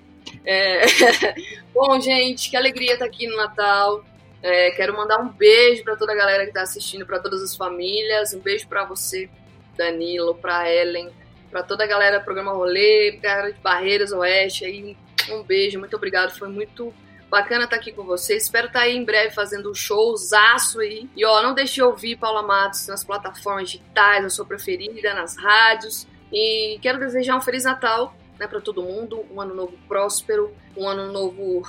É, 0.44 0.82
Bom, 1.74 2.00
gente, 2.00 2.50
que 2.50 2.56
alegria 2.56 2.94
estar 2.94 3.04
aqui 3.04 3.26
no 3.26 3.36
Natal. 3.36 4.04
É, 4.43 4.73
quero 4.73 4.97
mandar 4.97 5.20
um 5.20 5.28
beijo 5.28 5.85
para 5.85 5.97
toda 5.97 6.12
a 6.12 6.16
galera 6.16 6.43
que 6.43 6.51
está 6.51 6.62
assistindo, 6.62 7.06
para 7.06 7.20
todas 7.20 7.43
as 7.43 7.55
famílias. 7.55 8.35
Um 8.35 8.40
beijo 8.40 8.66
para 8.66 8.85
você, 8.85 9.31
Danilo, 9.77 10.35
para 10.35 10.69
Ellen, 10.70 11.10
para 11.51 11.62
toda 11.62 11.85
a 11.85 11.86
galera 11.86 12.19
do 12.19 12.24
programa 12.24 12.52
Rolê, 12.52 13.12
galera 13.23 13.52
de 13.52 13.60
Barreiras 13.60 14.10
Oeste. 14.12 14.64
Aí, 14.64 14.97
um 15.31 15.43
beijo, 15.43 15.78
muito 15.78 15.94
obrigado. 15.94 16.36
Foi 16.36 16.48
muito 16.48 16.93
bacana 17.31 17.64
estar 17.64 17.77
aqui 17.77 17.93
com 17.93 18.02
vocês. 18.02 18.43
Espero 18.43 18.66
estar 18.66 18.81
aí 18.81 18.97
em 18.97 19.05
breve 19.05 19.32
fazendo 19.32 19.70
um 19.70 19.74
showzaço 19.74 20.81
aí. 20.81 21.09
E 21.16 21.24
ó, 21.24 21.40
não 21.40 21.55
deixe 21.55 21.74
de 21.74 21.82
ouvir 21.82 22.16
Paula 22.16 22.43
Matos 22.43 22.89
nas 22.89 23.05
plataformas 23.05 23.70
digitais, 23.70 24.24
a 24.24 24.28
sua 24.28 24.44
preferida, 24.44 25.14
nas 25.14 25.36
rádios. 25.36 26.06
E 26.32 26.78
quero 26.82 26.98
desejar 26.98 27.36
um 27.36 27.40
Feliz 27.40 27.62
Natal 27.62 28.14
né, 28.39 28.47
para 28.48 28.60
todo 28.60 28.82
mundo, 28.82 29.24
um 29.31 29.40
ano 29.40 29.55
novo 29.55 29.78
próspero, 29.86 30.52
um 30.77 30.89
ano 30.89 31.12
novo 31.12 31.62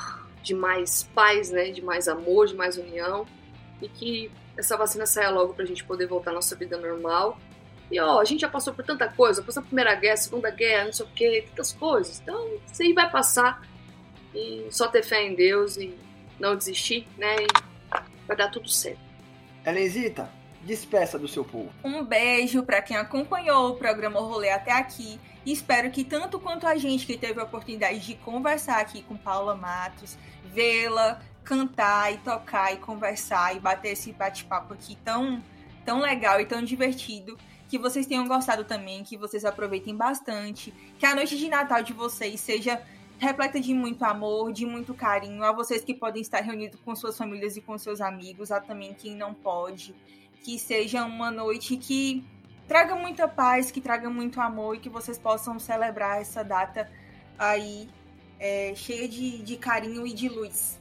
de 0.44 0.54
mais 0.54 1.04
paz, 1.16 1.50
né, 1.50 1.72
de 1.72 1.82
mais 1.82 2.08
amor, 2.08 2.48
de 2.48 2.56
mais 2.56 2.78
união 2.78 3.26
e 3.82 3.88
que 3.88 4.30
essa 4.58 4.78
vacina 4.78 5.06
saia 5.06 5.30
logo 5.30 5.54
pra 5.54 5.66
gente 5.66 5.84
poder 5.84 6.06
voltar 6.06 6.32
à 6.32 6.34
nossa 6.34 6.56
vida 6.56 6.78
normal. 6.78 7.40
E 7.90 8.00
ó, 8.00 8.20
a 8.20 8.26
gente 8.26 8.42
já 8.42 8.50
passou 8.50 8.74
por 8.74 8.84
tanta 8.86 9.08
coisa, 9.08 9.42
passou 9.42 9.62
a 9.62 9.66
Primeira 9.66 9.96
Guerra, 9.96 10.18
Segunda 10.18 10.52
Guerra, 10.52 10.86
não 10.86 10.94
sei 10.94 11.06
o 11.06 11.10
que, 11.10 11.42
tantas 11.50 11.74
coisas. 11.74 12.20
Então, 12.20 12.60
isso 12.72 12.84
aí 12.84 12.94
vai 12.94 13.10
passar 13.10 13.66
e 14.36 14.68
só 14.70 14.88
ter 14.88 15.04
fé 15.04 15.26
em 15.26 15.34
Deus 15.34 15.78
e 15.78 15.98
não 16.40 16.56
desistir, 16.56 17.08
né, 17.18 17.36
e 17.40 17.48
vai 18.28 18.36
dar 18.36 18.50
tudo 18.50 18.70
certo. 18.70 19.00
Elenzita, 19.66 20.30
despeça 20.64 21.18
do 21.18 21.28
seu 21.28 21.46
povo. 21.46 21.72
Um 21.84 22.04
beijo 22.04 22.64
para 22.64 22.82
quem 22.82 22.98
acompanhou 22.98 23.70
o 23.70 23.76
programa 23.76 24.20
Rolê 24.20 24.50
até 24.50 24.72
aqui. 24.72 25.20
Espero 25.46 25.92
que 25.92 26.04
tanto 26.04 26.40
quanto 26.40 26.66
a 26.66 26.76
gente 26.76 27.06
que 27.06 27.18
teve 27.18 27.40
a 27.40 27.44
oportunidade 27.44 28.00
de 28.00 28.16
conversar 28.16 28.80
aqui 28.80 29.04
com 29.04 29.18
Paula 29.18 29.56
Matos, 29.56 30.18
vê-la 30.46 31.22
cantar 31.44 32.14
e 32.14 32.18
tocar 32.18 32.74
e 32.74 32.78
conversar 32.78 33.56
e 33.56 33.60
bater 33.60 33.92
esse 33.92 34.14
bate-papo 34.14 34.74
aqui 34.74 34.96
tão, 35.04 35.44
tão 35.86 36.00
legal 36.00 36.40
e 36.40 36.46
tão 36.46 36.64
divertido, 36.64 37.38
que 37.68 37.78
vocês 37.78 38.06
tenham 38.06 38.28
gostado 38.28 38.64
também, 38.64 39.04
que 39.04 39.18
vocês 39.18 39.44
aproveitem 39.44 39.96
bastante, 39.96 40.74
que 40.98 41.06
a 41.06 41.16
noite 41.16 41.38
de 41.38 41.50
Natal 41.50 41.84
de 41.84 41.92
vocês 41.92 42.40
seja 42.40 42.82
repleta 43.18 43.60
de 43.60 43.74
muito 43.74 44.04
amor, 44.04 44.54
de 44.54 44.66
muito 44.66 44.94
carinho, 44.94 45.44
a 45.44 45.52
vocês 45.52 45.84
que 45.84 45.94
podem 45.94 46.22
estar 46.22 46.42
reunidos 46.42 46.80
com 46.82 46.96
suas 46.96 47.18
famílias 47.18 47.58
e 47.58 47.62
com 47.62 47.78
seus 47.78 48.00
amigos, 48.00 48.52
a 48.52 48.62
também 48.62 48.94
quem 48.94 49.16
não 49.16 49.34
pode, 49.34 49.94
que 50.44 50.58
seja 50.60 51.04
uma 51.06 51.32
noite 51.32 51.78
que 51.78 52.24
traga 52.68 52.96
muita 52.96 53.28
paz, 53.28 53.72
que 53.72 53.82
traga 53.82 54.10
muito 54.10 54.40
amor 54.42 54.76
e 54.76 54.80
que 54.80 54.90
vocês 54.90 55.18
possam 55.18 55.60
celebrar 55.60 56.22
essa 56.22 56.44
data 56.44 56.90
aí 57.38 57.90
é, 58.40 58.74
cheia 58.76 59.08
de, 59.08 59.42
de 59.42 59.58
carinho 59.58 60.06
e 60.06 60.14
de 60.14 60.30
luz. 60.30 60.80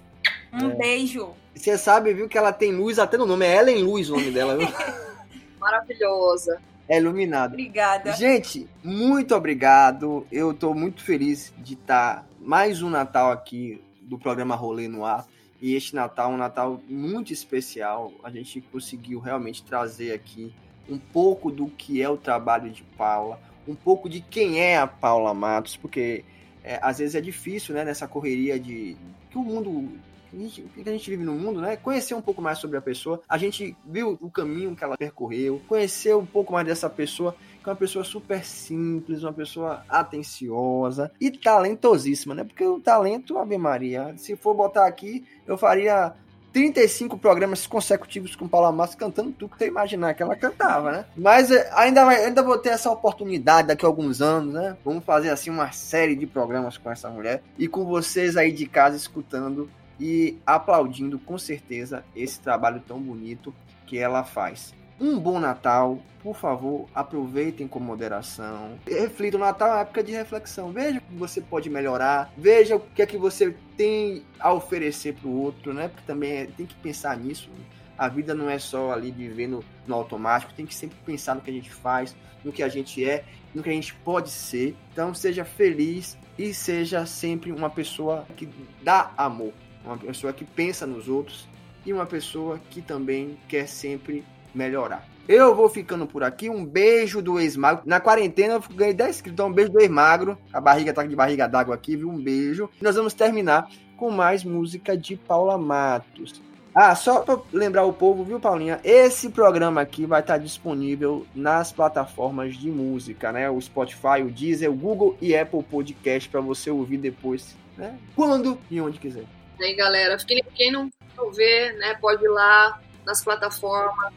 Um 0.52 0.70
É. 0.70 0.74
beijo. 0.74 1.34
Você 1.54 1.76
sabe, 1.78 2.12
viu, 2.12 2.28
que 2.28 2.36
ela 2.38 2.52
tem 2.52 2.72
luz 2.72 2.98
até 2.98 3.16
no 3.16 3.26
nome. 3.26 3.46
É 3.46 3.56
Ellen 3.58 3.82
Luz 3.84 4.10
o 4.10 4.16
nome 4.16 4.30
dela, 4.30 4.56
viu? 4.56 4.68
Maravilhosa. 5.60 6.60
É 6.88 6.98
iluminado. 6.98 7.52
Obrigada. 7.52 8.12
Gente, 8.12 8.68
muito 8.82 9.34
obrigado. 9.34 10.26
Eu 10.30 10.52
tô 10.52 10.74
muito 10.74 11.02
feliz 11.02 11.52
de 11.58 11.74
estar 11.74 12.26
mais 12.40 12.82
um 12.82 12.90
Natal 12.90 13.30
aqui 13.30 13.82
do 14.02 14.18
programa 14.18 14.54
Rolê 14.56 14.88
no 14.88 15.04
Ar. 15.04 15.26
E 15.60 15.74
este 15.74 15.94
Natal 15.94 16.32
é 16.32 16.34
um 16.34 16.38
Natal 16.38 16.80
muito 16.88 17.32
especial. 17.32 18.12
A 18.24 18.30
gente 18.30 18.60
conseguiu 18.60 19.20
realmente 19.20 19.62
trazer 19.62 20.12
aqui 20.12 20.52
um 20.88 20.98
pouco 20.98 21.50
do 21.50 21.66
que 21.66 22.02
é 22.02 22.08
o 22.08 22.16
trabalho 22.16 22.70
de 22.70 22.82
Paula, 22.82 23.40
um 23.66 23.74
pouco 23.74 24.08
de 24.08 24.20
quem 24.20 24.60
é 24.60 24.76
a 24.78 24.86
Paula 24.86 25.32
Matos, 25.32 25.76
porque 25.76 26.24
é, 26.64 26.78
às 26.82 26.98
vezes 26.98 27.14
é 27.14 27.20
difícil, 27.20 27.74
né, 27.74 27.84
nessa 27.84 28.06
correria 28.08 28.58
de 28.58 28.96
que 29.30 29.38
o 29.38 29.42
mundo 29.42 29.88
gente- 30.34 30.62
que 30.62 30.88
a 30.88 30.92
gente 30.92 31.10
vive 31.10 31.24
no 31.24 31.34
mundo, 31.34 31.60
né? 31.60 31.76
Conhecer 31.76 32.14
um 32.14 32.22
pouco 32.22 32.40
mais 32.40 32.58
sobre 32.58 32.76
a 32.76 32.80
pessoa. 32.80 33.20
A 33.28 33.36
gente 33.36 33.76
viu 33.84 34.18
o 34.20 34.30
caminho 34.30 34.74
que 34.74 34.82
ela 34.82 34.96
percorreu, 34.96 35.60
conhecer 35.68 36.16
um 36.16 36.24
pouco 36.26 36.52
mais 36.52 36.66
dessa 36.66 36.88
pessoa, 36.88 37.36
que 37.62 37.68
é 37.68 37.72
uma 37.72 37.76
pessoa 37.76 38.04
super 38.04 38.44
simples, 38.44 39.22
uma 39.22 39.32
pessoa 39.32 39.84
atenciosa 39.88 41.12
e 41.20 41.30
talentosíssima, 41.30 42.34
né? 42.34 42.44
Porque 42.44 42.64
o 42.64 42.80
talento, 42.80 43.38
Ave 43.38 43.58
Maria, 43.58 44.14
se 44.16 44.34
for 44.36 44.54
botar 44.54 44.86
aqui, 44.86 45.24
eu 45.46 45.56
faria 45.58 46.14
35 46.52 47.16
programas 47.18 47.66
consecutivos 47.66 48.36
com 48.36 48.46
Paula 48.46 48.70
Massa 48.70 48.96
cantando 48.96 49.32
tudo 49.32 49.52
que 49.52 49.58
você 49.58 49.66
imaginar 49.68 50.14
que 50.14 50.22
ela 50.22 50.36
cantava, 50.36 50.92
né? 50.92 51.04
Mas 51.16 51.50
é, 51.50 51.70
ainda, 51.74 52.04
vai- 52.04 52.24
ainda 52.24 52.42
vou 52.42 52.58
ter 52.58 52.70
essa 52.70 52.90
oportunidade 52.90 53.68
daqui 53.68 53.84
a 53.84 53.88
alguns 53.88 54.20
anos, 54.20 54.52
né? 54.52 54.76
Vamos 54.84 55.04
fazer 55.04 55.30
assim 55.30 55.50
uma 55.50 55.72
série 55.72 56.14
de 56.14 56.26
programas 56.26 56.76
com 56.76 56.90
essa 56.90 57.08
mulher 57.08 57.42
e 57.58 57.66
com 57.66 57.84
vocês 57.84 58.36
aí 58.36 58.52
de 58.52 58.66
casa 58.66 58.96
escutando 58.96 59.70
e 59.98 60.36
aplaudindo 60.46 61.18
com 61.18 61.38
certeza 61.38 62.04
esse 62.14 62.40
trabalho 62.40 62.82
tão 62.86 63.00
bonito 63.00 63.54
que 63.86 63.98
ela 63.98 64.24
faz. 64.24 64.74
Um 65.00 65.18
bom 65.18 65.40
Natal, 65.40 65.98
por 66.22 66.36
favor, 66.36 66.86
aproveitem 66.94 67.66
com 67.66 67.80
moderação. 67.80 68.78
Reflita, 68.86 69.36
o 69.36 69.40
Natal 69.40 69.76
é 69.76 69.80
época 69.82 70.02
de 70.02 70.12
reflexão. 70.12 70.70
Veja 70.70 70.98
o 70.98 71.00
que 71.00 71.14
você 71.14 71.40
pode 71.40 71.68
melhorar, 71.68 72.32
veja 72.36 72.76
o 72.76 72.80
que 72.80 73.02
é 73.02 73.06
que 73.06 73.16
você 73.16 73.56
tem 73.76 74.22
a 74.38 74.52
oferecer 74.52 75.14
para 75.14 75.28
o 75.28 75.40
outro, 75.40 75.74
né? 75.74 75.88
Porque 75.88 76.04
também 76.06 76.32
é- 76.32 76.46
tem 76.46 76.66
que 76.66 76.74
pensar 76.76 77.16
nisso. 77.16 77.50
A 77.98 78.08
vida 78.08 78.34
não 78.34 78.48
é 78.48 78.58
só 78.58 78.92
ali 78.92 79.10
viver 79.10 79.48
no, 79.48 79.64
no 79.86 79.94
automático, 79.94 80.54
tem 80.54 80.66
que 80.66 80.74
sempre 80.74 80.96
pensar 81.04 81.34
no 81.34 81.40
que 81.40 81.50
a 81.50 81.54
gente 81.54 81.70
faz, 81.70 82.14
no 82.44 82.52
que 82.52 82.62
a 82.62 82.68
gente 82.68 83.04
é, 83.04 83.24
no 83.54 83.62
que 83.62 83.70
a 83.70 83.72
gente 83.72 83.94
pode 83.96 84.30
ser. 84.30 84.76
Então 84.92 85.12
seja 85.14 85.44
feliz 85.44 86.16
e 86.38 86.54
seja 86.54 87.04
sempre 87.06 87.52
uma 87.52 87.68
pessoa 87.68 88.26
que 88.36 88.48
dá 88.82 89.12
amor, 89.16 89.52
uma 89.84 89.98
pessoa 89.98 90.32
que 90.32 90.44
pensa 90.44 90.86
nos 90.86 91.08
outros 91.08 91.46
e 91.84 91.92
uma 91.92 92.06
pessoa 92.06 92.60
que 92.70 92.80
também 92.80 93.36
quer 93.48 93.66
sempre 93.66 94.24
melhorar. 94.54 95.06
Eu 95.28 95.54
vou 95.54 95.68
ficando 95.68 96.06
por 96.06 96.24
aqui. 96.24 96.50
Um 96.50 96.64
beijo 96.64 97.22
do 97.22 97.38
ex-magro. 97.38 97.82
Na 97.86 98.00
quarentena 98.00 98.54
eu 98.54 98.62
ganhei 98.74 98.92
10 98.92 99.10
inscritos. 99.10 99.34
Então, 99.34 99.48
um 99.48 99.52
beijo 99.52 99.70
do 99.70 99.80
ex-magro. 99.80 100.36
A 100.52 100.60
barriga 100.60 100.92
tá 100.92 101.04
de 101.04 101.14
barriga 101.14 101.48
d'água 101.48 101.74
aqui, 101.74 101.96
viu? 101.96 102.08
Um 102.08 102.22
beijo. 102.22 102.68
E 102.80 102.84
nós 102.84 102.96
vamos 102.96 103.14
terminar 103.14 103.68
com 103.96 104.10
mais 104.10 104.42
música 104.42 104.96
de 104.96 105.16
Paula 105.16 105.56
Matos. 105.56 106.42
Ah, 106.74 106.94
só 106.94 107.20
pra 107.20 107.38
lembrar 107.52 107.84
o 107.84 107.92
povo, 107.92 108.24
viu, 108.24 108.40
Paulinha? 108.40 108.80
Esse 108.82 109.28
programa 109.28 109.82
aqui 109.82 110.06
vai 110.06 110.20
estar 110.20 110.38
disponível 110.38 111.26
nas 111.34 111.70
plataformas 111.70 112.56
de 112.56 112.70
música, 112.70 113.30
né? 113.30 113.50
O 113.50 113.60
Spotify, 113.60 114.22
o 114.24 114.30
Deezer, 114.30 114.70
o 114.70 114.74
Google 114.74 115.16
e 115.20 115.36
Apple 115.36 115.62
Podcast 115.62 116.30
para 116.30 116.40
você 116.40 116.70
ouvir 116.70 116.96
depois, 116.96 117.54
né? 117.76 117.98
Quando 118.16 118.58
e 118.70 118.80
onde 118.80 118.98
quiser. 118.98 119.24
Aí, 119.60 119.74
galera, 119.76 120.16
quem, 120.16 120.42
quem 120.54 120.72
não 120.72 120.90
ver, 121.34 121.74
né, 121.74 121.94
pode 122.00 122.24
ir 122.24 122.28
lá 122.28 122.80
nas 123.04 123.22
plataformas, 123.22 124.12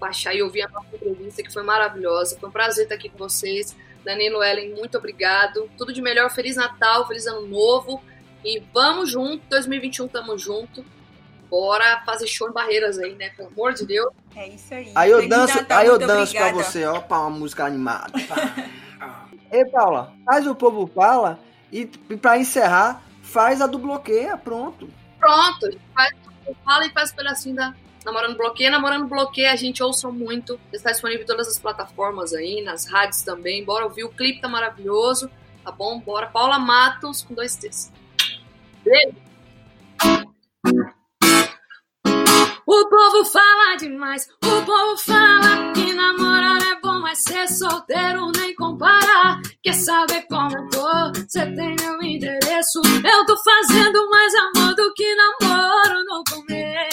baixar 0.00 0.34
e 0.34 0.42
ouvir 0.42 0.62
a 0.62 0.68
nossa 0.68 0.88
entrevista, 0.94 1.42
que 1.42 1.52
foi 1.52 1.62
maravilhosa. 1.62 2.38
Foi 2.40 2.48
um 2.48 2.52
prazer 2.52 2.84
estar 2.84 2.94
aqui 2.94 3.08
com 3.08 3.18
vocês. 3.18 3.76
Danilo 4.04 4.42
Ellen, 4.42 4.74
muito 4.74 4.96
obrigado. 4.96 5.70
Tudo 5.76 5.92
de 5.92 6.00
melhor, 6.00 6.30
Feliz 6.30 6.56
Natal, 6.56 7.06
Feliz 7.06 7.26
Ano 7.26 7.46
Novo. 7.46 8.02
E 8.42 8.62
vamos 8.72 9.10
junto, 9.10 9.42
2021 9.50 10.08
tamo 10.08 10.38
junto. 10.38 10.84
Bora 11.50 12.02
fazer 12.06 12.26
show 12.26 12.48
em 12.48 12.52
Barreiras 12.52 12.98
aí, 12.98 13.14
né? 13.14 13.28
Pelo 13.30 13.48
amor 13.48 13.74
de 13.74 13.84
Deus. 13.84 14.10
É 14.34 14.48
isso 14.48 14.72
aí. 14.72 14.90
Aí 14.94 15.10
eu 15.10 15.18
Feliz 15.18 15.30
danço, 15.30 15.56
Natal, 15.56 15.78
aí 15.78 15.86
eu 15.86 15.98
danço 15.98 16.32
pra 16.32 16.52
você, 16.52 16.84
ó, 16.86 17.00
pra 17.00 17.18
uma 17.18 17.30
música 17.30 17.64
animada. 17.64 18.12
Ei, 19.52 19.64
Paula, 19.66 20.14
faz 20.24 20.46
o 20.46 20.54
povo 20.54 20.86
fala 20.94 21.38
e, 21.72 21.84
pra 21.86 22.38
encerrar, 22.38 23.02
faz 23.20 23.60
a 23.60 23.66
do 23.66 23.78
bloqueia, 23.78 24.36
pronto. 24.36 24.88
Pronto, 25.18 25.66
a 25.66 25.70
gente 25.70 25.82
faz, 25.92 26.14
fala 26.64 26.86
e 26.86 26.90
faz 26.90 27.12
um 27.12 27.16
pedacinho 27.16 27.56
da 27.56 27.74
Namorando 28.04 28.36
Bloqueia. 28.36 28.70
Namorando 28.70 29.06
Bloqueia, 29.06 29.52
a 29.52 29.56
gente 29.56 29.82
ouça 29.82 30.10
muito. 30.10 30.58
Está 30.72 30.90
disponível 30.90 31.22
em 31.22 31.26
todas 31.26 31.48
as 31.48 31.58
plataformas 31.58 32.32
aí, 32.32 32.62
nas 32.62 32.86
rádios 32.86 33.22
também. 33.22 33.64
Bora 33.64 33.84
ouvir, 33.84 34.04
o 34.04 34.10
clipe 34.10 34.40
tá 34.40 34.48
maravilhoso, 34.48 35.30
tá 35.64 35.70
bom? 35.70 36.00
Bora. 36.00 36.26
Paula 36.26 36.58
Matos 36.58 37.22
com 37.22 37.34
dois 37.34 37.56
T's. 37.56 37.92
Beijo. 38.84 39.30
O 42.66 42.88
povo 42.88 43.24
fala 43.24 43.76
demais, 43.76 44.28
o 44.44 44.64
povo 44.64 44.96
fala 44.98 45.72
que 45.72 45.92
namorar 45.92 46.62
é 46.62 46.80
bom, 46.80 47.00
mas 47.00 47.18
ser 47.18 47.48
solteiro 47.48 48.30
nem 48.36 48.54
comparar. 48.54 49.40
Quer 49.60 49.74
saber 49.74 50.22
como 50.28 50.56
eu 50.56 50.68
tô? 50.68 51.20
Cê 51.28 51.46
tem 51.46 51.74
meu 51.80 52.00
endereço. 52.00 52.80
Eu 53.04 53.26
tô 53.26 53.36
fazendo 53.38 54.08
mais 54.08 54.32
amor 54.36 54.74
do 54.76 54.94
que 54.94 55.14
namoro 55.16 56.04
no 56.04 56.22
começo. 56.30 56.89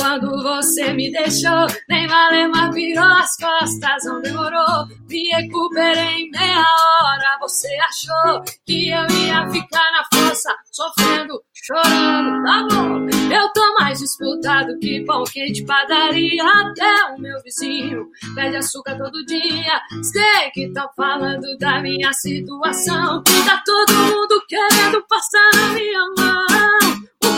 Quando 0.00 0.42
você 0.42 0.94
me 0.94 1.12
deixou, 1.12 1.66
nem 1.88 2.08
Malema 2.08 2.72
virou 2.72 3.04
as 3.04 3.36
costas, 3.36 4.04
não 4.04 4.20
demorou. 4.22 4.86
Me 5.08 5.28
recuperei 5.28 6.22
em 6.22 6.30
meia 6.30 6.64
hora. 6.64 7.38
Você 7.42 7.68
achou 7.76 8.42
que 8.66 8.88
eu 8.88 9.06
ia 9.08 9.48
ficar 9.50 9.92
na 9.92 10.04
força, 10.12 10.54
sofrendo, 10.72 11.40
chorando, 11.52 12.42
tá 12.42 12.66
bom? 12.70 13.06
Eu 13.30 13.52
tô 13.52 13.74
mais 13.74 13.98
disputado 13.98 14.78
que 14.78 15.04
pão 15.04 15.22
quente 15.24 15.64
padaria. 15.64 16.42
Até 16.44 17.14
o 17.14 17.20
meu 17.20 17.40
vizinho 17.42 18.08
pede 18.34 18.56
açúcar 18.56 18.96
todo 18.96 19.24
dia. 19.26 19.80
Sei 20.02 20.50
que 20.54 20.72
tá 20.72 20.88
falando 20.96 21.46
da 21.58 21.80
minha 21.80 22.12
situação. 22.14 23.22
Tá 23.22 23.62
todo 23.64 23.92
mundo 23.94 24.42
querendo 24.48 25.04
passar 25.06 25.50
na 25.54 25.68
minha 25.74 26.00
mão. 26.16 26.79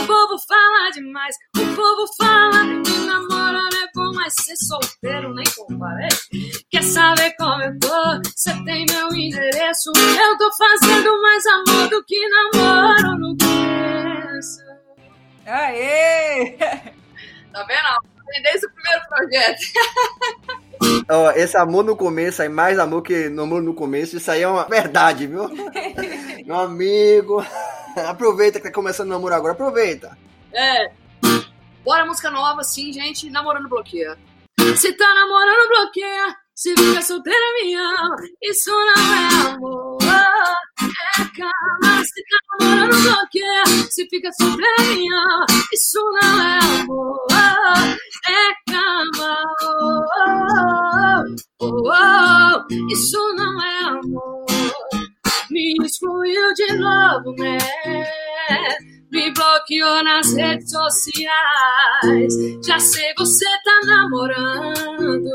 O 0.03 0.05
povo 0.05 0.37
fala 0.37 0.89
demais, 0.91 1.33
o 1.55 1.75
povo 1.77 2.05
fala 2.17 2.81
que 2.83 2.91
namorar 3.05 3.69
é 3.73 3.87
bom, 3.95 4.11
mas 4.13 4.33
ser 4.33 4.57
solteiro 4.57 5.33
nem 5.33 5.45
comparei. 5.55 6.09
Quer 6.69 6.83
saber 6.83 7.33
como 7.37 7.63
eu 7.63 7.79
tô? 7.79 8.29
Cê 8.35 8.51
tem 8.65 8.85
meu 8.89 9.07
endereço. 9.13 9.93
Eu 9.95 10.37
tô 10.37 10.51
fazendo 10.57 11.21
mais 11.21 11.45
amor 11.45 11.87
do 11.87 12.03
que 12.03 12.19
namoro 12.27 13.17
no 13.17 13.37
começo. 13.37 14.59
Aê! 15.45 16.57
Tá 17.53 17.63
vendo? 17.63 18.43
Desde 18.43 18.67
o 18.67 18.71
primeiro 18.73 19.01
projeto. 19.07 19.61
Ó, 21.09 21.31
esse 21.31 21.57
amor 21.57 21.83
no 21.83 21.95
começo, 21.95 22.41
aí 22.41 22.49
mais 22.49 22.79
amor 22.79 23.01
que 23.01 23.29
no 23.29 23.43
amor 23.43 23.61
no 23.61 23.73
começo, 23.73 24.17
isso 24.17 24.31
aí 24.31 24.41
é 24.41 24.47
uma 24.47 24.65
verdade, 24.65 25.27
viu? 25.27 25.49
Meu 26.45 26.59
amigo, 26.59 27.43
aproveita 28.07 28.59
que 28.59 28.67
tá 28.67 28.73
começando 28.73 29.07
o 29.07 29.11
namoro 29.11 29.35
agora, 29.35 29.53
aproveita. 29.53 30.17
É. 30.53 30.91
Bora 31.83 32.05
música 32.05 32.29
nova, 32.31 32.63
sim, 32.63 32.93
gente. 32.93 33.29
Namorando 33.29 33.67
bloqueia. 33.67 34.17
Se 34.77 34.93
tá 34.93 35.13
namorando, 35.13 35.67
bloqueia. 35.67 36.35
Se 36.55 36.73
fica 36.75 37.01
solteira, 37.01 37.39
ama. 37.77 38.15
Isso 38.41 38.69
não 38.69 39.13
é 39.13 39.53
amor. 39.55 40.02
É 40.83 41.23
cama. 41.35 42.03
Se 42.03 42.23
tá 42.29 42.37
namorando, 42.59 43.01
bloqueia. 43.01 43.65
Se 43.89 44.07
fica 44.09 44.29
ama. 44.33 45.45
Isso 45.73 45.99
não 46.21 46.41
é 46.41 46.59
amor. 46.81 47.27
É 48.27 48.71
cama. 48.71 49.43
Oh, 49.63 50.01
oh, 51.61 51.89
oh. 51.89 52.91
Isso 52.91 53.33
não 53.35 53.61
é 53.61 53.83
amor. 53.85 54.45
Me 55.49 55.75
excluiu 55.83 56.53
de 56.53 56.73
novo, 56.73 57.35
né? 57.37 57.57
Me 59.11 59.31
bloqueou 59.31 60.03
nas 60.03 60.33
redes 60.33 60.71
sociais. 60.71 62.33
Já 62.65 62.79
sei, 62.79 63.13
você 63.15 63.45
tá 63.63 63.79
namorando. 63.85 65.29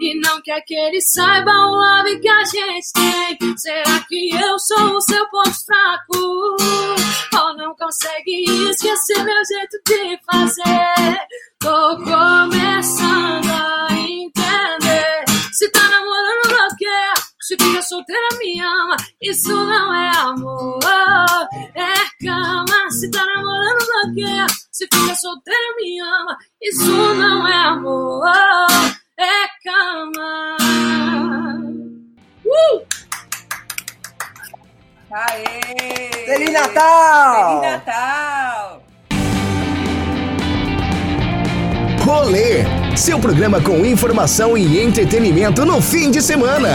E 0.00 0.20
não 0.20 0.42
quer 0.42 0.60
que 0.66 0.74
ele 0.74 1.00
saiba 1.00 1.50
o 1.50 1.76
love 1.76 2.20
que 2.20 2.28
a 2.28 2.44
gente 2.44 2.92
tem. 2.92 3.56
Será 3.56 4.00
que 4.06 4.34
eu 4.34 4.58
sou 4.58 4.96
o 4.96 5.00
seu 5.00 5.26
ponto 5.30 5.64
fraco? 5.64 6.56
Ou 7.42 7.56
não 7.56 7.74
consegue 7.74 8.44
esquecer 8.68 9.24
meu 9.24 9.42
jeito 9.46 9.80
de 9.86 10.18
fazer? 10.30 11.18
Tô 11.60 11.96
começando 11.96 13.48
a 13.50 13.88
entender. 13.92 14.83
Se 17.44 17.56
fica 17.60 17.82
solteira, 17.82 18.26
me 18.38 18.58
ama. 18.58 18.96
Isso 19.20 19.54
não 19.54 19.94
é 19.94 20.16
amor, 20.16 20.78
é 21.74 22.24
cama. 22.24 22.90
Se 22.90 23.10
tá 23.10 23.22
namorando, 23.22 23.86
bloqueia. 23.86 24.46
Se 24.72 24.86
fica 24.90 25.14
solteira, 25.14 25.76
me 25.76 26.00
ama. 26.00 26.38
Isso 26.62 26.90
não 26.90 27.46
é 27.46 27.54
amor, 27.66 28.24
é 29.18 29.46
cama. 29.62 30.56
Uh! 32.46 32.86
Aê! 35.12 36.24
Feliz 36.24 36.50
Natal! 36.50 37.60
Feliz 37.60 37.72
Natal! 37.72 38.82
Rolê, 42.06 42.83
seu 42.96 43.18
programa 43.18 43.60
com 43.60 43.84
informação 43.84 44.56
e 44.56 44.80
entretenimento 44.80 45.64
no 45.64 45.80
fim 45.80 46.10
de 46.10 46.22
semana. 46.22 46.70